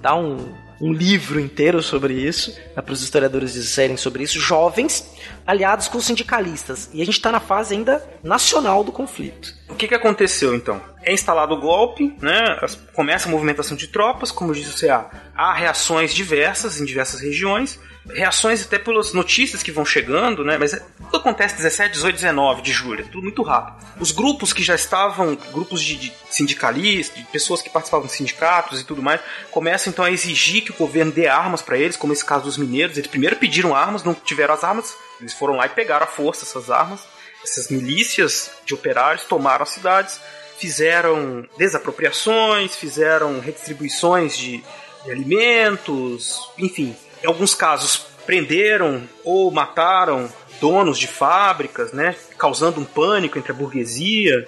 Dá 0.00 0.14
um, 0.14 0.38
um 0.80 0.92
livro 0.92 1.38
inteiro 1.38 1.82
sobre 1.82 2.14
isso, 2.14 2.58
para 2.74 2.92
os 2.92 3.02
historiadores 3.02 3.52
dizerem 3.52 3.96
sobre 3.98 4.22
isso. 4.22 4.40
Jovens 4.40 5.06
aliados 5.46 5.88
com 5.88 6.00
sindicalistas. 6.00 6.88
E 6.94 7.02
a 7.02 7.04
gente 7.04 7.16
está 7.16 7.30
na 7.30 7.38
fase 7.38 7.74
ainda 7.74 8.02
nacional 8.22 8.82
do 8.82 8.90
conflito. 8.90 9.54
O 9.68 9.74
que, 9.74 9.86
que 9.86 9.94
aconteceu 9.94 10.54
então? 10.54 10.80
É 11.02 11.12
instalado 11.12 11.54
o 11.54 11.60
golpe, 11.60 12.16
né? 12.22 12.58
começa 12.94 13.28
a 13.28 13.30
movimentação 13.30 13.76
de 13.76 13.88
tropas, 13.88 14.32
como 14.32 14.54
disse 14.54 14.70
o 14.70 14.88
CA. 14.88 15.10
Há 15.34 15.52
reações 15.52 16.14
diversas 16.14 16.80
em 16.80 16.84
diversas 16.84 17.20
regiões 17.20 17.78
reações 18.10 18.64
até 18.64 18.78
pelas 18.78 19.12
notícias 19.12 19.62
que 19.62 19.70
vão 19.70 19.84
chegando, 19.84 20.44
né? 20.44 20.58
Mas 20.58 20.72
tudo 20.72 21.16
acontece 21.16 21.56
17, 21.56 21.92
18, 21.92 22.14
19 22.16 22.62
de 22.62 22.72
julho, 22.72 23.00
é 23.00 23.04
tudo 23.04 23.22
muito 23.22 23.42
rápido. 23.42 23.86
Os 24.00 24.10
grupos 24.10 24.52
que 24.52 24.62
já 24.62 24.74
estavam, 24.74 25.36
grupos 25.52 25.82
de, 25.82 25.96
de 25.96 26.12
sindicalistas, 26.30 27.16
de 27.16 27.24
pessoas 27.24 27.62
que 27.62 27.70
participavam 27.70 28.06
de 28.06 28.12
sindicatos 28.12 28.80
e 28.80 28.84
tudo 28.84 29.02
mais, 29.02 29.20
começam 29.50 29.90
então 29.90 30.04
a 30.04 30.10
exigir 30.10 30.62
que 30.62 30.72
o 30.72 30.74
governo 30.74 31.12
dê 31.12 31.28
armas 31.28 31.62
para 31.62 31.78
eles, 31.78 31.96
como 31.96 32.12
esse 32.12 32.24
caso 32.24 32.44
dos 32.44 32.58
mineiros. 32.58 32.96
Eles 32.96 33.10
primeiro 33.10 33.36
pediram 33.36 33.74
armas, 33.74 34.02
não 34.02 34.14
tiveram 34.14 34.54
as 34.54 34.64
armas, 34.64 34.94
eles 35.20 35.34
foram 35.34 35.56
lá 35.56 35.66
e 35.66 35.70
pegaram 35.70 36.04
à 36.04 36.08
força 36.08 36.44
essas 36.44 36.70
armas. 36.70 37.00
Essas 37.44 37.68
milícias 37.68 38.50
de 38.64 38.74
operários 38.74 39.24
tomaram 39.24 39.64
as 39.64 39.70
cidades, 39.70 40.20
fizeram 40.58 41.44
desapropriações, 41.58 42.76
fizeram 42.76 43.40
redistribuições 43.40 44.36
de, 44.36 44.62
de 45.04 45.10
alimentos, 45.10 46.38
enfim, 46.56 46.96
em 47.22 47.26
alguns 47.26 47.54
casos, 47.54 48.06
prenderam 48.26 49.08
ou 49.24 49.50
mataram 49.50 50.30
donos 50.60 50.98
de 50.98 51.06
fábricas, 51.06 51.92
né, 51.92 52.14
causando 52.38 52.80
um 52.80 52.84
pânico 52.84 53.38
entre 53.38 53.52
a 53.52 53.54
burguesia. 53.54 54.46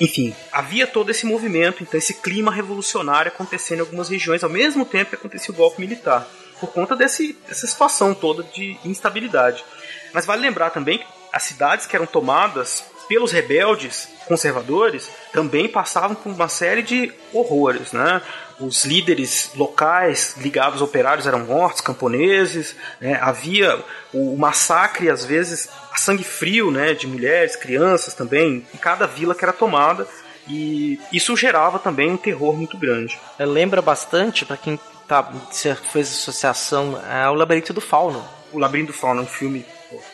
Enfim, 0.00 0.34
havia 0.52 0.86
todo 0.86 1.10
esse 1.10 1.26
movimento, 1.26 1.82
então 1.82 1.98
esse 1.98 2.14
clima 2.14 2.52
revolucionário 2.52 3.32
acontecendo 3.32 3.78
em 3.78 3.80
algumas 3.80 4.08
regiões 4.08 4.44
ao 4.44 4.50
mesmo 4.50 4.84
tempo 4.84 5.10
que 5.10 5.16
acontecia 5.16 5.52
o 5.52 5.56
golpe 5.56 5.80
militar, 5.80 6.28
por 6.60 6.70
conta 6.70 6.94
desse, 6.94 7.36
dessa 7.48 7.66
situação 7.66 8.14
toda 8.14 8.42
de 8.42 8.78
instabilidade. 8.84 9.64
Mas 10.12 10.26
vale 10.26 10.42
lembrar 10.42 10.70
também 10.70 10.98
que 10.98 11.06
as 11.32 11.42
cidades 11.42 11.86
que 11.86 11.96
eram 11.96 12.06
tomadas 12.06 12.84
pelos 13.08 13.32
rebeldes 13.32 14.08
conservadores 14.26 15.10
também 15.32 15.68
passavam 15.68 16.14
por 16.14 16.32
uma 16.32 16.48
série 16.48 16.82
de 16.82 17.12
horrores, 17.32 17.92
né? 17.92 18.20
Os 18.58 18.84
líderes 18.84 19.50
locais 19.54 20.34
ligados 20.38 20.80
aos 20.80 20.88
operários 20.88 21.26
eram 21.26 21.40
mortos, 21.40 21.80
camponeses, 21.80 22.74
né? 23.00 23.18
havia 23.20 23.82
o 24.12 24.36
massacre, 24.36 25.10
às 25.10 25.24
vezes, 25.24 25.68
a 25.92 25.96
sangue 25.96 26.24
frio, 26.24 26.70
né? 26.70 26.94
De 26.94 27.06
mulheres, 27.06 27.54
crianças 27.54 28.14
também, 28.14 28.66
em 28.74 28.78
cada 28.78 29.06
vila 29.06 29.34
que 29.34 29.44
era 29.44 29.52
tomada, 29.52 30.06
e 30.48 30.98
isso 31.12 31.36
gerava 31.36 31.78
também 31.78 32.10
um 32.10 32.16
terror 32.16 32.56
muito 32.56 32.78
grande. 32.78 33.18
Lembra 33.38 33.82
bastante, 33.82 34.44
para 34.44 34.56
quem 34.56 34.78
tá, 35.06 35.22
fez 35.92 36.08
associação, 36.08 37.00
é 37.10 37.28
o 37.28 37.34
Labirinto 37.34 37.72
do 37.72 37.80
Fauno. 37.80 38.24
O 38.52 38.58
Labirinto 38.58 38.92
do 38.92 38.98
Fauno 38.98 39.20
é 39.20 39.24
um 39.24 39.28
filme 39.28 39.66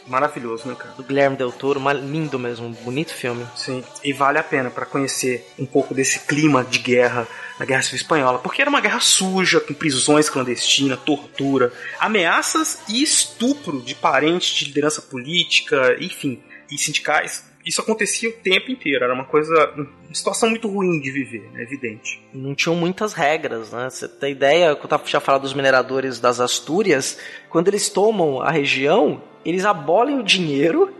maravilhoso, 0.06 0.68
né, 0.68 0.74
cara? 0.74 0.94
Do 0.94 1.02
Guilherme 1.02 1.36
Del 1.36 1.52
Toro, 1.52 1.80
lindo 1.92 2.38
mesmo, 2.38 2.70
bonito 2.82 3.12
filme. 3.12 3.46
Sim, 3.56 3.82
e 4.02 4.12
vale 4.12 4.38
a 4.38 4.42
pena 4.42 4.70
para 4.70 4.86
conhecer 4.86 5.46
um 5.58 5.66
pouco 5.66 5.94
desse 5.94 6.20
clima 6.20 6.64
de 6.64 6.78
guerra 6.78 7.26
na 7.58 7.66
Guerra 7.66 7.82
Civil 7.82 7.96
Espanhola, 7.96 8.38
porque 8.38 8.60
era 8.60 8.70
uma 8.70 8.80
guerra 8.80 9.00
suja, 9.00 9.60
com 9.60 9.74
prisões 9.74 10.28
clandestinas, 10.28 10.98
tortura, 11.00 11.72
ameaças 12.00 12.82
e 12.88 13.02
estupro 13.02 13.80
de 13.82 13.94
parentes 13.94 14.54
de 14.54 14.64
liderança 14.66 15.02
política, 15.02 15.96
enfim, 16.00 16.42
e 16.70 16.78
sindicais. 16.78 17.44
Isso 17.64 17.80
acontecia 17.80 18.28
o 18.28 18.32
tempo 18.32 18.70
inteiro, 18.72 19.04
era 19.04 19.14
uma 19.14 19.24
coisa, 19.24 19.54
uma 19.76 20.14
situação 20.14 20.50
muito 20.50 20.68
ruim 20.68 21.00
de 21.00 21.12
viver, 21.12 21.48
é 21.54 21.58
né, 21.58 21.62
evidente. 21.62 22.20
Não 22.34 22.54
tinham 22.54 22.74
muitas 22.74 23.12
regras, 23.12 23.70
né? 23.70 23.88
Você 23.88 24.08
tem 24.08 24.32
ideia, 24.32 24.74
quando 24.74 24.92
eu 24.92 24.98
tinha 24.98 25.20
falado 25.20 25.42
dos 25.42 25.54
mineradores 25.54 26.18
das 26.18 26.40
Astúrias, 26.40 27.18
quando 27.48 27.68
eles 27.68 27.88
tomam 27.88 28.42
a 28.42 28.50
região, 28.50 29.22
eles 29.44 29.64
abolem 29.64 30.18
o 30.18 30.22
dinheiro 30.22 30.92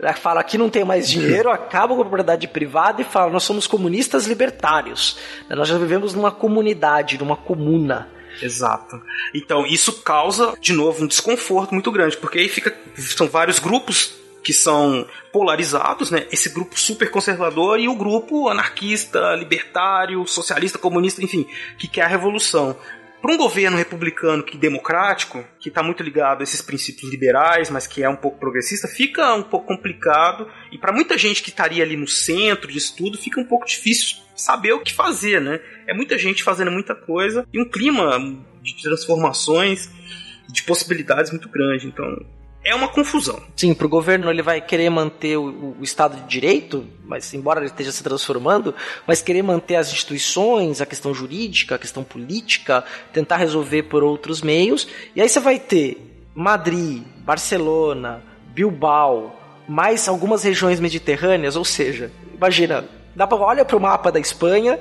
Ela 0.00 0.12
fala 0.14 0.40
aqui 0.40 0.58
não 0.58 0.68
tem 0.68 0.84
mais 0.84 1.08
dinheiro, 1.08 1.50
acaba 1.50 1.94
com 1.94 2.00
a 2.00 2.04
propriedade 2.04 2.48
privada 2.48 3.00
e 3.00 3.04
fala 3.04 3.30
nós 3.30 3.44
somos 3.44 3.66
comunistas 3.66 4.26
libertários. 4.26 5.16
Nós 5.48 5.68
já 5.68 5.78
vivemos 5.78 6.14
numa 6.14 6.30
comunidade, 6.30 7.18
numa 7.18 7.36
comuna. 7.36 8.08
Exato. 8.42 9.00
Então, 9.32 9.64
isso 9.64 10.02
causa, 10.02 10.54
de 10.60 10.72
novo, 10.72 11.04
um 11.04 11.06
desconforto 11.06 11.72
muito 11.72 11.90
grande, 11.92 12.16
porque 12.16 12.38
aí 12.38 12.48
fica. 12.48 12.76
São 12.96 13.28
vários 13.28 13.58
grupos 13.58 14.14
que 14.42 14.52
são 14.52 15.06
polarizados, 15.32 16.10
né? 16.10 16.26
Esse 16.30 16.50
grupo 16.50 16.78
super 16.78 17.10
conservador 17.10 17.80
e 17.80 17.88
o 17.88 17.94
grupo 17.94 18.48
anarquista, 18.48 19.34
libertário, 19.36 20.26
socialista, 20.26 20.78
comunista, 20.78 21.22
enfim, 21.22 21.46
que 21.78 21.88
quer 21.88 22.02
a 22.02 22.08
revolução. 22.08 22.76
Para 23.24 23.32
um 23.32 23.38
governo 23.38 23.78
republicano 23.78 24.42
que 24.42 24.58
democrático, 24.58 25.42
que 25.58 25.70
está 25.70 25.82
muito 25.82 26.02
ligado 26.02 26.42
a 26.42 26.44
esses 26.44 26.60
princípios 26.60 27.10
liberais, 27.10 27.70
mas 27.70 27.86
que 27.86 28.02
é 28.02 28.08
um 28.08 28.16
pouco 28.16 28.38
progressista, 28.38 28.86
fica 28.86 29.34
um 29.34 29.42
pouco 29.42 29.66
complicado. 29.66 30.46
E 30.70 30.76
para 30.76 30.92
muita 30.92 31.16
gente 31.16 31.42
que 31.42 31.48
estaria 31.48 31.82
ali 31.82 31.96
no 31.96 32.06
centro 32.06 32.70
disso 32.70 32.94
tudo, 32.94 33.16
fica 33.16 33.40
um 33.40 33.44
pouco 33.46 33.64
difícil 33.64 34.18
saber 34.36 34.74
o 34.74 34.80
que 34.80 34.92
fazer, 34.92 35.40
né? 35.40 35.58
É 35.86 35.94
muita 35.94 36.18
gente 36.18 36.42
fazendo 36.42 36.70
muita 36.70 36.94
coisa 36.94 37.48
e 37.50 37.58
um 37.58 37.66
clima 37.66 38.18
de 38.60 38.82
transformações, 38.82 39.88
de 40.46 40.62
possibilidades 40.64 41.30
muito 41.30 41.48
grande. 41.48 41.86
Então, 41.86 42.04
é 42.64 42.74
uma 42.74 42.88
confusão. 42.88 43.42
Sim, 43.54 43.74
para 43.74 43.86
o 43.86 43.90
governo 43.90 44.30
ele 44.30 44.42
vai 44.42 44.60
querer 44.60 44.88
manter 44.88 45.36
o, 45.36 45.76
o, 45.78 45.84
Estado 45.84 46.16
de 46.16 46.26
Direito, 46.26 46.86
mas 47.04 47.32
embora 47.34 47.60
ele 47.60 47.66
esteja 47.66 47.92
se 47.92 48.02
transformando, 48.02 48.74
mas 49.06 49.20
querer 49.20 49.42
manter 49.42 49.76
as 49.76 49.92
instituições, 49.92 50.80
a 50.80 50.86
questão 50.86 51.12
jurídica, 51.12 51.74
a 51.74 51.78
questão 51.78 52.02
política, 52.02 52.82
tentar 53.12 53.36
resolver 53.36 53.84
por 53.84 54.02
outros 54.02 54.40
meios. 54.40 54.88
E 55.14 55.20
aí 55.20 55.28
você 55.28 55.40
vai 55.40 55.58
ter 55.58 56.26
Madrid, 56.34 57.02
Barcelona, 57.18 58.22
Bilbao, 58.54 59.38
mais 59.68 60.08
algumas 60.08 60.42
regiões 60.42 60.80
mediterrâneas, 60.80 61.56
ou 61.56 61.64
seja, 61.64 62.10
imagina, 62.34 62.84
dá 63.14 63.26
para 63.26 63.38
olha 63.38 63.64
para 63.64 63.76
o 63.76 63.80
mapa 63.80 64.10
da 64.10 64.18
Espanha, 64.18 64.78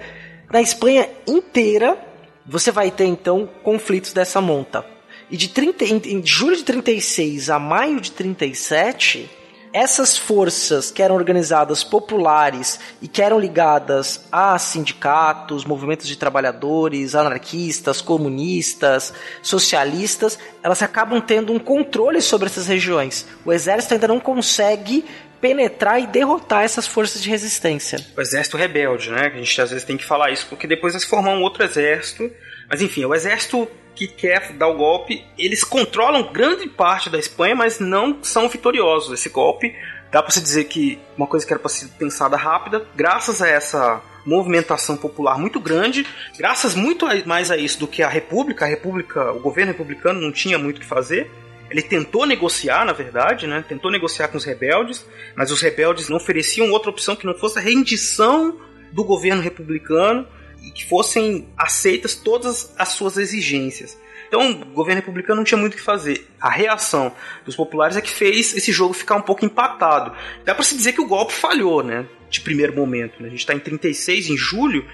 na 0.50 0.62
Espanha 0.62 1.10
inteira 1.28 1.98
você 2.46 2.72
vai 2.72 2.92
ter 2.92 3.06
então 3.06 3.50
conflitos 3.64 4.14
dessa 4.14 4.42
monta. 4.42 4.93
E 5.30 5.38
de 5.38 5.50
30, 5.50 5.86
em, 5.86 6.02
em 6.06 6.26
julho 6.26 6.56
de 6.56 6.64
36 6.64 7.50
a 7.50 7.58
maio 7.60 8.00
de 8.00 8.12
37, 8.12 9.30
essas 9.74 10.16
forças 10.16 10.92
que 10.92 11.02
eram 11.02 11.16
organizadas 11.16 11.84
populares 11.84 12.80
e 13.02 13.08
que 13.08 13.22
eram 13.22 13.40
ligadas 13.40 14.24
a 14.32 14.58
sindicatos, 14.60 15.66
movimentos 15.66 16.08
de 16.08 16.16
trabalhadores, 16.16 17.16
anarquistas, 17.16 18.00
comunistas, 18.00 19.12
socialistas, 19.42 20.38
elas 20.62 20.84
acabam 20.84 21.20
tendo 21.20 21.52
um 21.52 21.58
controle 21.58 22.22
sobre 22.22 22.46
essas 22.46 22.68
regiões. 22.68 23.26
O 23.44 23.52
exército 23.52 23.96
ainda 23.96 24.08
não 24.08 24.20
consegue 24.20 25.04
penetrar 25.42 26.00
e 26.00 26.08
derrotar 26.08 26.64
essas 26.64 26.88
forças 26.88 27.22
de 27.22 27.30
resistência. 27.30 28.00
O 28.16 28.22
exército 28.22 28.56
rebelde, 28.56 29.10
né? 29.10 29.32
A 29.34 29.38
gente 29.38 29.60
às 29.60 29.72
vezes 29.72 29.84
tem 29.84 29.98
que 29.98 30.06
falar 30.06 30.32
isso, 30.32 30.46
porque 30.48 30.68
depois 30.68 30.94
vai 30.94 31.02
se 31.02 31.08
formar 31.08 31.32
um 31.32 31.42
outro 31.42 31.64
exército. 31.64 32.32
Mas 32.70 32.82
enfim, 32.82 33.04
o 33.04 33.14
exército 33.14 33.68
que 33.96 34.08
quer 34.08 34.54
dar 34.54 34.68
o 34.68 34.78
golpe, 34.78 35.24
eles 35.38 35.64
controlam 35.64 36.32
grande 36.32 36.68
parte 36.68 37.10
da 37.10 37.20
Espanha, 37.20 37.56
mas 37.56 37.80
não 37.80 38.24
são 38.24 38.50
vitoriosos. 38.50 39.14
Esse 39.14 39.30
golpe, 39.30 39.76
dá 40.12 40.22
para 40.22 40.32
se 40.32 40.42
dizer 40.42 40.66
que 40.66 41.00
uma 41.18 41.28
coisa 41.28 41.46
que 41.46 41.54
era 41.54 41.60
para 41.60 41.70
ser 41.70 41.88
pensada 41.98 42.36
rápida, 42.36 42.86
graças 42.96 43.42
a 43.42 43.48
essa 43.48 44.02
movimentação 44.26 44.96
popular 44.96 45.38
muito 45.38 45.60
grande, 45.60 46.08
graças 46.38 46.76
muito 46.76 47.06
mais 47.26 47.52
a 47.52 47.58
isso 47.58 47.80
do 47.80 47.88
que 47.88 48.02
a 48.02 48.08
República, 48.08 48.66
a 48.66 48.68
República, 48.68 49.32
o 49.32 49.40
governo 49.40 49.72
republicano 49.72 50.22
não 50.22 50.32
tinha 50.32 50.58
muito 50.58 50.78
o 50.78 50.80
que 50.80 50.86
fazer. 50.86 51.30
Ele 51.70 51.82
tentou 51.82 52.26
negociar, 52.26 52.86
na 52.86 52.94
verdade, 52.94 53.48
né? 53.48 53.64
Tentou 53.68 53.90
negociar 53.90 54.28
com 54.28 54.38
os 54.38 54.44
rebeldes, 54.44 55.06
mas 55.36 55.52
os 55.52 55.62
rebeldes 55.62 56.08
não 56.08 56.18
ofereciam 56.18 56.72
outra 56.72 56.90
opção 56.90 57.16
que 57.16 57.26
não 57.26 57.34
fosse 57.34 57.58
a 57.58 57.62
rendição 57.62 58.60
do 58.92 59.04
governo 59.04 59.42
republicano 59.42 60.28
e 60.64 60.72
que 60.72 60.86
fossem 60.88 61.48
aceitas 61.58 62.16
todas 62.16 62.74
as 62.78 62.90
suas 62.90 63.18
exigências. 63.18 63.98
Então, 64.28 64.50
o 64.50 64.74
governo 64.74 65.02
republicano 65.02 65.38
não 65.38 65.44
tinha 65.44 65.60
muito 65.60 65.74
o 65.74 65.78
que 65.78 65.84
fazer. 65.84 66.28
A 66.42 66.50
reação 66.50 67.14
dos 67.46 67.56
populares 67.56 67.96
é 67.96 68.02
que 68.02 68.10
fez 68.10 68.56
esse 68.56 68.72
jogo 68.72 68.94
ficar 68.94 69.16
um 69.16 69.22
pouco 69.22 69.46
empatado. 69.46 70.12
Dá 70.44 70.56
para 70.56 70.64
se 70.64 70.76
dizer 70.76 70.94
que 70.94 71.02
o 71.02 71.08
golpe 71.08 71.34
falhou, 71.34 71.84
né? 71.84 72.08
De 72.32 72.42
primeiro 72.42 72.76
momento. 72.76 73.22
Né? 73.22 73.28
A 73.28 73.30
gente 73.30 73.42
está 73.42 73.54
em 73.54 73.60
36, 73.60 74.30
em 74.30 74.38
julho. 74.38 74.88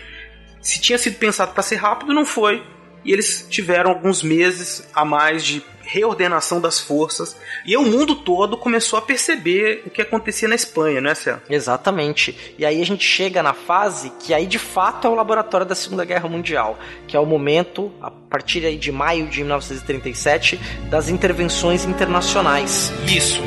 Se 0.61 0.82
tinha 0.82 0.97
sido 0.97 1.17
pensado 1.17 1.53
para 1.53 1.63
ser 1.63 1.78
rápido, 1.78 2.13
não 2.13 2.26
foi. 2.26 2.61
E 3.05 3.13
eles 3.13 3.47
tiveram 3.49 3.91
alguns 3.91 4.22
meses 4.22 4.89
a 4.93 5.05
mais 5.05 5.45
de 5.45 5.63
reordenação 5.90 6.62
das 6.62 6.80
forças. 6.80 7.36
E 7.66 7.76
o 7.76 7.82
mundo 7.82 8.16
todo 8.16 8.56
começou 8.56 9.00
a 9.00 9.02
perceber 9.02 9.84
o 9.86 9.90
que 9.90 10.02
acontecia 10.02 10.48
na 10.48 10.56
Espanha, 10.56 11.02
né, 11.02 11.16
Cé? 11.16 11.40
Exatamente. 11.50 12.56
E 12.58 12.66
aí 12.66 12.82
a 12.82 12.86
gente 12.86 13.04
chega 13.04 13.42
na 13.42 13.54
fase 13.54 14.12
que 14.20 14.34
aí 14.34 14.46
de 14.46 14.60
fato 14.60 15.08
é 15.08 15.10
o 15.10 15.16
laboratório 15.16 15.66
da 15.66 15.74
Segunda 15.74 16.06
Guerra 16.06 16.30
Mundial, 16.30 16.78
que 17.08 17.18
é 17.18 17.20
o 17.20 17.26
momento, 17.26 17.92
a 18.02 18.12
partir 18.12 18.66
aí 18.66 18.78
de 18.78 18.92
maio 18.92 19.28
de 19.28 19.40
1937, 19.40 20.60
das 20.90 21.10
intervenções 21.10 21.86
internacionais. 21.86 22.94
Isso. 23.08 23.42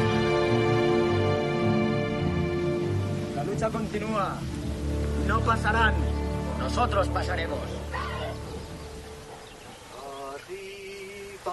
A 3.39 3.43
luta 3.43 3.71
continua. 3.71 4.39
Não 5.27 5.41
passarão. 5.43 5.95
Nós 6.59 7.09
passaremos. 7.09 7.72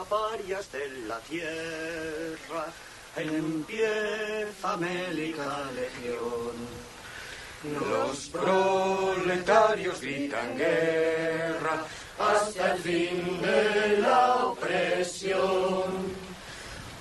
Varias 0.03 0.71
de 0.71 0.87
la 1.07 1.19
tierra, 1.19 2.65
empieza 3.17 4.77
Mélica 4.77 5.69
Legión. 5.75 6.89
Los 7.63 8.29
proletarios 8.29 9.99
gritan 9.99 10.57
guerra 10.57 11.83
hasta 12.17 12.73
el 12.73 12.81
fin 12.81 13.41
de 13.41 13.97
la 13.97 14.45
opresión. 14.45 16.29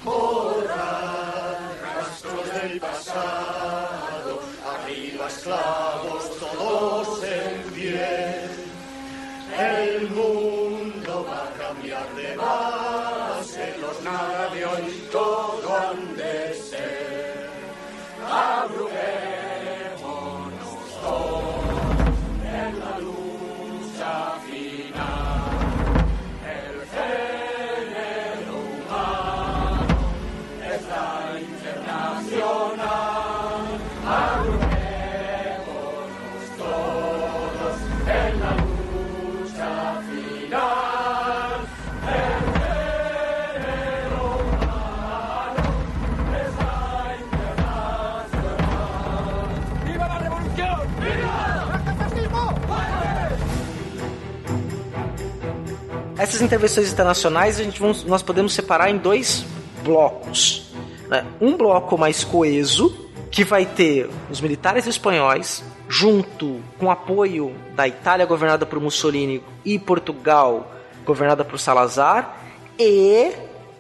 Borrar 0.05 1.59
rastros 1.83 2.53
del 2.63 2.81
pasado, 2.81 4.41
arriba 4.67 5.29
esclavos 5.29 6.39
todos 6.41 7.23
en 7.23 7.73
pie. 7.73 8.49
El 9.57 10.09
mundo 10.11 10.78
base, 12.37 13.75
los 13.81 14.01
nada 14.03 14.51
de 14.55 14.67
hoy 14.67 15.09
todo 15.11 15.77
han 15.77 16.17
de 16.17 16.55
ser. 16.55 17.49
Abruguémonos 18.31 21.01
todos 21.03 21.38
Essas 56.39 56.47
intervenções 56.47 56.93
internacionais 56.93 57.59
a 57.59 57.65
gente 57.65 57.81
vamos, 57.81 58.05
nós 58.05 58.23
podemos 58.23 58.55
separar 58.55 58.89
em 58.89 58.97
dois 58.97 59.45
blocos. 59.83 60.71
né? 61.09 61.27
Um 61.41 61.57
bloco 61.57 61.99
mais 61.99 62.23
coeso, 62.23 62.97
que 63.29 63.43
vai 63.43 63.67
ter 63.67 64.09
os 64.31 64.41
militares 64.41 64.87
espanhóis, 64.87 65.65
junto 65.89 66.61
com 66.79 66.93
apoio 66.93 67.53
da 67.75 67.89
Itália 67.89 68.25
governada 68.25 68.65
por 68.65 68.79
Mussolini 68.79 69.43
e 69.65 69.81
Portugal 69.81 70.71
governada 71.05 71.45
por 71.45 71.59
Salazar, 71.59 72.39
e 72.79 73.33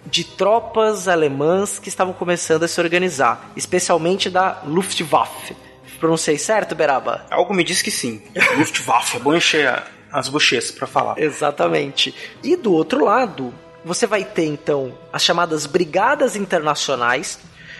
de 0.05 0.25
tropas 0.25 1.07
alemãs 1.07 1.79
que 1.79 1.89
estavam 1.89 2.13
começando 2.13 2.65
a 2.65 2.69
se 2.69 2.81
organizar, 2.81 3.53
especialmente 3.55 4.29
da 4.29 4.63
Luftwaffe. 4.67 5.57
Pronunciei 6.01 6.39
certo, 6.39 6.75
Beraba? 6.75 7.25
Algo 7.31 7.55
me 7.55 7.63
diz 7.63 7.83
que 7.83 7.91
sim. 7.93 8.21
Luftwaffe, 8.57 9.17
é 9.17 9.21
bom 9.21 9.33
encher 9.33 9.81
as 10.13 10.29
bochechas 10.29 10.71
para 10.71 10.87
falar. 10.87 11.19
Exatamente. 11.19 12.15
E 12.43 12.57
do 12.57 12.73
outro 12.73 13.05
lado, 13.05 13.53
você 13.85 14.07
vai 14.07 14.25
ter 14.25 14.47
então 14.47 14.97
as 15.13 15.23
chamadas 15.23 15.67
brigadas 15.67 16.37
internacionais. 16.37 17.39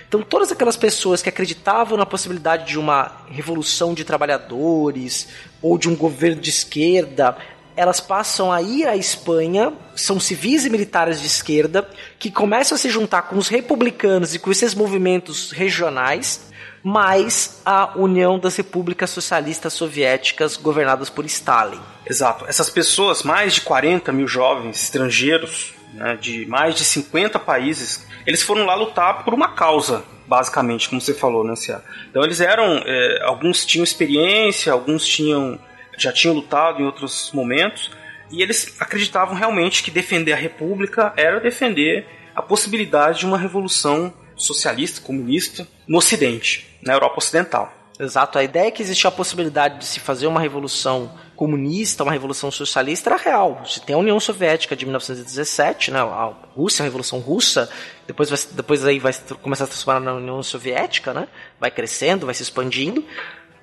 Então, 0.09 0.22
todas 0.22 0.51
aquelas 0.51 0.76
pessoas 0.76 1.20
que 1.20 1.29
acreditavam 1.29 1.99
na 1.99 2.07
possibilidade 2.07 2.66
de 2.66 2.79
uma 2.79 3.12
revolução 3.31 3.93
de 3.93 4.05
trabalhadores 4.05 5.29
ou 5.61 5.76
de 5.76 5.89
um 5.89 5.95
governo 5.95 6.41
de 6.41 6.49
esquerda, 6.49 7.37
elas 7.76 8.01
passam 8.01 8.51
a 8.51 8.62
ir 8.62 8.89
à 8.89 8.97
Espanha, 8.97 9.72
são 9.95 10.18
civis 10.18 10.64
e 10.64 10.70
militares 10.70 11.20
de 11.20 11.26
esquerda, 11.26 11.89
que 12.18 12.31
começam 12.31 12.74
a 12.74 12.79
se 12.79 12.89
juntar 12.89 13.22
com 13.22 13.37
os 13.37 13.49
republicanos 13.49 14.35
e 14.35 14.39
com 14.39 14.51
esses 14.51 14.74
movimentos 14.74 15.53
regionais, 15.53 16.49
mais 16.83 17.61
a 17.64 17.93
União 17.97 18.39
das 18.39 18.57
Repúblicas 18.57 19.11
Socialistas 19.11 19.74
Soviéticas 19.74 20.57
governadas 20.57 21.11
por 21.11 21.24
Stalin. 21.26 21.81
Exato. 22.09 22.46
Essas 22.48 22.70
pessoas, 22.70 23.22
mais 23.22 23.54
de 23.54 23.61
40 23.62 24.12
mil 24.12 24.26
jovens 24.26 24.82
estrangeiros, 24.82 25.74
né, 25.92 26.16
de 26.20 26.46
mais 26.46 26.74
de 26.74 26.84
50 26.84 27.38
países, 27.38 28.06
eles 28.26 28.42
foram 28.42 28.64
lá 28.64 28.74
lutar 28.74 29.24
por 29.24 29.34
uma 29.34 29.48
causa, 29.48 30.04
basicamente, 30.26 30.88
como 30.88 31.00
você 31.00 31.14
falou, 31.14 31.44
né, 31.44 31.56
Cia? 31.56 31.82
Então 32.11 32.22
eles 32.22 32.40
eram, 32.40 32.82
é, 32.84 33.22
alguns 33.24 33.64
tinham 33.64 33.84
experiência, 33.84 34.72
alguns 34.72 35.06
tinham 35.06 35.59
já 35.96 36.12
tinham 36.12 36.34
lutado 36.34 36.80
em 36.80 36.84
outros 36.86 37.32
momentos, 37.32 37.90
e 38.30 38.42
eles 38.42 38.76
acreditavam 38.78 39.34
realmente 39.34 39.82
que 39.82 39.90
defender 39.90 40.32
a 40.32 40.36
República 40.36 41.12
era 41.16 41.40
defender 41.40 42.06
a 42.34 42.42
possibilidade 42.42 43.20
de 43.20 43.26
uma 43.26 43.36
revolução 43.36 44.14
socialista, 44.36 45.00
comunista, 45.00 45.66
no 45.86 45.98
Ocidente, 45.98 46.78
na 46.82 46.92
Europa 46.92 47.16
Ocidental. 47.18 47.72
Exato, 47.98 48.38
a 48.38 48.44
ideia 48.44 48.70
que 48.70 48.80
existia 48.80 49.09
a 49.09 49.12
possibilidade 49.12 49.78
de 49.78 49.86
se 49.86 49.98
fazer 49.98 50.28
uma 50.28 50.40
revolução 50.40 51.12
comunista, 51.39 52.03
uma 52.03 52.11
revolução 52.11 52.51
socialista, 52.51 53.11
era 53.11 53.16
real. 53.16 53.62
Você 53.64 53.78
tem 53.78 53.95
a 53.95 53.99
União 53.99 54.18
Soviética 54.18 54.74
de 54.74 54.84
1917, 54.84 55.93
né, 55.93 56.01
a 56.01 56.32
Rússia, 56.57 56.82
a 56.82 56.84
Revolução 56.84 57.20
Russa, 57.20 57.70
depois, 58.09 58.28
vai, 58.28 58.39
depois 58.51 58.84
aí 58.84 58.99
vai 58.99 59.14
começar 59.41 59.62
a 59.62 59.66
se 59.68 59.74
transformar 59.74 60.01
na 60.01 60.14
União 60.14 60.43
Soviética, 60.43 61.14
né, 61.14 61.28
vai 61.61 61.70
crescendo, 61.70 62.26
vai 62.26 62.34
se 62.34 62.43
expandindo. 62.43 63.05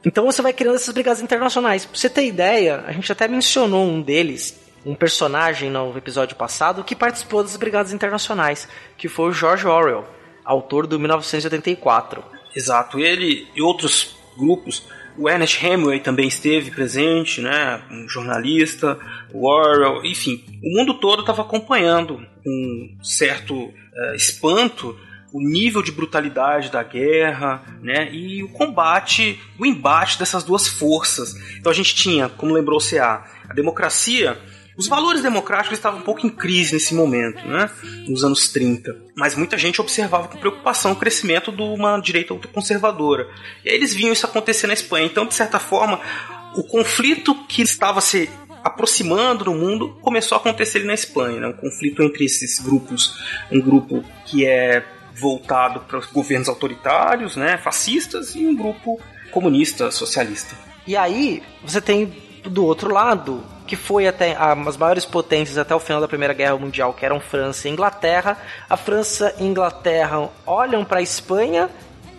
Então 0.05 0.25
você 0.25 0.41
vai 0.41 0.53
criando 0.53 0.75
essas 0.75 0.93
brigadas 0.93 1.21
internacionais. 1.21 1.83
Pra 1.83 1.99
você 1.99 2.09
ter 2.09 2.25
ideia, 2.25 2.81
a 2.87 2.93
gente 2.93 3.11
até 3.11 3.27
mencionou 3.27 3.85
um 3.85 4.01
deles, 4.01 4.57
um 4.85 4.95
personagem 4.95 5.69
no 5.69 5.97
episódio 5.97 6.37
passado, 6.37 6.81
que 6.81 6.95
participou 6.95 7.43
das 7.43 7.57
brigadas 7.57 7.91
internacionais, 7.91 8.69
que 8.97 9.09
foi 9.09 9.31
o 9.31 9.33
George 9.33 9.67
Orwell, 9.67 10.05
autor 10.45 10.87
do 10.87 10.97
1984. 10.97 12.23
Exato, 12.55 12.99
ele 12.99 13.49
e 13.53 13.61
outros 13.61 14.15
grupos. 14.37 14.87
O 15.17 15.29
Ernest 15.29 15.65
Hemingway 15.65 15.99
também 15.99 16.27
esteve 16.27 16.71
presente, 16.71 17.41
né? 17.41 17.81
Um 17.89 18.07
jornalista, 18.07 18.99
o 19.33 19.47
Orwell, 19.47 20.03
enfim, 20.05 20.43
o 20.63 20.77
mundo 20.77 20.95
todo 20.95 21.21
estava 21.21 21.41
acompanhando 21.41 22.17
com 22.43 22.49
um 22.49 23.03
certo 23.03 23.55
uh, 23.55 24.15
espanto 24.15 24.97
o 25.35 25.41
nível 25.41 25.81
de 25.81 25.91
brutalidade 25.91 26.71
da 26.71 26.81
guerra, 26.81 27.61
né? 27.81 28.09
E 28.13 28.41
o 28.41 28.47
combate, 28.49 29.37
o 29.59 29.65
embate 29.65 30.17
dessas 30.17 30.45
duas 30.45 30.65
forças. 30.65 31.35
Então 31.57 31.69
a 31.69 31.75
gente 31.75 31.93
tinha, 31.93 32.29
como 32.29 32.53
lembrou 32.53 32.79
o 32.79 32.81
CA, 32.81 33.25
a 33.49 33.53
democracia 33.53 34.37
os 34.77 34.87
valores 34.87 35.21
democráticos 35.21 35.77
estavam 35.77 35.99
um 35.99 36.03
pouco 36.03 36.25
em 36.25 36.29
crise 36.29 36.73
nesse 36.73 36.93
momento, 36.93 37.47
né? 37.47 37.69
nos 38.07 38.23
anos 38.23 38.49
30. 38.49 38.95
Mas 39.15 39.35
muita 39.35 39.57
gente 39.57 39.79
observava 39.79 40.27
com 40.27 40.37
preocupação 40.37 40.91
o 40.91 40.95
crescimento 40.95 41.51
de 41.51 41.61
uma 41.61 41.99
direita 41.99 42.33
ultraconservadora. 42.33 43.27
E 43.63 43.69
aí 43.69 43.75
eles 43.75 43.93
viam 43.93 44.11
isso 44.11 44.25
acontecer 44.25 44.67
na 44.67 44.73
Espanha. 44.73 45.05
Então, 45.05 45.25
de 45.25 45.33
certa 45.33 45.59
forma, 45.59 45.99
o 46.55 46.63
conflito 46.63 47.33
que 47.47 47.61
estava 47.61 48.01
se 48.01 48.29
aproximando 48.63 49.45
no 49.45 49.55
mundo 49.55 49.95
começou 50.01 50.37
a 50.37 50.39
acontecer 50.39 50.83
na 50.83 50.93
Espanha. 50.93 51.39
Né? 51.39 51.47
Um 51.47 51.53
conflito 51.53 52.03
entre 52.03 52.25
esses 52.25 52.59
grupos, 52.59 53.17
um 53.51 53.61
grupo 53.61 54.03
que 54.25 54.45
é 54.45 54.83
voltado 55.15 55.79
para 55.81 55.99
os 55.99 56.07
governos 56.07 56.49
autoritários, 56.49 57.37
né, 57.37 57.57
fascistas, 57.57 58.35
e 58.35 58.45
um 58.45 58.53
grupo 58.53 58.99
comunista, 59.31 59.89
socialista. 59.89 60.57
E 60.85 60.97
aí 60.97 61.41
você 61.63 61.79
tem 61.79 62.13
do 62.43 62.65
outro 62.65 62.93
lado 62.93 63.41
que 63.65 63.75
foi 63.75 64.07
até 64.07 64.35
as 64.35 64.77
maiores 64.77 65.05
potências 65.05 65.57
até 65.57 65.73
o 65.73 65.79
final 65.79 65.99
da 65.99 66.07
Primeira 66.07 66.33
Guerra 66.33 66.57
Mundial, 66.57 66.93
que 66.93 67.05
eram 67.05 67.19
França 67.19 67.67
e 67.67 67.71
Inglaterra. 67.71 68.37
A 68.69 68.77
França 68.77 69.33
e 69.39 69.43
Inglaterra 69.43 70.29
olham 70.45 70.85
para 70.85 70.99
a 70.99 71.03
Espanha 71.03 71.69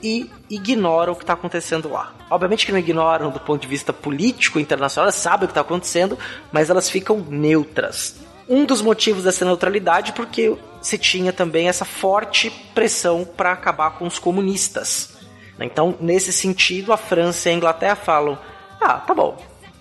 e 0.02 0.30
ignoram 0.50 1.12
o 1.12 1.16
que 1.16 1.22
está 1.22 1.32
acontecendo 1.32 1.90
lá. 1.90 2.12
Obviamente 2.30 2.66
que 2.66 2.72
não 2.72 2.78
ignoram 2.78 3.30
do 3.30 3.40
ponto 3.40 3.62
de 3.62 3.68
vista 3.68 3.92
político 3.92 4.58
internacional, 4.58 5.06
elas 5.06 5.14
sabem 5.14 5.44
o 5.44 5.48
que 5.48 5.52
está 5.52 5.60
acontecendo, 5.60 6.18
mas 6.50 6.70
elas 6.70 6.90
ficam 6.90 7.24
neutras. 7.28 8.16
Um 8.48 8.64
dos 8.64 8.82
motivos 8.82 9.24
dessa 9.24 9.44
neutralidade 9.44 10.10
é 10.10 10.14
porque 10.14 10.56
se 10.80 10.98
tinha 10.98 11.32
também 11.32 11.68
essa 11.68 11.84
forte 11.84 12.50
pressão 12.74 13.24
para 13.24 13.52
acabar 13.52 13.92
com 13.92 14.06
os 14.06 14.18
comunistas. 14.18 15.16
Então, 15.58 15.96
nesse 16.00 16.32
sentido, 16.32 16.92
a 16.92 16.96
França 16.96 17.48
e 17.48 17.52
a 17.52 17.56
Inglaterra 17.56 17.96
falam: 17.96 18.38
ah, 18.80 18.94
tá 18.94 19.14
bom, 19.14 19.36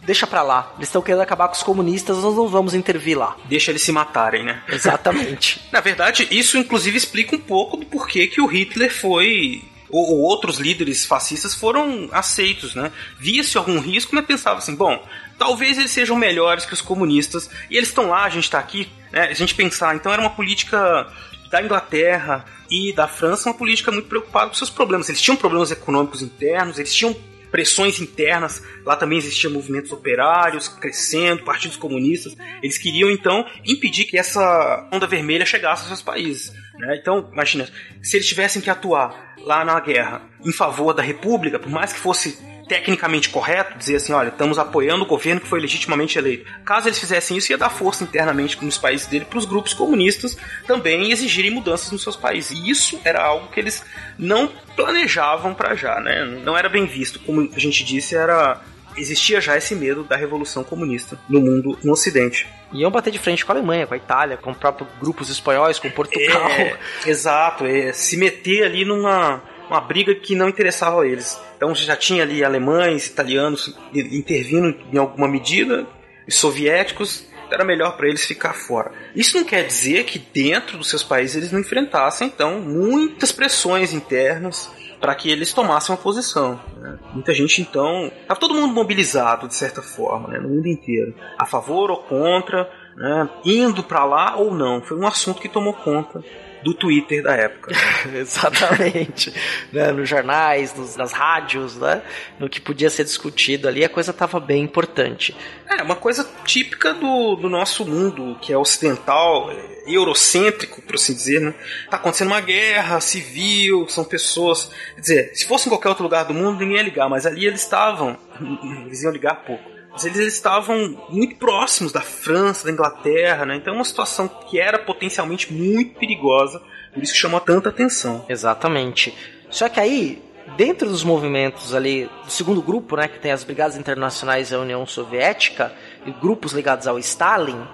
deixa 0.06 0.28
pra 0.28 0.42
lá. 0.42 0.72
Eles 0.78 0.88
estão 0.88 1.02
querendo 1.02 1.22
acabar 1.22 1.48
com 1.48 1.56
os 1.56 1.64
comunistas, 1.64 2.18
nós 2.18 2.36
não 2.36 2.48
vamos 2.48 2.74
intervir 2.74 3.18
lá. 3.18 3.36
Deixa 3.46 3.72
eles 3.72 3.82
se 3.82 3.92
matarem, 3.92 4.44
né? 4.44 4.62
Exatamente. 4.70 5.62
Na 5.72 5.82
verdade, 5.82 6.28
isso 6.32 6.58
inclusive 6.58 6.98
explica 6.98 7.36
um 7.36 7.40
pouco 7.40 7.78
do 7.78 7.86
porquê 7.86 8.28
que 8.28 8.40
o 8.40 8.46
Hitler 8.46 8.94
foi 8.94 9.64
ou, 9.90 10.12
ou, 10.12 10.20
outros 10.22 10.58
líderes 10.58 11.06
fascistas 11.06 11.54
foram 11.56 12.10
aceitos, 12.12 12.76
né? 12.76 12.92
Via-se 13.20 13.58
algum 13.58 13.80
risco, 13.80 14.16
mas 14.16 14.26
pensava 14.26 14.60
assim, 14.60 14.76
bom, 14.76 15.04
talvez 15.38 15.78
eles 15.78 15.92
sejam 15.92 16.16
melhores 16.16 16.66
que 16.66 16.74
os 16.74 16.82
comunistas, 16.82 17.50
e 17.70 17.78
eles 17.78 17.90
estão 17.90 18.10
lá, 18.10 18.24
a 18.24 18.30
gente 18.30 18.46
está 18.46 18.60
aqui, 18.60 18.90
né? 19.12 19.28
A 19.28 19.34
gente 19.34 19.56
pensar, 19.56 19.96
então 19.96 20.12
era 20.12 20.22
uma 20.22 20.32
política 20.32 21.08
da 21.50 21.62
Inglaterra 21.62 22.44
e 22.70 22.94
da 22.94 23.08
França, 23.08 23.50
uma 23.50 23.58
política 23.58 23.92
muito 23.92 24.08
preocupada 24.08 24.50
com 24.50 24.56
seus 24.56 24.70
problemas. 24.70 25.08
Eles 25.08 25.22
tinham 25.22 25.38
problemas 25.38 25.72
econômicos 25.72 26.22
internos, 26.22 26.80
eles 26.80 26.94
tinham 26.94 27.16
pressões 27.56 28.02
internas. 28.02 28.62
Lá 28.86 28.98
também 28.98 29.18
existiam 29.18 29.54
movimentos 29.54 29.90
operários 29.94 30.68
crescendo, 30.68 31.46
partidos 31.46 31.78
comunistas. 31.78 32.36
Eles 32.62 32.78
queriam 32.78 33.10
então 33.10 33.46
impedir 33.66 34.04
que 34.04 34.18
essa 34.18 34.90
onda 34.92 35.08
vermelha 35.08 35.46
chegasse 35.46 35.84
aos 35.84 35.88
seus 35.88 36.02
países. 36.02 36.52
Né? 36.78 36.98
Então, 37.00 37.30
imagina, 37.32 37.70
se 38.04 38.18
eles 38.18 38.28
tivessem 38.28 38.62
que 38.62 38.70
atuar 38.70 39.36
lá 39.40 39.64
na 39.64 39.80
guerra 39.80 40.22
em 40.44 40.52
favor 40.52 40.94
da 40.94 41.02
República, 41.02 41.58
por 41.58 41.70
mais 41.70 41.94
que 41.94 42.00
fosse 42.00 42.38
tecnicamente 42.68 43.30
correto 43.30 43.78
dizer 43.78 43.98
assim, 43.98 44.14
olha, 44.14 44.30
estamos 44.30 44.58
apoiando 44.58 45.04
o 45.04 45.08
governo 45.08 45.42
que 45.42 45.48
foi 45.48 45.60
legitimamente 45.60 46.18
eleito. 46.18 46.52
Caso 46.64 46.88
eles 46.88 47.00
fizessem 47.00 47.38
isso, 47.38 47.52
ia 47.52 47.58
dar 47.58 47.70
força 47.70 48.04
internamente 48.04 48.64
nos 48.64 48.78
países 48.78 49.08
dele 49.08 49.26
para 49.26 49.38
os 49.38 49.46
grupos 49.46 49.74
comunistas 49.74 50.38
também 50.66 51.12
exigirem 51.12 51.52
mudanças 51.52 51.92
nos 51.92 52.04
seus 52.04 52.16
países. 52.16 52.52
E 52.52 52.70
isso 52.70 53.00
era 53.04 53.24
algo 53.24 53.48
que 53.50 53.60
eles 53.60 53.84
não 54.18 54.48
planejavam 54.76 55.54
para 55.54 55.76
já, 55.76 56.00
né? 56.00 56.26
Não 56.44 56.58
era 56.58 56.70
bem 56.70 56.86
visto. 56.86 57.20
Como 57.20 57.50
a 57.56 57.60
gente 57.60 57.84
disse, 57.84 58.16
era 58.16 58.62
existia 58.98 59.42
já 59.42 59.58
esse 59.58 59.76
medo 59.76 60.04
da 60.04 60.16
revolução 60.16 60.64
comunista 60.64 61.20
no 61.28 61.42
mundo, 61.42 61.78
no 61.84 61.94
Ocidente. 61.94 62.48
Iam 62.72 62.92
bater 62.92 63.12
de 63.12 63.20
frente 63.20 63.46
com 63.46 63.52
a 63.52 63.56
Alemanha, 63.56 63.86
com 63.86 63.94
a 63.94 63.98
Itália, 63.98 64.38
com 64.38 64.54
próprios 64.54 64.90
grupos 65.00 65.30
espanhóis, 65.30 65.80
com 65.80 65.90
Portugal. 65.90 66.50
É, 66.50 66.78
exato, 67.06 67.66
é, 67.66 67.92
se 67.92 68.18
meter 68.18 68.64
ali 68.64 68.86
numa 68.86 69.42
uma 69.70 69.82
briga 69.82 70.14
que 70.16 70.36
não 70.36 70.50
interessava 70.50 71.02
a 71.02 71.08
eles. 71.08 71.40
Então 71.58 71.74
já 71.74 71.96
tinha 71.96 72.24
ali 72.24 72.44
alemães, 72.44 73.08
italianos 73.08 73.78
intervindo 73.94 74.76
em 74.92 74.98
alguma 74.98 75.28
medida, 75.28 75.88
e 76.28 76.32
soviéticos, 76.32 77.26
era 77.52 77.64
melhor 77.64 77.96
para 77.96 78.08
eles 78.08 78.26
ficar 78.26 78.54
fora. 78.54 78.92
Isso 79.16 79.38
não 79.38 79.44
quer 79.44 79.66
dizer 79.66 80.06
que 80.06 80.20
dentro 80.20 80.78
dos 80.78 80.90
seus 80.90 81.04
países 81.04 81.36
eles 81.36 81.52
não 81.52 81.60
enfrentassem 81.60 82.28
então 82.28 82.60
muitas 82.60 83.32
pressões 83.32 83.94
internas 83.94 84.72
para 85.00 85.14
que 85.14 85.30
eles 85.30 85.54
tomassem 85.54 85.94
uma 85.94 86.02
posição. 86.02 86.60
Né? 86.78 86.98
Muita 87.14 87.34
gente 87.34 87.62
então 87.62 88.12
estava 88.22 88.40
todo 88.40 88.56
mundo 88.56 88.74
mobilizado 88.74 89.48
de 89.48 89.54
certa 89.54 89.82
forma, 89.82 90.30
né? 90.30 90.40
no 90.40 90.50
mundo 90.50 90.68
inteiro, 90.68 91.14
a 91.38 91.46
favor 91.46 91.92
ou 91.92 91.98
contra, 91.98 92.70
né? 92.96 93.30
indo 93.44 93.84
para 93.84 94.04
lá 94.04 94.36
ou 94.38 94.54
não. 94.54 94.82
Foi 94.82 94.98
um 94.98 95.06
assunto 95.06 95.42
que 95.42 95.50
tomou 95.50 95.74
conta 95.74 96.24
do 96.66 96.74
Twitter 96.74 97.22
da 97.22 97.36
época. 97.36 97.72
Exatamente. 98.12 99.32
né? 99.72 99.92
Nos 99.92 100.10
jornais, 100.10 100.74
nos, 100.74 100.96
nas 100.96 101.12
rádios, 101.12 101.78
né? 101.78 102.02
no 102.40 102.50
que 102.50 102.60
podia 102.60 102.90
ser 102.90 103.04
discutido 103.04 103.68
ali, 103.68 103.86
a 103.86 103.90
coisa 103.90 104.10
estava 104.10 104.40
bem 104.40 104.64
importante. 104.64 105.36
É, 105.70 105.84
uma 105.84 105.96
coisa 105.96 106.28
típica 106.44 106.92
do, 106.96 107.36
do 107.36 107.50
nosso 107.50 107.86
mundo, 107.86 108.36
que 108.42 108.52
é 108.52 108.58
ocidental, 108.58 109.52
é, 109.52 109.84
eurocêntrico, 109.86 110.82
por 110.82 110.96
assim 110.96 111.14
dizer, 111.14 111.40
né? 111.40 111.54
Tá 111.88 111.98
acontecendo 111.98 112.30
uma 112.30 112.42
guerra 112.42 113.00
civil, 113.00 113.88
são 113.88 114.04
pessoas. 114.04 114.72
Quer 114.96 115.02
dizer, 115.02 115.32
se 115.36 115.46
fosse 115.46 115.68
em 115.68 115.70
qualquer 115.70 115.90
outro 115.90 116.04
lugar 116.04 116.26
do 116.26 116.34
mundo, 116.34 116.60
ninguém 116.60 116.78
ia 116.78 116.84
ligar, 116.84 117.08
mas 117.08 117.28
ali 117.28 117.46
eles 117.46 117.62
estavam. 117.62 118.18
Eles 118.86 119.04
iam 119.04 119.12
ligar 119.12 119.46
pouco 119.46 119.75
eles, 120.04 120.18
eles 120.18 120.34
estavam 120.34 120.98
muito 121.10 121.36
próximos 121.36 121.92
da 121.92 122.02
França, 122.02 122.66
da 122.66 122.72
Inglaterra, 122.72 123.46
né? 123.46 123.56
Então 123.56 123.74
é 123.74 123.78
uma 123.78 123.86
situação 123.86 124.28
que 124.28 124.60
era 124.60 124.78
potencialmente 124.78 125.54
muito 125.54 125.98
perigosa, 125.98 126.62
por 126.94 127.02
isso 127.02 127.14
que 127.14 127.20
chamou 127.20 127.40
tanta 127.40 127.70
atenção. 127.70 128.26
Exatamente. 128.28 129.14
Só 129.50 129.70
que 129.70 129.80
aí, 129.80 130.22
dentro 130.58 130.90
dos 130.90 131.04
movimentos 131.04 131.74
ali, 131.74 132.10
do 132.24 132.32
segundo 132.32 132.62
grupo, 132.62 132.96
né, 132.98 133.08
que 133.08 133.20
tem 133.20 133.32
as 133.32 133.44
Brigadas 133.44 133.78
Internacionais 133.78 134.50
da 134.50 134.60
União 134.60 134.86
Soviética, 134.86 135.74
e 136.06 136.12
grupos 136.12 136.52
ligados 136.52 136.88
ao 136.88 137.00
Stalin, 137.00 137.66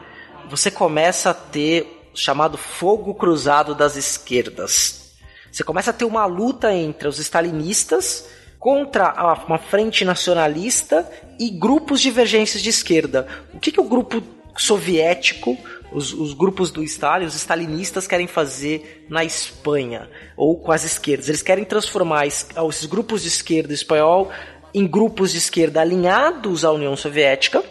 você 0.50 0.72
começa 0.72 1.32
a 1.32 1.34
ter 1.34 2.10
o 2.14 2.18
chamado 2.18 2.58
fogo 2.58 3.14
cruzado 3.14 3.76
das 3.76 3.96
esquerdas. 3.96 5.16
Você 5.52 5.64
começa 5.64 5.92
a 5.92 5.94
ter 5.94 6.06
uma 6.06 6.26
luta 6.26 6.74
entre 6.74 7.08
os 7.08 7.20
stalinistas 7.20 8.30
contra 8.62 9.12
uma 9.48 9.58
frente 9.58 10.06
nacionalista 10.06 11.10
e 11.40 11.50
grupos 11.50 12.00
divergentes 12.00 12.62
de 12.62 12.70
esquerda. 12.70 13.28
O 13.52 13.60
que, 13.60 13.72
que 13.72 13.82
o 13.82 13.84
grupo 13.84 14.22
soviético, 14.56 15.58
os, 15.92 16.14
os 16.14 16.36
grupos 16.36 16.70
do 16.70 16.84
Stalin, 16.84 17.26
os 17.26 17.34
stalinistas 17.34 18.06
querem 18.06 18.28
fazer 18.28 19.04
na 19.10 19.26
Espanha 19.26 20.08
ou 20.38 20.56
com 20.60 20.72
as 20.72 20.84
esquerdas? 20.84 21.28
Eles 21.28 21.42
querem 21.42 21.66
transformar 21.66 22.28
es- 22.28 22.48
esses 22.70 22.86
grupos 22.86 23.24
de 23.24 23.30
esquerda 23.30 23.74
espanhol 23.74 24.30
em 24.76 24.86
grupos 24.86 25.32
de 25.32 25.40
esquerda 25.40 25.82
alinhados 25.82 26.64
à 26.64 26.72
União 26.72 26.96
Soviética, 26.96 27.64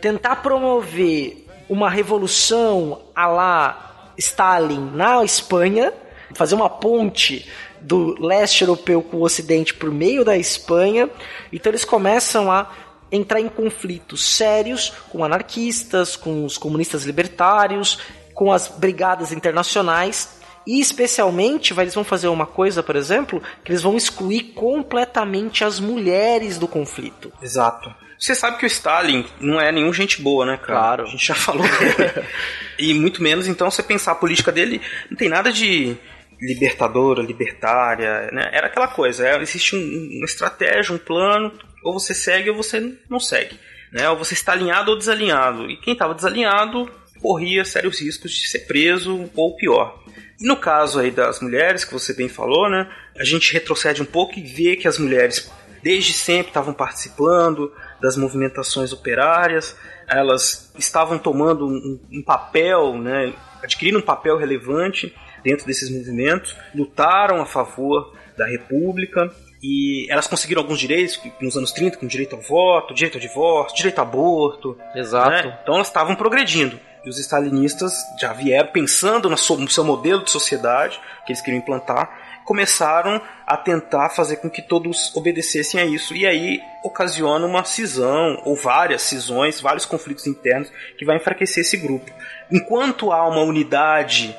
tentar 0.00 0.36
promover 0.36 1.46
uma 1.68 1.90
revolução 1.90 3.02
à 3.12 3.26
la 3.26 4.12
Stalin 4.16 4.92
na 4.94 5.24
Espanha, 5.24 5.92
fazer 6.32 6.54
uma 6.54 6.70
ponte 6.70 7.44
do 7.80 8.20
leste 8.24 8.62
europeu 8.62 9.02
com 9.02 9.18
o 9.18 9.22
ocidente 9.22 9.74
por 9.74 9.90
meio 9.90 10.24
da 10.24 10.36
Espanha. 10.36 11.08
Então 11.52 11.70
eles 11.70 11.84
começam 11.84 12.50
a 12.50 12.70
entrar 13.10 13.40
em 13.40 13.48
conflitos 13.48 14.24
sérios 14.24 14.92
com 15.10 15.24
anarquistas, 15.24 16.16
com 16.16 16.44
os 16.44 16.58
comunistas 16.58 17.04
libertários, 17.04 17.98
com 18.34 18.52
as 18.52 18.68
brigadas 18.68 19.32
internacionais. 19.32 20.38
E 20.66 20.80
especialmente, 20.80 21.72
eles 21.78 21.94
vão 21.94 22.04
fazer 22.04 22.28
uma 22.28 22.44
coisa, 22.44 22.82
por 22.82 22.94
exemplo, 22.94 23.42
que 23.64 23.72
eles 23.72 23.80
vão 23.80 23.96
excluir 23.96 24.52
completamente 24.54 25.64
as 25.64 25.80
mulheres 25.80 26.58
do 26.58 26.68
conflito. 26.68 27.32
Exato. 27.40 27.90
Você 28.18 28.34
sabe 28.34 28.58
que 28.58 28.64
o 28.64 28.66
Stalin 28.66 29.24
não 29.40 29.58
é 29.58 29.72
nenhum 29.72 29.92
gente 29.94 30.20
boa, 30.20 30.44
né, 30.44 30.58
cara? 30.58 30.66
Claro. 30.66 31.02
A 31.04 31.06
gente 31.06 31.26
já 31.26 31.34
falou 31.34 31.66
dele. 31.66 32.26
e 32.78 32.92
muito 32.92 33.22
menos, 33.22 33.46
então, 33.46 33.70
você 33.70 33.82
pensar 33.82 34.12
a 34.12 34.16
política 34.16 34.52
dele, 34.52 34.82
não 35.08 35.16
tem 35.16 35.28
nada 35.28 35.50
de 35.50 35.96
libertadora, 36.40 37.22
libertária, 37.22 38.30
né? 38.32 38.50
Era 38.52 38.66
aquela 38.66 38.88
coisa, 38.88 39.26
é, 39.26 39.40
existe 39.40 39.74
um- 39.76 40.18
uma 40.18 40.24
estratégia, 40.24 40.94
um 40.94 40.98
plano, 40.98 41.52
ou 41.82 41.92
você 41.92 42.14
segue 42.14 42.50
ou 42.50 42.56
você 42.56 42.96
não 43.08 43.18
segue, 43.20 43.58
né? 43.92 44.08
Ou 44.10 44.16
você 44.16 44.34
está 44.34 44.52
alinhado 44.52 44.90
ou 44.90 44.98
desalinhado. 44.98 45.70
E 45.70 45.76
quem 45.76 45.92
estava 45.92 46.14
desalinhado 46.14 46.90
corria 47.20 47.64
sérios 47.64 48.00
riscos 48.00 48.32
de 48.32 48.48
ser 48.48 48.60
preso 48.60 49.28
ou 49.34 49.56
pior. 49.56 50.02
E 50.40 50.46
no 50.46 50.56
caso 50.56 51.00
aí 51.00 51.10
das 51.10 51.40
mulheres, 51.40 51.84
que 51.84 51.92
você 51.92 52.12
bem 52.12 52.28
falou, 52.28 52.70
né? 52.70 52.88
A 53.18 53.24
gente 53.24 53.52
retrocede 53.52 54.00
um 54.00 54.06
pouco 54.06 54.38
e 54.38 54.42
vê 54.42 54.76
que 54.76 54.86
as 54.86 54.98
mulheres 54.98 55.50
desde 55.82 56.12
sempre 56.12 56.48
estavam 56.48 56.74
participando 56.74 57.72
das 58.00 58.16
movimentações 58.16 58.92
operárias, 58.92 59.76
elas 60.08 60.72
estavam 60.78 61.18
tomando 61.18 61.66
um, 61.66 62.00
um 62.12 62.22
papel, 62.22 62.96
né, 62.98 63.32
adquirindo 63.62 63.98
um 63.98 64.02
papel 64.02 64.36
relevante 64.36 65.14
dentro 65.42 65.66
desses 65.66 65.90
movimentos, 65.90 66.56
lutaram 66.74 67.40
a 67.40 67.46
favor 67.46 68.12
da 68.36 68.46
República 68.46 69.30
e 69.62 70.06
elas 70.10 70.26
conseguiram 70.26 70.62
alguns 70.62 70.78
direitos 70.78 71.20
nos 71.40 71.56
anos 71.56 71.72
30, 71.72 71.96
como 71.96 72.08
direito 72.08 72.36
ao 72.36 72.42
voto, 72.42 72.94
direito 72.94 73.16
ao 73.16 73.20
divórcio, 73.20 73.76
direito 73.76 73.98
ao 73.98 74.06
aborto. 74.06 74.78
Exato. 74.94 75.48
né? 75.48 75.58
Então 75.62 75.74
elas 75.74 75.88
estavam 75.88 76.14
progredindo. 76.14 76.78
E 77.04 77.08
os 77.08 77.18
stalinistas 77.18 77.92
já 78.20 78.32
vieram 78.32 78.70
pensando 78.70 79.28
no 79.30 79.68
seu 79.68 79.84
modelo 79.84 80.22
de 80.22 80.30
sociedade 80.30 81.00
que 81.24 81.32
eles 81.32 81.40
queriam 81.40 81.60
implantar, 81.60 82.42
começaram 82.44 83.20
a 83.46 83.56
tentar 83.56 84.10
fazer 84.10 84.36
com 84.36 84.48
que 84.48 84.62
todos 84.62 85.14
obedecessem 85.14 85.80
a 85.80 85.84
isso. 85.84 86.14
E 86.14 86.26
aí 86.26 86.60
ocasiona 86.82 87.46
uma 87.46 87.64
cisão, 87.64 88.40
ou 88.44 88.56
várias 88.56 89.02
cisões, 89.02 89.60
vários 89.60 89.84
conflitos 89.84 90.26
internos 90.26 90.70
que 90.98 91.04
vai 91.04 91.16
enfraquecer 91.16 91.60
esse 91.60 91.76
grupo. 91.76 92.10
Enquanto 92.50 93.12
há 93.12 93.28
uma 93.28 93.42
unidade, 93.42 94.34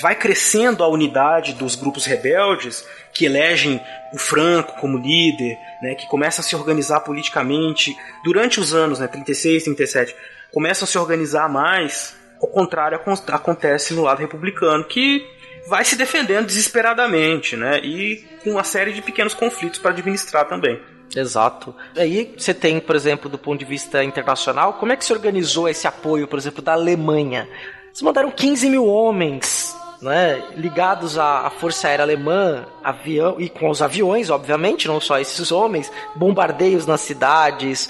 vai 0.00 0.14
crescendo 0.14 0.82
a 0.82 0.88
unidade 0.88 1.54
dos 1.54 1.74
grupos 1.74 2.04
rebeldes 2.06 2.86
que 3.12 3.24
elegem 3.26 3.80
o 4.12 4.18
Franco 4.18 4.80
como 4.80 4.98
líder, 4.98 5.56
né, 5.82 5.94
que 5.94 6.06
começam 6.08 6.42
a 6.42 6.46
se 6.46 6.54
organizar 6.56 7.00
politicamente 7.00 7.96
durante 8.24 8.60
os 8.60 8.72
anos, 8.74 8.98
né, 8.98 9.06
36, 9.06 9.64
37, 9.64 10.14
começam 10.52 10.84
a 10.84 10.88
se 10.88 10.98
organizar 10.98 11.48
mais. 11.48 12.16
Ao 12.40 12.48
contrário, 12.48 12.96
acon- 12.96 13.14
acontece 13.28 13.94
no 13.94 14.02
lado 14.02 14.18
republicano, 14.20 14.84
que 14.84 15.24
vai 15.68 15.84
se 15.84 15.96
defendendo 15.96 16.46
desesperadamente, 16.46 17.56
né? 17.56 17.78
E 17.82 18.24
com 18.42 18.50
uma 18.50 18.64
série 18.64 18.92
de 18.92 19.00
pequenos 19.00 19.32
conflitos 19.32 19.78
para 19.78 19.92
administrar 19.92 20.46
também. 20.46 20.78
Exato. 21.16 21.74
Aí 21.96 22.34
você 22.36 22.52
tem, 22.52 22.80
por 22.80 22.94
exemplo, 22.94 23.30
do 23.30 23.38
ponto 23.38 23.58
de 23.58 23.64
vista 23.64 24.04
internacional, 24.04 24.74
como 24.74 24.92
é 24.92 24.96
que 24.96 25.04
se 25.04 25.12
organizou 25.12 25.68
esse 25.68 25.86
apoio, 25.86 26.26
por 26.28 26.38
exemplo, 26.38 26.60
da 26.62 26.72
Alemanha? 26.74 27.48
Eles 27.86 28.02
mandaram 28.02 28.30
15 28.30 28.68
mil 28.68 28.86
homens, 28.86 29.73
né, 30.04 30.44
ligados 30.54 31.18
à, 31.18 31.46
à 31.46 31.50
Força 31.50 31.88
Aérea 31.88 32.04
Alemã, 32.04 32.66
avião, 32.82 33.36
e 33.38 33.48
com 33.48 33.70
os 33.70 33.80
aviões, 33.80 34.28
obviamente, 34.28 34.86
não 34.86 35.00
só 35.00 35.18
esses 35.18 35.50
homens, 35.50 35.90
bombardeios 36.14 36.86
nas 36.86 37.00
cidades, 37.00 37.88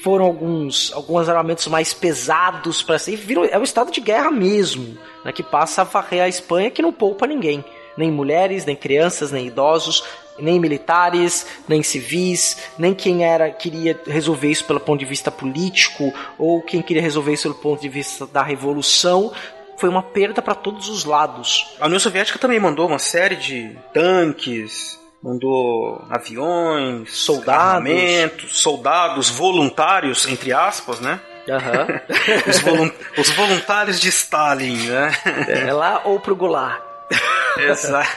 foram 0.00 0.26
alguns, 0.26 0.92
alguns 0.94 1.28
armamentos 1.28 1.66
mais 1.66 1.92
pesados 1.92 2.84
para 2.84 3.00
ser. 3.00 3.16
Viram, 3.16 3.44
é 3.44 3.58
um 3.58 3.64
estado 3.64 3.90
de 3.90 4.00
guerra 4.00 4.30
mesmo, 4.30 4.96
né, 5.24 5.32
que 5.32 5.42
passa 5.42 5.80
a 5.82 5.84
varrer 5.84 6.22
a 6.22 6.28
Espanha 6.28 6.70
que 6.70 6.80
não 6.80 6.92
poupa 6.92 7.26
ninguém. 7.26 7.64
Nem 7.96 8.12
mulheres, 8.12 8.64
nem 8.64 8.76
crianças, 8.76 9.32
nem 9.32 9.48
idosos, 9.48 10.04
nem 10.38 10.60
militares, 10.60 11.44
nem 11.66 11.82
civis, 11.82 12.58
nem 12.78 12.94
quem 12.94 13.24
era 13.24 13.50
queria 13.50 14.00
resolver 14.06 14.48
isso 14.48 14.64
pelo 14.64 14.78
ponto 14.78 15.00
de 15.00 15.04
vista 15.04 15.32
político 15.32 16.14
ou 16.38 16.62
quem 16.62 16.80
queria 16.80 17.02
resolver 17.02 17.32
isso 17.32 17.42
pelo 17.42 17.56
ponto 17.56 17.82
de 17.82 17.88
vista 17.88 18.24
da 18.24 18.40
revolução. 18.40 19.32
Foi 19.80 19.88
uma 19.88 20.02
perda 20.02 20.42
para 20.42 20.54
todos 20.54 20.88
os 20.90 21.04
lados. 21.06 21.74
A 21.80 21.86
União 21.86 21.98
Soviética 21.98 22.38
também 22.38 22.60
mandou 22.60 22.86
uma 22.86 22.98
série 22.98 23.36
de 23.36 23.74
tanques, 23.94 25.00
mandou 25.22 26.04
aviões, 26.10 27.10
Soldados. 27.16 27.64
armamentos, 27.64 28.60
soldados 28.60 29.30
voluntários, 29.30 30.26
entre 30.28 30.52
aspas, 30.52 31.00
né? 31.00 31.18
Aham. 31.48 31.86
Os, 33.16 33.28
os 33.28 33.34
voluntários 33.34 33.98
de 33.98 34.10
Stalin, 34.10 34.76
né? 34.86 35.10
é 35.48 35.72
lá 35.72 36.02
ou 36.04 36.20
pro 36.20 36.36
Goulart. 36.36 36.82
Exato. 37.58 38.08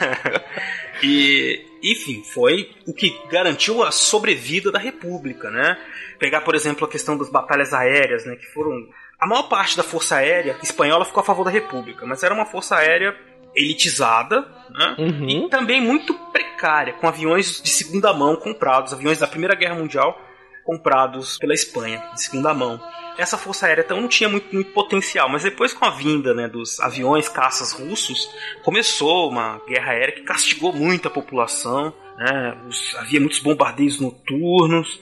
E, 1.02 1.64
enfim, 1.82 2.22
foi 2.32 2.70
o 2.86 2.92
que 2.94 3.18
garantiu 3.30 3.82
a 3.82 3.90
sobrevida 3.90 4.70
da 4.70 4.78
República, 4.78 5.50
né? 5.50 5.76
Pegar, 6.18 6.42
por 6.42 6.54
exemplo, 6.54 6.86
a 6.86 6.90
questão 6.90 7.16
das 7.16 7.30
batalhas 7.30 7.72
aéreas, 7.72 8.24
né? 8.24 8.36
Que 8.36 8.46
foram. 8.52 8.76
A 9.24 9.26
maior 9.26 9.44
parte 9.44 9.74
da 9.74 9.82
força 9.82 10.16
aérea 10.16 10.54
espanhola 10.62 11.02
ficou 11.06 11.22
a 11.22 11.24
favor 11.24 11.44
da 11.44 11.50
República, 11.50 12.04
mas 12.04 12.22
era 12.22 12.34
uma 12.34 12.44
força 12.44 12.76
aérea 12.76 13.16
elitizada, 13.56 14.42
né? 14.70 14.96
Uhum. 14.98 15.28
E 15.46 15.48
também 15.48 15.80
muito 15.80 16.12
precária, 16.30 16.92
com 16.92 17.08
aviões 17.08 17.62
de 17.62 17.70
segunda 17.70 18.12
mão 18.12 18.36
comprados, 18.36 18.92
aviões 18.92 19.18
da 19.20 19.26
Primeira 19.26 19.54
Guerra 19.54 19.76
Mundial 19.76 20.20
comprados 20.62 21.38
pela 21.38 21.54
Espanha, 21.54 22.02
de 22.12 22.22
segunda 22.22 22.52
mão. 22.52 22.78
Essa 23.16 23.38
força 23.38 23.66
aérea 23.66 23.80
então 23.82 23.98
não 23.98 24.08
tinha 24.08 24.28
muito, 24.28 24.54
muito 24.54 24.72
potencial, 24.72 25.26
mas 25.30 25.42
depois 25.42 25.72
com 25.72 25.86
a 25.86 25.90
vinda 25.90 26.34
né, 26.34 26.46
dos 26.46 26.78
aviões 26.80 27.26
caças 27.26 27.72
russos, 27.72 28.28
começou 28.62 29.30
uma 29.30 29.58
guerra 29.66 29.92
aérea 29.92 30.14
que 30.14 30.20
castigou 30.22 30.70
muito 30.74 31.08
a 31.08 31.10
população. 31.10 31.94
Né, 32.18 32.58
os- 32.68 32.94
havia 32.96 33.20
muitos 33.20 33.40
bombardeios 33.40 33.98
noturnos, 34.00 35.00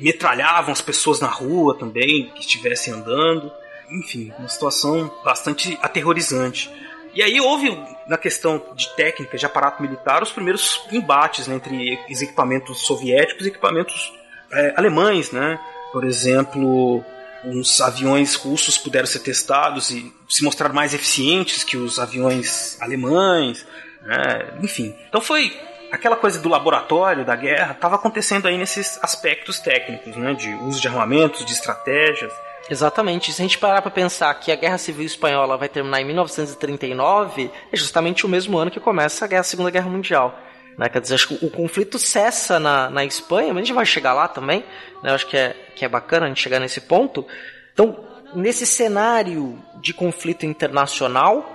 metralhavam 0.00 0.72
as 0.72 0.80
pessoas 0.80 1.20
na 1.20 1.28
rua 1.28 1.76
também, 1.76 2.30
que 2.34 2.40
estivessem 2.40 2.92
andando. 2.92 3.50
Enfim, 3.90 4.32
uma 4.38 4.48
situação 4.48 5.12
bastante 5.24 5.78
aterrorizante. 5.82 6.70
E 7.14 7.22
aí 7.22 7.40
houve, 7.40 7.70
na 8.08 8.16
questão 8.16 8.60
de 8.74 8.88
técnica, 8.96 9.36
de 9.36 9.46
aparato 9.46 9.82
militar, 9.82 10.22
os 10.22 10.32
primeiros 10.32 10.82
embates 10.90 11.46
né, 11.46 11.54
entre 11.54 11.98
os 12.10 12.22
equipamentos 12.22 12.80
soviéticos 12.80 13.46
e 13.46 13.48
equipamentos 13.48 14.12
é, 14.52 14.74
alemães, 14.76 15.30
né? 15.30 15.58
Por 15.92 16.04
exemplo, 16.04 17.04
os 17.44 17.80
aviões 17.80 18.34
russos 18.34 18.76
puderam 18.76 19.06
ser 19.06 19.20
testados 19.20 19.90
e 19.90 20.12
se 20.28 20.42
mostrar 20.42 20.72
mais 20.72 20.92
eficientes 20.92 21.62
que 21.62 21.76
os 21.76 21.98
aviões 21.98 22.80
alemães, 22.80 23.64
né? 24.02 24.58
enfim. 24.62 24.94
Então 25.08 25.20
foi 25.20 25.56
aquela 25.94 26.16
coisa 26.16 26.40
do 26.40 26.48
laboratório 26.48 27.24
da 27.24 27.34
guerra 27.36 27.72
estava 27.72 27.94
acontecendo 27.96 28.46
aí 28.46 28.56
nesses 28.58 28.98
aspectos 29.02 29.58
técnicos, 29.60 30.16
né? 30.16 30.34
De 30.34 30.52
uso 30.54 30.80
de 30.80 30.88
armamentos, 30.88 31.44
de 31.44 31.52
estratégias. 31.52 32.32
Exatamente. 32.70 33.32
Se 33.32 33.42
a 33.42 33.44
gente 33.44 33.58
parar 33.58 33.82
para 33.82 33.90
pensar 33.90 34.32
que 34.34 34.50
a 34.50 34.56
Guerra 34.56 34.78
Civil 34.78 35.04
Espanhola 35.04 35.56
vai 35.56 35.68
terminar 35.68 36.00
em 36.00 36.04
1939, 36.04 37.50
é 37.72 37.76
justamente 37.76 38.24
o 38.24 38.28
mesmo 38.28 38.56
ano 38.56 38.70
que 38.70 38.80
começa 38.80 39.24
a 39.24 39.28
Guerra- 39.28 39.40
a 39.40 39.44
Segunda 39.44 39.70
Guerra 39.70 39.90
Mundial. 39.90 40.38
Né? 40.78 40.88
Quer 40.88 41.00
dizer, 41.00 41.14
acho 41.14 41.28
que 41.28 41.44
o 41.46 41.50
conflito 41.50 41.98
cessa 41.98 42.58
na, 42.58 42.88
na 42.90 43.04
Espanha, 43.04 43.48
mas 43.48 43.62
a 43.62 43.64
gente 43.66 43.74
vai 43.74 43.84
chegar 43.86 44.12
lá 44.14 44.26
também. 44.26 44.64
Né? 45.02 45.12
Acho 45.12 45.26
que 45.26 45.36
é, 45.36 45.54
que 45.76 45.84
é 45.84 45.88
bacana 45.88 46.26
a 46.26 46.28
gente 46.28 46.40
chegar 46.42 46.58
nesse 46.58 46.80
ponto. 46.80 47.26
Então, 47.72 48.02
nesse 48.34 48.66
cenário 48.66 49.58
de 49.80 49.92
conflito 49.92 50.46
internacional, 50.46 51.53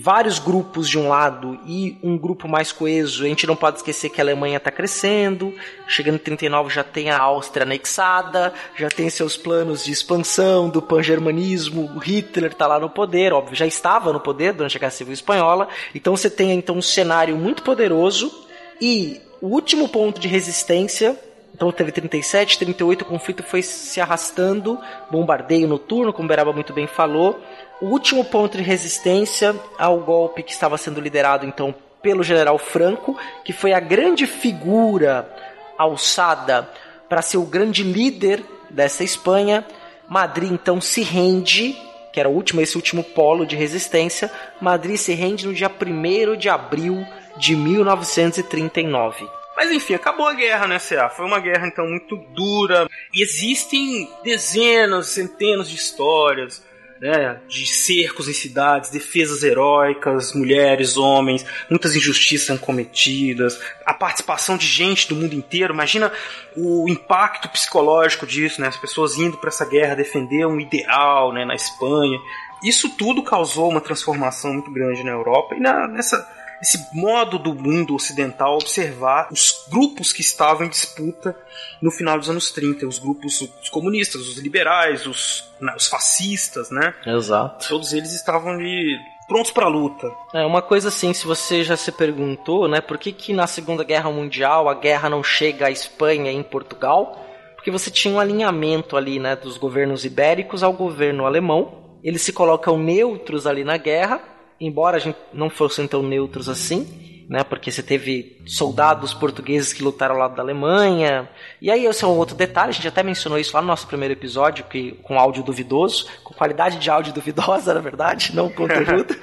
vários 0.00 0.38
grupos 0.38 0.88
de 0.88 0.98
um 0.98 1.08
lado 1.08 1.58
e 1.66 1.98
um 2.02 2.16
grupo 2.16 2.48
mais 2.48 2.72
coeso. 2.72 3.24
A 3.24 3.28
gente 3.28 3.46
não 3.46 3.56
pode 3.56 3.78
esquecer 3.78 4.10
que 4.10 4.20
a 4.20 4.24
Alemanha 4.24 4.56
está 4.58 4.70
crescendo. 4.70 5.54
Chegando 5.86 6.16
em 6.16 6.18
39 6.18 6.72
já 6.72 6.84
tem 6.84 7.10
a 7.10 7.18
Áustria 7.18 7.64
anexada, 7.64 8.52
já 8.76 8.88
tem 8.88 9.08
seus 9.10 9.36
planos 9.36 9.84
de 9.84 9.92
expansão 9.92 10.68
do 10.68 10.82
pan-germanismo. 10.82 11.90
O 11.96 11.98
Hitler 11.98 12.52
está 12.52 12.66
lá 12.66 12.78
no 12.78 12.90
poder, 12.90 13.32
óbvio, 13.32 13.56
já 13.56 13.66
estava 13.66 14.12
no 14.12 14.20
poder 14.20 14.52
durante 14.52 14.76
a 14.76 14.80
Guerra 14.80 14.90
Civil 14.90 15.14
Espanhola. 15.14 15.68
Então 15.94 16.16
você 16.16 16.30
tem 16.30 16.52
então 16.52 16.76
um 16.76 16.82
cenário 16.82 17.36
muito 17.36 17.62
poderoso 17.62 18.46
e 18.80 19.20
O 19.40 19.46
último 19.48 19.88
ponto 19.88 20.20
de 20.20 20.26
resistência 20.26 21.16
então 21.54 21.72
teve 21.72 21.90
37, 21.90 22.56
38, 22.56 23.02
o 23.02 23.04
conflito 23.04 23.42
foi 23.42 23.62
se 23.62 24.00
arrastando, 24.00 24.78
bombardeio 25.10 25.66
noturno, 25.66 26.12
como 26.12 26.28
Beraba 26.28 26.52
muito 26.52 26.72
bem 26.72 26.86
falou. 26.86 27.40
O 27.80 27.86
último 27.86 28.24
ponto 28.24 28.56
de 28.56 28.62
resistência 28.62 29.54
ao 29.78 30.00
golpe 30.00 30.42
que 30.42 30.50
estava 30.50 30.76
sendo 30.76 31.00
liderado 31.00 31.46
então 31.46 31.74
pelo 32.02 32.24
general 32.24 32.58
Franco, 32.58 33.16
que 33.44 33.52
foi 33.52 33.72
a 33.72 33.80
grande 33.80 34.26
figura 34.26 35.28
alçada 35.76 36.68
para 37.08 37.22
ser 37.22 37.36
o 37.38 37.44
grande 37.44 37.84
líder 37.84 38.42
dessa 38.68 39.04
Espanha. 39.04 39.64
Madrid 40.08 40.50
então 40.50 40.80
se 40.80 41.02
rende, 41.02 41.76
que 42.12 42.18
era 42.18 42.28
o 42.28 42.32
último, 42.32 42.60
esse 42.60 42.76
último 42.76 43.04
polo 43.04 43.46
de 43.46 43.54
resistência. 43.54 44.30
Madrid 44.60 44.96
se 44.96 45.14
rende 45.14 45.46
no 45.46 45.54
dia 45.54 45.70
1 45.70 46.36
de 46.36 46.48
abril 46.48 47.06
de 47.36 47.54
1939. 47.54 49.28
Mas 49.56 49.70
enfim, 49.70 49.94
acabou 49.94 50.26
a 50.26 50.34
guerra, 50.34 50.66
né, 50.66 50.78
CA? 50.78 51.08
Foi 51.08 51.26
uma 51.26 51.40
guerra 51.40 51.66
então 51.66 51.86
muito 51.86 52.16
dura. 52.16 52.88
E 53.12 53.22
existem 53.22 54.08
dezenas, 54.24 55.08
centenas 55.08 55.68
de 55.68 55.76
histórias. 55.76 56.62
Né, 57.00 57.38
de 57.46 57.64
cercos 57.64 58.26
em 58.26 58.32
cidades, 58.32 58.90
defesas 58.90 59.44
heróicas, 59.44 60.32
mulheres, 60.32 60.96
homens, 60.96 61.46
muitas 61.70 61.94
injustiças 61.94 62.48
são 62.48 62.58
cometidas, 62.58 63.56
a 63.86 63.94
participação 63.94 64.56
de 64.56 64.66
gente 64.66 65.08
do 65.08 65.14
mundo 65.14 65.32
inteiro. 65.32 65.72
Imagina 65.72 66.10
o 66.56 66.88
impacto 66.88 67.48
psicológico 67.50 68.26
disso, 68.26 68.60
né? 68.60 68.66
As 68.66 68.76
pessoas 68.76 69.16
indo 69.16 69.38
para 69.38 69.48
essa 69.48 69.64
guerra 69.64 69.94
defender 69.94 70.44
um 70.44 70.58
ideal, 70.58 71.32
né, 71.32 71.44
na 71.44 71.54
Espanha. 71.54 72.18
Isso 72.64 72.90
tudo 72.96 73.22
causou 73.22 73.70
uma 73.70 73.80
transformação 73.80 74.52
muito 74.52 74.72
grande 74.72 75.04
na 75.04 75.12
Europa 75.12 75.54
e 75.54 75.60
na, 75.60 75.86
nessa 75.86 76.26
esse 76.60 76.88
modo 76.92 77.38
do 77.38 77.54
mundo 77.54 77.94
ocidental 77.94 78.54
observar 78.54 79.28
os 79.30 79.66
grupos 79.70 80.12
que 80.12 80.20
estavam 80.20 80.66
em 80.66 80.70
disputa 80.70 81.36
no 81.80 81.90
final 81.90 82.18
dos 82.18 82.28
anos 82.28 82.50
30, 82.50 82.86
os 82.86 82.98
grupos 82.98 83.40
os 83.40 83.68
comunistas, 83.68 84.22
os 84.26 84.38
liberais, 84.38 85.06
os, 85.06 85.44
né, 85.60 85.74
os 85.76 85.86
fascistas, 85.86 86.70
né? 86.70 86.94
Exato. 87.06 87.68
Todos 87.68 87.92
eles 87.92 88.12
estavam 88.12 88.52
ali 88.52 88.96
prontos 89.28 89.52
para 89.52 89.66
a 89.66 89.68
luta. 89.68 90.10
É 90.34 90.44
uma 90.44 90.62
coisa 90.62 90.88
assim, 90.88 91.12
se 91.12 91.26
você 91.26 91.62
já 91.62 91.76
se 91.76 91.92
perguntou, 91.92 92.66
né, 92.66 92.80
por 92.80 92.98
que 92.98 93.12
que 93.12 93.32
na 93.32 93.46
Segunda 93.46 93.84
Guerra 93.84 94.10
Mundial 94.10 94.68
a 94.68 94.74
guerra 94.74 95.08
não 95.08 95.22
chega 95.22 95.66
à 95.66 95.70
Espanha 95.70 96.32
e 96.32 96.36
em 96.36 96.42
Portugal? 96.42 97.24
Porque 97.54 97.70
você 97.70 97.90
tinha 97.90 98.12
um 98.12 98.20
alinhamento 98.20 98.96
ali, 98.96 99.18
né, 99.18 99.36
dos 99.36 99.58
governos 99.58 100.04
ibéricos 100.04 100.62
ao 100.62 100.72
governo 100.72 101.26
alemão. 101.26 101.98
Eles 102.02 102.22
se 102.22 102.32
colocam 102.32 102.78
neutros 102.78 103.46
ali 103.46 103.64
na 103.64 103.76
guerra 103.76 104.37
embora 104.60 104.96
a 104.96 105.00
gente 105.00 105.18
não 105.32 105.48
fossem 105.48 105.86
tão 105.86 106.02
neutros 106.02 106.48
assim, 106.48 106.86
né? 107.28 107.44
Porque 107.44 107.70
você 107.70 107.82
teve 107.82 108.40
soldados 108.46 109.12
portugueses 109.12 109.72
que 109.72 109.82
lutaram 109.82 110.14
ao 110.14 110.20
lado 110.20 110.34
da 110.36 110.42
Alemanha. 110.42 111.28
E 111.60 111.70
aí 111.70 111.84
esse 111.84 112.02
é 112.02 112.06
um 112.06 112.16
outro 112.16 112.34
detalhe, 112.34 112.70
a 112.70 112.72
gente 112.72 112.88
até 112.88 113.02
mencionou 113.02 113.38
isso 113.38 113.54
lá 113.54 113.60
no 113.60 113.68
nosso 113.68 113.86
primeiro 113.86 114.14
episódio, 114.14 114.64
que 114.64 114.92
com 115.02 115.18
áudio 115.18 115.42
duvidoso, 115.42 116.06
com 116.24 116.32
qualidade 116.32 116.78
de 116.78 116.90
áudio 116.90 117.12
duvidosa, 117.12 117.72
na 117.74 117.80
verdade, 117.80 118.34
não 118.34 118.48
conteúdo. 118.48 119.14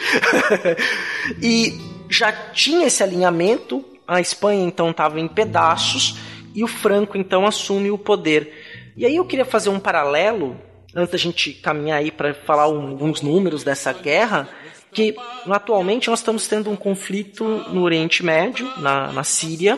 e 1.41 1.73
já 2.09 2.31
tinha 2.31 2.87
esse 2.87 3.01
alinhamento, 3.01 3.83
a 4.07 4.21
Espanha 4.21 4.63
então 4.63 4.91
estava 4.91 5.19
em 5.19 5.27
pedaços 5.27 6.17
e 6.53 6.63
o 6.63 6.67
Franco 6.67 7.17
então 7.17 7.45
assume 7.45 7.89
o 7.89 7.97
poder. 7.97 8.93
E 8.95 9.05
aí 9.05 9.15
eu 9.15 9.25
queria 9.25 9.45
fazer 9.45 9.69
um 9.69 9.79
paralelo 9.79 10.55
antes 10.95 11.11
da 11.11 11.17
gente 11.17 11.51
caminhar 11.51 11.99
aí 11.99 12.11
para 12.11 12.33
falar 12.33 12.63
alguns 12.63 13.21
números 13.21 13.63
dessa 13.63 13.91
guerra, 13.91 14.47
que 14.95 15.13
atualmente 15.47 16.09
nós 16.09 16.19
estamos 16.19 16.47
tendo 16.47 16.71
um 16.71 16.75
conflito 16.75 17.43
no 17.43 17.83
Oriente 17.83 18.23
Médio, 18.23 18.71
na, 18.77 19.11
na 19.11 19.23
Síria, 19.25 19.77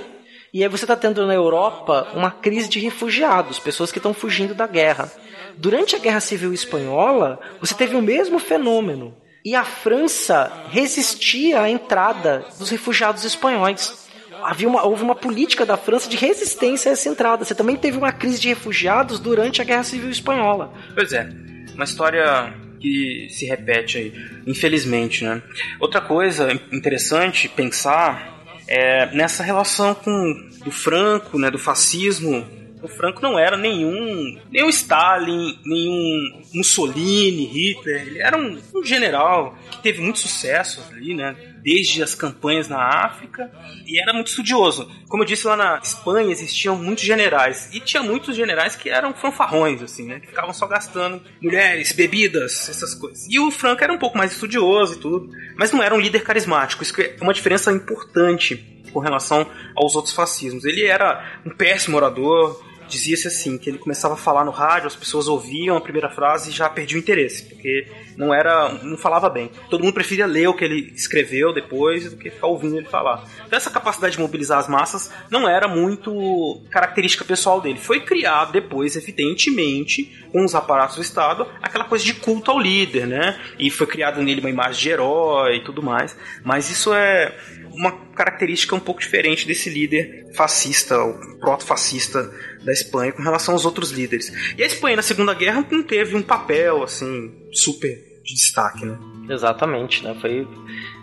e 0.54 0.64
aí 0.64 0.70
você 0.70 0.86
está 0.86 0.96
tendo 0.96 1.26
na 1.26 1.34
Europa 1.34 2.08
uma 2.14 2.32
crise 2.32 2.70
de 2.70 2.80
refugiados, 2.80 3.60
pessoas 3.60 3.92
que 3.92 3.98
estão 3.98 4.14
fugindo 4.14 4.54
da 4.54 4.68
guerra. 4.68 5.12
Durante 5.58 5.96
a 5.96 6.00
Guerra 6.00 6.20
Civil 6.20 6.54
Espanhola, 6.54 7.40
você 7.60 7.74
teve 7.74 7.96
o 7.96 8.02
mesmo 8.02 8.38
fenômeno. 8.40 9.16
E 9.44 9.56
a 9.56 9.64
França 9.64 10.52
resistia 10.70 11.62
à 11.62 11.70
entrada 11.70 12.46
dos 12.60 12.70
refugiados 12.70 13.24
espanhóis. 13.24 14.08
Havia 14.44 14.68
uma, 14.68 14.86
houve 14.86 15.02
uma 15.04 15.16
política 15.16 15.66
da 15.66 15.78
França 15.78 16.08
de 16.08 16.16
resistência 16.16 16.92
a 16.92 16.94
essa 16.94 17.10
entrada. 17.10 17.44
Você 17.44 17.56
também 17.56 17.76
teve 17.76 17.98
uma 17.98 18.12
crise 18.12 18.40
de 18.40 18.50
refugiados 18.50 19.20
durante 19.20 19.62
a 19.62 19.66
Guerra 19.66 19.84
Civil 19.84 20.12
Espanhola. 20.12 20.72
Pois 20.94 21.12
é, 21.12 21.28
uma 21.74 21.86
história 21.86 22.54
que 22.80 23.28
se 23.30 23.46
repete 23.46 23.98
aí, 23.98 24.14
infelizmente, 24.46 25.24
né? 25.24 25.42
Outra 25.80 26.02
coisa 26.02 26.52
interessante 26.72 27.50
pensar 27.50 28.38
é 28.68 29.06
nessa 29.16 29.44
relação 29.44 29.96
com 29.96 30.48
do 30.64 30.72
Franco, 30.72 31.40
né, 31.40 31.50
do 31.50 31.58
fascismo. 31.58 32.46
O 32.82 32.88
Franco 32.88 33.22
não 33.22 33.40
era 33.40 33.58
nenhum, 33.58 34.38
nenhum 34.52 34.70
Stalin, 34.70 35.58
nenhum 35.66 36.44
Mussolini, 36.54 37.46
Hitler. 37.46 38.02
Ele 38.02 38.20
era 38.20 38.38
um, 38.38 38.60
um 38.76 38.84
general 38.84 39.58
que 39.72 39.82
teve 39.82 40.02
muito 40.02 40.20
sucesso 40.20 40.84
ali, 40.92 41.16
né? 41.16 41.36
Desde 41.68 42.02
as 42.02 42.16
campanhas 42.16 42.70
na 42.70 42.82
África 42.82 43.52
e 43.86 44.00
era 44.02 44.14
muito 44.14 44.28
estudioso. 44.28 44.90
Como 45.10 45.24
eu 45.24 45.28
disse 45.28 45.46
lá 45.46 45.58
na 45.58 45.80
Espanha 45.84 46.32
existiam 46.32 46.78
muitos 46.78 47.04
generais 47.04 47.68
e 47.74 47.82
tinha 47.82 48.02
muitos 48.02 48.38
generais 48.38 48.78
que 48.78 48.90
eram 48.90 49.14
fanfarrões 49.14 49.82
assim, 49.82 50.08
né, 50.08 50.22
que 50.22 50.28
ficavam 50.28 50.54
só 50.54 50.66
gastando 50.66 51.22
mulheres, 51.42 51.92
bebidas, 51.92 52.70
essas 52.70 52.96
coisas. 52.96 53.28
E 53.30 53.38
o 53.38 53.52
Franco 53.52 53.84
era 53.84 53.92
um 53.92 53.98
pouco 53.98 54.18
mais 54.18 54.32
estudioso 54.32 54.94
e 54.94 55.00
tudo, 55.00 55.30
mas 55.58 55.74
não 55.74 55.84
era 55.84 55.94
um 55.94 56.00
líder 56.00 56.24
carismático. 56.24 56.84
Isso 56.84 57.02
é 57.02 57.18
uma 57.20 57.34
diferença 57.34 57.70
importante 57.70 58.56
com 58.94 59.02
relação 59.02 59.46
aos 59.76 59.94
outros 59.94 60.16
fascismos. 60.16 60.64
Ele 60.64 60.86
era 60.86 61.42
um 61.46 61.50
péssimo 61.50 61.98
orador, 61.98 62.64
dizia-se 62.88 63.28
assim, 63.28 63.58
que 63.58 63.70
ele 63.70 63.78
começava 63.78 64.14
a 64.14 64.18
falar 64.18 64.44
no 64.44 64.52
rádio, 64.52 64.88
as 64.88 64.96
pessoas 64.96 65.28
ouviam 65.28 65.78
a 65.78 65.82
primeira 65.82 66.10
frase 66.10 66.50
e 66.50 66.54
já 66.54 66.70
perdiam 66.70 66.98
o 66.98 67.02
interesse, 67.02 67.44
porque 67.44 67.88
não 68.16 68.34
era, 68.34 68.70
não 68.84 68.98
falava 68.98 69.30
bem. 69.30 69.52
Todo 69.70 69.84
mundo 69.84 69.94
preferia 69.94 70.26
ler 70.26 70.48
o 70.48 70.54
que 70.54 70.64
ele 70.64 70.92
escreveu 70.96 71.54
depois 71.54 72.12
do 72.12 72.18
que 72.18 72.30
ficar 72.30 72.48
ouvindo 72.48 72.78
ele 72.78 72.88
falar. 72.88 73.24
Então 73.46 73.58
essa 73.58 73.70
capacidade 73.70 74.16
de 74.16 74.22
mobilizar 74.22 74.60
as 74.60 74.68
massas 74.68 75.12
não 75.30 75.48
era 75.48 75.68
muito 75.68 76.62
característica 76.72 77.24
pessoal 77.24 77.62
dele. 77.62 77.78
Foi 77.78 78.00
criado 78.00 78.52
depois, 78.52 78.96
evidentemente, 78.96 80.28
com 80.32 80.44
os 80.44 80.56
aparatos 80.56 80.96
do 80.96 81.02
Estado, 81.02 81.48
aquela 81.62 81.86
coisa 81.86 82.04
de 82.04 82.14
culto 82.14 82.52
ao 82.52 82.60
líder, 82.60 83.08
né? 83.08 83.40
E 83.60 83.70
foi 83.70 83.88
criado 83.88 84.22
nele 84.22 84.40
uma 84.40 84.50
imagem 84.50 84.82
de 84.82 84.90
herói 84.90 85.58
e 85.58 85.64
tudo 85.64 85.82
mais. 85.82 86.18
Mas 86.44 86.70
isso 86.70 86.94
é 86.94 87.36
uma 87.78 87.92
característica 88.16 88.76
um 88.76 88.80
pouco 88.80 89.00
diferente 89.00 89.48
desse 89.48 89.70
líder 89.70 90.34
fascista, 90.34 91.00
o 91.00 91.40
proto-fascista 91.40 92.32
da 92.64 92.74
Espanha 92.74 93.12
com 93.12 93.22
relação 93.22 93.54
aos 93.54 93.66
outros 93.66 93.92
líderes. 93.92 94.32
E 94.58 94.64
a 94.64 94.66
Espanha 94.66 94.96
na 94.96 95.02
Segunda 95.02 95.34
Guerra 95.34 95.66
não 95.70 95.84
teve 95.84 96.16
um 96.16 96.22
papel 96.22 96.84
assim 96.84 97.32
super 97.54 98.07
de 98.28 98.34
destaque, 98.34 98.86
né? 98.86 98.98
Exatamente, 99.30 100.04
né? 100.04 100.16
Foi 100.20 100.46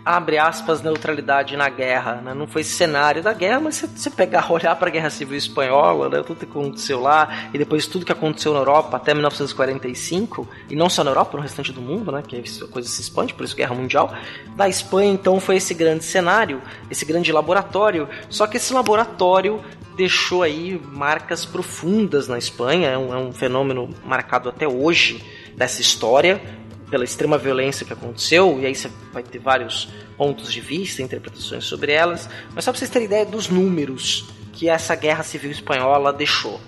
abre 0.03 0.37
aspas 0.37 0.83
neutralidade 0.83 1.57
na 1.57 1.67
guerra, 1.67 2.21
né? 2.23 2.33
Não 2.35 2.45
foi 2.45 2.63
cenário 2.63 3.23
da 3.23 3.33
guerra, 3.33 3.59
mas 3.59 3.75
se 3.75 3.87
você 3.87 4.11
pegar, 4.11 4.49
olhar 4.53 4.75
para 4.75 4.87
a 4.87 4.91
Guerra 4.91 5.09
Civil 5.09 5.35
Espanhola, 5.35 6.07
né? 6.09 6.23
tudo 6.23 6.37
que 6.37 6.45
aconteceu 6.45 7.01
lá 7.01 7.49
e 7.51 7.57
depois 7.57 7.87
tudo 7.87 8.05
que 8.05 8.11
aconteceu 8.11 8.53
na 8.53 8.59
Europa 8.59 8.97
até 8.97 9.13
1945 9.13 10.47
e 10.69 10.75
não 10.75 10.89
só 10.89 11.03
na 11.03 11.09
Europa, 11.09 11.35
no 11.35 11.41
restante 11.41 11.71
do 11.71 11.81
mundo, 11.81 12.11
né? 12.11 12.21
Que 12.25 12.43
a 12.63 12.67
coisa 12.67 12.87
se 12.87 13.01
expande, 13.01 13.33
por 13.33 13.43
isso 13.43 13.55
Guerra 13.55 13.73
Mundial. 13.73 14.13
Da 14.55 14.69
Espanha 14.69 15.11
então 15.11 15.39
foi 15.39 15.55
esse 15.55 15.73
grande 15.73 16.03
cenário, 16.03 16.61
esse 16.91 17.05
grande 17.05 17.31
laboratório. 17.31 18.07
Só 18.29 18.45
que 18.45 18.57
esse 18.57 18.71
laboratório 18.71 19.63
deixou 19.95 20.43
aí 20.43 20.79
marcas 20.91 21.45
profundas 21.45 22.27
na 22.27 22.37
Espanha, 22.37 22.89
é 22.89 22.97
um, 22.97 23.13
é 23.13 23.17
um 23.17 23.31
fenômeno 23.31 23.89
marcado 24.05 24.49
até 24.49 24.67
hoje 24.67 25.23
dessa 25.55 25.81
história 25.81 26.41
pela 26.89 27.03
extrema 27.03 27.37
violência 27.37 27.85
que 27.85 27.93
aconteceu, 27.93 28.59
e 28.59 28.65
aí 28.65 28.75
você 28.75 28.89
vai 29.11 29.23
ter 29.23 29.39
vários 29.39 29.89
pontos 30.17 30.51
de 30.51 30.61
vista, 30.61 31.01
interpretações 31.01 31.65
sobre 31.65 31.91
elas, 31.91 32.29
mas 32.53 32.63
só 32.63 32.71
para 32.71 32.79
vocês 32.79 32.91
terem 32.91 33.07
ideia 33.07 33.25
dos 33.25 33.49
números 33.49 34.25
que 34.53 34.69
essa 34.69 34.95
guerra 34.95 35.23
civil 35.23 35.51
espanhola 35.51 36.13
deixou. 36.13 36.59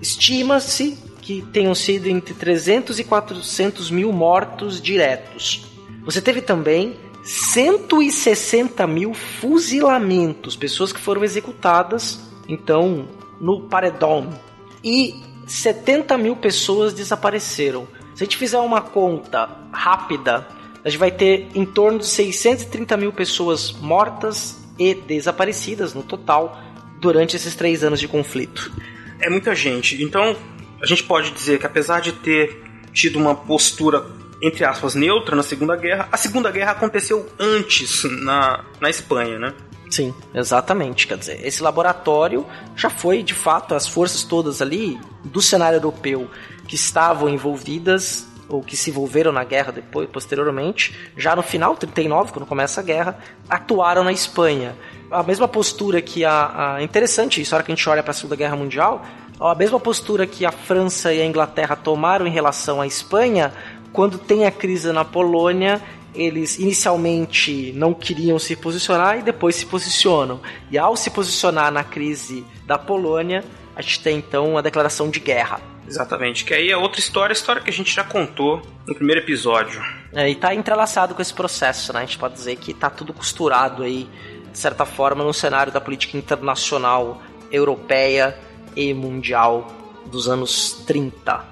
Estima-se 0.00 0.98
que 1.20 1.42
tenham 1.52 1.74
sido 1.74 2.08
entre 2.08 2.34
300 2.34 2.98
e 2.98 3.04
400 3.04 3.90
mil 3.90 4.12
mortos 4.12 4.80
diretos. 4.80 5.66
Você 6.04 6.20
teve 6.20 6.42
também 6.42 6.96
160 7.22 8.86
mil 8.86 9.14
fuzilamentos, 9.14 10.54
pessoas 10.56 10.92
que 10.92 11.00
foram 11.00 11.24
executadas, 11.24 12.20
então, 12.46 13.08
no 13.40 13.62
paredão. 13.62 14.28
E 14.82 15.14
70 15.46 16.18
mil 16.18 16.36
pessoas 16.36 16.92
desapareceram. 16.92 17.88
Se 18.14 18.22
a 18.22 18.24
gente 18.24 18.36
fizer 18.36 18.58
uma 18.58 18.80
conta 18.80 19.48
rápida, 19.72 20.46
a 20.84 20.88
gente 20.88 20.98
vai 20.98 21.10
ter 21.10 21.48
em 21.54 21.64
torno 21.64 21.98
de 21.98 22.06
630 22.06 22.96
mil 22.96 23.12
pessoas 23.12 23.72
mortas 23.72 24.62
e 24.78 24.94
desaparecidas 24.94 25.94
no 25.94 26.02
total 26.02 26.60
durante 27.00 27.36
esses 27.36 27.54
três 27.54 27.82
anos 27.82 27.98
de 27.98 28.06
conflito. 28.06 28.72
É 29.20 29.28
muita 29.28 29.54
gente. 29.54 30.02
Então, 30.02 30.36
a 30.80 30.86
gente 30.86 31.02
pode 31.02 31.30
dizer 31.32 31.58
que 31.58 31.66
apesar 31.66 32.00
de 32.00 32.12
ter 32.12 32.62
tido 32.92 33.18
uma 33.18 33.34
postura 33.34 34.04
entre 34.42 34.64
aspas 34.64 34.94
neutra 34.94 35.34
na 35.34 35.42
Segunda 35.42 35.74
Guerra, 35.74 36.08
a 36.12 36.16
Segunda 36.16 36.50
Guerra 36.50 36.72
aconteceu 36.72 37.26
antes 37.38 38.04
na, 38.04 38.62
na 38.80 38.90
Espanha, 38.90 39.38
né? 39.38 39.54
Sim, 39.90 40.12
exatamente. 40.34 41.06
Quer 41.06 41.16
dizer, 41.16 41.46
esse 41.46 41.62
laboratório 41.62 42.44
já 42.76 42.90
foi, 42.90 43.22
de 43.22 43.32
fato, 43.32 43.74
as 43.74 43.86
forças 43.88 44.22
todas 44.22 44.60
ali 44.60 44.98
do 45.24 45.40
cenário 45.40 45.76
europeu 45.76 46.28
que 46.66 46.74
estavam 46.74 47.28
envolvidas 47.28 48.26
ou 48.48 48.62
que 48.62 48.76
se 48.76 48.90
envolveram 48.90 49.32
na 49.32 49.44
guerra 49.44 49.72
depois, 49.72 50.08
posteriormente, 50.08 50.94
já 51.16 51.34
no 51.34 51.42
final, 51.42 51.76
39, 51.76 52.32
quando 52.32 52.46
começa 52.46 52.80
a 52.80 52.84
guerra, 52.84 53.18
atuaram 53.48 54.04
na 54.04 54.12
Espanha. 54.12 54.76
A 55.10 55.22
mesma 55.22 55.48
postura 55.48 56.02
que 56.02 56.24
a, 56.24 56.74
a 56.76 56.82
interessante 56.82 57.40
isso, 57.40 57.54
a 57.54 57.56
hora 57.56 57.64
que 57.64 57.72
a 57.72 57.74
gente 57.74 57.88
olha 57.88 58.02
para 58.02 58.10
a 58.10 58.14
Segunda 58.14 58.36
Guerra 58.36 58.56
Mundial, 58.56 59.04
a 59.40 59.54
mesma 59.54 59.80
postura 59.80 60.26
que 60.26 60.44
a 60.44 60.52
França 60.52 61.12
e 61.12 61.20
a 61.20 61.26
Inglaterra 61.26 61.74
tomaram 61.74 62.26
em 62.26 62.30
relação 62.30 62.80
à 62.80 62.86
Espanha, 62.86 63.52
quando 63.92 64.18
tem 64.18 64.44
a 64.44 64.50
crise 64.50 64.92
na 64.92 65.04
Polônia, 65.04 65.80
eles 66.14 66.58
inicialmente 66.58 67.72
não 67.74 67.92
queriam 67.92 68.38
se 68.38 68.54
posicionar 68.54 69.18
e 69.18 69.22
depois 69.22 69.56
se 69.56 69.66
posicionam. 69.66 70.40
E 70.70 70.78
ao 70.78 70.96
se 70.96 71.10
posicionar 71.10 71.72
na 71.72 71.82
crise 71.82 72.44
da 72.66 72.78
Polônia, 72.78 73.44
a 73.74 73.82
gente 73.82 74.00
tem 74.00 74.18
então 74.18 74.56
a 74.56 74.60
declaração 74.60 75.10
de 75.10 75.20
guerra. 75.20 75.73
Exatamente, 75.86 76.44
que 76.44 76.54
aí 76.54 76.70
é 76.70 76.76
outra 76.76 77.00
história, 77.00 77.32
a 77.32 77.36
história 77.36 77.62
que 77.62 77.70
a 77.70 77.72
gente 77.72 77.94
já 77.94 78.04
contou 78.04 78.62
no 78.86 78.94
primeiro 78.94 79.20
episódio. 79.20 79.82
É, 80.12 80.28
e 80.28 80.34
tá 80.34 80.54
entrelaçado 80.54 81.14
com 81.14 81.22
esse 81.22 81.34
processo, 81.34 81.92
né? 81.92 82.00
A 82.00 82.04
gente 82.04 82.18
pode 82.18 82.34
dizer 82.34 82.56
que 82.56 82.72
tá 82.72 82.88
tudo 82.88 83.12
costurado 83.12 83.82
aí, 83.82 84.08
de 84.50 84.58
certa 84.58 84.84
forma, 84.84 85.24
no 85.24 85.32
cenário 85.34 85.72
da 85.72 85.80
política 85.80 86.16
internacional 86.16 87.22
europeia 87.50 88.38
e 88.76 88.92
mundial 88.94 89.70
dos 90.06 90.28
anos 90.28 90.84
30. 90.86 91.44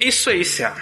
Isso 0.00 0.30
aí, 0.30 0.44
Cia. 0.44 0.74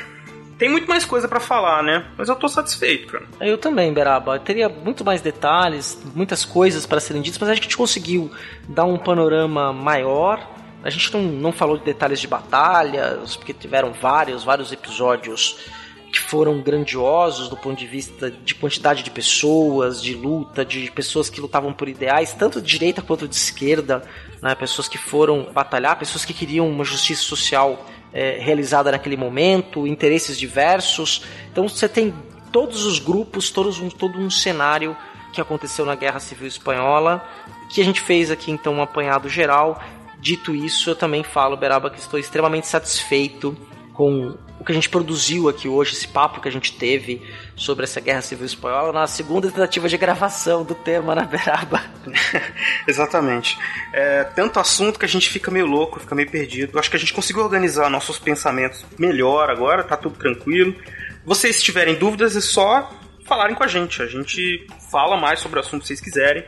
Tem 0.59 0.68
muito 0.68 0.88
mais 0.88 1.05
coisa 1.05 1.28
para 1.28 1.38
falar, 1.38 1.84
né? 1.84 2.05
Mas 2.18 2.28
eu 2.28 2.34
tô 2.34 2.49
satisfeito, 2.49 3.12
cara. 3.12 3.24
Eu 3.40 3.57
também, 3.57 3.92
Beraba. 3.92 4.34
Eu 4.34 4.40
teria 4.40 4.68
muito 4.68 5.05
mais 5.05 5.20
detalhes, 5.20 5.96
muitas 6.14 6.44
coisas 6.44 6.84
para 6.84 6.99
serem 6.99 7.22
ditas, 7.22 7.38
mas 7.38 7.49
a 7.49 7.55
gente 7.55 7.76
conseguiu 7.76 8.30
dar 8.68 8.84
um 8.84 8.99
panorama 8.99 9.72
maior. 9.72 10.57
A 10.89 10.91
gente 10.91 11.12
não, 11.12 11.20
não 11.20 11.53
falou 11.53 11.76
de 11.76 11.84
detalhes 11.84 12.18
de 12.18 12.26
batalhas, 12.26 13.36
porque 13.36 13.53
tiveram 13.53 13.93
vários, 13.93 14.43
vários 14.43 14.72
episódios 14.72 15.59
que 16.11 16.18
foram 16.18 16.62
grandiosos 16.62 17.51
do 17.51 17.59
ponto 17.59 17.78
de 17.78 17.86
vista 17.86 18.30
de 18.30 18.55
quantidade 18.55 19.03
de 19.03 19.11
pessoas, 19.11 20.03
de 20.03 20.14
luta, 20.14 20.64
de 20.64 20.91
pessoas 20.91 21.28
que 21.28 21.43
lutavam 21.43 21.74
por 21.74 21.91
ideais, 21.91 22.32
tanto 22.32 22.59
de 22.59 22.66
direita 22.66 23.03
quanto 23.03 23.28
de 23.28 23.34
esquerda, 23.36 24.03
né? 24.41 24.55
pessoas 24.55 24.89
que 24.89 24.97
foram 24.97 25.53
batalhar, 25.53 25.99
pessoas 25.99 26.24
que 26.24 26.32
queriam 26.32 26.66
uma 26.66 26.84
justiça 26.84 27.22
social 27.22 27.84
é, 28.11 28.39
realizada 28.41 28.91
naquele 28.91 29.18
momento, 29.18 29.86
interesses 29.86 30.39
diversos. 30.39 31.22
Então 31.53 31.68
você 31.68 31.86
tem 31.86 32.14
todos 32.51 32.86
os 32.86 32.99
grupos, 32.99 33.51
todos 33.51 33.78
um, 33.78 33.91
todo 33.91 34.18
um 34.18 34.30
cenário 34.30 34.97
que 35.34 35.41
aconteceu 35.43 35.84
na 35.84 35.95
Guerra 35.95 36.18
Civil 36.18 36.49
Espanhola, 36.49 37.22
que 37.68 37.82
a 37.82 37.84
gente 37.84 38.01
fez 38.01 38.30
aqui 38.30 38.51
então 38.51 38.72
um 38.72 38.82
apanhado 38.82 39.28
geral. 39.28 39.78
Dito 40.20 40.54
isso, 40.54 40.90
eu 40.90 40.96
também 40.96 41.22
falo, 41.22 41.56
Beraba, 41.56 41.90
que 41.90 41.98
estou 41.98 42.18
extremamente 42.18 42.66
satisfeito 42.66 43.56
com 43.92 44.36
o 44.60 44.64
que 44.64 44.72
a 44.72 44.74
gente 44.74 44.88
produziu 44.88 45.48
aqui 45.48 45.68
hoje, 45.68 45.92
esse 45.92 46.08
papo 46.08 46.40
que 46.40 46.48
a 46.48 46.52
gente 46.52 46.72
teve 46.72 47.22
sobre 47.54 47.84
essa 47.84 48.00
Guerra 48.00 48.20
Civil 48.20 48.46
Espanhola, 48.46 48.92
na 48.92 49.06
segunda 49.06 49.50
tentativa 49.50 49.88
de 49.88 49.96
gravação 49.96 50.64
do 50.64 50.74
tema 50.74 51.14
na 51.14 51.22
Beraba. 51.22 51.82
Exatamente. 52.86 53.56
É 53.92 54.24
tanto 54.24 54.58
assunto 54.58 54.98
que 54.98 55.04
a 55.04 55.08
gente 55.08 55.28
fica 55.28 55.50
meio 55.50 55.66
louco, 55.66 56.00
fica 56.00 56.14
meio 56.14 56.30
perdido. 56.30 56.78
Acho 56.78 56.90
que 56.90 56.96
a 56.96 57.00
gente 57.00 57.12
conseguiu 57.12 57.42
organizar 57.42 57.88
nossos 57.88 58.18
pensamentos 58.18 58.84
melhor 58.98 59.50
agora, 59.50 59.84
tá 59.84 59.96
tudo 59.96 60.18
tranquilo. 60.18 60.74
Vocês 61.24 61.62
tiverem 61.62 61.94
dúvidas, 61.94 62.34
é 62.36 62.40
só 62.40 62.90
falarem 63.28 63.54
com 63.54 63.62
a 63.62 63.68
gente. 63.68 64.02
A 64.02 64.06
gente 64.06 64.66
fala 64.90 65.16
mais 65.16 65.40
sobre 65.40 65.58
o 65.58 65.60
assunto 65.60 65.82
que 65.82 65.88
vocês 65.88 66.00
quiserem. 66.00 66.44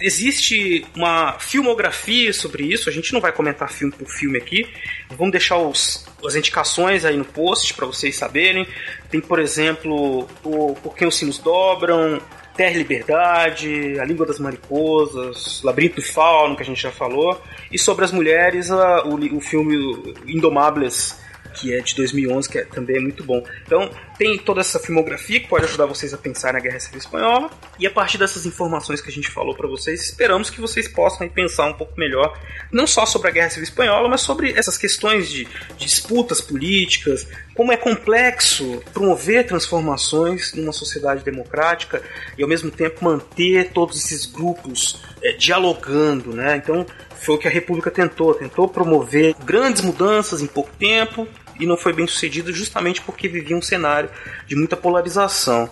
Existe 0.00 0.84
uma 0.96 1.38
filmografia 1.38 2.32
sobre 2.32 2.64
isso, 2.64 2.88
a 2.88 2.92
gente 2.92 3.12
não 3.12 3.20
vai 3.20 3.30
comentar 3.30 3.70
filme 3.70 3.92
por 3.92 4.08
filme 4.08 4.38
aqui. 4.38 4.66
Vamos 5.10 5.32
deixar 5.32 5.58
os, 5.58 6.06
as 6.24 6.34
indicações 6.34 7.04
aí 7.04 7.16
no 7.16 7.24
post 7.24 7.74
para 7.74 7.86
vocês 7.86 8.16
saberem. 8.16 8.66
Tem, 9.10 9.20
por 9.20 9.38
exemplo, 9.38 10.28
o 10.42 10.74
Por 10.74 10.96
que 10.96 11.06
os 11.06 11.16
Sinos 11.16 11.38
Dobram, 11.38 12.20
Terra 12.56 12.74
e 12.74 12.78
Liberdade, 12.78 13.98
A 14.00 14.04
Língua 14.04 14.26
das 14.26 14.38
Mariposas, 14.38 15.62
Labirinto 15.62 15.96
do 15.96 16.02
Fauno, 16.02 16.56
que 16.56 16.62
a 16.62 16.66
gente 16.66 16.80
já 16.80 16.90
falou. 16.90 17.40
E 17.70 17.78
sobre 17.78 18.04
as 18.04 18.12
mulheres, 18.12 18.70
a, 18.70 19.04
o, 19.04 19.36
o 19.36 19.40
filme 19.40 20.14
Indomables 20.26 21.21
que 21.52 21.74
é 21.74 21.80
de 21.80 21.94
2011, 21.94 22.48
que 22.48 22.58
é, 22.58 22.64
também 22.64 22.96
é 22.96 23.00
muito 23.00 23.22
bom. 23.22 23.44
Então, 23.64 23.90
tem 24.18 24.38
toda 24.38 24.60
essa 24.60 24.78
filmografia 24.78 25.40
que 25.40 25.48
pode 25.48 25.64
ajudar 25.64 25.86
vocês 25.86 26.14
a 26.14 26.18
pensar 26.18 26.52
na 26.52 26.60
Guerra 26.60 26.78
Civil 26.78 26.98
Espanhola. 26.98 27.50
E 27.78 27.86
a 27.86 27.90
partir 27.90 28.18
dessas 28.18 28.46
informações 28.46 29.00
que 29.00 29.08
a 29.08 29.12
gente 29.12 29.28
falou 29.28 29.54
para 29.54 29.66
vocês, 29.66 30.02
esperamos 30.02 30.48
que 30.50 30.60
vocês 30.60 30.86
possam 30.86 31.28
pensar 31.28 31.66
um 31.66 31.74
pouco 31.74 31.98
melhor, 31.98 32.38
não 32.70 32.86
só 32.86 33.04
sobre 33.04 33.28
a 33.28 33.30
Guerra 33.30 33.50
Civil 33.50 33.64
Espanhola, 33.64 34.08
mas 34.08 34.20
sobre 34.20 34.52
essas 34.52 34.78
questões 34.78 35.28
de, 35.28 35.44
de 35.76 35.86
disputas 35.86 36.40
políticas, 36.40 37.26
como 37.54 37.72
é 37.72 37.76
complexo 37.76 38.82
promover 38.92 39.46
transformações 39.46 40.52
numa 40.54 40.72
sociedade 40.72 41.24
democrática 41.24 42.02
e 42.38 42.42
ao 42.42 42.48
mesmo 42.48 42.70
tempo 42.70 43.04
manter 43.04 43.70
todos 43.72 43.96
esses 43.96 44.26
grupos 44.26 45.00
é, 45.22 45.32
dialogando, 45.32 46.32
né? 46.32 46.56
Então 46.56 46.86
foi 47.16 47.36
o 47.36 47.38
que 47.38 47.46
a 47.46 47.50
República 47.50 47.90
tentou, 47.90 48.34
tentou 48.34 48.68
promover 48.68 49.34
grandes 49.44 49.82
mudanças 49.82 50.42
em 50.42 50.46
pouco 50.46 50.70
tempo 50.78 51.26
e 51.58 51.66
não 51.66 51.76
foi 51.76 51.92
bem 51.92 52.06
sucedido 52.06 52.52
justamente 52.52 53.00
porque 53.02 53.28
vivia 53.28 53.56
um 53.56 53.62
cenário 53.62 54.10
de 54.46 54.54
muita 54.56 54.76
polarização. 54.76 55.70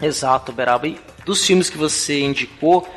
Exato, 0.00 0.52
Beraba. 0.52 0.86
E 0.86 0.98
dos 1.24 1.44
filmes 1.44 1.68
que 1.68 1.76
você 1.76 2.20
indicou, 2.20 2.88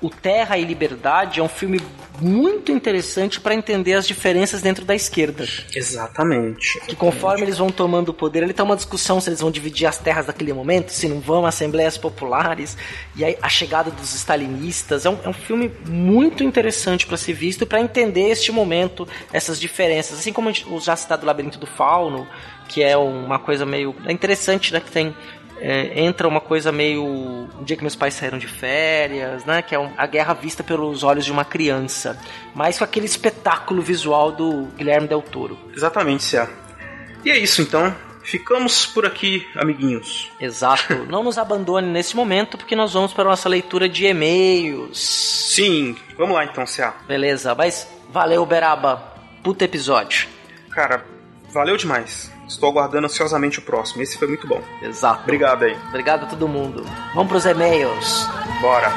o 0.00 0.10
Terra 0.10 0.58
e 0.58 0.64
Liberdade 0.64 1.40
é 1.40 1.42
um 1.42 1.48
filme 1.48 1.80
muito 2.20 2.72
interessante 2.72 3.40
para 3.40 3.54
entender 3.54 3.94
as 3.94 4.06
diferenças 4.06 4.62
dentro 4.62 4.84
da 4.84 4.94
esquerda. 4.94 5.46
Exatamente. 5.74 6.80
Que 6.86 6.96
conforme 6.96 7.42
eles 7.42 7.58
vão 7.58 7.68
tomando 7.68 8.10
o 8.10 8.14
poder, 8.14 8.42
ele 8.42 8.52
tem 8.52 8.64
uma 8.64 8.76
discussão 8.76 9.20
se 9.20 9.28
eles 9.28 9.40
vão 9.40 9.50
dividir 9.50 9.86
as 9.86 9.98
terras 9.98 10.26
daquele 10.26 10.52
momento, 10.52 10.90
se 10.90 11.08
não 11.08 11.20
vão, 11.20 11.44
assembleias 11.44 11.98
populares, 11.98 12.76
e 13.14 13.24
aí 13.24 13.36
a 13.40 13.48
chegada 13.48 13.90
dos 13.90 14.14
stalinistas. 14.14 15.04
É 15.04 15.10
um, 15.10 15.18
é 15.24 15.28
um 15.28 15.34
filme 15.34 15.70
muito 15.86 16.42
interessante 16.42 17.06
para 17.06 17.16
ser 17.16 17.34
visto 17.34 17.66
para 17.66 17.80
entender 17.80 18.30
este 18.30 18.50
momento, 18.50 19.06
essas 19.32 19.60
diferenças. 19.60 20.18
Assim 20.18 20.32
como 20.32 20.50
o 20.50 20.80
já 20.80 20.96
citado 20.96 21.26
Labirinto 21.26 21.58
do 21.58 21.66
Fauno, 21.66 22.26
que 22.68 22.82
é 22.82 22.96
uma 22.96 23.38
coisa 23.38 23.66
meio. 23.66 23.94
É 24.06 24.12
interessante, 24.12 24.72
né? 24.72 24.80
Que 24.80 24.90
tem 24.90 25.14
é, 25.58 26.00
entra 26.00 26.28
uma 26.28 26.40
coisa 26.40 26.70
meio. 26.70 27.04
O 27.04 27.64
dia 27.64 27.76
que 27.76 27.82
meus 27.82 27.96
pais 27.96 28.14
saíram 28.14 28.38
de 28.38 28.46
férias, 28.46 29.44
né? 29.44 29.62
Que 29.62 29.74
é 29.74 29.78
um, 29.78 29.90
a 29.96 30.06
guerra 30.06 30.34
vista 30.34 30.62
pelos 30.62 31.02
olhos 31.02 31.24
de 31.24 31.32
uma 31.32 31.44
criança. 31.44 32.18
Mas 32.54 32.78
com 32.78 32.84
aquele 32.84 33.06
espetáculo 33.06 33.82
visual 33.82 34.32
do 34.32 34.66
Guilherme 34.76 35.08
Del 35.08 35.22
Toro. 35.22 35.58
Exatamente, 35.74 36.24
Cia. 36.24 36.48
E 37.24 37.30
é 37.30 37.38
isso 37.38 37.62
então. 37.62 37.94
Ficamos 38.22 38.86
por 38.86 39.06
aqui, 39.06 39.46
amiguinhos. 39.54 40.32
Exato. 40.40 40.94
Não 41.08 41.22
nos 41.22 41.38
abandone 41.38 41.86
nesse 41.86 42.16
momento, 42.16 42.58
porque 42.58 42.74
nós 42.74 42.92
vamos 42.92 43.12
para 43.12 43.22
a 43.22 43.28
nossa 43.28 43.48
leitura 43.48 43.88
de 43.88 44.04
e-mails. 44.04 44.98
Sim, 45.54 45.96
vamos 46.18 46.34
lá 46.34 46.44
então, 46.44 46.66
Cia. 46.66 46.92
Beleza, 47.06 47.54
mas 47.54 47.88
valeu, 48.10 48.44
Beraba. 48.44 49.14
Puta 49.44 49.64
episódio. 49.64 50.28
Cara, 50.70 51.04
valeu 51.52 51.76
demais. 51.76 52.35
Estou 52.48 52.70
aguardando 52.70 53.06
ansiosamente 53.06 53.58
o 53.58 53.62
próximo. 53.62 54.02
Esse 54.02 54.18
foi 54.18 54.28
muito 54.28 54.46
bom. 54.46 54.62
Exato. 54.82 55.22
Obrigado 55.22 55.64
aí. 55.64 55.76
Obrigado 55.88 56.24
a 56.24 56.26
todo 56.26 56.46
mundo. 56.48 56.84
Vamos 57.14 57.28
pros 57.28 57.44
e-mails. 57.44 58.26
Bora. 58.60 58.90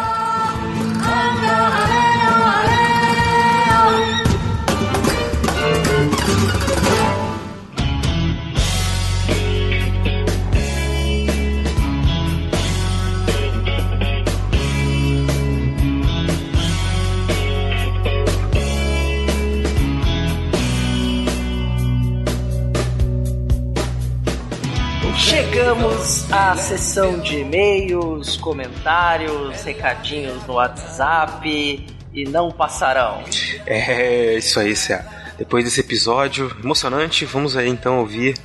Chegamos 25.40 26.30
à 26.34 26.54
sessão 26.58 27.18
de 27.18 27.40
e-mails, 27.40 28.36
comentários, 28.36 29.64
recadinhos 29.64 30.46
no 30.46 30.56
WhatsApp 30.56 31.88
e 32.14 32.26
não 32.26 32.52
passarão. 32.52 33.24
É, 33.66 34.36
isso 34.36 34.60
aí, 34.60 34.76
Cia. 34.76 35.06
Depois 35.38 35.64
desse 35.64 35.80
episódio 35.80 36.54
emocionante, 36.62 37.24
vamos 37.24 37.56
aí 37.56 37.70
então 37.70 38.00
ouvir, 38.00 38.38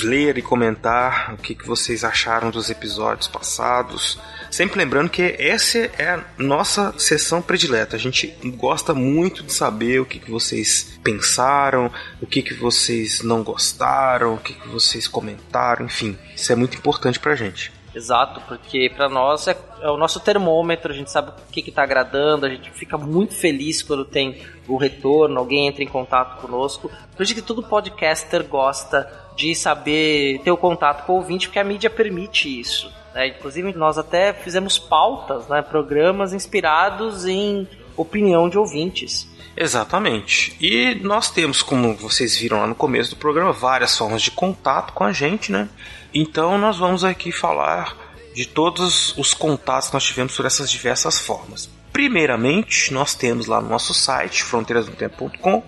ler 0.00 0.38
e 0.38 0.42
comentar 0.42 1.34
o 1.34 1.36
que, 1.36 1.54
que 1.54 1.66
vocês 1.66 2.04
acharam 2.04 2.50
dos 2.50 2.70
episódios 2.70 3.28
passados. 3.28 4.18
Sempre 4.50 4.78
lembrando 4.78 5.10
que 5.10 5.36
essa 5.38 5.78
é 5.78 6.10
a 6.10 6.24
nossa 6.38 6.94
sessão 6.98 7.40
predileta. 7.40 7.96
A 7.96 7.98
gente 7.98 8.26
gosta 8.56 8.94
muito 8.94 9.42
de 9.42 9.52
saber 9.52 10.00
o 10.00 10.06
que, 10.06 10.18
que 10.18 10.30
vocês 10.30 10.98
pensaram, 11.02 11.90
o 12.20 12.26
que, 12.26 12.42
que 12.42 12.54
vocês 12.54 13.22
não 13.22 13.42
gostaram, 13.42 14.34
o 14.34 14.38
que, 14.38 14.54
que 14.54 14.68
vocês 14.68 15.08
comentaram, 15.08 15.86
enfim. 15.86 16.16
Isso 16.36 16.52
é 16.52 16.54
muito 16.54 16.76
importante 16.76 17.18
pra 17.18 17.34
gente. 17.34 17.72
Exato, 17.94 18.40
porque 18.48 18.90
para 18.94 19.08
nós 19.08 19.46
é, 19.46 19.56
é, 19.80 19.90
o 19.90 19.98
nosso 19.98 20.18
termômetro, 20.18 20.92
a 20.92 20.94
gente 20.94 21.10
sabe 21.10 21.30
o 21.30 21.52
que 21.52 21.60
está 21.68 21.82
agradando, 21.82 22.46
a 22.46 22.48
gente 22.48 22.70
fica 22.70 22.96
muito 22.96 23.34
feliz 23.34 23.82
quando 23.82 24.04
tem 24.04 24.40
o 24.66 24.76
retorno, 24.76 25.38
alguém 25.38 25.68
entra 25.68 25.82
em 25.82 25.88
contato 25.88 26.40
conosco. 26.40 26.90
Isso 27.20 27.34
que 27.34 27.42
todo 27.42 27.62
podcaster 27.62 28.44
gosta 28.44 29.10
de 29.36 29.54
saber 29.54 30.40
ter 30.42 30.50
o 30.50 30.56
contato 30.56 31.04
com 31.04 31.12
o 31.12 31.16
ouvinte, 31.16 31.48
porque 31.48 31.58
a 31.58 31.64
mídia 31.64 31.90
permite 31.90 32.48
isso. 32.60 32.90
Né? 33.14 33.28
Inclusive, 33.28 33.72
nós 33.74 33.98
até 33.98 34.32
fizemos 34.32 34.78
pautas, 34.78 35.46
né? 35.48 35.60
programas 35.62 36.32
inspirados 36.32 37.26
em 37.26 37.68
opinião 37.96 38.48
de 38.48 38.58
ouvintes. 38.58 39.30
Exatamente. 39.56 40.56
E 40.60 40.94
nós 41.02 41.30
temos, 41.30 41.62
como 41.62 41.94
vocês 41.94 42.36
viram 42.36 42.58
lá 42.60 42.66
no 42.66 42.74
começo 42.74 43.10
do 43.10 43.16
programa, 43.16 43.52
várias 43.52 43.96
formas 43.96 44.22
de 44.22 44.30
contato 44.30 44.94
com 44.94 45.04
a 45.04 45.12
gente, 45.12 45.52
né? 45.52 45.68
Então 46.14 46.58
nós 46.58 46.78
vamos 46.78 47.04
aqui 47.04 47.32
falar 47.32 47.96
de 48.34 48.46
todos 48.46 49.16
os 49.16 49.34
contatos 49.34 49.88
que 49.88 49.94
nós 49.94 50.04
tivemos 50.04 50.36
por 50.36 50.44
essas 50.44 50.70
diversas 50.70 51.20
formas. 51.20 51.68
Primeiramente, 51.92 52.92
nós 52.92 53.14
temos 53.14 53.46
lá 53.46 53.60
no 53.60 53.68
nosso 53.68 53.92
site, 53.92 54.42
fronteirasdotempo.com, 54.44 55.62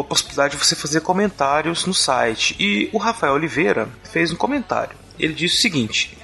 a 0.00 0.04
possibilidade 0.04 0.56
de 0.56 0.64
você 0.64 0.74
fazer 0.74 1.00
comentários 1.00 1.86
no 1.86 1.94
site. 1.94 2.56
E 2.58 2.90
o 2.92 2.98
Rafael 2.98 3.34
Oliveira 3.34 3.88
fez 4.04 4.32
um 4.32 4.36
comentário. 4.36 4.96
Ele 5.18 5.34
disse 5.34 5.58
o 5.58 5.60
seguinte: 5.60 6.18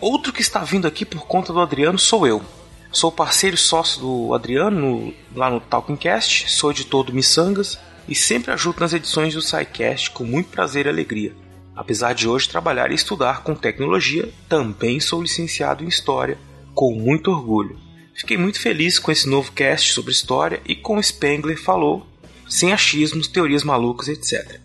Outro 0.00 0.32
que 0.32 0.40
está 0.40 0.60
vindo 0.60 0.86
aqui 0.86 1.04
por 1.04 1.26
conta 1.26 1.52
do 1.52 1.60
Adriano 1.60 1.98
sou 1.98 2.26
eu. 2.26 2.42
Sou 2.90 3.12
parceiro 3.12 3.54
e 3.54 3.58
sócio 3.58 4.00
do 4.00 4.34
Adriano 4.34 5.14
lá 5.34 5.48
no 5.48 5.60
Talkingcast, 5.60 6.50
sou 6.50 6.72
editor 6.72 7.04
do 7.04 7.12
Missangas 7.12 7.78
e 8.08 8.16
sempre 8.16 8.50
ajudo 8.50 8.80
nas 8.80 8.92
edições 8.92 9.34
do 9.34 9.42
SciCast 9.42 10.10
com 10.10 10.24
muito 10.24 10.50
prazer 10.50 10.86
e 10.86 10.88
alegria. 10.88 11.32
Apesar 11.80 12.12
de 12.12 12.28
hoje 12.28 12.46
trabalhar 12.46 12.90
e 12.90 12.94
estudar 12.94 13.42
com 13.42 13.54
tecnologia, 13.54 14.28
também 14.46 15.00
sou 15.00 15.22
licenciado 15.22 15.82
em 15.82 15.88
História, 15.88 16.36
com 16.74 16.92
muito 16.92 17.30
orgulho. 17.30 17.78
Fiquei 18.14 18.36
muito 18.36 18.60
feliz 18.60 18.98
com 18.98 19.10
esse 19.10 19.26
novo 19.26 19.50
cast 19.52 19.94
sobre 19.94 20.12
história 20.12 20.60
e 20.66 20.74
com 20.74 21.02
Spengler 21.02 21.58
falou, 21.58 22.06
sem 22.46 22.70
achismos, 22.70 23.28
teorias 23.28 23.64
malucas, 23.64 24.08
etc. 24.08 24.60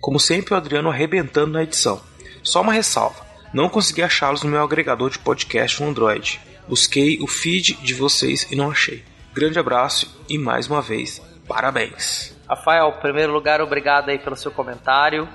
Como 0.00 0.20
sempre, 0.20 0.54
o 0.54 0.56
Adriano 0.56 0.90
arrebentando 0.90 1.54
na 1.54 1.64
edição. 1.64 2.00
Só 2.40 2.60
uma 2.60 2.72
ressalva: 2.72 3.26
não 3.52 3.68
consegui 3.68 4.02
achá-los 4.02 4.44
no 4.44 4.50
meu 4.50 4.62
agregador 4.62 5.10
de 5.10 5.18
podcast 5.18 5.82
no 5.82 5.88
Android. 5.88 6.40
Busquei 6.68 7.18
o 7.20 7.26
feed 7.26 7.78
de 7.82 7.94
vocês 7.94 8.46
e 8.48 8.54
não 8.54 8.70
achei. 8.70 9.02
Grande 9.34 9.58
abraço 9.58 10.22
e 10.28 10.38
mais 10.38 10.68
uma 10.68 10.80
vez, 10.80 11.20
parabéns. 11.48 12.32
Rafael, 12.48 12.94
em 12.96 13.00
primeiro 13.00 13.32
lugar, 13.32 13.60
obrigado 13.60 14.10
aí 14.10 14.20
pelo 14.20 14.36
seu 14.36 14.52
comentário 14.52 15.28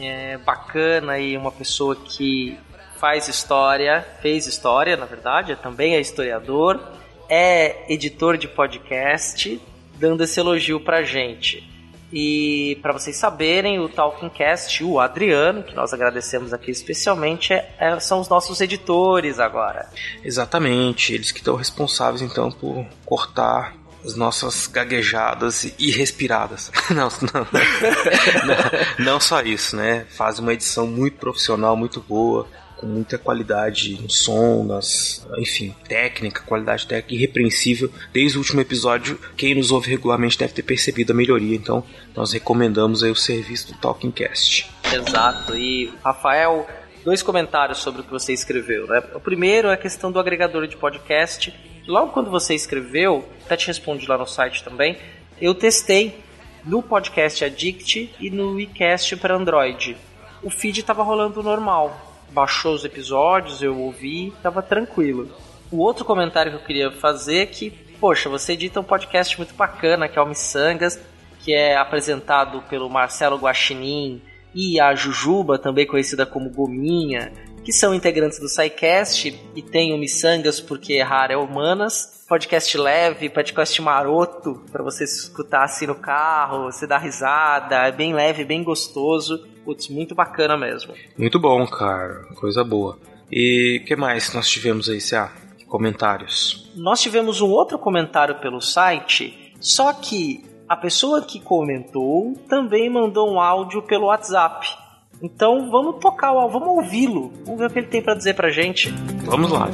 é, 0.00 0.38
bacana 0.38 1.18
e 1.18 1.36
uma 1.36 1.52
pessoa 1.52 1.96
que 1.96 2.58
faz 2.98 3.28
história, 3.28 4.06
fez 4.20 4.46
história, 4.46 4.96
na 4.96 5.06
verdade, 5.06 5.56
também 5.56 5.94
é 5.94 6.00
historiador, 6.00 6.80
é 7.28 7.92
editor 7.92 8.36
de 8.36 8.48
podcast, 8.48 9.60
dando 9.98 10.22
esse 10.24 10.40
elogio 10.40 10.80
pra 10.80 11.02
gente. 11.02 11.76
E 12.12 12.78
para 12.82 12.92
vocês 12.92 13.16
saberem, 13.16 13.80
o 13.80 13.88
Talkingcast, 13.88 14.84
o 14.84 15.00
Adriano, 15.00 15.62
que 15.64 15.74
nós 15.74 15.92
agradecemos 15.92 16.52
aqui 16.52 16.70
especialmente, 16.70 17.52
é, 17.52 17.74
é, 17.78 17.98
são 18.00 18.20
os 18.20 18.28
nossos 18.28 18.60
editores 18.60 19.40
agora. 19.40 19.88
Exatamente, 20.24 21.12
eles 21.12 21.32
que 21.32 21.40
estão 21.40 21.56
responsáveis 21.56 22.22
então 22.22 22.50
por 22.50 22.86
cortar 23.04 23.74
as 24.06 24.14
nossas 24.14 24.68
gaguejadas 24.68 25.64
e 25.78 25.90
respiradas. 25.90 26.70
não, 26.90 27.08
não, 27.34 27.46
não, 28.98 29.04
não 29.04 29.20
só 29.20 29.42
isso, 29.42 29.76
né? 29.76 30.06
Faz 30.10 30.38
uma 30.38 30.52
edição 30.52 30.86
muito 30.86 31.18
profissional, 31.18 31.76
muito 31.76 32.00
boa 32.00 32.46
com 32.76 32.86
muita 32.86 33.16
qualidade 33.16 34.00
no 34.00 34.10
som, 34.10 34.62
nas, 34.64 35.26
enfim, 35.38 35.74
técnica, 35.88 36.42
qualidade 36.42 36.86
técnica 36.86 37.14
irrepreensível. 37.14 37.90
Desde 38.12 38.36
o 38.36 38.40
último 38.40 38.60
episódio, 38.60 39.18
quem 39.36 39.54
nos 39.54 39.70
ouve 39.70 39.90
regularmente 39.90 40.38
deve 40.38 40.52
ter 40.52 40.62
percebido 40.62 41.12
a 41.12 41.16
melhoria, 41.16 41.56
então 41.56 41.82
nós 42.14 42.32
recomendamos 42.32 43.02
aí 43.02 43.10
o 43.10 43.16
serviço 43.16 43.72
do 43.72 43.78
Talking 43.78 44.10
Cast. 44.10 44.70
Exato. 44.92 45.56
E 45.56 45.90
Rafael, 46.04 46.66
dois 47.02 47.22
comentários 47.22 47.78
sobre 47.78 48.02
o 48.02 48.04
que 48.04 48.10
você 48.10 48.34
escreveu, 48.34 48.86
né? 48.86 49.02
O 49.14 49.20
primeiro 49.20 49.68
é 49.68 49.74
a 49.74 49.78
questão 49.78 50.12
do 50.12 50.18
agregador 50.18 50.66
de 50.66 50.76
podcast 50.76 51.54
logo 51.86 52.12
quando 52.12 52.30
você 52.30 52.54
escreveu, 52.54 53.24
até 53.44 53.56
te 53.56 53.66
respondi 53.66 54.06
lá 54.06 54.18
no 54.18 54.26
site 54.26 54.62
também, 54.62 54.98
eu 55.40 55.54
testei 55.54 56.18
no 56.64 56.82
podcast 56.82 57.44
Addict 57.44 58.14
e 58.18 58.30
no 58.30 58.54
WeCast 58.54 59.16
para 59.16 59.36
Android. 59.36 59.96
O 60.42 60.50
feed 60.50 60.80
estava 60.80 61.02
rolando 61.02 61.42
normal. 61.42 61.96
Baixou 62.30 62.74
os 62.74 62.84
episódios, 62.84 63.62
eu 63.62 63.78
ouvi, 63.78 64.28
estava 64.28 64.62
tranquilo. 64.62 65.30
O 65.70 65.78
outro 65.78 66.04
comentário 66.04 66.52
que 66.52 66.58
eu 66.58 66.64
queria 66.64 66.90
fazer 66.90 67.38
é 67.38 67.46
que, 67.46 67.70
poxa, 68.00 68.28
você 68.28 68.52
edita 68.52 68.80
um 68.80 68.84
podcast 68.84 69.36
muito 69.38 69.54
bacana, 69.54 70.08
que 70.08 70.18
é 70.18 70.22
o 70.22 70.26
Missangas, 70.26 71.00
que 71.40 71.52
é 71.54 71.76
apresentado 71.76 72.62
pelo 72.62 72.90
Marcelo 72.90 73.36
Guaxinim 73.36 74.20
e 74.54 74.80
a 74.80 74.94
Jujuba, 74.94 75.58
também 75.58 75.86
conhecida 75.86 76.26
como 76.26 76.50
Gominha, 76.50 77.32
que 77.66 77.72
são 77.72 77.92
integrantes 77.92 78.38
do 78.38 78.48
SciCast 78.48 79.36
e 79.56 79.60
tem 79.60 79.92
o 79.92 79.98
Missangas 79.98 80.60
porque 80.60 80.92
errar 80.92 81.32
é 81.32 81.36
humanas. 81.36 82.24
Podcast 82.28 82.78
leve, 82.78 83.28
podcast 83.28 83.82
maroto, 83.82 84.62
para 84.70 84.84
você 84.84 85.02
escutar 85.02 85.64
assim 85.64 85.84
no 85.84 85.96
carro, 85.96 86.70
você 86.70 86.86
dar 86.86 86.98
risada, 86.98 87.88
é 87.88 87.90
bem 87.90 88.14
leve, 88.14 88.44
bem 88.44 88.62
gostoso. 88.62 89.44
Putz, 89.64 89.88
muito 89.88 90.14
bacana 90.14 90.56
mesmo. 90.56 90.94
Muito 91.18 91.40
bom, 91.40 91.66
cara, 91.66 92.26
coisa 92.36 92.62
boa. 92.62 93.00
E 93.32 93.80
o 93.82 93.84
que 93.84 93.96
mais 93.96 94.32
nós 94.32 94.48
tivemos 94.48 94.88
aí, 94.88 95.00
Cia? 95.00 95.28
Comentários. 95.66 96.70
Nós 96.76 97.00
tivemos 97.00 97.40
um 97.40 97.50
outro 97.50 97.80
comentário 97.80 98.36
pelo 98.36 98.60
site, 98.60 99.52
só 99.58 99.92
que 99.92 100.44
a 100.68 100.76
pessoa 100.76 101.20
que 101.20 101.40
comentou 101.40 102.32
também 102.48 102.88
mandou 102.88 103.28
um 103.28 103.40
áudio 103.40 103.82
pelo 103.82 104.06
WhatsApp. 104.06 104.85
Então 105.26 105.68
vamos 105.72 105.96
tocar, 106.00 106.32
vamos 106.32 106.68
ouvi-lo. 106.68 107.32
Vamos 107.44 107.58
ver 107.58 107.66
o 107.66 107.70
que 107.70 107.78
ele 107.80 107.88
tem 107.88 108.00
para 108.00 108.14
dizer 108.14 108.34
pra 108.34 108.48
gente. 108.48 108.90
Vamos 109.24 109.50
lá. 109.50 109.68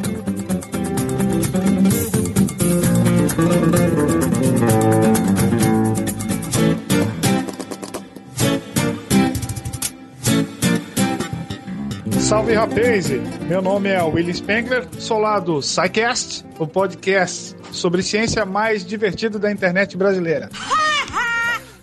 Salve 12.18 12.54
Rapaze! 12.54 13.20
Meu 13.46 13.60
nome 13.60 13.90
é 13.90 14.02
William 14.02 14.32
Spengler, 14.32 14.88
sou 14.98 15.18
lá 15.18 15.38
do 15.38 15.60
SciCast, 15.60 16.46
o 16.58 16.66
podcast 16.66 17.54
sobre 17.70 18.02
ciência 18.02 18.46
mais 18.46 18.86
divertido 18.86 19.38
da 19.38 19.52
internet 19.52 19.98
brasileira. 19.98 20.48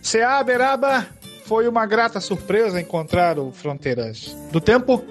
CA 0.02 0.44
Beraba 0.44 1.19
foi 1.49 1.67
uma 1.67 1.84
grata 1.88 2.19
surpresa 2.19 2.80
encontrar 2.80 3.39
o 3.39 3.51
Fronteiras 3.51 4.38
do 4.51 4.61
Tempo, 4.61 5.03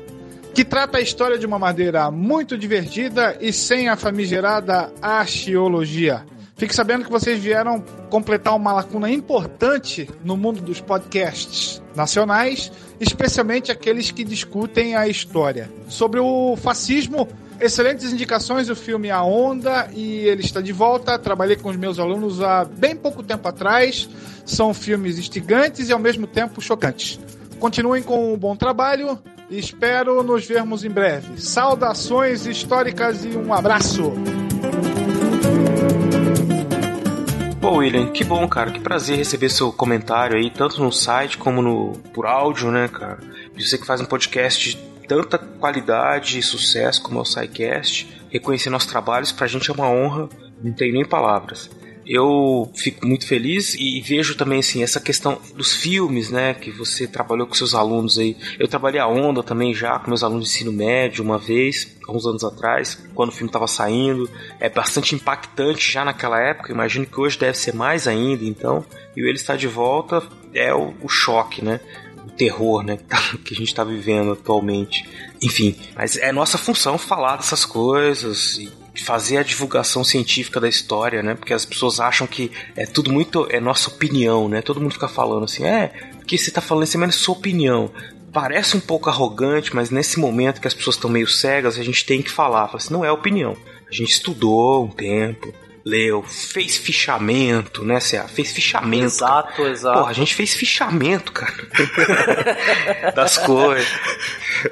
que 0.55 0.65
trata 0.65 0.99
a 0.99 1.01
história 1.01 1.37
de 1.37 1.45
uma 1.45 1.59
maneira 1.59 2.13
muito 2.13 2.57
divertida 2.57 3.37
e 3.41 3.53
sem 3.53 3.89
a 3.89 3.97
famigerada 3.97 4.93
arqueologia. 5.03 6.25
Fique 6.57 6.73
sabendo 6.73 7.05
que 7.05 7.11
vocês 7.11 7.41
vieram 7.41 7.81
completar 8.09 8.55
uma 8.55 8.73
lacuna 8.73 9.11
importante 9.11 10.09
no 10.23 10.37
mundo 10.37 10.61
dos 10.61 10.81
podcasts 10.81 11.83
nacionais, 11.97 12.71
especialmente 13.01 13.73
aqueles 13.73 14.13
que 14.13 14.23
discutem 14.23 14.95
a 14.95 15.09
história. 15.09 15.69
Sobre 15.89 16.21
o 16.21 16.55
fascismo, 16.57 17.27
excelentes 17.61 18.13
indicações 18.13 18.67
do 18.67 18.77
filme 18.77 19.11
A 19.11 19.23
Onda 19.23 19.89
e 19.93 20.27
ele 20.27 20.43
está 20.43 20.61
de 20.61 20.73
volta. 20.73 21.19
Trabalhei 21.19 21.57
com 21.57 21.69
os 21.69 21.77
meus 21.77 21.99
alunos 21.99 22.43
há 22.43 22.65
bem 22.65 22.97
pouco 22.97 23.23
tempo 23.23 23.47
atrás. 23.49 24.09
São 24.45 24.73
filmes 24.73 25.19
instigantes 25.19 25.89
e 25.89 25.93
ao 25.93 25.99
mesmo 25.99 26.27
tempo 26.27 26.61
chocantes. 26.61 27.19
Continuem 27.59 28.03
com 28.03 28.33
um 28.33 28.37
bom 28.37 28.55
trabalho 28.55 29.19
e 29.51 29.59
espero 29.59 30.23
nos 30.23 30.47
vermos 30.47 30.85
em 30.85 30.91
breve. 30.91 31.41
Saudações 31.41 32.47
históricas 32.47 33.25
e 33.25 33.29
um 33.37 33.53
abraço! 33.53 34.13
Pô, 37.61 37.79
William, 37.79 38.07
que 38.13 38.25
bom, 38.25 38.47
cara. 38.49 38.71
Que 38.71 38.81
prazer 38.81 39.17
receber 39.17 39.51
seu 39.51 39.73
comentário 39.73 40.37
aí, 40.37 40.51
tanto 40.51 40.83
no 40.83 40.93
site 40.93 41.37
como 41.37 41.61
no 41.61 41.93
por 42.15 42.25
áudio, 42.25 42.71
né, 42.71 42.89
cara? 42.89 43.19
Você 43.59 43.77
que 43.77 43.85
faz 43.85 44.01
um 44.01 44.05
podcast 44.05 44.79
tanta 45.09 45.39
qualidade 45.39 46.39
e 46.39 46.43
sucesso 46.43 47.03
como 47.03 47.19
é 47.19 47.23
o 47.23 47.25
SciCast, 47.25 48.07
reconhecer 48.31 48.71
nossos 48.71 48.91
trabalhos, 48.91 49.33
pra 49.33 49.47
gente 49.47 49.71
é 49.71 49.75
uma 49.75 49.91
honra, 49.91 50.29
não 50.63 50.73
tem 50.73 50.93
nem 50.93 51.05
palavras 51.05 51.71
eu 52.09 52.73
fico 52.75 53.07
muito 53.07 53.27
feliz 53.27 53.75
e 53.75 54.01
vejo 54.01 54.35
também 54.35 54.61
assim 54.61 54.83
essa 54.83 54.99
questão 54.99 55.39
dos 55.55 55.75
filmes, 55.75 56.31
né, 56.31 56.55
que 56.55 56.71
você 56.71 57.07
trabalhou 57.07 57.47
com 57.47 57.53
seus 57.55 57.75
alunos 57.75 58.19
aí. 58.19 58.35
Eu 58.59 58.67
trabalhei 58.67 58.99
a 58.99 59.07
onda 59.07 59.43
também 59.43 59.75
já 59.75 59.99
com 59.99 60.09
meus 60.09 60.25
alunos 60.25 60.49
de 60.49 60.55
ensino 60.55 60.73
médio 60.73 61.23
uma 61.23 61.39
vez, 61.39 61.99
alguns 62.07 62.25
anos 62.25 62.43
atrás, 62.43 62.99
quando 63.15 63.29
o 63.29 63.33
filme 63.33 63.51
estava 63.51 63.67
saindo. 63.67 64.29
É 64.59 64.71
bastante 64.71 65.15
impactante 65.15 65.93
já 65.93 66.03
naquela 66.03 66.41
época. 66.41 66.73
Imagino 66.73 67.05
que 67.05 67.21
hoje 67.21 67.39
deve 67.39 67.59
ser 67.59 67.75
mais 67.75 68.09
ainda, 68.09 68.43
então. 68.43 68.83
E 69.15 69.21
ele 69.21 69.37
está 69.37 69.55
de 69.55 69.69
volta 69.69 70.23
é 70.55 70.75
o, 70.75 70.95
o 71.03 71.09
choque, 71.09 71.63
né? 71.63 71.79
O 72.29 72.31
terror, 72.31 72.83
né, 72.83 72.99
que 73.45 73.55
a 73.55 73.57
gente 73.57 73.69
está 73.69 73.83
vivendo 73.83 74.33
atualmente. 74.33 75.09
Enfim, 75.43 75.77
mas 75.97 76.17
é 76.17 76.31
nossa 76.31 76.59
função 76.59 76.99
falar 76.99 77.37
dessas 77.37 77.65
coisas 77.65 78.59
e 78.59 78.71
fazer 79.01 79.39
a 79.39 79.43
divulgação 79.43 80.03
científica 80.05 80.61
da 80.61 80.69
história, 80.69 81.23
né? 81.23 81.35
Porque 81.35 81.55
as 81.55 81.65
pessoas 81.65 82.01
acham 82.01 82.27
que 82.27 82.51
é 82.77 82.85
tudo 82.85 83.13
muito 83.13 83.47
é 83.51 83.61
nossa 83.61 83.89
opinião, 83.91 84.49
né? 84.49 84.61
Todo 84.61 84.81
mundo 84.81 84.93
fica 84.93 85.09
falando 85.09 85.45
assim, 85.45 85.65
é, 85.65 85.89
porque 86.19 86.37
você 86.37 86.51
tá 86.51 86.61
falando 86.61 86.87
mas 86.99 87.15
é 87.15 87.19
sua 87.19 87.35
opinião. 87.35 87.91
Parece 88.33 88.77
um 88.77 88.81
pouco 88.81 89.09
arrogante, 89.09 89.75
mas 89.75 89.91
nesse 89.91 90.19
momento 90.19 90.61
que 90.61 90.69
as 90.69 90.75
pessoas 90.75 90.97
estão 90.97 91.09
meio 91.09 91.27
cegas, 91.27 91.79
a 91.79 91.83
gente 91.83 92.05
tem 92.05 92.21
que 92.21 92.31
falar, 92.31 92.67
falar 92.67 92.77
assim, 92.77 92.93
não 92.93 93.05
é 93.05 93.11
opinião. 93.11 93.57
A 93.89 93.95
gente 93.95 94.11
estudou 94.11 94.85
um 94.85 94.89
tempo, 94.89 95.55
leu, 95.85 96.23
fez 96.23 96.77
fichamento, 96.77 97.85
né, 97.85 98.01
Cê? 98.01 98.21
Fez 98.29 98.53
fichamento. 98.53 99.07
Exato, 99.07 99.57
cara. 99.57 99.71
exato. 99.71 99.99
Porra, 99.99 100.11
a 100.11 100.15
gente 100.15 100.35
fez 100.35 100.55
fichamento, 100.55 101.33
cara. 101.33 101.55
das 103.15 103.39
coisas. 103.39 103.89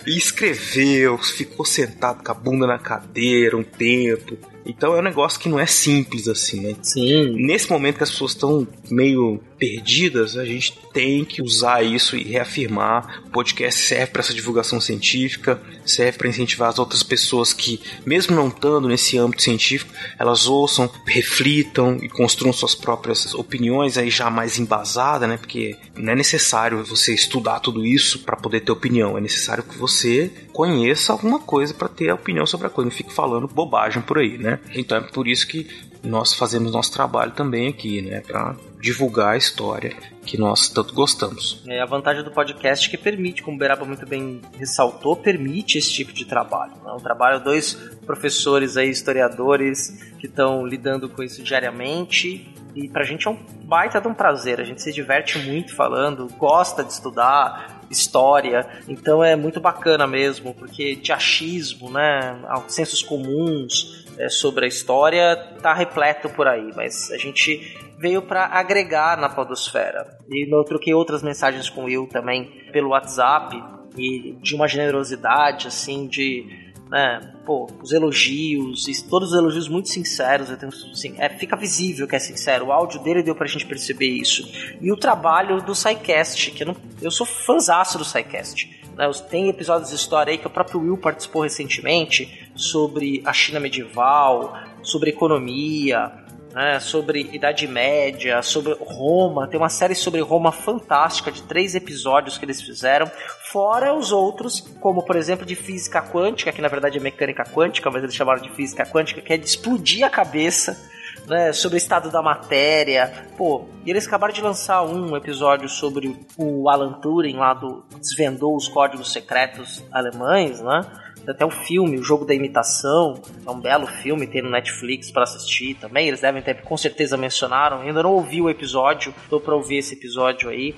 E 0.07 0.17
escreveu, 0.17 1.19
ficou 1.19 1.65
sentado 1.65 2.23
com 2.23 2.33
a 2.33 2.35
bunda 2.35 2.67
na 2.67 2.79
cadeira 2.79 3.57
um 3.57 3.63
tempo. 3.65 4.37
Então 4.67 4.95
é 4.95 4.99
um 4.99 5.03
negócio 5.03 5.39
que 5.39 5.49
não 5.49 5.59
é 5.59 5.67
simples 5.67 6.29
assim, 6.29 6.61
né? 6.61 6.77
Sim. 6.83 7.33
Nesse 7.37 7.71
momento 7.71 7.99
que 7.99 8.03
as 8.03 8.11
pessoas 8.11 8.33
estão 8.33 8.67
meio 8.91 9.41
perdidas, 9.59 10.37
a 10.37 10.45
gente 10.45 10.79
tem 10.93 11.25
que 11.25 11.43
usar 11.43 11.83
isso 11.83 12.17
e 12.17 12.23
reafirmar. 12.23 13.23
O 13.27 13.31
podcast 13.31 13.81
serve 13.81 14.07
para 14.09 14.21
essa 14.21 14.35
divulgação 14.35 14.81
científica, 14.81 15.61
serve 15.85 16.19
para 16.19 16.29
incentivar 16.29 16.69
as 16.69 16.79
outras 16.79 17.03
pessoas 17.03 17.53
que, 17.53 17.81
mesmo 18.05 18.35
não 18.35 18.49
estando 18.49 18.89
nesse 18.89 19.17
âmbito 19.17 19.43
científico, 19.43 19.93
elas 20.19 20.47
ouçam, 20.47 20.91
reflitam 21.07 21.99
e 22.03 22.09
construam 22.09 22.53
suas 22.53 22.75
próprias 22.75 23.35
opiniões 23.35 23.97
aí 23.97 24.11
já 24.11 24.31
mais 24.31 24.59
embasada, 24.59 25.27
né? 25.27 25.37
Porque 25.37 25.77
não 25.97 26.13
é 26.13 26.17
necessário 26.17 26.85
você 26.85 27.15
estudar 27.15 27.61
tudo 27.61 27.87
isso 27.87 28.21
para 28.21 28.37
poder 28.37 28.61
ter 28.61 28.73
opinião, 28.73 29.17
é 29.17 29.21
necessário 29.21 29.65
que 29.65 29.77
você 29.77 30.31
conheça 30.57 31.13
alguma 31.13 31.39
coisa 31.39 31.75
para 31.75 31.87
ter 31.87 32.11
opinião 32.11 32.47
sobre 32.47 32.67
a 32.67 32.71
coisa, 32.71 32.89
não 32.89 32.97
fique 32.97 33.13
falando 33.13 33.47
bobagem 33.47 34.01
por 34.01 34.17
aí, 34.17 34.39
né? 34.39 34.59
Então 34.75 34.97
é 34.97 35.03
por 35.03 35.29
isso 35.29 35.47
que 35.47 35.69
nós 36.03 36.33
fazemos 36.33 36.73
nosso 36.73 36.91
trabalho 36.91 37.33
também 37.33 37.69
aqui, 37.69 38.01
né, 38.01 38.23
para 38.23 38.57
divulgar 38.81 39.35
a 39.35 39.37
história 39.37 39.95
que 40.25 40.39
nós 40.39 40.71
tanto 40.71 40.95
gostamos. 40.95 41.63
É 41.69 41.83
a 41.83 41.85
vantagem 41.85 42.25
do 42.25 42.31
podcast 42.31 42.89
que 42.89 42.97
permite, 42.97 43.43
como 43.43 43.57
o 43.57 43.61
Beraba 43.61 43.85
muito 43.85 44.07
bem 44.07 44.41
ressaltou, 44.59 45.15
permite 45.15 45.77
esse 45.77 45.93
tipo 45.93 46.11
de 46.15 46.25
trabalho. 46.25 46.73
É 46.87 46.93
um 46.93 47.01
trabalho 47.01 47.45
dois 47.45 47.75
professores 48.07 48.79
aí, 48.79 48.89
historiadores, 48.89 49.91
que 50.19 50.27
estão 50.27 50.67
lidando 50.67 51.07
com 51.07 51.23
isso 51.23 51.43
diariamente. 51.43 52.49
E 52.75 52.89
pra 52.89 53.05
gente 53.05 53.27
é 53.27 53.31
um 53.31 53.39
baita 53.65 54.01
de 54.01 54.09
um 54.09 54.15
prazer. 54.15 54.61
A 54.61 54.65
gente 54.65 54.83
se 54.83 54.93
diverte 54.93 55.39
muito 55.39 55.75
falando, 55.75 56.29
gosta 56.39 56.83
de 56.83 56.93
estudar 56.93 57.76
história. 57.91 58.67
Então 58.89 59.23
é 59.23 59.37
muito 59.37 59.61
bacana 59.61 60.07
mesmo, 60.07 60.55
porque 60.55 60.97
de 60.97 61.13
achismo, 61.13 61.91
né, 61.91 62.39
sensos 62.69 63.03
comuns, 63.03 64.07
é, 64.19 64.29
sobre 64.29 64.65
a 64.65 64.69
história 64.69 65.37
tá 65.61 65.75
repleto 65.75 66.29
por 66.31 66.49
aí, 66.49 66.71
mas 66.75 67.11
a 67.13 67.19
gente 67.19 67.77
veio 67.99 68.23
para 68.23 68.47
agregar 68.47 69.19
na 69.19 69.29
podosfera. 69.29 70.19
E 70.29 70.53
eu 70.53 70.65
troquei 70.65 70.95
outras 70.95 71.23
mensagens 71.23 71.69
com 71.69 71.83
o 71.83 71.85
Will 71.85 72.07
também 72.07 72.51
pelo 72.73 72.91
WhatsApp 72.91 73.63
e 73.97 74.37
de 74.41 74.55
uma 74.55 74.69
generosidade 74.69 75.69
assim 75.69 76.07
de 76.07 76.66
né, 76.91 77.33
pô, 77.45 77.69
os 77.83 77.93
elogios, 77.93 78.85
todos 79.09 79.33
os 79.33 79.39
elogios 79.39 79.69
muito 79.69 79.89
sinceros, 79.89 80.51
eu 80.51 80.57
tenho, 80.57 80.73
assim, 80.93 81.15
é, 81.19 81.29
fica 81.29 81.57
visível 81.57 82.07
que 82.07 82.15
é 82.15 82.19
sincero, 82.19 82.67
o 82.67 82.73
áudio 82.73 83.03
dele 83.03 83.23
deu 83.23 83.35
pra 83.35 83.47
gente 83.47 83.67
perceber 83.67 84.09
isso. 84.09 84.49
E 84.81 84.93
o 84.93 84.97
trabalho 84.97 85.61
do 85.63 85.75
SciCast, 85.75 86.53
que 86.53 86.63
eu, 86.63 86.69
não, 86.69 86.77
eu 87.03 87.11
sou 87.11 87.27
fãzaço 87.27 87.99
do 87.99 88.05
SciCast. 88.05 88.85
Né, 88.97 89.11
tem 89.29 89.49
episódios 89.49 89.91
de 89.91 89.97
história 89.97 90.31
aí 90.31 90.39
que 90.39 90.47
o 90.47 90.51
próprio 90.51 90.81
Will 90.81 90.97
participou 90.97 91.43
recentemente 91.43 92.49
sobre 92.55 93.21
a 93.25 93.33
China 93.33 93.59
medieval, 93.59 94.57
sobre 94.83 95.11
economia, 95.11 96.26
né, 96.57 96.81
sobre 96.81 97.29
Idade 97.35 97.69
Média, 97.69 98.41
sobre 98.41 98.75
Roma. 98.81 99.47
Tem 99.47 99.61
uma 99.61 99.69
série 99.69 99.95
sobre 99.95 100.23
Roma 100.23 100.51
fantástica 100.51 101.31
de 101.31 101.43
três 101.43 101.75
episódios 101.75 102.39
que 102.39 102.47
eles 102.47 102.63
fizeram. 102.63 103.11
Fora 103.53 103.93
os 103.93 104.11
outros, 104.11 104.63
como 104.81 105.03
por 105.03 105.17
exemplo 105.17 105.45
de 105.45 105.55
física 105.55 106.01
quântica, 106.01 106.51
que 106.51 106.63
na 106.63 106.69
verdade 106.69 106.97
é 106.97 107.01
mecânica 107.01 107.45
quântica, 107.45 107.91
mas 107.91 108.03
eles 108.03 108.15
chamaram 108.15 108.41
de 108.41 108.49
física 108.53 108.87
quântica, 108.87 109.21
que 109.21 109.35
é 109.35 109.37
de 109.37 109.45
explodir 109.45 110.03
a 110.03 110.09
cabeça. 110.09 110.97
Né, 111.27 111.53
sobre 111.53 111.77
o 111.77 111.79
estado 111.79 112.09
da 112.09 112.23
matéria. 112.23 113.27
Pô, 113.37 113.65
e 113.85 113.91
eles 113.91 114.07
acabaram 114.07 114.33
de 114.33 114.41
lançar 114.41 114.85
um 114.85 115.17
episódio 115.17 115.69
sobre 115.69 116.17
o 116.37 116.69
Alan 116.71 117.01
Turing 117.01 117.35
lá 117.35 117.53
do 117.53 117.85
desvendou 117.99 118.55
os 118.55 118.69
códigos 118.69 119.13
secretos 119.13 119.83
alemães, 119.91 120.61
né? 120.61 120.87
Até 121.33 121.45
o 121.45 121.51
filme, 121.51 121.99
o 121.99 122.03
jogo 122.03 122.25
da 122.25 122.35
imitação, 122.35 123.21
é 123.47 123.51
um 123.51 123.61
belo 123.61 123.87
filme, 123.87 124.27
tem 124.27 124.43
no 124.43 124.51
Netflix 124.51 125.11
para 125.11 125.25
assistir 125.25 125.75
também. 125.75 126.09
Eles 126.09 126.21
devem 126.21 126.43
ter, 126.43 126.63
com 126.63 126.77
certeza 126.77 127.17
mencionaram. 127.17 127.81
ainda 127.81 128.03
não 128.03 128.13
ouvi 128.13 128.41
o 128.41 128.51
episódio, 128.51 129.15
tô 129.29 129.41
para 129.41 129.55
ouvir 129.55 129.79
esse 129.79 129.95
episódio 129.95 130.49
aí. 130.49 130.75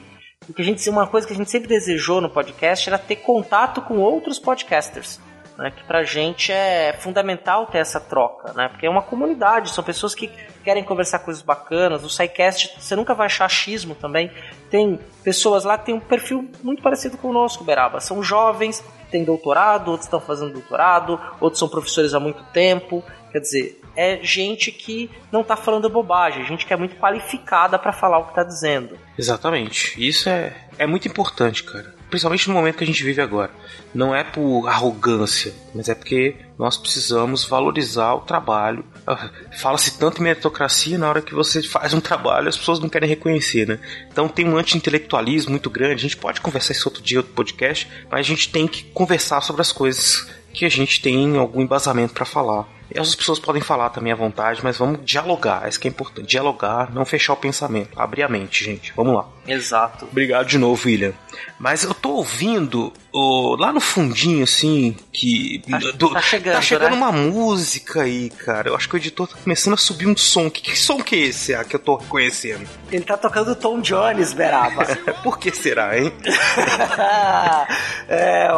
Porque 0.47 0.62
a 0.62 0.65
gente, 0.65 0.89
uma 0.89 1.07
coisa 1.07 1.27
que 1.27 1.33
a 1.33 1.37
gente 1.37 1.51
sempre 1.51 1.69
desejou 1.69 2.20
no 2.20 2.31
podcast 2.31 2.89
era 2.89 2.99
ter 2.99 3.16
contato 3.16 3.83
com 3.83 3.99
outros 3.99 4.39
podcasters. 4.39 5.20
Né, 5.59 5.73
que 5.73 5.83
pra 5.83 6.05
gente 6.05 6.53
é 6.53 6.93
fundamental 6.93 7.66
ter 7.66 7.79
essa 7.79 7.99
troca, 7.99 8.53
né? 8.53 8.69
Porque 8.69 8.87
é 8.87 8.89
uma 8.89 9.03
comunidade, 9.03 9.70
são 9.70 9.83
pessoas 9.83 10.15
que 10.15 10.31
querem 10.62 10.85
conversar 10.85 11.19
coisas 11.19 11.43
bacanas. 11.43 12.01
No 12.01 12.09
SciCast 12.09 12.77
você 12.79 12.95
nunca 12.95 13.12
vai 13.12 13.27
achar 13.27 13.47
achismo 13.47 13.97
também. 13.97 14.31
Tem 14.70 15.01
pessoas 15.25 15.65
lá 15.65 15.77
que 15.77 15.87
têm 15.87 15.97
um 15.97 16.01
perfil 16.01 16.49
muito 16.62 16.81
parecido 16.81 17.19
com 17.19 17.31
o 17.31 17.33
nosso, 17.33 17.65
Beraba. 17.65 17.99
São 17.99 18.23
jovens, 18.23 18.85
têm 19.09 19.25
doutorado, 19.25 19.91
outros 19.91 20.07
estão 20.07 20.21
fazendo 20.21 20.53
doutorado, 20.53 21.21
outros 21.41 21.59
são 21.59 21.69
professores 21.69 22.15
há 22.15 22.21
muito 22.21 22.43
tempo. 22.53 23.03
Quer 23.33 23.41
dizer, 23.41 23.81
é 23.97 24.19
gente 24.23 24.71
que 24.71 25.11
não 25.31 25.41
está 25.43 25.57
falando 25.57 25.89
bobagem, 25.91 26.47
gente 26.47 26.65
que 26.65 26.73
é 26.73 26.77
muito 26.77 26.97
qualificada 26.97 27.79
para 27.79 27.93
falar 27.93 28.19
o 28.19 28.25
que 28.25 28.31
está 28.31 28.45
dizendo. 28.45 28.99
Exatamente. 29.19 29.95
Isso 29.99 30.29
é, 30.29 30.57
é 30.79 30.87
muito 30.87 31.09
importante, 31.09 31.65
cara. 31.65 31.98
Principalmente 32.11 32.49
no 32.49 32.55
momento 32.55 32.77
que 32.77 32.85
a 32.85 32.87
gente 32.87 33.05
vive 33.05 33.21
agora. 33.21 33.51
Não 33.95 34.15
é 34.15 34.25
por 34.25 34.67
arrogância, 34.67 35.53
mas 35.75 35.89
é 35.89 35.95
porque 35.95 36.37
nós 36.59 36.77
precisamos 36.77 37.45
valorizar 37.45 38.15
o 38.15 38.21
trabalho. 38.21 38.85
Ah, 39.07 39.31
fala-se 39.59 39.99
tanto 39.99 40.21
em 40.21 40.25
meritocracia 40.25 40.99
na 40.99 41.09
hora 41.09 41.23
que 41.23 41.35
você 41.35 41.63
faz 41.63 41.93
um 41.93 42.01
trabalho, 42.01 42.49
as 42.49 42.57
pessoas 42.57 42.81
não 42.81 42.89
querem 42.89 43.09
reconhecer, 43.09 43.67
né? 43.67 43.79
Então 44.11 44.29
tem 44.29 44.49
um 44.49 44.57
anti-intelectualismo 44.57 45.51
muito 45.51 45.69
grande. 45.69 45.95
A 45.95 46.09
gente 46.09 46.17
pode 46.17 46.41
conversar 46.41 46.73
isso 46.73 46.89
outro 46.89 47.03
dia, 47.03 47.19
outro 47.19 47.35
podcast, 47.35 47.89
mas 48.11 48.21
a 48.21 48.23
gente 48.23 48.51
tem 48.51 48.67
que 48.67 48.85
conversar 48.85 49.43
sobre 49.43 49.61
as 49.61 49.73
coisas 49.73 50.29
que 50.53 50.65
a 50.65 50.69
gente 50.69 51.01
tem 51.03 51.37
algum 51.37 51.61
embasamento 51.61 52.15
para 52.15 52.25
falar. 52.25 52.78
E 52.94 52.98
as 52.98 53.15
pessoas 53.15 53.39
podem 53.39 53.62
falar 53.62 53.90
também 53.90 54.12
à 54.12 54.16
vontade, 54.16 54.60
mas 54.62 54.78
vamos 54.78 55.01
dialogar. 55.05 55.69
Isso 55.69 55.78
que 55.78 55.89
é 55.89 55.90
importante. 55.90 56.27
Dialogar, 56.27 56.93
não 56.93 57.05
fechar 57.05 57.35
o 57.35 57.36
pensamento. 57.36 57.90
Abrir 57.98 58.23
a 58.23 58.28
mente, 58.28 58.65
gente. 58.65 58.93
Vamos 58.97 59.15
lá. 59.15 59.27
Exato. 59.47 60.06
Obrigado 60.10 60.47
de 60.47 60.59
novo, 60.59 60.86
William. 60.86 61.12
Mas 61.59 61.82
eu 61.85 61.94
tô 61.94 62.10
ouvindo 62.10 62.93
oh, 63.12 63.56
lá 63.59 63.73
no 63.73 63.81
fundinho, 63.81 64.44
assim, 64.44 64.97
que. 65.12 65.62
Tá, 65.69 65.78
do, 65.94 66.10
tá 66.10 66.20
chegando. 66.20 66.55
Tá 66.55 66.62
chegando 66.62 66.90
né? 66.93 66.97
uma 66.97 67.12
música 67.12 68.02
aí, 68.02 68.31
cara. 68.31 68.69
Eu 68.69 68.77
acho 68.77 68.89
que 68.89 68.94
o 68.94 68.98
editor 68.98 69.27
tá 69.27 69.36
começando 69.43 69.74
a 69.74 69.77
subir 69.77 70.06
um 70.06 70.16
som. 70.16 70.51
Que, 70.51 70.62
que 70.62 70.78
som 70.78 71.01
que 71.02 71.16
é 71.16 71.19
esse 71.20 71.55
ah, 71.55 71.65
que 71.65 71.77
eu 71.77 71.81
tô 71.81 71.97
reconhecendo? 71.97 72.69
Ele 72.90 73.05
tá 73.05 73.16
tocando 73.16 73.55
Tom 73.55 73.81
Jones, 73.81 74.32
Beraba. 74.32 74.85
Por 75.23 75.39
que 75.39 75.55
será, 75.55 75.98
hein? 75.98 76.12
é, 78.09 78.48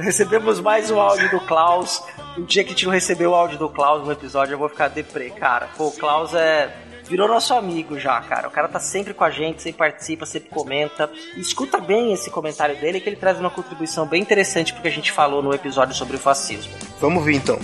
recebemos 0.00 0.60
mais 0.60 0.90
um 0.90 1.00
áudio 1.00 1.30
do 1.30 1.40
Klaus. 1.40 2.02
O 2.36 2.42
dia 2.42 2.62
que 2.62 2.70
a 2.70 2.72
gente 2.72 2.84
não 2.84 2.92
recebeu 2.92 3.32
o 3.32 3.34
áudio 3.34 3.58
do 3.58 3.68
Klaus 3.68 4.04
no 4.04 4.12
episódio, 4.12 4.54
eu 4.54 4.58
vou 4.58 4.68
ficar 4.68 4.88
deprê, 4.88 5.30
cara. 5.30 5.68
Pô, 5.76 5.88
o 5.88 5.92
Klaus 5.92 6.32
é. 6.34 6.74
Virou 7.08 7.26
nosso 7.26 7.52
amigo 7.52 7.98
já, 7.98 8.20
cara. 8.20 8.46
O 8.46 8.52
cara 8.52 8.68
tá 8.68 8.78
sempre 8.78 9.12
com 9.12 9.24
a 9.24 9.30
gente, 9.30 9.60
sempre 9.60 9.78
participa, 9.78 10.24
sempre 10.24 10.48
comenta. 10.48 11.10
E 11.36 11.40
escuta 11.40 11.78
bem 11.78 12.12
esse 12.12 12.30
comentário 12.30 12.78
dele, 12.80 13.00
que 13.00 13.08
ele 13.08 13.16
traz 13.16 13.40
uma 13.40 13.50
contribuição 13.50 14.06
bem 14.06 14.22
interessante 14.22 14.72
porque 14.72 14.86
a 14.86 14.92
gente 14.92 15.10
falou 15.10 15.42
no 15.42 15.52
episódio 15.52 15.92
sobre 15.92 16.14
o 16.14 16.20
fascismo. 16.20 16.72
Vamos 17.00 17.24
ver 17.24 17.34
então. 17.34 17.58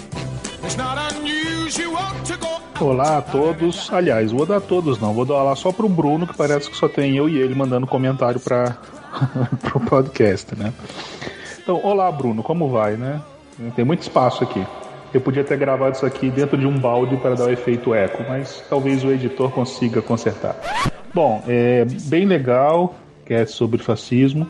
Olá 2.80 3.18
a 3.18 3.22
todos. 3.22 3.93
Aliás, 3.93 4.32
vou 4.32 4.44
dar 4.44 4.56
a 4.56 4.60
todos 4.60 4.98
não, 4.98 5.14
vou 5.14 5.24
dar 5.24 5.44
lá 5.44 5.55
só 5.55 5.70
pro 5.70 5.88
Bruno, 5.88 6.26
que 6.26 6.36
parece 6.36 6.68
que 6.68 6.76
só 6.76 6.88
tem 6.88 7.16
eu 7.16 7.28
e 7.28 7.38
ele 7.38 7.55
mandando 7.55 7.86
comentário 7.86 8.40
para 8.40 8.76
pro 9.62 9.78
podcast, 9.78 10.56
né? 10.56 10.72
Então, 11.62 11.80
olá 11.84 12.10
Bruno, 12.10 12.43
como 12.43 12.68
vai, 12.68 12.97
né? 12.97 13.22
Tem 13.74 13.84
muito 13.84 14.02
espaço 14.02 14.44
aqui. 14.44 14.64
Eu 15.14 15.20
podia 15.20 15.42
ter 15.44 15.56
gravado 15.56 15.96
isso 15.96 16.04
aqui 16.04 16.30
dentro 16.30 16.58
de 16.58 16.66
um 16.66 16.78
balde 16.78 17.16
para 17.16 17.34
dar 17.34 17.44
o 17.44 17.50
efeito 17.50 17.94
eco, 17.94 18.22
mas 18.28 18.62
talvez 18.68 19.02
o 19.04 19.10
editor 19.10 19.50
consiga 19.50 20.02
consertar. 20.02 20.56
Bom, 21.14 21.42
é 21.48 21.84
bem 21.84 22.26
legal, 22.26 22.94
que 23.24 23.32
é 23.32 23.46
sobre 23.46 23.82
fascismo. 23.82 24.46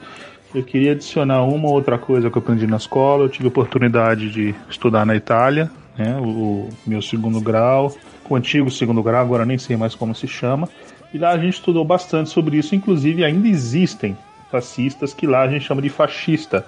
Eu 0.55 0.65
queria 0.65 0.93
adicionar 0.93 1.45
uma 1.45 1.69
outra 1.69 1.99
coisa 1.99 2.31
que 2.31 2.37
eu 2.37 2.43
aprendi 2.43 2.67
na 2.67 2.79
escola. 2.79 3.25
Eu 3.25 3.29
tive 3.29 3.45
a 3.45 3.49
oportunidade 3.49 4.31
de 4.31 4.55
estudar 4.69 5.07
na 5.07 5.15
Itália, 5.15 5.71
né, 5.97 6.19
o 6.21 6.69
meu 6.87 7.01
segundo 7.01 7.41
grau, 7.41 7.95
o 8.29 8.35
antigo 8.35 8.71
segundo 8.71 9.03
grau, 9.03 9.21
agora 9.21 9.45
nem 9.45 9.59
sei 9.59 9.77
mais 9.77 9.95
como 9.95 10.15
se 10.15 10.27
chama. 10.27 10.69
E 11.15 11.19
lá 11.19 11.31
a 11.31 11.39
gente 11.39 11.55
estudou 11.55 11.85
bastante 11.85 12.31
sobre 12.31 12.57
isso, 12.57 12.75
inclusive 12.75 13.25
ainda 13.25 13.47
existem 13.47 14.17
fascistas, 14.51 15.15
que 15.15 15.27
lá 15.27 15.43
a 15.43 15.49
gente 15.49 15.65
chama 15.65 15.81
de 15.81 15.89
fascista. 15.89 16.67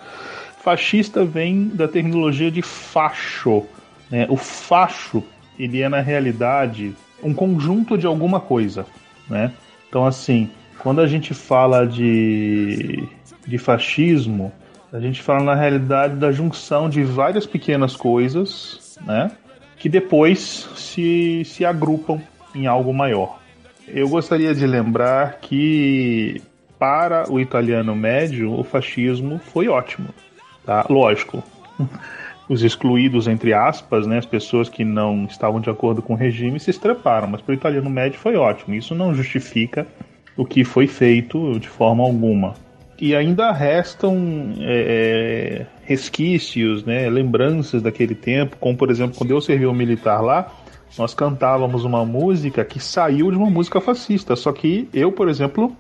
Fascista 0.69 1.25
vem 1.25 1.69
da 1.69 1.89
tecnologia 1.89 2.51
de 2.51 2.61
facho. 2.61 3.65
Né? 4.11 4.27
O 4.29 4.37
facho, 4.37 5.25
ele 5.59 5.81
é 5.81 5.89
na 5.89 6.03
realidade 6.03 6.95
um 7.23 7.33
conjunto 7.33 7.97
de 7.97 8.07
alguma 8.07 8.39
coisa. 8.39 8.85
Né? 9.31 9.51
Então, 9.89 10.05
assim, 10.05 10.51
quando 10.79 11.01
a 11.01 11.07
gente 11.07 11.33
fala 11.33 11.87
de, 11.87 13.03
de 13.47 13.57
fascismo, 13.57 14.53
a 14.93 15.01
gente 15.01 15.23
fala 15.23 15.43
na 15.43 15.55
realidade 15.55 16.17
da 16.17 16.31
junção 16.31 16.91
de 16.91 17.03
várias 17.03 17.47
pequenas 17.47 17.97
coisas, 17.97 18.99
né? 19.07 19.31
Que 19.79 19.89
depois 19.89 20.69
se, 20.77 21.47
se 21.47 21.65
agrupam 21.65 22.21
em 22.55 22.67
algo 22.67 22.93
maior. 22.93 23.39
Eu 23.87 24.07
gostaria 24.07 24.55
de 24.55 24.67
lembrar 24.67 25.39
que 25.41 26.43
para 26.79 27.25
o 27.33 27.41
italiano 27.41 27.97
médio 27.97 28.53
o 28.53 28.63
fascismo 28.63 29.39
foi 29.39 29.67
ótimo, 29.67 30.09
tá? 30.69 30.85
Lógico. 30.91 31.43
Os 32.47 32.63
excluídos, 32.63 33.27
entre 33.27 33.55
aspas, 33.55 34.07
né, 34.07 34.19
as 34.19 34.27
pessoas 34.27 34.69
que 34.69 34.85
não 34.85 35.25
estavam 35.25 35.61
de 35.61 35.71
acordo 35.71 36.03
com 36.03 36.13
o 36.13 36.17
regime 36.17 36.61
se 36.61 36.71
estreparam, 36.71 37.27
mas 37.27 37.41
para 37.41 37.53
o 37.53 37.55
italiano 37.55 37.89
médio 37.89 38.19
foi 38.19 38.37
ótimo. 38.37 38.75
Isso 38.75 38.95
não 38.95 39.15
justifica 39.15 39.87
o 40.37 40.45
que 40.45 40.65
foi 40.65 40.87
feito 40.87 41.59
de 41.59 41.69
forma 41.69 42.05
alguma. 42.05 42.55
E 43.01 43.15
ainda 43.15 43.51
restam 43.51 44.53
é, 44.61 45.63
é, 45.63 45.67
resquícios, 45.85 46.85
né, 46.85 47.09
lembranças 47.09 47.81
daquele 47.81 48.15
tempo, 48.15 48.57
como 48.59 48.77
por 48.77 48.91
exemplo 48.91 49.17
quando 49.17 49.31
eu 49.31 49.41
servi 49.41 49.67
um 49.67 49.75
militar 49.75 50.21
lá, 50.21 50.53
nós 50.99 51.15
cantávamos 51.15 51.85
uma 51.85 52.05
música 52.05 52.65
que 52.65 52.81
saiu 52.81 53.31
de 53.31 53.37
uma 53.37 53.51
música 53.51 53.81
fascista, 53.81 54.37
só 54.37 54.53
que 54.53 54.89
eu, 54.93 55.13
por 55.13 55.29
exemplo, 55.29 55.75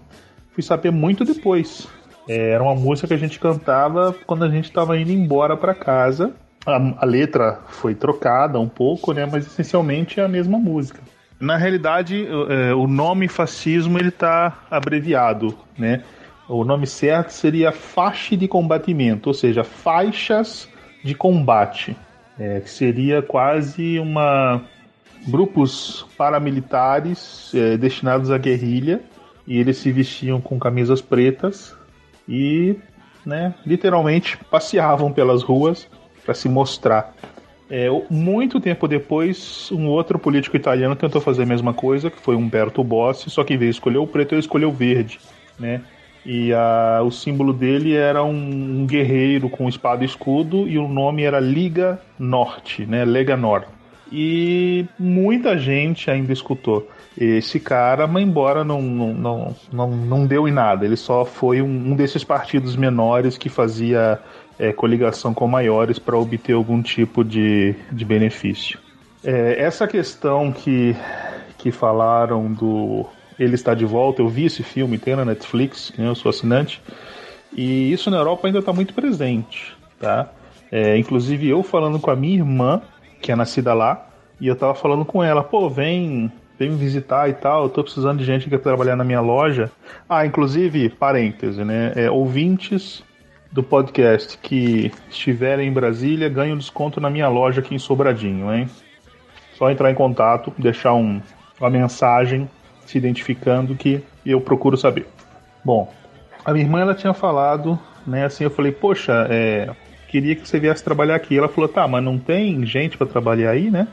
fui 0.52 0.62
saber 0.62 0.90
muito 0.90 1.24
depois. 1.24 1.88
É, 2.28 2.50
era 2.50 2.62
uma 2.62 2.74
música 2.74 3.08
que 3.08 3.14
a 3.14 3.18
gente 3.18 3.40
cantava 3.40 4.14
quando 4.26 4.44
a 4.44 4.48
gente 4.48 4.66
estava 4.66 4.98
indo 4.98 5.10
embora 5.10 5.56
para 5.56 5.74
casa. 5.74 6.32
A, 6.66 6.76
a, 6.98 7.04
letra 7.06 7.60
foi 7.68 7.94
trocada 7.94 8.60
um 8.60 8.68
pouco, 8.68 9.12
né, 9.12 9.24
mas 9.24 9.46
essencialmente 9.46 10.20
é 10.20 10.24
a 10.24 10.28
mesma 10.28 10.58
música. 10.58 11.00
Na 11.40 11.56
realidade, 11.56 12.26
é, 12.48 12.74
o 12.74 12.86
nome 12.86 13.28
fascismo 13.28 13.98
ele 13.98 14.08
está 14.08 14.58
abreviado, 14.70 15.56
né? 15.78 16.02
O 16.48 16.64
nome 16.64 16.86
certo 16.86 17.30
seria 17.30 17.70
faixa 17.70 18.36
de 18.36 18.48
combatimento, 18.48 19.28
ou 19.28 19.34
seja, 19.34 19.62
faixas 19.62 20.68
de 21.04 21.14
combate, 21.14 21.96
é, 22.38 22.60
que 22.60 22.70
seria 22.70 23.22
quase 23.22 23.98
uma 23.98 24.62
grupos 25.26 26.06
paramilitares 26.16 27.52
é, 27.54 27.76
destinados 27.76 28.30
à 28.30 28.38
guerrilha 28.38 29.00
e 29.46 29.58
eles 29.58 29.76
se 29.76 29.92
vestiam 29.92 30.40
com 30.40 30.58
camisas 30.58 31.00
pretas 31.00 31.77
e, 32.28 32.76
né, 33.24 33.54
literalmente 33.64 34.36
passeavam 34.50 35.10
pelas 35.12 35.42
ruas 35.42 35.88
para 36.24 36.34
se 36.34 36.48
mostrar. 36.48 37.14
É, 37.70 37.88
muito 38.10 38.60
tempo 38.60 38.88
depois, 38.88 39.70
um 39.72 39.88
outro 39.88 40.18
político 40.18 40.56
italiano 40.56 40.96
tentou 40.96 41.20
fazer 41.20 41.42
a 41.42 41.46
mesma 41.46 41.74
coisa, 41.74 42.10
que 42.10 42.18
foi 42.18 42.34
Umberto 42.34 42.82
Bossi, 42.82 43.30
só 43.30 43.44
que 43.44 43.54
em 43.54 43.58
vez 43.58 43.74
de 43.74 43.76
escolher 43.76 43.98
o 43.98 44.06
preto, 44.06 44.34
ele 44.34 44.40
escolheu 44.40 44.70
o 44.70 44.72
verde, 44.72 45.18
né? 45.58 45.82
E 46.24 46.52
a, 46.52 47.00
o 47.02 47.10
símbolo 47.10 47.52
dele 47.52 47.94
era 47.94 48.22
um, 48.22 48.80
um, 48.80 48.86
guerreiro 48.86 49.48
com 49.48 49.68
espada 49.68 50.02
e 50.02 50.06
escudo 50.06 50.68
e 50.68 50.78
o 50.78 50.88
nome 50.88 51.22
era 51.22 51.40
Liga 51.40 52.00
Norte, 52.18 52.84
né? 52.84 53.04
Lega 53.04 53.36
Nord. 53.36 53.66
E 54.10 54.86
muita 54.98 55.58
gente 55.58 56.10
ainda 56.10 56.32
escutou 56.32 56.88
esse 57.20 57.58
cara, 57.58 58.06
mas 58.06 58.22
embora 58.22 58.62
não, 58.64 58.80
não, 58.80 59.54
não, 59.72 59.90
não, 59.90 60.26
deu 60.26 60.46
em 60.46 60.52
nada. 60.52 60.84
Ele 60.84 60.96
só 60.96 61.24
foi 61.24 61.60
um, 61.60 61.66
um 61.90 61.96
desses 61.96 62.22
partidos 62.22 62.76
menores 62.76 63.36
que 63.36 63.48
fazia 63.48 64.20
é, 64.58 64.72
coligação 64.72 65.34
com 65.34 65.46
maiores 65.48 65.98
para 65.98 66.16
obter 66.16 66.52
algum 66.52 66.80
tipo 66.80 67.24
de, 67.24 67.74
de 67.90 68.04
benefício. 68.04 68.78
É, 69.24 69.60
essa 69.60 69.88
questão 69.88 70.52
que, 70.52 70.94
que 71.58 71.72
falaram 71.72 72.52
do 72.52 73.06
ele 73.38 73.54
está 73.54 73.72
de 73.72 73.84
volta. 73.84 74.20
Eu 74.20 74.28
vi 74.28 74.46
esse 74.46 74.62
filme, 74.62 74.98
tem 74.98 75.14
na 75.14 75.24
Netflix, 75.24 75.92
né, 75.96 76.08
eu 76.08 76.14
sou 76.14 76.30
assinante. 76.30 76.82
E 77.56 77.92
isso 77.92 78.10
na 78.10 78.18
Europa 78.18 78.46
ainda 78.46 78.58
está 78.58 78.72
muito 78.72 78.92
presente, 78.92 79.76
tá? 79.98 80.28
É, 80.70 80.98
inclusive 80.98 81.48
eu 81.48 81.62
falando 81.62 81.98
com 81.98 82.10
a 82.10 82.16
minha 82.16 82.36
irmã, 82.36 82.82
que 83.22 83.32
é 83.32 83.36
nascida 83.36 83.72
lá, 83.72 84.06
e 84.40 84.46
eu 84.46 84.56
tava 84.56 84.74
falando 84.74 85.04
com 85.04 85.22
ela, 85.22 85.42
pô, 85.42 85.70
vem, 85.70 86.30
vem 86.58 86.70
me 86.70 86.76
visitar 86.76 87.28
e 87.28 87.34
tal, 87.34 87.64
eu 87.64 87.68
tô 87.68 87.82
precisando 87.84 88.18
de 88.18 88.24
gente 88.24 88.44
que 88.44 88.50
quer 88.50 88.58
trabalhar 88.58 88.96
na 88.96 89.04
minha 89.04 89.20
loja. 89.20 89.70
Ah, 90.08 90.26
inclusive, 90.26 90.88
parêntese, 90.88 91.64
né? 91.64 91.92
É, 91.94 92.10
ouvintes 92.10 93.04
do 93.52 93.62
podcast 93.62 94.36
que 94.38 94.92
estiverem 95.08 95.68
em 95.68 95.72
Brasília 95.72 96.28
ganham 96.28 96.58
desconto 96.58 97.00
na 97.00 97.08
minha 97.08 97.28
loja 97.28 97.60
aqui 97.60 97.74
em 97.74 97.78
Sobradinho, 97.78 98.52
hein? 98.52 98.68
Só 99.54 99.70
entrar 99.70 99.90
em 99.90 99.94
contato, 99.94 100.52
deixar 100.58 100.94
um, 100.94 101.20
uma 101.60 101.70
mensagem 101.70 102.48
se 102.84 102.98
identificando 102.98 103.74
que 103.74 104.02
eu 104.24 104.40
procuro 104.40 104.76
saber. 104.76 105.06
Bom, 105.64 105.92
a 106.44 106.52
minha 106.52 106.64
irmã 106.64 106.80
ela 106.80 106.94
tinha 106.94 107.14
falado, 107.14 107.78
né, 108.06 108.24
assim, 108.24 108.44
eu 108.44 108.50
falei, 108.50 108.72
poxa, 108.72 109.26
é, 109.30 109.70
queria 110.08 110.34
que 110.34 110.46
você 110.48 110.58
viesse 110.58 110.82
trabalhar 110.82 111.14
aqui. 111.14 111.36
Ela 111.36 111.48
falou, 111.48 111.68
tá, 111.68 111.86
mas 111.86 112.02
não 112.02 112.18
tem 112.18 112.64
gente 112.64 112.96
para 112.96 113.06
trabalhar 113.06 113.50
aí, 113.50 113.70
né? 113.70 113.86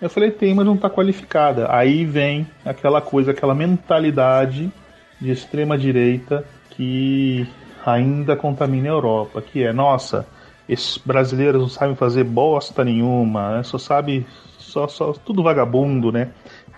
Eu 0.00 0.08
falei, 0.08 0.30
tem, 0.30 0.54
mas 0.54 0.64
não 0.64 0.76
tá 0.76 0.88
qualificada. 0.88 1.66
Aí 1.70 2.04
vem 2.04 2.46
aquela 2.64 3.00
coisa, 3.00 3.32
aquela 3.32 3.54
mentalidade 3.54 4.72
de 5.20 5.30
extrema 5.30 5.76
direita 5.76 6.44
que 6.70 7.46
ainda 7.84 8.34
contamina 8.36 8.88
a 8.88 8.92
Europa, 8.92 9.42
que 9.42 9.62
é, 9.62 9.72
nossa, 9.72 10.26
esses 10.68 10.96
brasileiros 10.98 11.60
não 11.60 11.68
sabem 11.68 11.94
fazer 11.94 12.24
bosta 12.24 12.84
nenhuma, 12.84 13.56
né? 13.56 13.62
só 13.62 13.76
sabe, 13.76 14.26
só, 14.58 14.88
só 14.88 15.12
tudo 15.12 15.42
vagabundo, 15.42 16.10
né? 16.10 16.28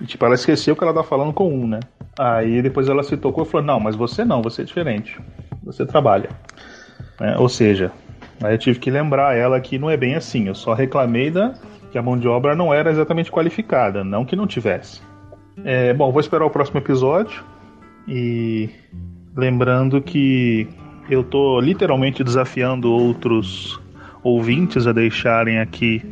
E, 0.01 0.07
tipo, 0.07 0.24
ela 0.24 0.35
esqueceu 0.35 0.74
que 0.74 0.82
ela 0.82 0.94
tá 0.94 1.05
falando 1.05 1.32
com 1.32 1.49
um, 1.49 1.66
né? 1.66 1.81
Aí 2.19 2.61
depois 2.61 2.89
ela 2.89 3.03
se 3.03 3.16
tocou 3.16 3.44
e 3.44 3.47
falou: 3.47 3.66
Não, 3.66 3.81
mas 3.81 3.94
você 3.94 4.24
não, 4.24 4.43
você 4.43 4.62
é 4.62 4.65
diferente. 4.65 5.19
Você 5.62 5.86
trabalha. 5.86 6.31
É, 7.20 7.39
ou 7.39 7.49
seja, 7.49 7.93
aí 8.43 8.55
eu 8.55 8.59
tive 8.59 8.78
que 8.78 8.90
lembrar 8.90 9.36
ela 9.36 9.61
que 9.61 9.78
não 9.78 9.89
é 9.89 9.97
bem 9.97 10.15
assim. 10.15 10.49
Eu 10.49 10.55
só 10.55 10.74
reclamei 10.74 11.31
da 11.31 11.55
que 11.93 11.98
a 11.98 12.02
mão 12.02 12.19
de 12.19 12.27
obra 12.27 12.56
não 12.56 12.73
era 12.73 12.90
exatamente 12.90 13.31
qualificada, 13.31 14.02
não 14.02 14.24
que 14.24 14.35
não 14.35 14.47
tivesse. 14.47 15.02
É, 15.62 15.93
bom, 15.93 16.10
vou 16.10 16.20
esperar 16.20 16.47
o 16.47 16.51
próximo 16.51 16.78
episódio 16.78 17.44
e 18.09 18.70
lembrando 19.36 20.01
que 20.01 20.66
eu 21.10 21.23
tô 21.23 21.60
literalmente 21.60 22.24
desafiando 22.24 22.90
outros 22.90 23.78
ouvintes 24.23 24.86
a 24.86 24.93
deixarem 24.93 25.59
aqui 25.59 26.02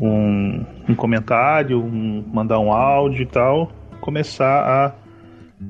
um, 0.00 0.64
um 0.88 0.94
comentário, 0.94 1.82
um, 1.82 2.24
mandar 2.32 2.58
um 2.58 2.72
áudio 2.72 3.22
e 3.22 3.26
tal, 3.26 3.70
começar 4.00 4.94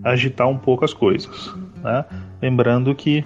a 0.05 0.11
agitar 0.11 0.49
um 0.49 0.57
pouco 0.57 0.85
as 0.85 0.95
coisas. 0.95 1.53
Né? 1.83 2.05
Lembrando 2.41 2.95
que 2.95 3.25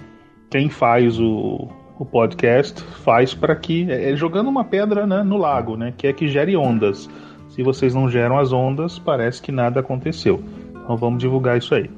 quem 0.49 0.69
faz 0.69 1.19
o, 1.19 1.69
o 1.99 2.05
podcast 2.05 2.81
faz 3.03 3.33
para 3.33 3.55
que 3.55 3.89
é, 3.89 4.11
é 4.11 4.15
jogando 4.15 4.49
uma 4.49 4.63
pedra 4.63 5.05
né, 5.05 5.23
no 5.23 5.37
lago, 5.37 5.75
né, 5.75 5.93
que 5.97 6.07
é 6.07 6.13
que 6.13 6.27
gere 6.27 6.55
ondas. 6.55 7.09
Se 7.49 7.63
vocês 7.63 7.93
não 7.93 8.09
geram 8.09 8.37
as 8.37 8.51
ondas, 8.51 8.99
parece 8.99 9.41
que 9.41 9.51
nada 9.51 9.79
aconteceu. 9.79 10.43
Então 10.69 10.97
vamos 10.97 11.19
divulgar 11.19 11.57
isso 11.57 11.73
aí. 11.73 11.89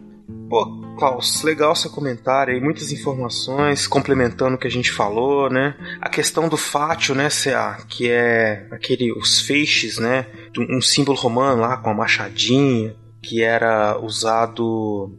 Pô, 0.49 0.65
Klaus, 0.97 1.43
legal 1.43 1.75
seu 1.75 1.91
comentário 1.91 2.53
aí, 2.53 2.61
muitas 2.61 2.91
informações 2.91 3.87
complementando 3.87 4.55
o 4.55 4.57
que 4.57 4.67
a 4.67 4.71
gente 4.71 4.91
falou, 4.91 5.49
né? 5.49 5.75
A 6.01 6.09
questão 6.09 6.47
do 6.47 6.57
fátio, 6.57 7.13
né, 7.13 7.27
CA, 7.29 7.77
que 7.87 8.09
é 8.09 8.67
aquele, 8.71 9.11
os 9.11 9.41
feixes, 9.41 9.97
né? 9.97 10.25
Um 10.57 10.81
símbolo 10.81 11.17
romano 11.17 11.61
lá 11.61 11.77
com 11.77 11.89
a 11.89 11.93
machadinha, 11.93 12.95
que 13.21 13.41
era 13.41 13.97
usado 13.99 15.11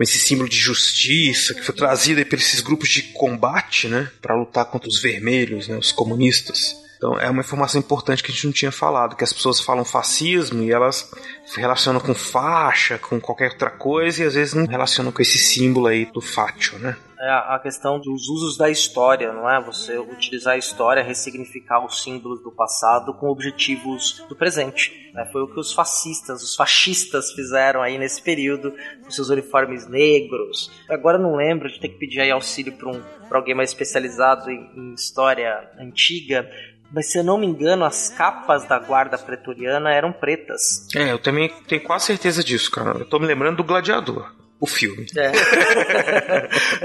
com 0.00 0.04
esse 0.04 0.18
símbolo 0.18 0.48
de 0.48 0.56
justiça, 0.56 1.52
que 1.52 1.60
foi 1.60 1.74
trazido 1.74 2.24
por 2.24 2.38
esses 2.38 2.62
grupos 2.62 2.88
de 2.88 3.02
combate, 3.02 3.86
né? 3.86 4.10
Para 4.22 4.34
lutar 4.34 4.64
contra 4.64 4.88
os 4.88 4.98
vermelhos, 4.98 5.68
né? 5.68 5.76
Os 5.76 5.92
comunistas. 5.92 6.74
Então 6.96 7.20
é 7.20 7.28
uma 7.28 7.42
informação 7.42 7.78
importante 7.78 8.22
que 8.22 8.32
a 8.32 8.34
gente 8.34 8.46
não 8.46 8.52
tinha 8.52 8.72
falado, 8.72 9.14
que 9.14 9.22
as 9.22 9.30
pessoas 9.30 9.60
falam 9.60 9.84
fascismo 9.84 10.62
e 10.62 10.72
elas 10.72 11.10
relacionam 11.54 12.00
com 12.00 12.14
faixa, 12.14 12.96
com 12.96 13.20
qualquer 13.20 13.50
outra 13.50 13.68
coisa, 13.68 14.22
e 14.22 14.26
às 14.26 14.32
vezes 14.32 14.54
não 14.54 14.64
relacionam 14.64 15.12
com 15.12 15.20
esse 15.20 15.36
símbolo 15.36 15.88
aí 15.88 16.06
do 16.06 16.22
fátio, 16.22 16.78
né? 16.78 16.96
É 17.20 17.30
a 17.30 17.60
questão 17.62 18.00
dos 18.00 18.28
usos 18.30 18.56
da 18.56 18.70
história, 18.70 19.30
não 19.30 19.48
é? 19.48 19.62
Você 19.62 19.98
utilizar 19.98 20.54
a 20.54 20.58
história, 20.58 21.02
ressignificar 21.02 21.84
os 21.84 22.02
símbolos 22.02 22.42
do 22.42 22.50
passado 22.50 23.12
com 23.12 23.28
objetivos 23.28 24.24
do 24.26 24.34
presente. 24.34 25.10
Né? 25.12 25.28
Foi 25.30 25.42
o 25.42 25.46
que 25.46 25.60
os 25.60 25.74
fascistas, 25.74 26.42
os 26.42 26.56
fascistas 26.56 27.32
fizeram 27.32 27.82
aí 27.82 27.98
nesse 27.98 28.22
período, 28.22 28.72
com 29.04 29.10
seus 29.10 29.28
uniformes 29.28 29.86
negros. 29.86 30.70
Agora 30.88 31.18
não 31.18 31.36
lembro, 31.36 31.68
gente 31.68 31.80
tem 31.80 31.90
que 31.90 31.98
pedir 31.98 32.20
aí 32.20 32.30
auxílio 32.30 32.72
para 32.72 32.88
um, 32.88 33.02
alguém 33.30 33.54
mais 33.54 33.68
especializado 33.68 34.50
em, 34.50 34.70
em 34.74 34.94
história 34.94 35.70
antiga, 35.78 36.48
mas 36.92 37.12
se 37.12 37.18
eu 37.18 37.24
não 37.24 37.38
me 37.38 37.46
engano, 37.46 37.84
as 37.84 38.08
capas 38.08 38.66
da 38.66 38.78
guarda 38.78 39.16
pretoriana 39.16 39.92
eram 39.92 40.12
pretas. 40.12 40.88
É, 40.96 41.12
eu 41.12 41.18
também 41.18 41.48
tenho 41.68 41.82
quase 41.82 42.06
certeza 42.06 42.42
disso, 42.42 42.70
cara. 42.70 42.98
Eu 42.98 43.04
tô 43.04 43.18
me 43.18 43.26
lembrando 43.26 43.58
do 43.58 43.64
gladiador. 43.64 44.39
O 44.60 44.66
filme. 44.66 45.06
É. 45.16 45.32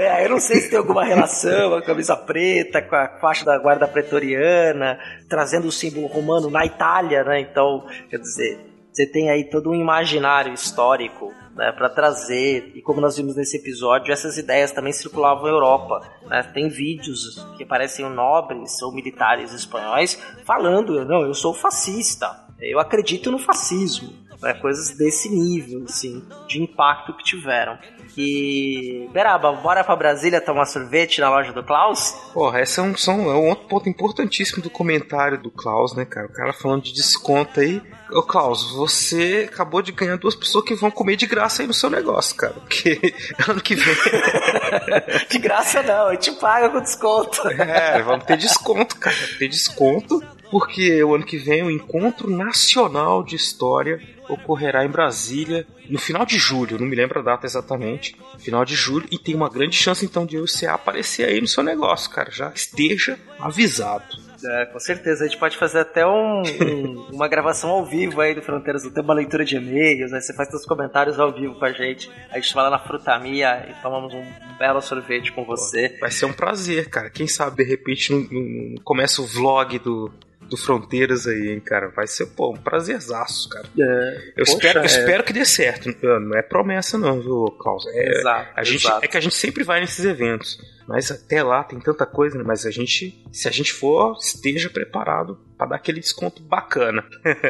é, 0.00 0.24
eu 0.24 0.30
não 0.30 0.40
sei 0.40 0.60
se 0.60 0.70
tem 0.70 0.78
alguma 0.78 1.04
relação 1.04 1.74
a 1.74 1.82
camisa 1.82 2.16
preta, 2.16 2.80
com 2.80 2.96
a 2.96 3.18
faixa 3.20 3.44
da 3.44 3.58
guarda 3.58 3.86
pretoriana, 3.86 4.98
trazendo 5.28 5.68
o 5.68 5.72
símbolo 5.72 6.06
romano 6.06 6.50
na 6.50 6.64
Itália, 6.64 7.22
né? 7.22 7.40
Então, 7.40 7.86
quer 8.08 8.18
dizer, 8.18 8.58
você 8.90 9.06
tem 9.06 9.28
aí 9.28 9.44
todo 9.50 9.70
um 9.70 9.74
imaginário 9.74 10.54
histórico 10.54 11.30
né, 11.54 11.70
para 11.72 11.90
trazer, 11.90 12.72
e 12.74 12.80
como 12.80 13.00
nós 13.00 13.16
vimos 13.16 13.36
nesse 13.36 13.58
episódio, 13.58 14.12
essas 14.12 14.38
ideias 14.38 14.72
também 14.72 14.92
circulavam 14.92 15.44
na 15.44 15.50
Europa. 15.50 16.00
Né? 16.26 16.42
Tem 16.54 16.68
vídeos 16.68 17.46
que 17.56 17.64
aparecem 17.64 18.08
nobres 18.08 18.80
ou 18.80 18.94
militares 18.94 19.52
espanhóis 19.52 20.18
falando: 20.44 21.04
não, 21.04 21.26
eu 21.26 21.34
sou 21.34 21.52
fascista, 21.52 22.45
eu 22.60 22.78
acredito 22.78 23.30
no 23.30 23.38
fascismo. 23.38 24.12
Né? 24.42 24.54
Coisas 24.54 24.96
desse 24.96 25.28
nível, 25.28 25.84
assim, 25.84 26.22
de 26.46 26.62
impacto 26.62 27.14
que 27.14 27.24
tiveram. 27.24 27.78
E. 28.16 29.08
Beraba, 29.12 29.52
bora 29.52 29.84
pra 29.84 29.96
Brasília 29.96 30.40
tomar 30.40 30.66
sorvete 30.66 31.20
na 31.20 31.30
loja 31.30 31.52
do 31.52 31.62
Klaus? 31.62 32.12
Porra, 32.32 32.60
esse 32.60 32.78
é 32.78 32.82
um, 32.82 32.96
são, 32.96 33.30
é 33.30 33.34
um 33.34 33.48
outro 33.48 33.66
ponto 33.68 33.88
importantíssimo 33.88 34.62
do 34.62 34.70
comentário 34.70 35.38
do 35.38 35.50
Klaus, 35.50 35.94
né, 35.94 36.04
cara? 36.04 36.26
O 36.26 36.32
cara 36.32 36.52
falando 36.52 36.82
de 36.82 36.92
desconto 36.92 37.60
aí. 37.60 37.82
Ô 38.10 38.22
Klaus, 38.22 38.72
você 38.72 39.48
acabou 39.52 39.82
de 39.82 39.92
ganhar 39.92 40.16
duas 40.16 40.34
pessoas 40.34 40.64
que 40.64 40.74
vão 40.74 40.90
comer 40.90 41.16
de 41.16 41.26
graça 41.26 41.62
aí 41.62 41.66
no 41.66 41.74
seu 41.74 41.90
negócio, 41.90 42.36
cara. 42.36 42.54
Porque 42.54 43.00
ano 43.48 43.60
que 43.60 43.74
vem. 43.74 43.94
de 45.28 45.38
graça 45.38 45.82
não, 45.82 46.08
a 46.08 46.12
gente 46.12 46.32
paga 46.32 46.70
com 46.70 46.80
desconto. 46.80 47.48
é, 47.48 48.02
vamos 48.02 48.24
ter 48.24 48.36
desconto, 48.36 48.96
cara. 48.96 49.16
Ter 49.38 49.48
desconto, 49.48 50.22
porque 50.50 51.02
o 51.02 51.14
ano 51.14 51.24
que 51.24 51.36
vem 51.36 51.62
o 51.62 51.70
Encontro 51.70 52.30
Nacional 52.30 53.22
de 53.22 53.36
História 53.36 54.00
ocorrerá 54.28 54.84
em 54.84 54.90
Brasília 54.90 55.66
no 55.88 55.98
final 55.98 56.26
de 56.26 56.38
julho, 56.38 56.78
não 56.78 56.86
me 56.86 56.96
lembro 56.96 57.20
a 57.20 57.22
data 57.22 57.46
exatamente, 57.46 58.16
final 58.38 58.64
de 58.64 58.74
julho, 58.74 59.06
e 59.10 59.18
tem 59.18 59.34
uma 59.34 59.48
grande 59.48 59.76
chance 59.76 60.04
então 60.04 60.26
de 60.26 60.38
você 60.38 60.66
aparecer 60.66 61.28
aí 61.28 61.40
no 61.40 61.46
seu 61.46 61.62
negócio, 61.62 62.10
cara. 62.10 62.30
Já 62.30 62.50
esteja 62.52 63.18
avisado. 63.38 64.26
É, 64.44 64.66
com 64.66 64.78
certeza. 64.78 65.24
A 65.24 65.28
gente 65.28 65.38
pode 65.38 65.56
fazer 65.56 65.80
até 65.80 66.06
um, 66.06 66.42
um, 66.42 67.06
uma 67.14 67.28
gravação 67.28 67.70
ao 67.70 67.84
vivo 67.84 68.20
aí 68.20 68.34
do 68.34 68.42
Fronteiras 68.42 68.82
do 68.82 68.90
Tempo, 68.90 69.08
uma 69.08 69.14
leitura 69.14 69.44
de 69.44 69.56
e-mails, 69.56 70.12
aí 70.12 70.20
você 70.20 70.34
faz 70.34 70.50
seus 70.50 70.64
comentários 70.64 71.18
ao 71.18 71.32
vivo 71.32 71.54
com 71.54 71.64
a 71.64 71.72
gente. 71.72 72.10
A 72.30 72.38
gente 72.38 72.54
vai 72.54 72.64
lá 72.64 72.70
na 72.70 72.78
Frutamia 72.78 73.66
e 73.68 73.82
tomamos 73.82 74.12
um 74.12 74.24
belo 74.58 74.80
sorvete 74.80 75.32
com 75.32 75.44
você. 75.44 75.96
Vai 76.00 76.10
ser 76.10 76.26
um 76.26 76.32
prazer, 76.32 76.88
cara. 76.88 77.10
Quem 77.10 77.26
sabe, 77.26 77.64
de 77.64 77.70
repente, 77.70 78.12
não, 78.12 78.20
não 78.20 78.82
começa 78.82 79.22
o 79.22 79.26
vlog 79.26 79.78
do, 79.78 80.12
do 80.48 80.56
Fronteiras 80.56 81.26
aí, 81.26 81.50
hein, 81.50 81.60
cara. 81.60 81.88
Vai 81.88 82.06
ser, 82.06 82.26
pô, 82.26 82.52
um 82.52 82.56
prazerzaço, 82.56 83.48
cara. 83.48 83.66
É, 83.78 84.32
eu, 84.36 84.44
poxa, 84.44 84.52
espero, 84.52 84.78
eu 84.78 84.82
é. 84.82 84.86
espero 84.86 85.24
que 85.24 85.32
dê 85.32 85.44
certo. 85.44 85.94
Não 86.02 86.36
é 86.36 86.42
promessa, 86.42 86.96
não, 86.98 87.20
viu, 87.20 87.46
Klaus? 87.58 87.86
É, 87.88 88.18
Exato, 88.18 88.50
a 88.54 88.64
gente, 88.64 88.86
exato. 88.86 89.04
é 89.04 89.08
que 89.08 89.16
a 89.16 89.20
gente 89.20 89.34
sempre 89.34 89.64
vai 89.64 89.80
nesses 89.80 90.04
eventos. 90.04 90.58
Mas 90.86 91.10
até 91.10 91.42
lá 91.42 91.64
tem 91.64 91.80
tanta 91.80 92.06
coisa, 92.06 92.38
né? 92.38 92.44
Mas 92.46 92.64
a 92.64 92.70
gente, 92.70 93.24
se 93.32 93.48
a 93.48 93.50
gente 93.50 93.72
for, 93.72 94.16
esteja 94.20 94.70
preparado 94.70 95.36
para 95.58 95.68
dar 95.68 95.76
aquele 95.76 95.98
desconto 95.98 96.40
bacana. 96.42 97.04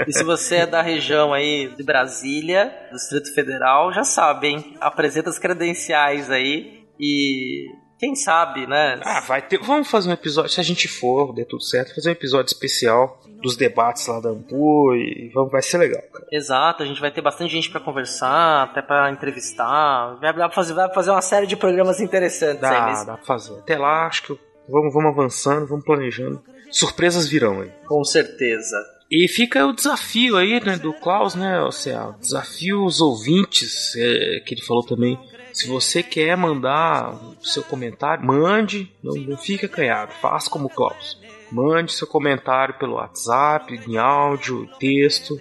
E 0.07 0.13
se 0.13 0.25
você 0.25 0.57
é 0.57 0.67
da 0.67 0.81
região 0.81 1.35
aí 1.35 1.69
de 1.77 1.83
Brasília, 1.83 2.73
do 2.91 2.97
Distrito 2.97 3.35
Federal, 3.35 3.93
já 3.93 4.05
sabe, 4.05 4.49
hein? 4.49 4.77
Apresenta 4.81 5.29
as 5.29 5.39
credenciais 5.39 6.31
aí 6.31 6.87
e 6.99 7.67
quem 7.99 8.15
sabe, 8.15 8.67
né? 8.67 9.01
Ah, 9.03 9.21
vai 9.21 9.43
ter. 9.43 9.59
Vamos 9.59 9.89
fazer 9.89 10.11
um 10.11 10.13
episódio, 10.13 10.51
se 10.51 10.61
a 10.61 10.65
gente 10.65 10.87
for, 10.89 11.35
der 11.35 11.47
tudo 11.47 11.63
certo, 11.63 11.95
fazer 11.95 12.11
um 12.11 12.13
episódio 12.13 12.53
especial 12.53 13.21
dos 13.43 13.57
debates 13.57 14.07
lá 14.07 14.21
da 14.21 14.31
Ampu 14.31 14.95
e 14.95 15.31
vamos, 15.35 15.53
vai 15.53 15.63
ser 15.63 15.79
legal, 15.79 16.03
cara. 16.13 16.27
Exato, 16.33 16.83
a 16.83 16.87
gente 16.87 17.01
vai 17.01 17.11
ter 17.11 17.21
bastante 17.23 17.53
gente 17.53 17.71
pra 17.71 17.81
conversar, 17.81 18.65
até 18.65 18.83
pra 18.83 19.11
entrevistar. 19.11 20.17
Vai, 20.21 20.33
vai 20.33 20.53
fazer, 20.53 20.75
vai 20.75 20.93
fazer 20.93 21.11
uma 21.11 21.23
série 21.23 21.47
de 21.47 21.57
programas 21.57 22.01
interessantes 22.01 22.63
aí 22.65 22.71
Dá, 22.71 22.87
mesmo. 22.87 23.07
dá 23.07 23.15
pra 23.17 23.25
fazer. 23.25 23.59
Até 23.59 23.77
lá, 23.79 24.07
acho 24.07 24.23
que 24.23 24.39
vamos, 24.69 24.93
vamos 24.93 25.13
avançando, 25.13 25.67
vamos 25.67 25.85
planejando. 25.85 26.43
Surpresas 26.71 27.29
virão 27.29 27.61
aí. 27.61 27.71
Com 27.87 28.03
certeza. 28.05 28.77
E 29.11 29.29
fica 29.29 29.65
o 29.65 29.73
desafio 29.73 30.37
aí, 30.37 30.61
né, 30.65 30.77
do 30.77 30.93
Klaus, 30.93 31.37
né, 31.37 31.63
Oceano? 31.63 32.17
Desafio 32.19 32.85
os 32.85 33.01
ouvintes, 33.01 33.95
é, 33.97 34.41
que 34.45 34.55
ele 34.55 34.63
falou 34.63 34.85
também. 34.85 35.17
Se 35.57 35.67
você 35.67 36.03
quer 36.03 36.37
mandar 36.37 37.15
o 37.15 37.35
seu 37.43 37.63
comentário, 37.63 38.23
mande, 38.23 38.93
não, 39.03 39.15
não 39.15 39.39
fique 39.39 39.65
acanhado, 39.65 40.13
faça 40.21 40.51
como 40.51 40.67
o 40.67 40.69
Klaus. 40.69 41.19
Mande 41.51 41.93
seu 41.93 42.07
comentário 42.07 42.75
pelo 42.79 42.97
WhatsApp, 42.97 43.81
em 43.89 43.97
áudio, 43.97 44.69
texto, 44.79 45.41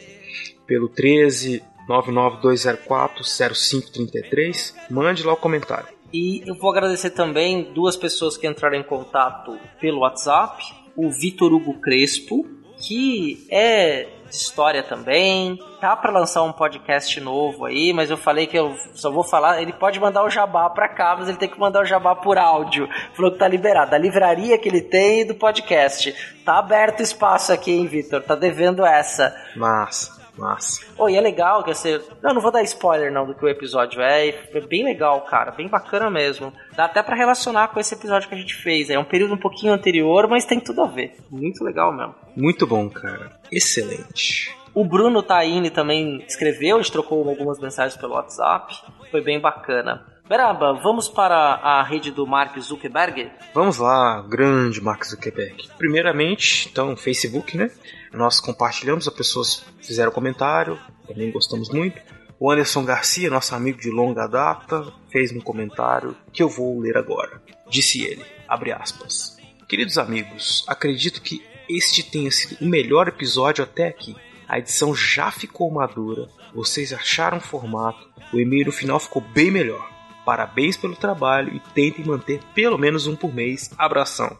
pelo 0.65 0.87
13 0.87 1.61
99204 1.89 3.25
0533. 3.25 4.75
Mande 4.89 5.21
lá 5.21 5.33
o 5.33 5.37
comentário. 5.37 5.89
E 6.13 6.47
eu 6.47 6.55
vou 6.55 6.71
agradecer 6.71 7.09
também 7.09 7.73
duas 7.73 7.97
pessoas 7.97 8.37
que 8.37 8.47
entraram 8.47 8.77
em 8.77 8.83
contato 8.83 9.59
pelo 9.81 9.99
WhatsApp. 9.99 10.63
O 10.95 11.11
Vitor 11.11 11.51
Hugo 11.51 11.81
Crespo, 11.81 12.47
que 12.79 13.45
é 13.51 14.07
de 14.35 14.43
história 14.43 14.83
também. 14.83 15.59
Tá 15.79 15.95
para 15.95 16.11
lançar 16.11 16.43
um 16.43 16.51
podcast 16.51 17.19
novo 17.19 17.65
aí, 17.65 17.93
mas 17.93 18.09
eu 18.09 18.17
falei 18.17 18.47
que 18.47 18.57
eu 18.57 18.75
só 18.93 19.11
vou 19.11 19.23
falar. 19.23 19.61
Ele 19.61 19.73
pode 19.73 19.99
mandar 19.99 20.23
o 20.23 20.29
jabá 20.29 20.69
pra 20.69 20.89
cá, 20.89 21.15
mas 21.17 21.27
ele 21.27 21.37
tem 21.37 21.49
que 21.49 21.59
mandar 21.59 21.81
o 21.81 21.85
jabá 21.85 22.15
por 22.15 22.37
áudio. 22.37 22.89
Falou 23.13 23.31
que 23.31 23.37
tá 23.37 23.47
liberado. 23.47 23.91
Da 23.91 23.97
livraria 23.97 24.57
que 24.57 24.69
ele 24.69 24.81
tem 24.81 25.21
e 25.21 25.25
do 25.25 25.35
podcast. 25.35 26.13
Tá 26.43 26.59
aberto 26.59 27.01
espaço 27.01 27.51
aqui, 27.51 27.71
hein, 27.71 27.87
Vitor? 27.87 28.21
Tá 28.21 28.35
devendo 28.35 28.85
essa. 28.85 29.35
Massa, 29.55 30.24
massa. 30.37 30.85
Oh, 30.97 31.09
e 31.09 31.15
é 31.15 31.21
legal 31.21 31.63
que 31.63 31.73
você. 31.73 32.01
Não, 32.21 32.33
não 32.33 32.41
vou 32.41 32.51
dar 32.51 32.63
spoiler 32.63 33.11
não 33.11 33.25
do 33.25 33.33
que 33.33 33.43
o 33.43 33.49
episódio 33.49 34.01
é. 34.01 34.27
É 34.27 34.61
bem 34.61 34.83
legal, 34.83 35.21
cara. 35.21 35.51
Bem 35.51 35.67
bacana 35.67 36.09
mesmo. 36.09 36.53
Dá 36.75 36.85
até 36.85 37.01
pra 37.01 37.15
relacionar 37.15 37.69
com 37.69 37.79
esse 37.79 37.93
episódio 37.93 38.27
que 38.29 38.35
a 38.35 38.37
gente 38.37 38.55
fez. 38.55 38.89
É 38.89 38.97
um 38.99 39.03
período 39.03 39.33
um 39.33 39.39
pouquinho 39.39 39.73
anterior, 39.73 40.27
mas 40.27 40.45
tem 40.45 40.59
tudo 40.59 40.81
a 40.81 40.87
ver. 40.87 41.15
Muito 41.29 41.63
legal 41.63 41.91
mesmo. 41.91 42.15
Muito 42.35 42.65
bom, 42.67 42.89
cara. 42.89 43.31
Excelente. 43.51 44.55
O 44.73 44.83
Bruno 44.83 45.23
Taine 45.23 45.69
também 45.69 46.21
escreveu, 46.27 46.75
a 46.75 46.81
gente 46.81 46.91
trocou 46.91 47.27
algumas 47.29 47.59
mensagens 47.59 47.95
pelo 47.95 48.13
WhatsApp. 48.13 48.75
Foi 49.09 49.21
bem 49.21 49.39
bacana. 49.39 50.03
Beraba, 50.27 50.73
vamos 50.73 51.07
para 51.07 51.35
a 51.35 51.83
rede 51.83 52.09
do 52.09 52.25
Mark 52.25 52.57
Zuckerberg? 52.59 53.31
Vamos 53.53 53.77
lá, 53.77 54.21
grande 54.27 54.81
Mark 54.81 55.05
Zuckerberg. 55.05 55.69
Primeiramente, 55.77 56.67
então, 56.69 56.95
Facebook, 56.97 57.55
né? 57.55 57.69
Nós 58.15 58.39
compartilhamos, 58.39 59.07
as 59.07 59.13
pessoas 59.13 59.65
fizeram 59.81 60.11
comentário, 60.11 60.79
também 61.07 61.31
gostamos 61.31 61.69
muito. 61.69 62.01
O 62.39 62.51
Anderson 62.51 62.83
Garcia, 62.83 63.29
nosso 63.29 63.53
amigo 63.55 63.79
de 63.79 63.89
longa 63.89 64.27
data, 64.27 64.91
fez 65.09 65.31
um 65.31 65.39
comentário 65.39 66.15
que 66.33 66.41
eu 66.41 66.49
vou 66.49 66.79
ler 66.79 66.97
agora. 66.97 67.41
Disse 67.69 68.03
ele, 68.03 68.25
abre 68.47 68.71
aspas. 68.71 69.37
Queridos 69.67 69.97
amigos, 69.97 70.63
acredito 70.67 71.21
que 71.21 71.43
este 71.67 72.03
tenha 72.03 72.31
sido 72.31 72.57
o 72.61 72.65
melhor 72.67 73.07
episódio 73.07 73.63
até 73.63 73.87
aqui. 73.87 74.15
A 74.47 74.59
edição 74.59 74.93
já 74.95 75.31
ficou 75.31 75.71
madura, 75.71 76.29
vocês 76.53 76.93
acharam 76.93 77.37
o 77.37 77.41
formato, 77.41 78.07
o 78.31 78.39
e-mail 78.39 78.67
no 78.67 78.71
final 78.71 78.99
ficou 78.99 79.21
bem 79.21 79.49
melhor. 79.49 79.89
Parabéns 80.25 80.77
pelo 80.77 80.95
trabalho 80.95 81.53
e 81.53 81.59
tentem 81.73 82.05
manter 82.05 82.39
pelo 82.53 82.77
menos 82.77 83.07
um 83.07 83.15
por 83.15 83.33
mês. 83.33 83.71
Abração. 83.77 84.37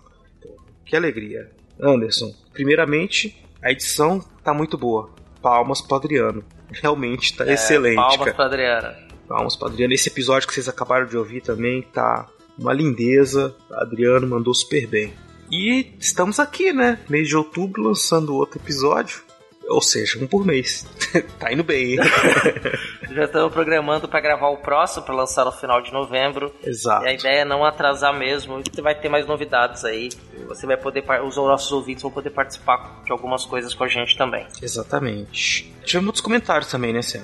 Que 0.86 0.96
alegria. 0.96 1.52
Anderson, 1.80 2.34
primeiramente, 2.54 3.45
a 3.66 3.72
edição 3.72 4.24
tá 4.44 4.54
muito 4.54 4.78
boa. 4.78 5.10
Palmas 5.42 5.82
pro 5.82 5.98
Adriano. 5.98 6.44
Realmente 6.72 7.36
tá 7.36 7.46
É, 7.46 7.54
excelente, 7.54 7.96
Palmas 7.96 8.18
cara. 8.18 8.34
para 8.34 8.46
Adriana. 8.46 8.96
Palmas 9.28 9.56
pro 9.56 9.68
Adriano. 9.68 9.94
Esse 9.94 10.10
episódio 10.10 10.48
que 10.48 10.54
vocês 10.54 10.70
acabaram 10.70 11.06
de 11.08 11.18
ouvir 11.18 11.42
também 11.42 11.82
tá 11.82 12.28
uma 12.58 12.72
lindeza. 12.74 13.56
Adriano 13.72 14.28
mandou 14.28 14.54
super 14.54 14.88
bem. 14.88 15.14
E 15.52 15.94
estamos 16.00 16.40
aqui, 16.40 16.72
né? 16.74 17.00
Mês 17.10 17.28
de 17.28 17.36
outubro 17.36 17.84
lançando 17.84 18.36
outro 18.36 18.60
episódio. 18.60 19.24
Ou 19.68 19.82
seja, 19.82 20.20
um 20.24 20.28
por 20.28 20.46
mês. 20.46 20.86
tá 21.40 21.52
indo 21.52 21.64
bem, 21.64 21.94
hein? 21.94 22.00
Já 23.12 23.24
estamos 23.26 23.52
programando 23.54 24.08
para 24.08 24.20
gravar 24.20 24.50
o 24.50 24.58
próximo, 24.58 25.04
para 25.04 25.16
lançar 25.16 25.44
no 25.46 25.52
final 25.52 25.82
de 25.82 25.92
novembro. 25.92 26.54
Exato. 26.64 27.06
E 27.06 27.10
a 27.10 27.14
ideia 27.14 27.40
é 27.42 27.46
não 27.46 27.64
atrasar 27.66 28.14
mesmo. 28.14 28.62
E 28.78 28.82
vai 28.82 28.94
ter 28.94 29.10
mais 29.10 29.26
novidades 29.26 29.84
aí. 29.84 30.10
Você 30.48 30.68
vai 30.68 30.78
poder, 30.78 31.04
os 31.26 31.36
nossos 31.38 31.72
ouvintes 31.72 32.04
vão 32.04 32.12
poder 32.12 32.30
participar 32.30 33.02
de 33.06 33.12
algumas 33.12 33.44
coisas 33.46 33.74
com 33.74 33.84
a 33.84 33.88
gente 33.88 34.16
também. 34.18 34.46
Exatamente. 34.62 35.74
Tivemos 35.84 36.06
muitos 36.06 36.22
comentários 36.22 36.70
também, 36.70 36.94
né, 36.94 37.02
Sam? 37.02 37.24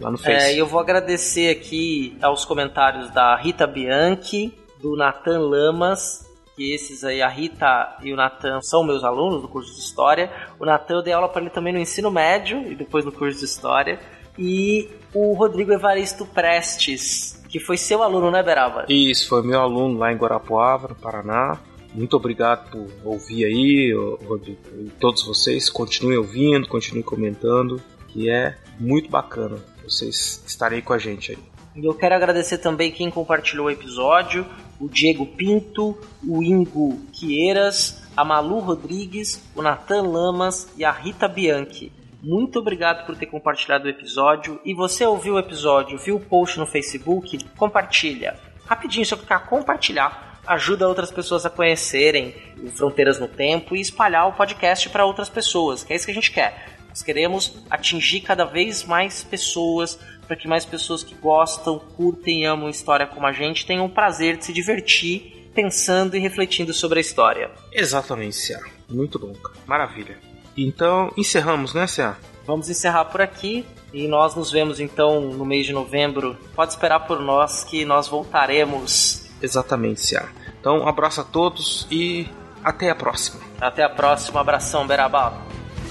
Lá 0.00 0.10
no 0.10 0.16
É, 0.16 0.20
Face. 0.40 0.54
e 0.54 0.58
eu 0.58 0.66
vou 0.66 0.80
agradecer 0.80 1.50
aqui 1.50 2.16
aos 2.22 2.44
comentários 2.44 3.10
da 3.12 3.36
Rita 3.36 3.66
Bianchi, 3.66 4.56
do 4.80 4.96
Nathan 4.96 5.38
Lamas, 5.40 6.24
que 6.62 6.72
esses 6.72 7.02
aí, 7.02 7.20
a 7.20 7.28
Rita 7.28 7.96
e 8.02 8.12
o 8.12 8.16
Nathan 8.16 8.60
são 8.62 8.84
meus 8.84 9.02
alunos 9.02 9.42
do 9.42 9.48
curso 9.48 9.74
de 9.74 9.80
História. 9.80 10.30
O 10.60 10.64
Nathan 10.64 10.94
eu 10.94 11.02
dei 11.02 11.12
aula 11.12 11.28
para 11.28 11.42
ele 11.42 11.50
também 11.50 11.72
no 11.72 11.80
ensino 11.80 12.08
médio 12.08 12.62
e 12.70 12.76
depois 12.76 13.04
no 13.04 13.10
curso 13.10 13.40
de 13.40 13.44
História. 13.44 13.98
E 14.38 14.88
o 15.12 15.32
Rodrigo 15.32 15.72
Evaristo 15.72 16.24
Prestes, 16.24 17.42
que 17.48 17.58
foi 17.58 17.76
seu 17.76 18.00
aluno, 18.00 18.30
né, 18.30 18.44
Beraba? 18.44 18.86
Isso, 18.88 19.28
foi 19.28 19.42
meu 19.42 19.60
aluno 19.60 19.98
lá 19.98 20.12
em 20.12 20.16
Guarapuava, 20.16 20.88
no 20.88 20.94
Paraná. 20.94 21.58
Muito 21.92 22.16
obrigado 22.16 22.70
por 22.70 22.88
ouvir 23.04 23.44
aí, 23.44 23.92
Rodrigo. 24.24 24.60
E 24.78 24.88
todos 25.00 25.26
vocês 25.26 25.68
continuem 25.68 26.16
ouvindo, 26.16 26.68
continuem 26.68 27.02
comentando, 27.02 27.82
que 28.08 28.30
é 28.30 28.56
muito 28.78 29.10
bacana 29.10 29.58
vocês 29.82 30.42
estarem 30.46 30.76
aí 30.76 30.82
com 30.82 30.92
a 30.92 30.98
gente 30.98 31.32
aí. 31.32 31.38
E 31.74 31.86
eu 31.86 31.94
quero 31.94 32.14
agradecer 32.14 32.58
também 32.58 32.92
quem 32.92 33.10
compartilhou 33.10 33.66
o 33.66 33.70
episódio: 33.70 34.46
o 34.82 34.88
Diego 34.88 35.24
Pinto, 35.24 35.96
o 36.26 36.42
Ingo 36.42 36.98
Quieiras, 37.12 38.02
a 38.16 38.24
Malu 38.24 38.58
Rodrigues, 38.58 39.40
o 39.54 39.62
Natan 39.62 40.02
Lamas 40.02 40.68
e 40.76 40.84
a 40.84 40.90
Rita 40.90 41.28
Bianchi. 41.28 41.92
Muito 42.20 42.58
obrigado 42.58 43.06
por 43.06 43.16
ter 43.16 43.26
compartilhado 43.26 43.86
o 43.86 43.88
episódio. 43.88 44.60
E 44.64 44.74
você 44.74 45.06
ouviu 45.06 45.34
o 45.34 45.38
episódio, 45.38 45.96
viu 45.98 46.16
o 46.16 46.20
post 46.20 46.58
no 46.58 46.66
Facebook? 46.66 47.38
Compartilha. 47.56 48.36
Rapidinho, 48.66 49.06
só 49.06 49.16
clicar 49.16 49.46
compartilhar 49.48 50.32
ajuda 50.44 50.88
outras 50.88 51.12
pessoas 51.12 51.46
a 51.46 51.50
conhecerem 51.50 52.34
Fronteiras 52.74 53.20
no 53.20 53.28
Tempo 53.28 53.76
e 53.76 53.80
espalhar 53.80 54.26
o 54.26 54.32
podcast 54.32 54.88
para 54.90 55.04
outras 55.04 55.28
pessoas, 55.28 55.84
que 55.84 55.92
é 55.92 55.96
isso 55.96 56.04
que 56.04 56.10
a 56.10 56.14
gente 56.14 56.32
quer. 56.32 56.72
Nós 56.88 57.02
queremos 57.02 57.62
atingir 57.70 58.20
cada 58.20 58.44
vez 58.44 58.84
mais 58.84 59.22
pessoas 59.22 59.98
para 60.26 60.36
que 60.36 60.48
mais 60.48 60.64
pessoas 60.64 61.02
que 61.02 61.14
gostam, 61.14 61.78
curtem 61.96 62.42
e 62.42 62.44
amam 62.44 62.68
história 62.68 63.06
como 63.06 63.26
a 63.26 63.32
gente 63.32 63.66
tenham 63.66 63.86
o 63.86 63.90
prazer 63.90 64.36
de 64.36 64.46
se 64.46 64.52
divertir 64.52 65.42
pensando 65.54 66.16
e 66.16 66.20
refletindo 66.20 66.72
sobre 66.72 66.98
a 66.98 67.00
história. 67.00 67.50
Exatamente, 67.70 68.36
Cia. 68.36 68.60
Muito 68.88 69.18
bom, 69.18 69.32
cara. 69.34 69.56
Maravilha. 69.66 70.18
Então, 70.56 71.12
encerramos, 71.16 71.74
né, 71.74 71.86
Cia? 71.86 72.16
Vamos 72.46 72.68
encerrar 72.68 73.06
por 73.06 73.20
aqui 73.20 73.64
e 73.92 74.08
nós 74.08 74.34
nos 74.34 74.50
vemos 74.50 74.80
então 74.80 75.20
no 75.20 75.44
mês 75.44 75.66
de 75.66 75.72
novembro. 75.72 76.36
Pode 76.54 76.72
esperar 76.72 77.00
por 77.00 77.20
nós 77.20 77.64
que 77.64 77.84
nós 77.84 78.08
voltaremos. 78.08 79.30
Exatamente, 79.40 80.00
Cia. 80.00 80.28
Então, 80.60 80.80
um 80.80 80.88
abraço 80.88 81.20
a 81.20 81.24
todos 81.24 81.86
e 81.90 82.28
até 82.62 82.90
a 82.90 82.94
próxima. 82.94 83.40
Até 83.60 83.82
a 83.82 83.88
próxima. 83.88 84.40
Abração, 84.40 84.86
Berabá. 84.86 85.40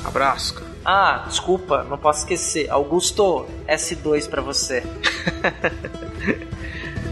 Abraço, 0.04 0.56
cara. 0.56 0.71
Ah, 0.84 1.26
desculpa, 1.28 1.84
não 1.84 1.98
posso 1.98 2.20
esquecer. 2.20 2.70
Augusto, 2.70 3.46
S2 3.68 4.30
para 4.30 4.42
você. 4.42 4.84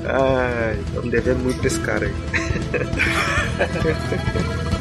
Ai, 0.05 0.79
estamos 0.87 1.11
devendo 1.11 1.39
muito 1.43 1.59
pra 1.59 1.67
esse 1.67 1.79
cara 1.81 2.05
aí. 2.05 2.13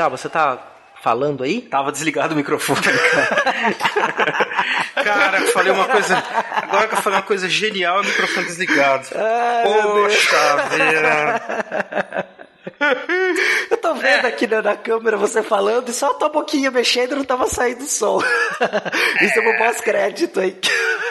Beraba, 0.00 0.16
você 0.16 0.30
tá 0.30 0.58
falando 1.02 1.44
aí? 1.44 1.60
Tava 1.60 1.92
desligado 1.92 2.32
o 2.32 2.36
microfone, 2.36 2.80
cara. 2.80 4.46
cara, 5.04 5.40
eu 5.40 5.48
falei 5.48 5.70
uma 5.72 5.86
coisa. 5.86 6.24
Agora 6.62 6.88
que 6.88 6.94
eu 6.94 7.02
falei 7.02 7.18
uma 7.18 7.24
coisa 7.26 7.46
genial, 7.50 8.00
o 8.00 8.04
microfone 8.04 8.46
desligado. 8.46 9.08
Ai, 9.14 9.64
Poxa 9.64 10.56
vida. 10.70 12.26
Eu 13.70 13.76
tô 13.76 13.94
vendo 13.94 14.24
aqui 14.24 14.46
na, 14.46 14.62
na, 14.62 14.74
câmera 14.74 15.18
você 15.18 15.42
falando 15.42 15.90
e 15.90 15.92
só 15.92 16.12
a 16.12 16.14
tua 16.14 16.30
boquinha 16.30 16.70
mexendo 16.70 17.12
e 17.12 17.16
não 17.16 17.24
tava 17.24 17.46
saindo 17.46 17.84
som. 17.84 18.22
Isso 19.20 19.38
é 19.38 19.48
um 19.54 19.58
pós-crédito 19.58 20.40
aí. 20.40 20.58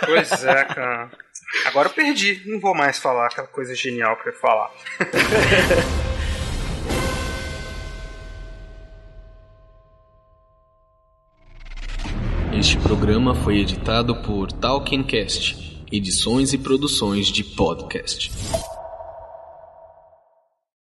Pois 0.04 0.44
é, 0.46 0.64
cara. 0.64 1.12
Agora 1.66 1.90
eu 1.90 1.94
perdi. 1.94 2.42
Não 2.48 2.60
vou 2.60 2.74
mais 2.74 2.98
falar 2.98 3.28
aquela 3.28 3.48
coisa 3.48 3.76
genial 3.76 4.18
que 4.18 4.30
eu 4.30 4.34
ia 4.34 4.40
falar. 4.40 4.72
Este 12.60 12.78
programa 12.78 13.34
foi 13.34 13.60
editado 13.60 14.14
por 14.18 14.52
Talkincast, 14.52 15.82
edições 15.90 16.52
e 16.52 16.58
produções 16.58 17.28
de 17.28 17.42
podcast. 17.42 18.30